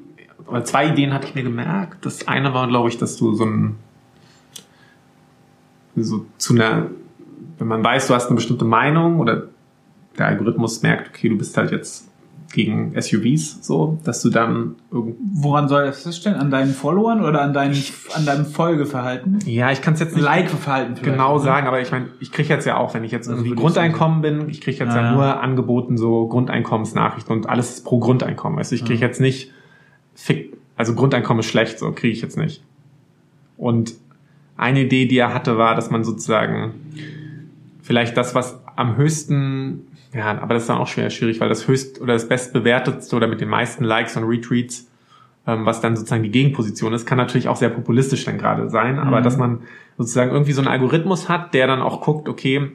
oder 0.45 0.63
zwei 0.63 0.87
Ideen 0.87 1.13
hatte 1.13 1.27
ich 1.27 1.35
mir 1.35 1.43
gemerkt. 1.43 2.05
Das 2.05 2.29
eine 2.29 2.53
war, 2.53 2.69
glaube 2.69 2.87
ich, 2.87 2.97
dass 2.97 3.17
du 3.17 3.33
so 3.33 3.43
ein, 3.43 3.75
so 5.97 6.25
zu 6.37 6.53
einer, 6.53 6.87
wenn 7.57 7.67
man 7.67 7.83
weiß, 7.83 8.07
du 8.07 8.13
hast 8.13 8.27
eine 8.27 8.35
bestimmte 8.35 8.63
Meinung 8.63 9.19
oder 9.19 9.49
der 10.17 10.27
Algorithmus 10.27 10.81
merkt, 10.81 11.09
okay, 11.09 11.27
du 11.27 11.37
bist 11.37 11.57
halt 11.57 11.71
jetzt 11.71 12.07
gegen 12.53 12.99
SUVs, 12.99 13.59
so, 13.61 13.99
dass 14.03 14.21
du 14.21 14.29
dann 14.29 14.75
Woran 14.89 15.67
soll 15.67 15.85
das 15.85 16.03
feststellen? 16.03 16.39
An 16.39 16.49
deinen 16.49 16.73
Followern 16.73 17.23
oder 17.23 17.41
an, 17.41 17.53
deinen, 17.53 17.75
an 18.13 18.25
deinem 18.25 18.45
Folgeverhalten? 18.45 19.39
Ja, 19.45 19.71
ich 19.71 19.81
kann 19.81 19.95
es 19.95 19.99
jetzt 19.99 20.15
nicht 20.15 20.23
Like-Verhalten 20.23 20.95
genau 21.01 21.37
ne? 21.37 21.43
sagen, 21.43 21.67
aber 21.67 21.81
ich 21.81 21.91
meine, 21.91 22.07
ich 22.19 22.31
kriege 22.31 22.49
jetzt 22.49 22.65
ja 22.65 22.77
auch, 22.77 22.93
wenn 22.93 23.03
ich 23.03 23.11
jetzt 23.11 23.27
also 23.27 23.41
irgendwie 23.41 23.59
Grundeinkommen 23.59 24.21
bin, 24.21 24.49
ich 24.49 24.61
kriege 24.61 24.77
jetzt 24.77 24.95
ja, 24.95 25.01
ja, 25.01 25.11
nur 25.11 25.41
angeboten 25.41 25.97
so 25.97 26.27
Grundeinkommensnachrichten 26.27 27.35
und 27.35 27.49
alles 27.49 27.83
pro 27.83 27.99
Grundeinkommen. 27.99 28.57
Also 28.57 28.75
ich 28.75 28.85
kriege 28.85 29.01
jetzt 29.01 29.19
nicht 29.19 29.51
fick, 30.17 30.57
also 30.75 30.95
Grundeinkommen 30.95 31.39
ist 31.39 31.47
schlecht, 31.47 31.79
so 31.79 31.91
kriege 31.91 32.13
ich 32.13 32.21
jetzt 32.21 32.37
nicht. 32.37 32.63
Und 33.57 33.93
eine 34.57 34.81
Idee, 34.81 35.05
die 35.05 35.17
er 35.17 35.33
hatte, 35.33 35.57
war, 35.57 35.75
dass 35.75 35.89
man 35.89 36.03
sozusagen 36.03 36.73
vielleicht 37.81 38.17
das, 38.17 38.35
was 38.35 38.59
am 38.75 38.97
höchsten 38.97 39.87
ja, 40.17 40.41
aber 40.41 40.53
das 40.53 40.63
ist 40.63 40.69
dann 40.69 40.77
auch 40.77 40.87
schwer 40.87 41.09
schwierig, 41.09 41.39
weil 41.39 41.49
das 41.49 41.67
höchst 41.67 42.01
oder 42.01 42.13
das 42.13 42.27
bestbewertetste 42.27 43.15
oder 43.15 43.27
mit 43.27 43.41
den 43.41 43.49
meisten 43.49 43.83
Likes 43.83 44.17
und 44.17 44.23
Retweets 44.23 44.87
ähm, 45.47 45.65
was 45.65 45.79
dann 45.79 45.95
sozusagen 45.95 46.23
die 46.23 46.29
Gegenposition 46.29 46.93
ist, 46.93 47.05
kann 47.05 47.17
natürlich 47.17 47.47
auch 47.47 47.55
sehr 47.55 47.69
populistisch 47.69 48.25
dann 48.25 48.37
gerade 48.37 48.69
sein, 48.69 48.99
aber 48.99 49.19
Mhm. 49.19 49.23
dass 49.23 49.37
man 49.37 49.59
sozusagen 49.97 50.31
irgendwie 50.31 50.51
so 50.51 50.61
einen 50.61 50.67
Algorithmus 50.67 51.29
hat, 51.29 51.53
der 51.53 51.67
dann 51.67 51.81
auch 51.81 52.01
guckt, 52.01 52.27
okay, 52.27 52.69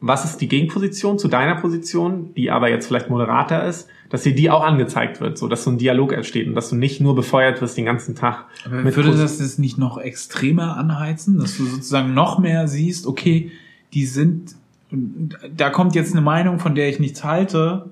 was 0.00 0.24
ist 0.24 0.38
die 0.38 0.48
Gegenposition 0.48 1.18
zu 1.18 1.28
deiner 1.28 1.56
Position, 1.56 2.34
die 2.34 2.50
aber 2.50 2.70
jetzt 2.70 2.86
vielleicht 2.86 3.10
moderater 3.10 3.64
ist, 3.66 3.88
dass 4.08 4.22
dir 4.22 4.34
die 4.34 4.50
auch 4.50 4.62
angezeigt 4.62 5.20
wird, 5.20 5.36
so 5.36 5.48
dass 5.48 5.64
so 5.64 5.70
ein 5.70 5.78
Dialog 5.78 6.12
entsteht 6.12 6.46
und 6.46 6.54
dass 6.54 6.70
du 6.70 6.76
nicht 6.76 7.00
nur 7.00 7.14
befeuert 7.14 7.60
wirst 7.60 7.76
den 7.76 7.86
ganzen 7.86 8.14
Tag. 8.14 8.44
Aber 8.64 8.76
mit 8.76 8.96
würde 8.96 9.10
das 9.10 9.38
das 9.38 9.58
nicht 9.58 9.78
noch 9.78 9.98
extremer 9.98 10.76
anheizen, 10.76 11.38
dass 11.38 11.56
du 11.56 11.66
sozusagen 11.66 12.14
noch 12.14 12.38
mehr 12.38 12.68
siehst, 12.68 13.06
okay, 13.06 13.50
die 13.94 14.06
sind, 14.06 14.54
da 14.90 15.70
kommt 15.70 15.94
jetzt 15.94 16.12
eine 16.12 16.20
Meinung, 16.22 16.58
von 16.58 16.74
der 16.74 16.88
ich 16.88 16.98
nichts 16.98 17.24
halte, 17.24 17.90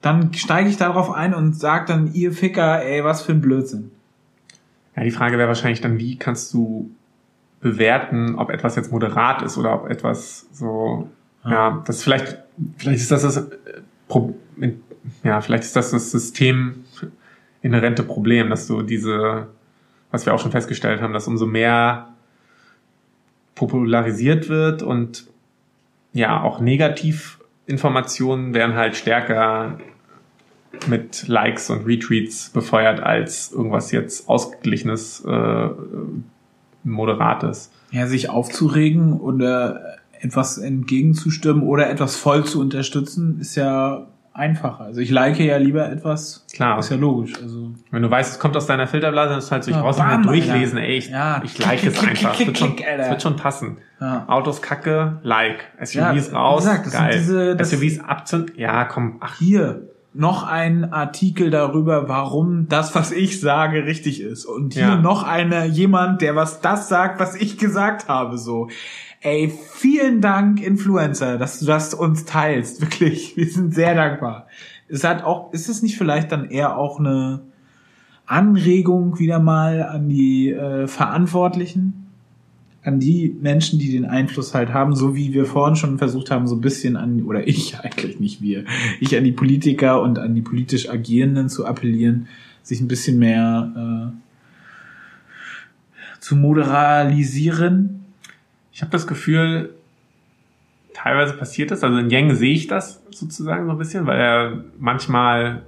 dann 0.00 0.32
steige 0.34 0.68
ich 0.68 0.76
darauf 0.76 1.10
ein 1.10 1.34
und 1.34 1.58
sag 1.58 1.86
dann, 1.86 2.12
ihr 2.12 2.32
Ficker, 2.32 2.84
ey, 2.84 3.04
was 3.04 3.22
für 3.22 3.32
ein 3.32 3.40
Blödsinn. 3.40 3.90
Ja, 4.96 5.02
die 5.04 5.10
Frage 5.10 5.38
wäre 5.38 5.48
wahrscheinlich 5.48 5.80
dann, 5.80 5.98
wie 5.98 6.16
kannst 6.16 6.52
du 6.54 6.90
bewerten, 7.60 8.36
ob 8.36 8.50
etwas 8.50 8.76
jetzt 8.76 8.92
moderat 8.92 9.42
ist 9.42 9.58
oder 9.58 9.74
ob 9.74 9.90
etwas 9.90 10.46
so, 10.52 11.08
ja, 11.44 11.82
das 11.86 12.02
vielleicht, 12.02 12.38
vielleicht 12.76 13.00
ist 13.00 13.10
das 13.10 13.22
das, 13.22 13.36
äh, 13.36 14.72
ja, 15.24 15.40
vielleicht 15.40 15.64
ist 15.64 15.74
das 15.74 15.90
das 15.90 16.10
System 16.10 16.84
inhärente 17.62 18.02
Problem, 18.02 18.50
dass 18.50 18.66
du 18.66 18.82
diese, 18.82 19.48
was 20.10 20.26
wir 20.26 20.34
auch 20.34 20.40
schon 20.40 20.52
festgestellt 20.52 21.00
haben, 21.00 21.12
dass 21.12 21.26
umso 21.26 21.46
mehr 21.46 22.10
popularisiert 23.54 24.48
wird 24.48 24.82
und 24.82 25.26
ja, 26.18 26.42
auch 26.42 26.60
Negativinformationen 26.60 28.52
werden 28.52 28.74
halt 28.74 28.96
stärker 28.96 29.78
mit 30.88 31.28
Likes 31.28 31.70
und 31.70 31.86
Retweets 31.86 32.50
befeuert 32.50 33.00
als 33.00 33.52
irgendwas 33.52 33.92
jetzt 33.92 34.28
ausgeglichenes, 34.28 35.24
äh, 35.24 35.68
moderates. 36.82 37.70
Ja, 37.92 38.06
sich 38.06 38.28
aufzuregen 38.30 39.14
oder 39.14 39.96
etwas 40.20 40.58
entgegenzustimmen 40.58 41.62
oder 41.62 41.88
etwas 41.88 42.16
voll 42.16 42.44
zu 42.44 42.60
unterstützen, 42.60 43.38
ist 43.40 43.54
ja 43.54 44.08
einfacher. 44.38 44.84
Also 44.84 45.00
ich 45.00 45.10
like 45.10 45.38
ja 45.38 45.56
lieber 45.58 45.90
etwas. 45.90 46.46
Klar. 46.54 46.78
Ist 46.78 46.90
ja 46.90 46.96
logisch. 46.96 47.32
Also 47.42 47.72
Wenn 47.90 48.02
du 48.02 48.10
weißt, 48.10 48.32
es 48.32 48.38
kommt 48.38 48.56
aus 48.56 48.66
deiner 48.66 48.86
Filterblase, 48.86 49.30
dann 49.30 49.38
ist 49.38 49.44
es 49.46 49.52
halt 49.52 49.64
so, 49.64 49.70
ich 49.70 49.76
Ja, 49.76 49.82
mehr 49.82 49.92
bam, 49.92 50.22
durchlesen, 50.22 50.78
ey, 50.78 50.96
ich, 50.98 51.08
Ja. 51.10 51.42
ich 51.44 51.58
like 51.58 51.80
Klick, 51.80 51.92
es 51.92 51.98
klick, 51.98 52.10
einfach. 52.10 52.40
Es 52.40 52.46
wird, 52.46 52.58
schon, 52.58 52.76
es 52.78 53.10
wird 53.10 53.22
schon 53.22 53.36
passen. 53.36 53.78
Ja. 54.00 54.24
Autos 54.28 54.62
kacke, 54.62 55.18
like. 55.22 55.64
SUVs 55.80 55.94
Ja, 55.94 56.14
wie 56.14 56.34
raus, 56.34 56.64
gesagt, 56.64 56.92
geil. 56.92 57.10
diese- 57.18 57.56
das- 57.56 57.70
SUVs 57.70 58.00
abzünden, 58.00 58.54
ja, 58.56 58.84
komm, 58.84 59.16
ach, 59.20 59.38
hier 59.38 59.82
noch 60.14 60.42
ein 60.42 60.92
Artikel 60.92 61.50
darüber, 61.50 62.08
warum 62.08 62.66
das, 62.68 62.94
was 62.94 63.12
ich 63.12 63.40
sage, 63.40 63.84
richtig 63.84 64.20
ist. 64.20 64.46
Und 64.46 64.74
hier 64.74 64.82
Ja. 64.82 64.96
noch 64.96 65.22
einer, 65.22 65.64
jemand, 65.64 66.22
der 66.22 66.34
was 66.34 66.60
das 66.60 66.88
sagt, 66.88 67.20
was 67.20 67.34
ich 67.36 67.58
gesagt 67.58 68.08
habe, 68.08 68.38
so. 68.38 68.68
Ey, 69.20 69.52
vielen 69.72 70.20
Dank, 70.20 70.62
Influencer, 70.62 71.38
dass 71.38 71.58
du 71.60 71.66
das 71.66 71.92
uns 71.92 72.24
teilst. 72.24 72.80
Wirklich. 72.80 73.36
Wir 73.36 73.48
sind 73.48 73.74
sehr 73.74 73.94
dankbar. 73.94 74.46
Es 74.88 75.04
hat 75.04 75.22
auch, 75.24 75.52
ist 75.52 75.68
es 75.68 75.82
nicht 75.82 75.98
vielleicht 75.98 76.32
dann 76.32 76.48
eher 76.50 76.78
auch 76.78 76.98
eine 76.98 77.40
Anregung 78.26 79.18
wieder 79.18 79.38
mal 79.38 79.82
an 79.82 80.08
die 80.08 80.50
äh, 80.50 80.86
Verantwortlichen? 80.86 82.07
An 82.88 82.98
die 82.98 83.36
Menschen, 83.40 83.78
die 83.78 83.92
den 83.92 84.06
Einfluss 84.06 84.54
halt 84.54 84.72
haben, 84.72 84.96
so 84.96 85.14
wie 85.14 85.34
wir 85.34 85.44
vorhin 85.44 85.76
schon 85.76 85.98
versucht 85.98 86.30
haben, 86.30 86.46
so 86.46 86.56
ein 86.56 86.62
bisschen 86.62 86.96
an, 86.96 87.22
oder 87.22 87.46
ich 87.46 87.78
eigentlich 87.80 88.18
nicht 88.18 88.40
wir, 88.40 88.64
ich 88.98 89.14
an 89.16 89.24
die 89.24 89.32
Politiker 89.32 90.00
und 90.00 90.18
an 90.18 90.34
die 90.34 90.40
politisch 90.40 90.88
Agierenden 90.88 91.50
zu 91.50 91.66
appellieren, 91.66 92.28
sich 92.62 92.80
ein 92.80 92.88
bisschen 92.88 93.18
mehr 93.18 94.14
äh, 94.16 94.18
zu 96.18 96.34
moderalisieren. 96.34 98.06
Ich 98.72 98.80
habe 98.80 98.90
das 98.90 99.06
Gefühl, 99.06 99.74
teilweise 100.94 101.34
passiert 101.34 101.70
das. 101.70 101.84
Also 101.84 101.98
in 101.98 102.08
Yang 102.08 102.36
sehe 102.36 102.54
ich 102.54 102.68
das 102.68 103.02
sozusagen 103.10 103.66
so 103.66 103.72
ein 103.72 103.78
bisschen, 103.78 104.06
weil 104.06 104.18
er 104.18 104.64
manchmal, 104.78 105.62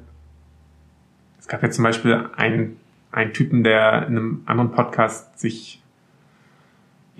es 1.38 1.48
gab 1.48 1.62
ja 1.62 1.70
zum 1.70 1.84
Beispiel 1.84 2.30
einen, 2.34 2.76
einen 3.12 3.34
Typen, 3.34 3.62
der 3.62 4.06
in 4.06 4.16
einem 4.16 4.42
anderen 4.46 4.72
Podcast 4.72 5.38
sich 5.38 5.80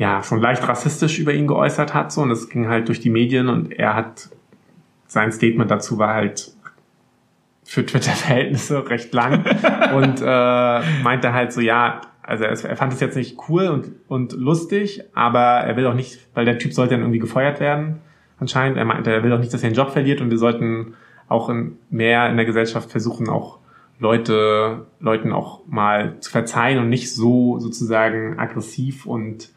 ja 0.00 0.22
schon 0.22 0.40
leicht 0.40 0.66
rassistisch 0.66 1.18
über 1.18 1.34
ihn 1.34 1.46
geäußert 1.46 1.92
hat, 1.92 2.10
so 2.10 2.22
und 2.22 2.30
das 2.30 2.48
ging 2.48 2.68
halt 2.68 2.88
durch 2.88 3.00
die 3.00 3.10
Medien 3.10 3.50
und 3.50 3.70
er 3.70 3.94
hat 3.94 4.30
sein 5.06 5.30
Statement 5.30 5.70
dazu 5.70 5.98
war 5.98 6.14
halt 6.14 6.52
für 7.64 7.84
Twitter-Verhältnisse 7.84 8.88
recht 8.88 9.12
lang 9.12 9.44
und 9.94 10.22
äh, 10.22 10.80
meinte 11.02 11.34
halt 11.34 11.52
so, 11.52 11.60
ja, 11.60 12.00
also 12.22 12.44
er, 12.44 12.52
er 12.64 12.76
fand 12.76 12.94
es 12.94 13.00
jetzt 13.00 13.14
nicht 13.14 13.36
cool 13.50 13.68
und, 13.68 13.92
und 14.08 14.32
lustig, 14.32 15.04
aber 15.12 15.40
er 15.40 15.76
will 15.76 15.86
auch 15.86 15.94
nicht, 15.94 16.18
weil 16.32 16.46
der 16.46 16.58
Typ 16.58 16.72
sollte 16.72 16.94
dann 16.94 17.00
irgendwie 17.00 17.18
gefeuert 17.18 17.60
werden, 17.60 18.00
anscheinend. 18.38 18.78
Er 18.78 18.86
meinte, 18.86 19.12
er 19.12 19.22
will 19.22 19.34
auch 19.34 19.38
nicht, 19.38 19.52
dass 19.52 19.62
er 19.62 19.68
den 19.68 19.76
Job 19.76 19.90
verliert 19.90 20.22
und 20.22 20.30
wir 20.30 20.38
sollten 20.38 20.94
auch 21.28 21.50
in, 21.50 21.76
mehr 21.90 22.30
in 22.30 22.36
der 22.36 22.46
Gesellschaft 22.46 22.90
versuchen, 22.90 23.28
auch 23.28 23.58
Leute, 23.98 24.86
Leuten 24.98 25.30
auch 25.30 25.60
mal 25.66 26.18
zu 26.20 26.30
verzeihen 26.30 26.78
und 26.78 26.88
nicht 26.88 27.14
so 27.14 27.58
sozusagen 27.58 28.38
aggressiv 28.38 29.04
und 29.04 29.50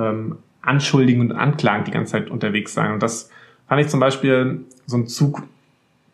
ähm, 0.00 0.36
anschuldigend 0.62 1.30
und 1.32 1.36
anklagend 1.36 1.86
die 1.88 1.92
ganze 1.92 2.12
Zeit 2.12 2.30
unterwegs 2.30 2.74
sein. 2.74 2.92
Und 2.92 3.02
das 3.02 3.30
fand 3.68 3.80
ich 3.80 3.88
zum 3.88 4.00
Beispiel 4.00 4.60
so 4.86 4.96
ein 4.96 5.06
Zug, 5.06 5.42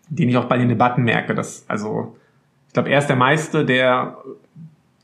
den 0.09 0.29
ich 0.29 0.37
auch 0.37 0.45
bei 0.45 0.59
den 0.59 0.69
Debatten 0.69 1.03
merke, 1.03 1.35
dass, 1.35 1.65
also, 1.69 2.17
ich 2.69 2.73
glaube, 2.75 2.91
er 2.91 2.99
ist 2.99 3.09
der 3.09 3.17
Meiste, 3.17 3.65
der 3.65 4.19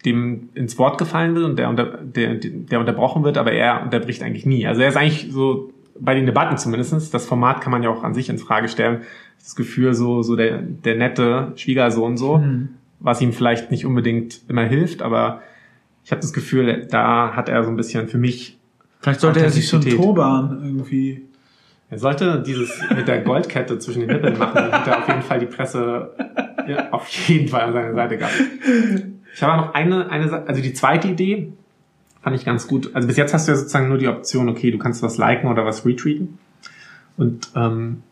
dem 0.05 0.49
ins 0.55 0.79
Wort 0.79 0.99
gefallen 0.99 1.35
wird 1.35 1.45
und 1.45 1.59
der, 1.59 1.69
unter, 1.69 1.85
der, 1.85 2.35
der 2.35 2.81
unterbrochen 2.81 3.23
wird, 3.25 3.39
aber 3.39 3.53
er 3.53 3.83
unterbricht 3.83 4.23
eigentlich 4.23 4.47
nie. 4.47 4.67
Also 4.67 4.83
er 4.83 4.89
ist 4.89 4.97
eigentlich 4.97 5.31
so, 5.31 5.73
bei 5.99 6.15
den 6.15 6.27
Debatten 6.27 6.57
zumindestens 6.59 7.11
das 7.11 7.27
Format 7.27 7.61
kann 7.61 7.71
man 7.71 7.83
ja 7.83 7.91
auch 7.91 8.03
an 8.03 8.15
sich 8.15 8.29
in 8.29 8.39
Frage 8.39 8.69
stellen, 8.69 9.03
das 9.39 9.55
Gefühl 9.55 9.95
so, 9.95 10.23
so 10.23 10.35
der, 10.37 10.59
der 10.61 10.97
nette 10.97 11.53
Schwiegersohn 11.57 12.17
so, 12.17 12.39
Mhm. 12.39 12.71
was 12.99 13.21
ihm 13.21 13.33
vielleicht 13.33 13.71
nicht 13.71 13.87
unbedingt 13.87 14.41
immer 14.49 14.65
hilft, 14.65 15.03
aber 15.03 15.41
ich 16.05 16.11
habe 16.11 16.21
das 16.21 16.33
Gefühl, 16.33 16.87
da 16.91 17.35
hat 17.37 17.49
er 17.49 17.63
so 17.63 17.71
ein 17.71 17.77
bisschen 17.77 18.09
für 18.09 18.19
mich 18.19 18.59
Vielleicht 19.03 19.21
sollte 19.21 19.41
er 19.41 19.51
sich 19.51 19.69
so 19.69 19.77
einen. 19.77 19.91
Turban 19.91 20.61
irgendwie. 20.63 21.27
Er 21.91 21.99
sollte 21.99 22.43
dieses 22.43 22.81
mit 22.89 23.07
der 23.07 23.21
Goldkette 23.21 23.79
zwischen 23.79 24.01
den 24.01 24.09
Nippeln 24.09 24.39
machen, 24.39 24.55
dann 24.55 24.73
hätte 24.73 24.91
er 24.91 24.99
auf 25.01 25.09
jeden 25.09 25.23
Fall 25.23 25.41
die 25.41 25.47
Presse 25.47 26.15
ja, 26.67 26.91
auf 26.91 27.07
jeden 27.29 27.49
Fall 27.49 27.63
an 27.63 27.73
seiner 27.75 27.95
Seite 27.95 28.17
gehabt. 28.17 28.35
Ich 29.35 29.43
habe 29.43 29.53
auch 29.53 29.67
noch 29.67 29.75
eine, 29.75 30.09
eine, 30.09 30.47
also 30.47 30.63
die 30.63 30.73
zweite 30.73 31.09
Idee 31.09 31.53
fand 32.23 32.37
ich 32.37 32.47
ganz 32.47 32.67
gut. 32.67 32.95
Also 32.95 33.09
bis 33.09 33.19
jetzt 33.19 33.35
hast 33.35 33.47
du 33.47 33.53
ja 33.53 33.59
sozusagen 33.59 33.89
nur 33.89 33.99
die 33.99 34.09
Option, 34.09 34.49
okay, 34.49 34.71
du 34.71 34.79
kannst 34.79 35.03
was 35.03 35.19
liken 35.19 35.51
oder 35.51 35.67
was 35.67 35.85
retweeten. 35.85 36.39
Und 37.19 37.51
ähm, 37.57 38.03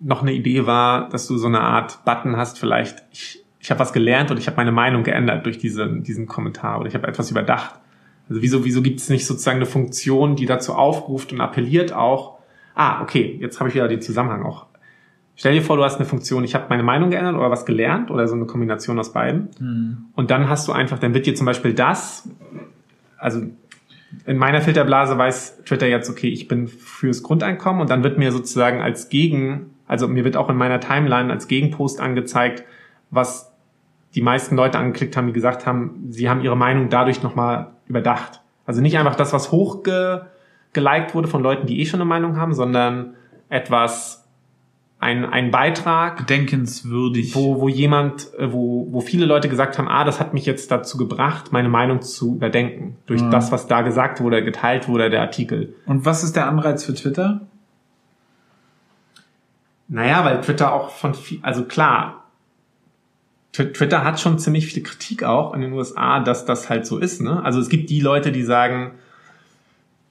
noch 0.00 0.22
eine 0.22 0.32
Idee 0.32 0.66
war, 0.66 1.08
dass 1.10 1.26
du 1.26 1.36
so 1.36 1.46
eine 1.46 1.60
Art 1.60 2.04
Button 2.04 2.36
hast, 2.36 2.58
vielleicht, 2.58 3.04
ich, 3.12 3.44
ich 3.60 3.70
habe 3.70 3.78
was 3.78 3.92
gelernt 3.92 4.30
und 4.30 4.38
ich 4.38 4.46
habe 4.46 4.56
meine 4.56 4.72
Meinung 4.72 5.04
geändert 5.04 5.44
durch 5.44 5.58
diese, 5.58 5.88
diesen 6.00 6.26
Kommentar 6.26 6.80
oder 6.80 6.88
ich 6.88 6.94
habe 6.94 7.06
etwas 7.06 7.30
überdacht. 7.30 7.74
Also 8.30 8.42
wieso, 8.42 8.64
wieso 8.64 8.80
gibt 8.80 9.00
es 9.00 9.10
nicht 9.10 9.26
sozusagen 9.26 9.56
eine 9.56 9.66
Funktion, 9.66 10.36
die 10.36 10.46
dazu 10.46 10.72
aufruft 10.72 11.32
und 11.32 11.40
appelliert 11.40 11.92
auch, 11.92 12.38
ah, 12.76 13.02
okay, 13.02 13.36
jetzt 13.40 13.58
habe 13.58 13.68
ich 13.68 13.74
wieder 13.74 13.88
den 13.88 14.00
Zusammenhang 14.00 14.44
auch. 14.44 14.66
Stell 15.34 15.52
dir 15.52 15.62
vor, 15.62 15.76
du 15.76 15.82
hast 15.82 15.96
eine 15.96 16.04
Funktion, 16.04 16.44
ich 16.44 16.54
habe 16.54 16.66
meine 16.68 16.84
Meinung 16.84 17.10
geändert 17.10 17.34
oder 17.34 17.50
was 17.50 17.66
gelernt 17.66 18.10
oder 18.10 18.28
so 18.28 18.36
eine 18.36 18.46
Kombination 18.46 18.98
aus 19.00 19.12
beiden. 19.12 19.48
Und 20.14 20.30
dann 20.30 20.48
hast 20.48 20.68
du 20.68 20.72
einfach, 20.72 21.00
dann 21.00 21.12
wird 21.12 21.26
dir 21.26 21.34
zum 21.34 21.44
Beispiel 21.44 21.74
das, 21.74 22.28
also 23.18 23.40
in 24.26 24.36
meiner 24.36 24.60
Filterblase 24.60 25.18
weiß 25.18 25.64
Twitter 25.64 25.88
jetzt, 25.88 26.08
okay, 26.08 26.28
ich 26.28 26.46
bin 26.46 26.68
fürs 26.68 27.24
Grundeinkommen 27.24 27.80
und 27.80 27.90
dann 27.90 28.04
wird 28.04 28.16
mir 28.16 28.30
sozusagen 28.30 28.80
als 28.80 29.08
Gegen, 29.08 29.70
also 29.88 30.06
mir 30.06 30.24
wird 30.24 30.36
auch 30.36 30.48
in 30.50 30.56
meiner 30.56 30.78
Timeline 30.78 31.32
als 31.32 31.48
Gegenpost 31.48 32.00
angezeigt, 32.00 32.64
was 33.10 33.52
die 34.14 34.22
meisten 34.22 34.54
Leute 34.54 34.78
angeklickt 34.78 35.16
haben, 35.16 35.26
die 35.26 35.32
gesagt 35.32 35.66
haben, 35.66 36.06
sie 36.10 36.28
haben 36.28 36.42
ihre 36.42 36.56
Meinung 36.56 36.90
dadurch 36.90 37.22
nochmal 37.22 37.72
überdacht. 37.90 38.40
Also 38.66 38.80
nicht 38.80 38.96
einfach 38.96 39.16
das, 39.16 39.32
was 39.34 39.50
hochgeliked 39.52 41.14
wurde 41.14 41.28
von 41.28 41.42
Leuten, 41.42 41.66
die 41.66 41.80
eh 41.80 41.86
schon 41.86 42.00
eine 42.00 42.08
Meinung 42.08 42.36
haben, 42.38 42.54
sondern 42.54 43.14
etwas, 43.48 44.24
ein, 45.00 45.24
ein 45.24 45.50
Beitrag, 45.50 46.18
Bedenkenswürdig. 46.18 47.34
wo, 47.34 47.60
wo 47.60 47.68
jemand, 47.68 48.32
äh, 48.38 48.52
wo, 48.52 48.86
wo 48.90 49.00
viele 49.00 49.24
Leute 49.26 49.48
gesagt 49.48 49.78
haben, 49.78 49.88
ah, 49.88 50.04
das 50.04 50.20
hat 50.20 50.34
mich 50.34 50.44
jetzt 50.46 50.70
dazu 50.70 50.98
gebracht, 50.98 51.52
meine 51.52 51.68
Meinung 51.70 52.02
zu 52.02 52.36
überdenken. 52.36 52.96
Durch 53.06 53.22
Mhm. 53.22 53.30
das, 53.30 53.50
was 53.50 53.66
da 53.66 53.80
gesagt 53.82 54.20
wurde, 54.20 54.44
geteilt 54.44 54.88
wurde, 54.88 55.08
der 55.10 55.22
Artikel. 55.22 55.74
Und 55.86 56.04
was 56.04 56.22
ist 56.22 56.36
der 56.36 56.46
Anreiz 56.46 56.84
für 56.84 56.94
Twitter? 56.94 57.40
Naja, 59.88 60.24
weil 60.24 60.40
Twitter 60.42 60.72
auch 60.72 60.90
von 60.90 61.14
viel, 61.14 61.38
also 61.42 61.64
klar, 61.64 62.19
Twitter 63.52 64.04
hat 64.04 64.20
schon 64.20 64.38
ziemlich 64.38 64.66
viel 64.66 64.82
Kritik 64.82 65.24
auch 65.24 65.54
in 65.54 65.60
den 65.60 65.72
USA, 65.72 66.20
dass 66.20 66.44
das 66.44 66.70
halt 66.70 66.86
so 66.86 66.98
ist, 66.98 67.20
ne? 67.20 67.42
Also 67.44 67.60
es 67.60 67.68
gibt 67.68 67.90
die 67.90 68.00
Leute, 68.00 68.30
die 68.30 68.44
sagen, 68.44 68.92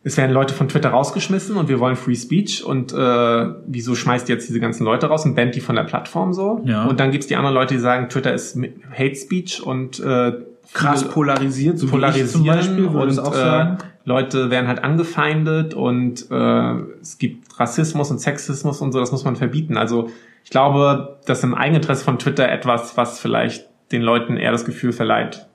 es 0.03 0.17
werden 0.17 0.31
Leute 0.31 0.53
von 0.53 0.67
Twitter 0.69 0.89
rausgeschmissen 0.89 1.57
und 1.57 1.67
wir 1.67 1.79
wollen 1.79 1.95
Free 1.95 2.15
Speech 2.15 2.63
und 2.63 2.93
äh, 2.93 3.47
wieso 3.67 3.95
schmeißt 3.95 4.29
ihr 4.29 4.35
jetzt 4.35 4.47
diese 4.47 4.59
ganzen 4.59 4.83
Leute 4.83 5.07
raus 5.07 5.25
und 5.25 5.35
bannt 5.35 5.55
die 5.55 5.61
von 5.61 5.75
der 5.75 5.83
Plattform 5.83 6.33
so? 6.33 6.61
Ja. 6.65 6.85
Und 6.85 6.99
dann 6.99 7.11
gibt's 7.11 7.27
die 7.27 7.35
anderen 7.35 7.55
Leute, 7.55 7.75
die 7.75 7.79
sagen, 7.79 8.09
Twitter 8.09 8.33
ist 8.33 8.57
Hate 8.91 9.15
Speech 9.15 9.61
und 9.61 9.99
äh, 9.99 10.33
Krass 10.71 11.07
polarisiert, 11.09 11.79
so 11.79 11.83
wie 11.83 11.87
ich 11.87 11.91
polarisieren 11.91 12.29
zum 12.29 12.45
Beispiel, 12.45 12.85
und 12.85 13.19
auch 13.19 13.33
sagen. 13.33 13.77
Äh, 13.79 13.83
Leute 14.05 14.49
werden 14.49 14.67
halt 14.67 14.83
angefeindet 14.83 15.73
und 15.73 16.29
äh, 16.31 16.73
es 17.01 17.17
gibt 17.17 17.59
Rassismus 17.59 18.11
und 18.11 18.19
Sexismus 18.19 18.81
und 18.81 18.91
so, 18.91 18.99
das 18.99 19.11
muss 19.11 19.23
man 19.25 19.35
verbieten. 19.35 19.77
Also 19.77 20.09
ich 20.43 20.49
glaube, 20.49 21.19
das 21.25 21.39
ist 21.39 21.43
im 21.43 21.55
Eigeninteresse 21.55 22.03
von 22.03 22.19
Twitter 22.19 22.49
etwas, 22.49 22.97
was 22.97 23.19
vielleicht 23.19 23.67
den 23.91 24.01
Leuten 24.01 24.37
eher 24.37 24.51
das 24.51 24.65
Gefühl 24.65 24.91
verleiht. 24.91 25.47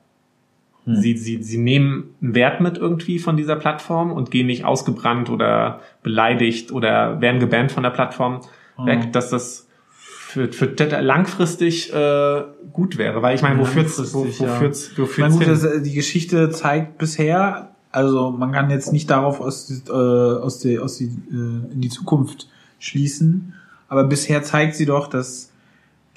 Hm. 0.85 0.97
Sie, 0.97 1.17
sie, 1.17 1.43
sie 1.43 1.59
nehmen 1.59 2.15
einen 2.21 2.35
Wert 2.35 2.61
mit 2.61 2.79
irgendwie 2.79 3.19
von 3.19 3.37
dieser 3.37 3.57
Plattform 3.57 4.13
und 4.13 4.31
gehen 4.31 4.47
nicht 4.47 4.65
ausgebrannt 4.65 5.31
oder 5.31 5.81
beleidigt 6.03 6.73
oder 6.73 7.21
werden 7.21 7.41
gebannt 7.41 7.73
von 7.73 7.83
der 7.83 7.91
Plattform 7.91 8.41
Hm. 8.77 8.87
weg, 8.87 9.13
dass 9.13 9.31
das 9.31 9.69
für, 9.91 10.53
für 10.53 10.75
Twitter 10.75 11.01
langfristig 11.01 11.93
äh, 11.93 12.43
gut 12.73 12.99
wäre. 12.99 13.23
Weil 13.23 13.37
ich 13.37 13.43
meine, 13.43 13.61
wo 13.61 13.65
führt's, 13.65 14.15
wo, 14.15 14.27
wo 14.27 14.45
ja. 14.45 14.55
führt's, 14.57 14.91
wo 14.97 15.07
führt's 15.07 15.35
gut, 15.35 15.45
hin? 15.45 15.53
das, 15.53 15.83
die 15.83 15.95
Geschichte 15.95 16.51
zeigt 16.51 16.99
bisher, 16.99 17.71
also 17.93 18.33
man 18.33 18.51
kann 18.51 18.71
jetzt 18.71 18.93
nicht 18.93 19.09
darauf 19.11 19.41
aus, 19.41 19.71
äh, 19.89 19.93
aus, 19.93 20.59
die, 20.59 20.79
aus 20.79 20.99
die, 20.99 21.05
äh, 21.05 21.73
in 21.73 21.81
die 21.81 21.89
Zukunft 21.89 22.49
schließen, 22.81 23.54
aber 23.89 24.05
bisher 24.05 24.43
zeigt 24.43 24.75
sie 24.75 24.87
doch, 24.87 25.09
dass 25.09 25.51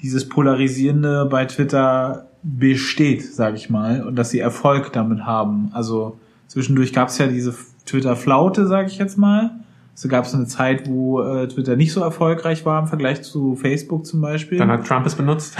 dieses 0.00 0.28
Polarisierende 0.28 1.26
bei 1.26 1.44
Twitter 1.44 2.26
besteht, 2.42 3.24
sage 3.34 3.56
ich 3.56 3.68
mal, 3.68 4.04
und 4.04 4.16
dass 4.16 4.30
sie 4.30 4.38
Erfolg 4.38 4.92
damit 4.92 5.24
haben. 5.24 5.70
Also 5.72 6.18
zwischendurch 6.46 6.92
gab 6.92 7.08
es 7.08 7.18
ja 7.18 7.26
diese 7.26 7.54
Twitter-Flaute, 7.84 8.66
sage 8.66 8.88
ich 8.88 8.98
jetzt 8.98 9.18
mal. 9.18 9.50
So 10.00 10.06
gab 10.06 10.26
es 10.26 10.32
eine 10.32 10.46
Zeit, 10.46 10.88
wo 10.88 11.20
äh, 11.22 11.48
Twitter 11.48 11.74
nicht 11.74 11.92
so 11.92 12.00
erfolgreich 12.00 12.64
war 12.64 12.80
im 12.80 12.86
Vergleich 12.86 13.22
zu 13.22 13.56
Facebook 13.56 14.06
zum 14.06 14.20
Beispiel. 14.20 14.56
Dann 14.56 14.70
hat 14.70 14.86
Trump 14.86 15.04
es 15.06 15.16
benutzt. 15.16 15.56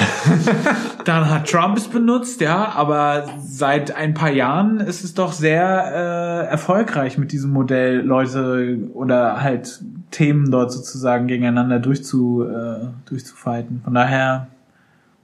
Dann 1.05 1.29
hat 1.29 1.51
Trump 1.51 1.77
es 1.77 1.89
benutzt, 1.89 2.41
ja, 2.41 2.69
aber 2.69 3.25
seit 3.45 3.97
ein 3.97 4.15
paar 4.15 4.31
Jahren 4.31 4.79
ist 4.79 5.03
es 5.03 5.15
doch 5.15 5.33
sehr 5.33 5.65
äh, 5.65 6.51
erfolgreich 6.53 7.19
mit 7.19 7.33
diesem 7.33 7.51
Modell, 7.51 8.01
Leute 8.03 8.79
oder 8.95 9.43
halt 9.43 9.83
Themen 10.13 10.53
dort 10.53 10.71
sozusagen 10.71 11.27
gegeneinander 11.27 11.81
durchzu, 11.81 12.45
äh, 12.45 12.87
durchzufighten. 13.07 13.81
Von 13.83 13.95
daher, 13.95 14.47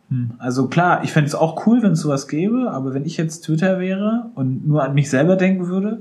hm, 0.08 0.32
also 0.38 0.66
klar, 0.66 1.04
ich 1.04 1.12
fände 1.12 1.28
es 1.28 1.36
auch 1.36 1.68
cool, 1.68 1.84
wenn 1.84 1.92
es 1.92 2.00
sowas 2.00 2.26
gäbe, 2.26 2.68
aber 2.72 2.94
wenn 2.94 3.04
ich 3.04 3.16
jetzt 3.16 3.42
Twitter 3.42 3.78
wäre 3.78 4.30
und 4.34 4.66
nur 4.66 4.82
an 4.82 4.92
mich 4.92 5.08
selber 5.08 5.36
denken 5.36 5.68
würde, 5.68 6.00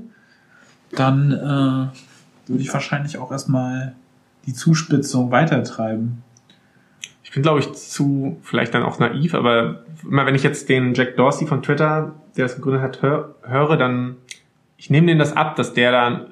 dann 0.90 1.30
äh, 1.30 1.96
würde 2.46 2.62
ich 2.62 2.72
wahrscheinlich 2.72 3.18
auch 3.18 3.30
erstmal 3.32 3.94
die 4.46 4.52
Zuspitzung 4.52 5.30
weitertreiben. 5.30 6.22
Ich 7.22 7.32
bin, 7.32 7.42
glaube 7.42 7.60
ich, 7.60 7.72
zu 7.72 8.38
vielleicht 8.42 8.74
dann 8.74 8.82
auch 8.82 8.98
naiv, 8.98 9.34
aber 9.34 9.84
immer 10.02 10.26
wenn 10.26 10.34
ich 10.34 10.42
jetzt 10.42 10.68
den 10.68 10.94
Jack 10.94 11.16
Dorsey 11.16 11.46
von 11.46 11.62
Twitter, 11.62 12.14
der 12.36 12.44
das 12.44 12.56
gegründet 12.56 12.82
hat, 12.82 13.02
hör, 13.02 13.34
höre, 13.42 13.76
dann 13.76 14.16
ich 14.76 14.90
nehme 14.90 15.06
denen 15.06 15.18
das 15.18 15.34
ab, 15.34 15.56
dass 15.56 15.72
der 15.72 15.92
dann 15.92 16.26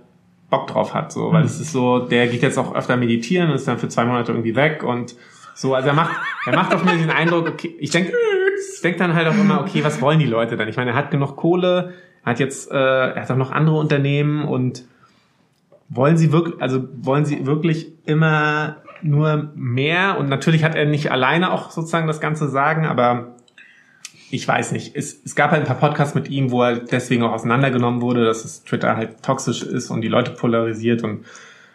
Bock 0.50 0.66
drauf 0.66 0.92
hat, 0.92 1.12
so, 1.12 1.32
weil 1.32 1.44
es 1.44 1.58
ist 1.58 1.72
so, 1.72 2.00
der 2.00 2.28
geht 2.28 2.42
jetzt 2.42 2.58
auch 2.58 2.74
öfter 2.74 2.98
meditieren 2.98 3.48
und 3.48 3.54
ist 3.54 3.66
dann 3.66 3.78
für 3.78 3.88
zwei 3.88 4.04
Monate 4.04 4.32
irgendwie 4.32 4.54
weg 4.54 4.82
und 4.82 5.16
so, 5.54 5.74
also 5.74 5.88
er 5.88 5.94
macht, 5.94 6.14
er 6.44 6.54
macht 6.54 6.74
auf 6.74 6.84
mir 6.84 6.92
den 6.92 7.10
Eindruck, 7.10 7.48
okay, 7.48 7.74
ich 7.78 7.90
denke, 7.90 8.12
ich 8.74 8.82
denk 8.82 8.98
dann 8.98 9.14
halt 9.14 9.26
auch 9.28 9.34
immer, 9.34 9.60
okay, 9.60 9.82
was 9.82 10.02
wollen 10.02 10.18
die 10.18 10.26
Leute 10.26 10.58
dann? 10.58 10.68
Ich 10.68 10.76
meine, 10.76 10.90
er 10.90 10.96
hat 10.96 11.10
genug 11.10 11.36
Kohle, 11.36 11.94
er 12.24 12.30
hat 12.32 12.40
jetzt, 12.40 12.70
äh, 12.70 12.74
er 12.74 13.22
hat 13.22 13.30
auch 13.30 13.36
noch 13.36 13.50
andere 13.50 13.78
Unternehmen 13.78 14.44
und 14.44 14.84
wollen 15.94 16.16
sie 16.16 16.32
wirklich, 16.32 16.60
also 16.60 16.88
wollen 16.94 17.24
sie 17.24 17.46
wirklich 17.46 17.92
immer 18.06 18.76
nur 19.02 19.52
mehr 19.54 20.18
und 20.18 20.28
natürlich 20.28 20.64
hat 20.64 20.74
er 20.74 20.86
nicht 20.86 21.10
alleine 21.10 21.52
auch 21.52 21.70
sozusagen 21.70 22.06
das 22.06 22.20
Ganze 22.20 22.48
sagen, 22.48 22.86
aber 22.86 23.36
ich 24.30 24.48
weiß 24.48 24.72
nicht. 24.72 24.96
Es, 24.96 25.20
es 25.24 25.34
gab 25.34 25.50
halt 25.50 25.62
ein 25.62 25.66
paar 25.66 25.76
Podcasts 25.76 26.14
mit 26.14 26.30
ihm, 26.30 26.50
wo 26.50 26.62
er 26.62 26.76
deswegen 26.76 27.22
auch 27.22 27.32
auseinandergenommen 27.32 28.00
wurde, 28.00 28.24
dass 28.24 28.44
es 28.44 28.64
Twitter 28.64 28.96
halt 28.96 29.22
toxisch 29.22 29.62
ist 29.62 29.90
und 29.90 30.00
die 30.00 30.08
Leute 30.08 30.30
polarisiert 30.30 31.04
und 31.04 31.26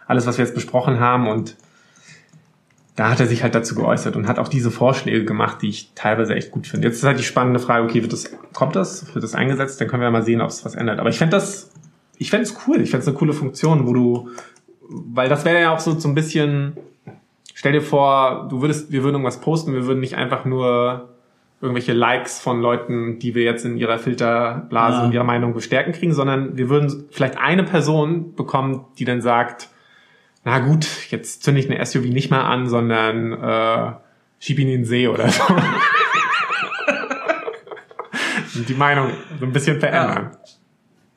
alles, 0.08 0.26
was 0.26 0.38
wir 0.38 0.46
jetzt 0.46 0.56
besprochen 0.56 1.00
haben 1.00 1.28
und 1.28 1.56
da 2.96 3.12
hat 3.12 3.20
er 3.20 3.28
sich 3.28 3.44
halt 3.44 3.54
dazu 3.54 3.76
geäußert 3.76 4.16
und 4.16 4.28
hat 4.28 4.40
auch 4.40 4.48
diese 4.48 4.72
Vorschläge 4.72 5.24
gemacht, 5.24 5.62
die 5.62 5.70
ich 5.70 5.92
teilweise 5.94 6.34
echt 6.34 6.50
gut 6.50 6.66
finde. 6.66 6.88
Jetzt 6.88 6.98
ist 6.98 7.04
halt 7.04 7.20
die 7.20 7.24
spannende 7.24 7.60
Frage, 7.60 7.84
okay, 7.84 8.02
wird 8.02 8.12
das, 8.12 8.32
kommt 8.54 8.76
das, 8.76 9.14
wird 9.14 9.24
das 9.24 9.36
eingesetzt? 9.36 9.80
Dann 9.80 9.88
können 9.88 10.02
wir 10.02 10.10
mal 10.10 10.24
sehen, 10.24 10.42
ob 10.42 10.50
es 10.50 10.66
was 10.66 10.74
ändert. 10.74 11.00
Aber 11.00 11.10
ich 11.10 11.20
fände 11.20 11.38
das, 11.38 11.70
ich 12.18 12.30
fände 12.30 12.44
es 12.44 12.58
cool. 12.68 12.82
Ich 12.82 12.90
fände 12.92 13.02
es 13.02 13.08
eine 13.08 13.18
coole 13.18 13.34
Funktion, 13.34 13.88
wo 13.88 13.94
du, 13.94 14.30
weil 14.90 15.30
das 15.30 15.46
wäre 15.46 15.62
ja 15.62 15.74
auch 15.74 15.80
so, 15.80 16.00
so 16.00 16.08
ein 16.08 16.16
bisschen, 16.16 16.78
stell 17.54 17.74
dir 17.74 17.82
vor, 17.82 18.48
du 18.50 18.62
würdest, 18.62 18.92
wir 18.92 19.04
würden 19.04 19.16
irgendwas 19.16 19.42
posten, 19.42 19.74
wir 19.74 19.86
würden 19.86 20.00
nicht 20.00 20.16
einfach 20.16 20.46
nur 20.46 21.10
irgendwelche 21.60 21.94
Likes 21.94 22.40
von 22.40 22.62
Leuten, 22.62 23.18
die 23.20 23.34
wir 23.34 23.44
jetzt 23.44 23.66
in 23.66 23.78
ihrer 23.78 23.98
Filterblase 23.98 24.98
Ja. 25.00 25.04
und 25.06 25.12
ihrer 25.14 25.24
Meinung 25.24 25.54
bestärken 25.56 25.92
kriegen, 25.94 26.14
sondern 26.14 26.56
wir 26.56 26.70
würden 26.70 27.06
vielleicht 27.10 27.38
eine 27.38 27.64
Person 27.64 28.36
bekommen, 28.36 28.86
die 29.00 29.06
dann 29.06 29.22
sagt, 29.22 29.70
na 30.44 30.60
gut, 30.60 30.88
jetzt 31.10 31.44
zünde 31.44 31.60
ich 31.60 31.70
eine 31.70 31.84
SUV 31.84 32.06
nicht 32.06 32.30
mehr 32.30 32.46
an, 32.46 32.70
sondern 32.70 33.34
äh, 33.34 33.92
schieb 34.40 34.60
ihn 34.60 34.68
in 34.70 34.82
den 34.82 34.86
See 34.86 35.08
oder 35.08 35.30
so. 35.30 35.44
und 38.60 38.70
die 38.70 38.74
Meinung 38.76 39.10
so 39.40 39.46
ein 39.46 39.52
bisschen 39.52 39.80
verändern. 39.80 40.38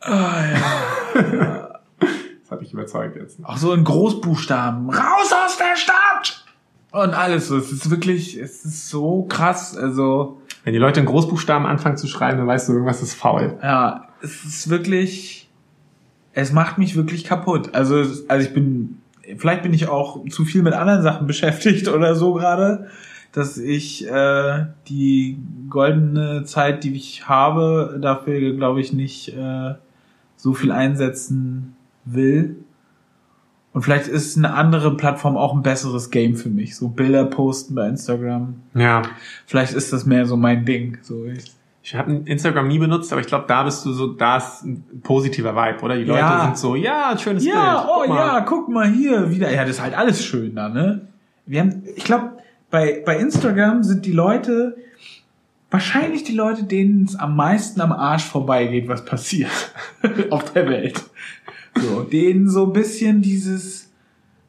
Ah, 0.00 0.42
Das 2.42 2.50
hat 2.50 2.60
dich 2.62 2.72
überzeugt 2.72 3.16
jetzt. 3.16 3.38
Auch 3.44 3.56
so 3.56 3.72
in 3.72 3.84
Großbuchstaben. 3.84 4.90
Raus 4.90 5.32
aus 5.46 5.56
der 5.56 5.76
Stadt! 5.76 6.44
Und 6.90 7.14
alles 7.14 7.46
so. 7.46 7.56
Es 7.56 7.70
ist 7.70 7.90
wirklich, 7.90 8.36
es 8.36 8.64
ist 8.64 8.88
so 8.88 9.22
krass. 9.22 9.76
Also, 9.76 10.40
Wenn 10.64 10.72
die 10.72 10.80
Leute 10.80 10.98
in 10.98 11.06
Großbuchstaben 11.06 11.64
anfangen 11.64 11.96
zu 11.96 12.08
schreiben, 12.08 12.38
dann 12.38 12.48
weißt 12.48 12.68
du, 12.68 12.72
irgendwas 12.72 13.02
ist 13.02 13.14
faul. 13.14 13.56
ja, 13.62 14.08
es 14.22 14.44
ist 14.44 14.68
wirklich, 14.68 15.48
es 16.32 16.50
macht 16.52 16.78
mich 16.78 16.96
wirklich 16.96 17.22
kaputt. 17.22 17.74
Also, 17.74 18.04
also 18.26 18.46
ich 18.46 18.52
bin, 18.52 18.98
vielleicht 19.36 19.62
bin 19.62 19.72
ich 19.72 19.86
auch 19.88 20.26
zu 20.28 20.44
viel 20.44 20.62
mit 20.62 20.72
anderen 20.74 21.02
Sachen 21.02 21.28
beschäftigt 21.28 21.86
oder 21.94 22.16
so 22.16 22.34
gerade, 22.34 22.88
dass 23.30 23.56
ich 23.58 24.08
äh, 24.10 24.66
die 24.88 25.38
goldene 25.68 26.42
Zeit, 26.44 26.82
die 26.82 26.94
ich 26.96 27.28
habe, 27.28 27.96
dafür 28.02 28.52
glaube 28.56 28.80
ich 28.80 28.92
nicht 28.92 29.28
äh, 29.28 29.74
so 30.40 30.54
viel 30.54 30.72
einsetzen 30.72 31.76
will. 32.04 32.56
Und 33.72 33.82
vielleicht 33.82 34.08
ist 34.08 34.36
eine 34.36 34.52
andere 34.54 34.96
Plattform 34.96 35.36
auch 35.36 35.54
ein 35.54 35.62
besseres 35.62 36.10
Game 36.10 36.34
für 36.34 36.48
mich. 36.48 36.74
So 36.76 36.88
Bilder 36.88 37.24
posten 37.24 37.74
bei 37.76 37.86
Instagram. 37.88 38.54
Ja. 38.74 39.02
Vielleicht 39.46 39.74
ist 39.74 39.92
das 39.92 40.06
mehr 40.06 40.26
so 40.26 40.36
mein 40.36 40.64
Ding. 40.64 40.98
So 41.02 41.24
ich, 41.26 41.52
Ich 41.82 41.94
habe 41.94 42.12
Instagram 42.24 42.66
nie 42.66 42.78
benutzt, 42.80 43.12
aber 43.12 43.20
ich 43.20 43.28
glaube, 43.28 43.44
da 43.46 43.62
bist 43.62 43.84
du 43.86 43.92
so, 43.92 44.08
da 44.08 44.38
ist 44.38 44.64
ein 44.64 44.84
positiver 45.04 45.54
Vibe, 45.54 45.82
oder? 45.84 45.96
Die 45.96 46.04
Leute 46.04 46.20
Ja. 46.20 46.44
sind 46.46 46.58
so, 46.58 46.74
ja, 46.74 47.16
schönes 47.16 47.44
ja, 47.44 47.76
Bild. 47.82 47.88
oh 47.90 47.98
guck 48.00 48.08
mal. 48.08 48.16
ja, 48.16 48.40
guck 48.40 48.68
mal 48.68 48.88
hier 48.90 49.30
wieder. 49.30 49.52
Ja, 49.52 49.60
das 49.62 49.76
ist 49.76 49.82
halt 49.82 49.96
alles 49.96 50.24
schön 50.24 50.56
da, 50.56 50.68
ne? 50.68 51.02
Wir 51.46 51.60
haben, 51.60 51.82
ich 51.96 52.04
glaube, 52.04 52.32
bei, 52.70 53.02
bei 53.06 53.18
Instagram 53.18 53.82
sind 53.84 54.04
die 54.04 54.12
Leute, 54.12 54.76
wahrscheinlich 55.70 56.24
die 56.24 56.34
Leute, 56.34 56.64
denen 56.64 57.04
es 57.04 57.16
am 57.16 57.36
meisten 57.36 57.80
am 57.80 57.92
Arsch 57.92 58.24
vorbeigeht, 58.24 58.88
was 58.88 59.04
passiert 59.04 59.72
auf 60.30 60.52
der 60.52 60.68
Welt. 60.68 61.02
So, 61.76 62.02
denen 62.02 62.48
so 62.48 62.66
ein 62.66 62.72
bisschen 62.72 63.22
dieses, 63.22 63.90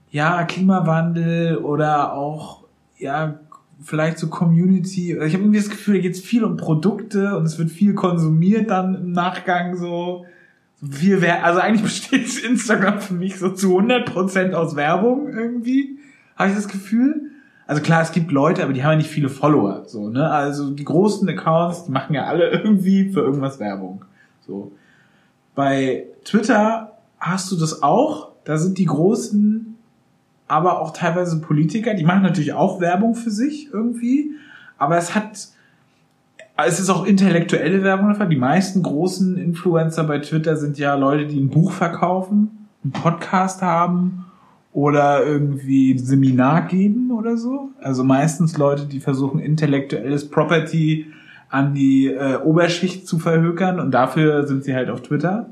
ja, 0.09 0.43
Klimawandel 0.43 1.57
oder 1.57 2.13
auch, 2.13 2.63
ja, 2.97 3.39
vielleicht 3.83 4.19
so 4.19 4.27
Community. 4.27 5.13
Ich 5.13 5.33
habe 5.33 5.43
irgendwie 5.43 5.59
das 5.59 5.69
Gefühl, 5.69 5.95
da 5.95 6.01
geht 6.01 6.13
es 6.13 6.21
viel 6.21 6.43
um 6.43 6.57
Produkte 6.57 7.35
und 7.37 7.45
es 7.45 7.57
wird 7.57 7.71
viel 7.71 7.93
konsumiert 7.93 8.69
dann 8.69 8.95
im 8.95 9.11
Nachgang 9.11 9.75
so. 9.75 10.25
Viel 10.89 11.21
Wer 11.21 11.45
also 11.45 11.59
eigentlich 11.59 11.83
besteht 11.83 12.43
Instagram 12.43 12.99
für 12.99 13.13
mich 13.13 13.37
so 13.37 13.49
zu 13.49 13.77
100% 13.77 14.53
aus 14.53 14.75
Werbung 14.75 15.29
irgendwie, 15.29 15.99
habe 16.35 16.49
ich 16.49 16.55
das 16.55 16.67
Gefühl. 16.67 17.30
Also 17.71 17.83
klar, 17.83 18.01
es 18.01 18.11
gibt 18.11 18.33
Leute, 18.33 18.63
aber 18.63 18.73
die 18.73 18.83
haben 18.83 18.91
ja 18.91 18.97
nicht 18.97 19.09
viele 19.09 19.29
Follower, 19.29 19.83
so, 19.85 20.09
ne? 20.09 20.29
Also 20.29 20.71
die 20.71 20.83
großen 20.83 21.29
Accounts, 21.29 21.85
die 21.85 21.91
machen 21.93 22.13
ja 22.13 22.25
alle 22.25 22.49
irgendwie 22.51 23.13
für 23.13 23.21
irgendwas 23.21 23.61
Werbung. 23.61 24.03
So. 24.45 24.73
Bei 25.55 26.03
Twitter 26.25 26.97
hast 27.17 27.49
du 27.49 27.55
das 27.55 27.81
auch, 27.81 28.33
da 28.43 28.57
sind 28.57 28.77
die 28.77 28.87
großen, 28.87 29.77
aber 30.49 30.81
auch 30.81 30.91
teilweise 30.91 31.39
Politiker, 31.39 31.93
die 31.93 32.03
machen 32.03 32.23
natürlich 32.23 32.51
auch 32.51 32.81
Werbung 32.81 33.15
für 33.15 33.31
sich 33.31 33.69
irgendwie, 33.71 34.31
aber 34.77 34.97
es 34.97 35.15
hat 35.15 35.47
es 36.57 36.77
ist 36.77 36.89
auch 36.89 37.05
intellektuelle 37.05 37.83
Werbung. 37.83 38.13
Die 38.29 38.35
meisten 38.35 38.83
großen 38.83 39.37
Influencer 39.37 40.03
bei 40.03 40.19
Twitter 40.19 40.57
sind 40.57 40.77
ja 40.77 40.95
Leute, 40.95 41.25
die 41.25 41.39
ein 41.39 41.49
Buch 41.49 41.71
verkaufen, 41.71 42.67
einen 42.83 42.91
Podcast 42.91 43.61
haben 43.61 44.25
oder 44.73 45.25
irgendwie 45.25 45.97
Seminar 45.97 46.67
geben 46.67 47.11
oder 47.11 47.37
so. 47.37 47.69
Also 47.81 48.03
meistens 48.03 48.57
Leute, 48.57 48.85
die 48.85 48.99
versuchen, 48.99 49.39
intellektuelles 49.39 50.29
Property 50.29 51.07
an 51.49 51.73
die 51.73 52.07
äh, 52.07 52.37
Oberschicht 52.37 53.07
zu 53.07 53.19
verhökern 53.19 53.79
und 53.79 53.91
dafür 53.91 54.47
sind 54.47 54.63
sie 54.63 54.73
halt 54.73 54.89
auf 54.89 55.01
Twitter. 55.01 55.49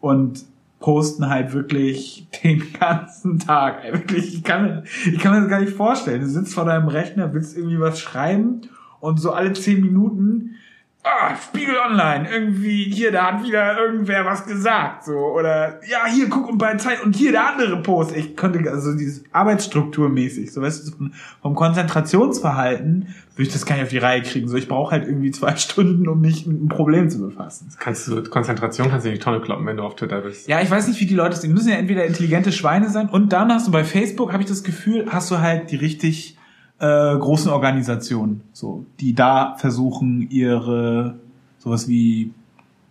Und 0.00 0.44
posten 0.80 1.28
halt 1.28 1.52
wirklich 1.52 2.28
den 2.44 2.62
ganzen 2.78 3.38
Tag. 3.38 3.84
Ey, 3.84 3.92
wirklich, 3.92 4.34
ich 4.34 4.44
kann, 4.44 4.84
ich 5.06 5.18
kann 5.18 5.34
mir 5.34 5.40
das 5.40 5.50
gar 5.50 5.60
nicht 5.60 5.72
vorstellen. 5.72 6.20
Du 6.20 6.28
sitzt 6.28 6.54
vor 6.54 6.64
deinem 6.64 6.88
Rechner, 6.88 7.32
willst 7.34 7.56
irgendwie 7.56 7.80
was 7.80 7.98
schreiben 7.98 8.62
und 9.00 9.20
so 9.20 9.32
alle 9.32 9.52
zehn 9.52 9.80
Minuten 9.80 10.56
ah, 11.04 11.36
Spiegel 11.36 11.76
Online, 11.76 12.28
irgendwie, 12.30 12.84
hier, 12.84 13.12
da 13.12 13.32
hat 13.32 13.44
wieder 13.44 13.78
irgendwer 13.78 14.24
was 14.24 14.44
gesagt, 14.44 15.04
so, 15.04 15.12
oder, 15.12 15.80
ja, 15.88 16.06
hier, 16.06 16.28
guck 16.28 16.48
und 16.48 16.58
bei 16.58 16.74
Zeit, 16.76 17.02
und 17.02 17.14
hier 17.14 17.32
der 17.32 17.48
andere 17.48 17.82
Post. 17.82 18.16
Ich 18.16 18.36
konnte, 18.36 18.70
also 18.70 18.92
dieses 18.94 19.24
Arbeitsstrukturmäßig, 19.32 20.52
so, 20.52 20.62
weißt 20.62 20.88
du, 20.88 21.10
vom 21.42 21.54
Konzentrationsverhalten 21.54 23.14
würde 23.36 23.46
ich 23.48 23.52
das 23.52 23.64
gar 23.64 23.76
nicht 23.76 23.84
auf 23.84 23.90
die 23.90 23.98
Reihe 23.98 24.22
kriegen, 24.22 24.48
so, 24.48 24.56
ich 24.56 24.68
brauche 24.68 24.92
halt 24.92 25.06
irgendwie 25.06 25.30
zwei 25.30 25.56
Stunden, 25.56 26.08
um 26.08 26.20
mich 26.20 26.46
mit 26.46 26.58
einem 26.58 26.68
Problem 26.68 27.08
zu 27.10 27.20
befassen. 27.20 27.68
Kannst 27.78 28.08
du, 28.08 28.22
Konzentration 28.24 28.90
kannst 28.90 29.06
du 29.06 29.10
in 29.10 29.16
die 29.16 29.20
Tonne 29.20 29.40
kloppen, 29.40 29.66
wenn 29.66 29.76
du 29.76 29.84
auf 29.84 29.96
Twitter 29.96 30.20
bist. 30.20 30.48
Ja, 30.48 30.60
ich 30.60 30.70
weiß 30.70 30.88
nicht, 30.88 31.00
wie 31.00 31.06
die 31.06 31.14
Leute 31.14 31.30
das, 31.30 31.40
die 31.40 31.48
müssen 31.48 31.68
ja 31.68 31.76
entweder 31.76 32.04
intelligente 32.04 32.52
Schweine 32.52 32.90
sein, 32.90 33.08
und 33.08 33.32
dann 33.32 33.52
hast 33.52 33.66
du 33.66 33.70
bei 33.70 33.84
Facebook, 33.84 34.32
habe 34.32 34.42
ich 34.42 34.48
das 34.48 34.64
Gefühl, 34.64 35.06
hast 35.10 35.30
du 35.30 35.38
halt 35.38 35.70
die 35.70 35.76
richtig, 35.76 36.37
äh, 36.80 37.16
großen 37.16 37.50
Organisationen, 37.50 38.42
so, 38.52 38.86
die 39.00 39.14
da 39.14 39.56
versuchen, 39.58 40.28
ihre 40.30 41.16
sowas 41.58 41.88
wie 41.88 42.32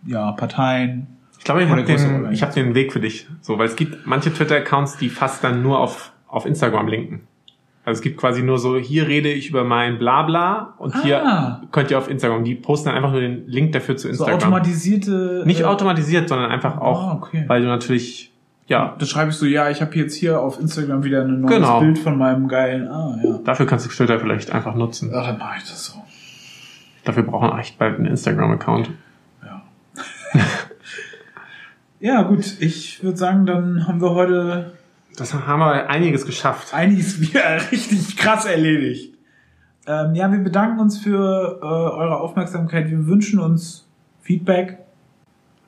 ja 0.06 0.32
Parteien. 0.32 1.06
Ich 1.38 1.44
glaube, 1.44 1.62
ich 1.62 1.70
habe 1.70 1.84
den, 1.84 2.32
ich 2.32 2.42
hab 2.42 2.52
den 2.52 2.74
Weg 2.74 2.92
für 2.92 3.00
dich, 3.00 3.28
so, 3.40 3.58
weil 3.58 3.66
es 3.66 3.76
gibt 3.76 4.06
manche 4.06 4.32
Twitter-Accounts, 4.32 4.98
die 4.98 5.08
fast 5.08 5.42
dann 5.44 5.62
nur 5.62 5.78
auf 5.80 6.12
auf 6.28 6.46
Instagram 6.46 6.88
linken. 6.88 7.20
Also 7.84 8.00
es 8.00 8.02
gibt 8.02 8.18
quasi 8.18 8.42
nur 8.42 8.58
so, 8.58 8.76
hier 8.76 9.08
rede 9.08 9.32
ich 9.32 9.48
über 9.48 9.64
mein 9.64 9.98
Blabla 9.98 10.74
und 10.76 10.94
ah. 10.94 11.02
hier 11.02 11.62
könnt 11.72 11.90
ihr 11.90 11.96
auf 11.96 12.10
Instagram. 12.10 12.44
Die 12.44 12.54
posten 12.54 12.88
dann 12.88 12.96
einfach 12.96 13.12
nur 13.12 13.22
den 13.22 13.46
Link 13.46 13.72
dafür 13.72 13.96
zu 13.96 14.08
Instagram. 14.08 14.40
So 14.40 14.46
automatisierte. 14.46 15.42
Nicht 15.46 15.60
äh, 15.60 15.64
automatisiert, 15.64 16.28
sondern 16.28 16.50
einfach 16.50 16.76
auch, 16.76 17.02
ah, 17.02 17.14
okay. 17.14 17.44
weil 17.46 17.62
du 17.62 17.68
natürlich 17.68 18.27
ja. 18.68 18.94
Da 18.98 19.06
schreibe 19.06 19.30
ich 19.30 19.36
so, 19.36 19.46
ja, 19.46 19.70
ich 19.70 19.80
habe 19.80 19.94
jetzt 19.96 20.14
hier 20.14 20.40
auf 20.40 20.60
Instagram 20.60 21.02
wieder 21.02 21.22
ein 21.22 21.40
neues 21.40 21.56
genau. 21.56 21.80
Bild 21.80 21.98
von 21.98 22.18
meinem 22.18 22.48
geilen. 22.48 22.86
Ah, 22.86 23.18
ja. 23.22 23.38
Dafür 23.42 23.66
kannst 23.66 23.86
du 23.86 23.90
Twitter 23.90 24.20
vielleicht 24.20 24.52
einfach 24.52 24.74
nutzen. 24.74 25.10
Ach, 25.14 25.26
dann 25.26 25.38
mache 25.38 25.58
ich 25.58 25.64
das 25.64 25.86
so. 25.86 26.02
Dafür 27.04 27.22
brauchen 27.22 27.48
wir 27.48 27.58
echt 27.58 27.78
bald 27.78 27.96
einen 27.96 28.04
Instagram-Account. 28.04 28.90
Ja. 29.42 29.62
ja, 32.00 32.22
gut. 32.22 32.60
Ich 32.60 33.02
würde 33.02 33.16
sagen, 33.16 33.46
dann 33.46 33.88
haben 33.88 34.02
wir 34.02 34.10
heute. 34.10 34.74
Das 35.16 35.32
haben 35.32 35.60
wir 35.60 35.88
einiges 35.88 36.26
geschafft. 36.26 36.74
Einiges 36.74 37.20
wieder 37.22 37.70
richtig 37.72 38.18
krass 38.18 38.44
erledigt. 38.44 39.14
Ähm, 39.86 40.14
ja, 40.14 40.30
wir 40.30 40.40
bedanken 40.40 40.78
uns 40.78 40.98
für 40.98 41.58
äh, 41.62 41.64
eure 41.64 42.20
Aufmerksamkeit. 42.20 42.90
Wir 42.90 43.06
wünschen 43.06 43.40
uns 43.40 43.88
Feedback. 44.20 44.76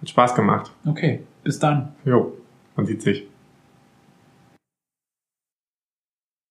Hat 0.03 0.09
Spaß 0.11 0.35
gemacht. 0.35 0.71
Okay, 0.85 1.23
bis 1.43 1.59
dann. 1.59 1.95
Jo. 2.05 2.35
Man 2.81 2.87
sieht 2.87 3.03
sich. 3.03 3.27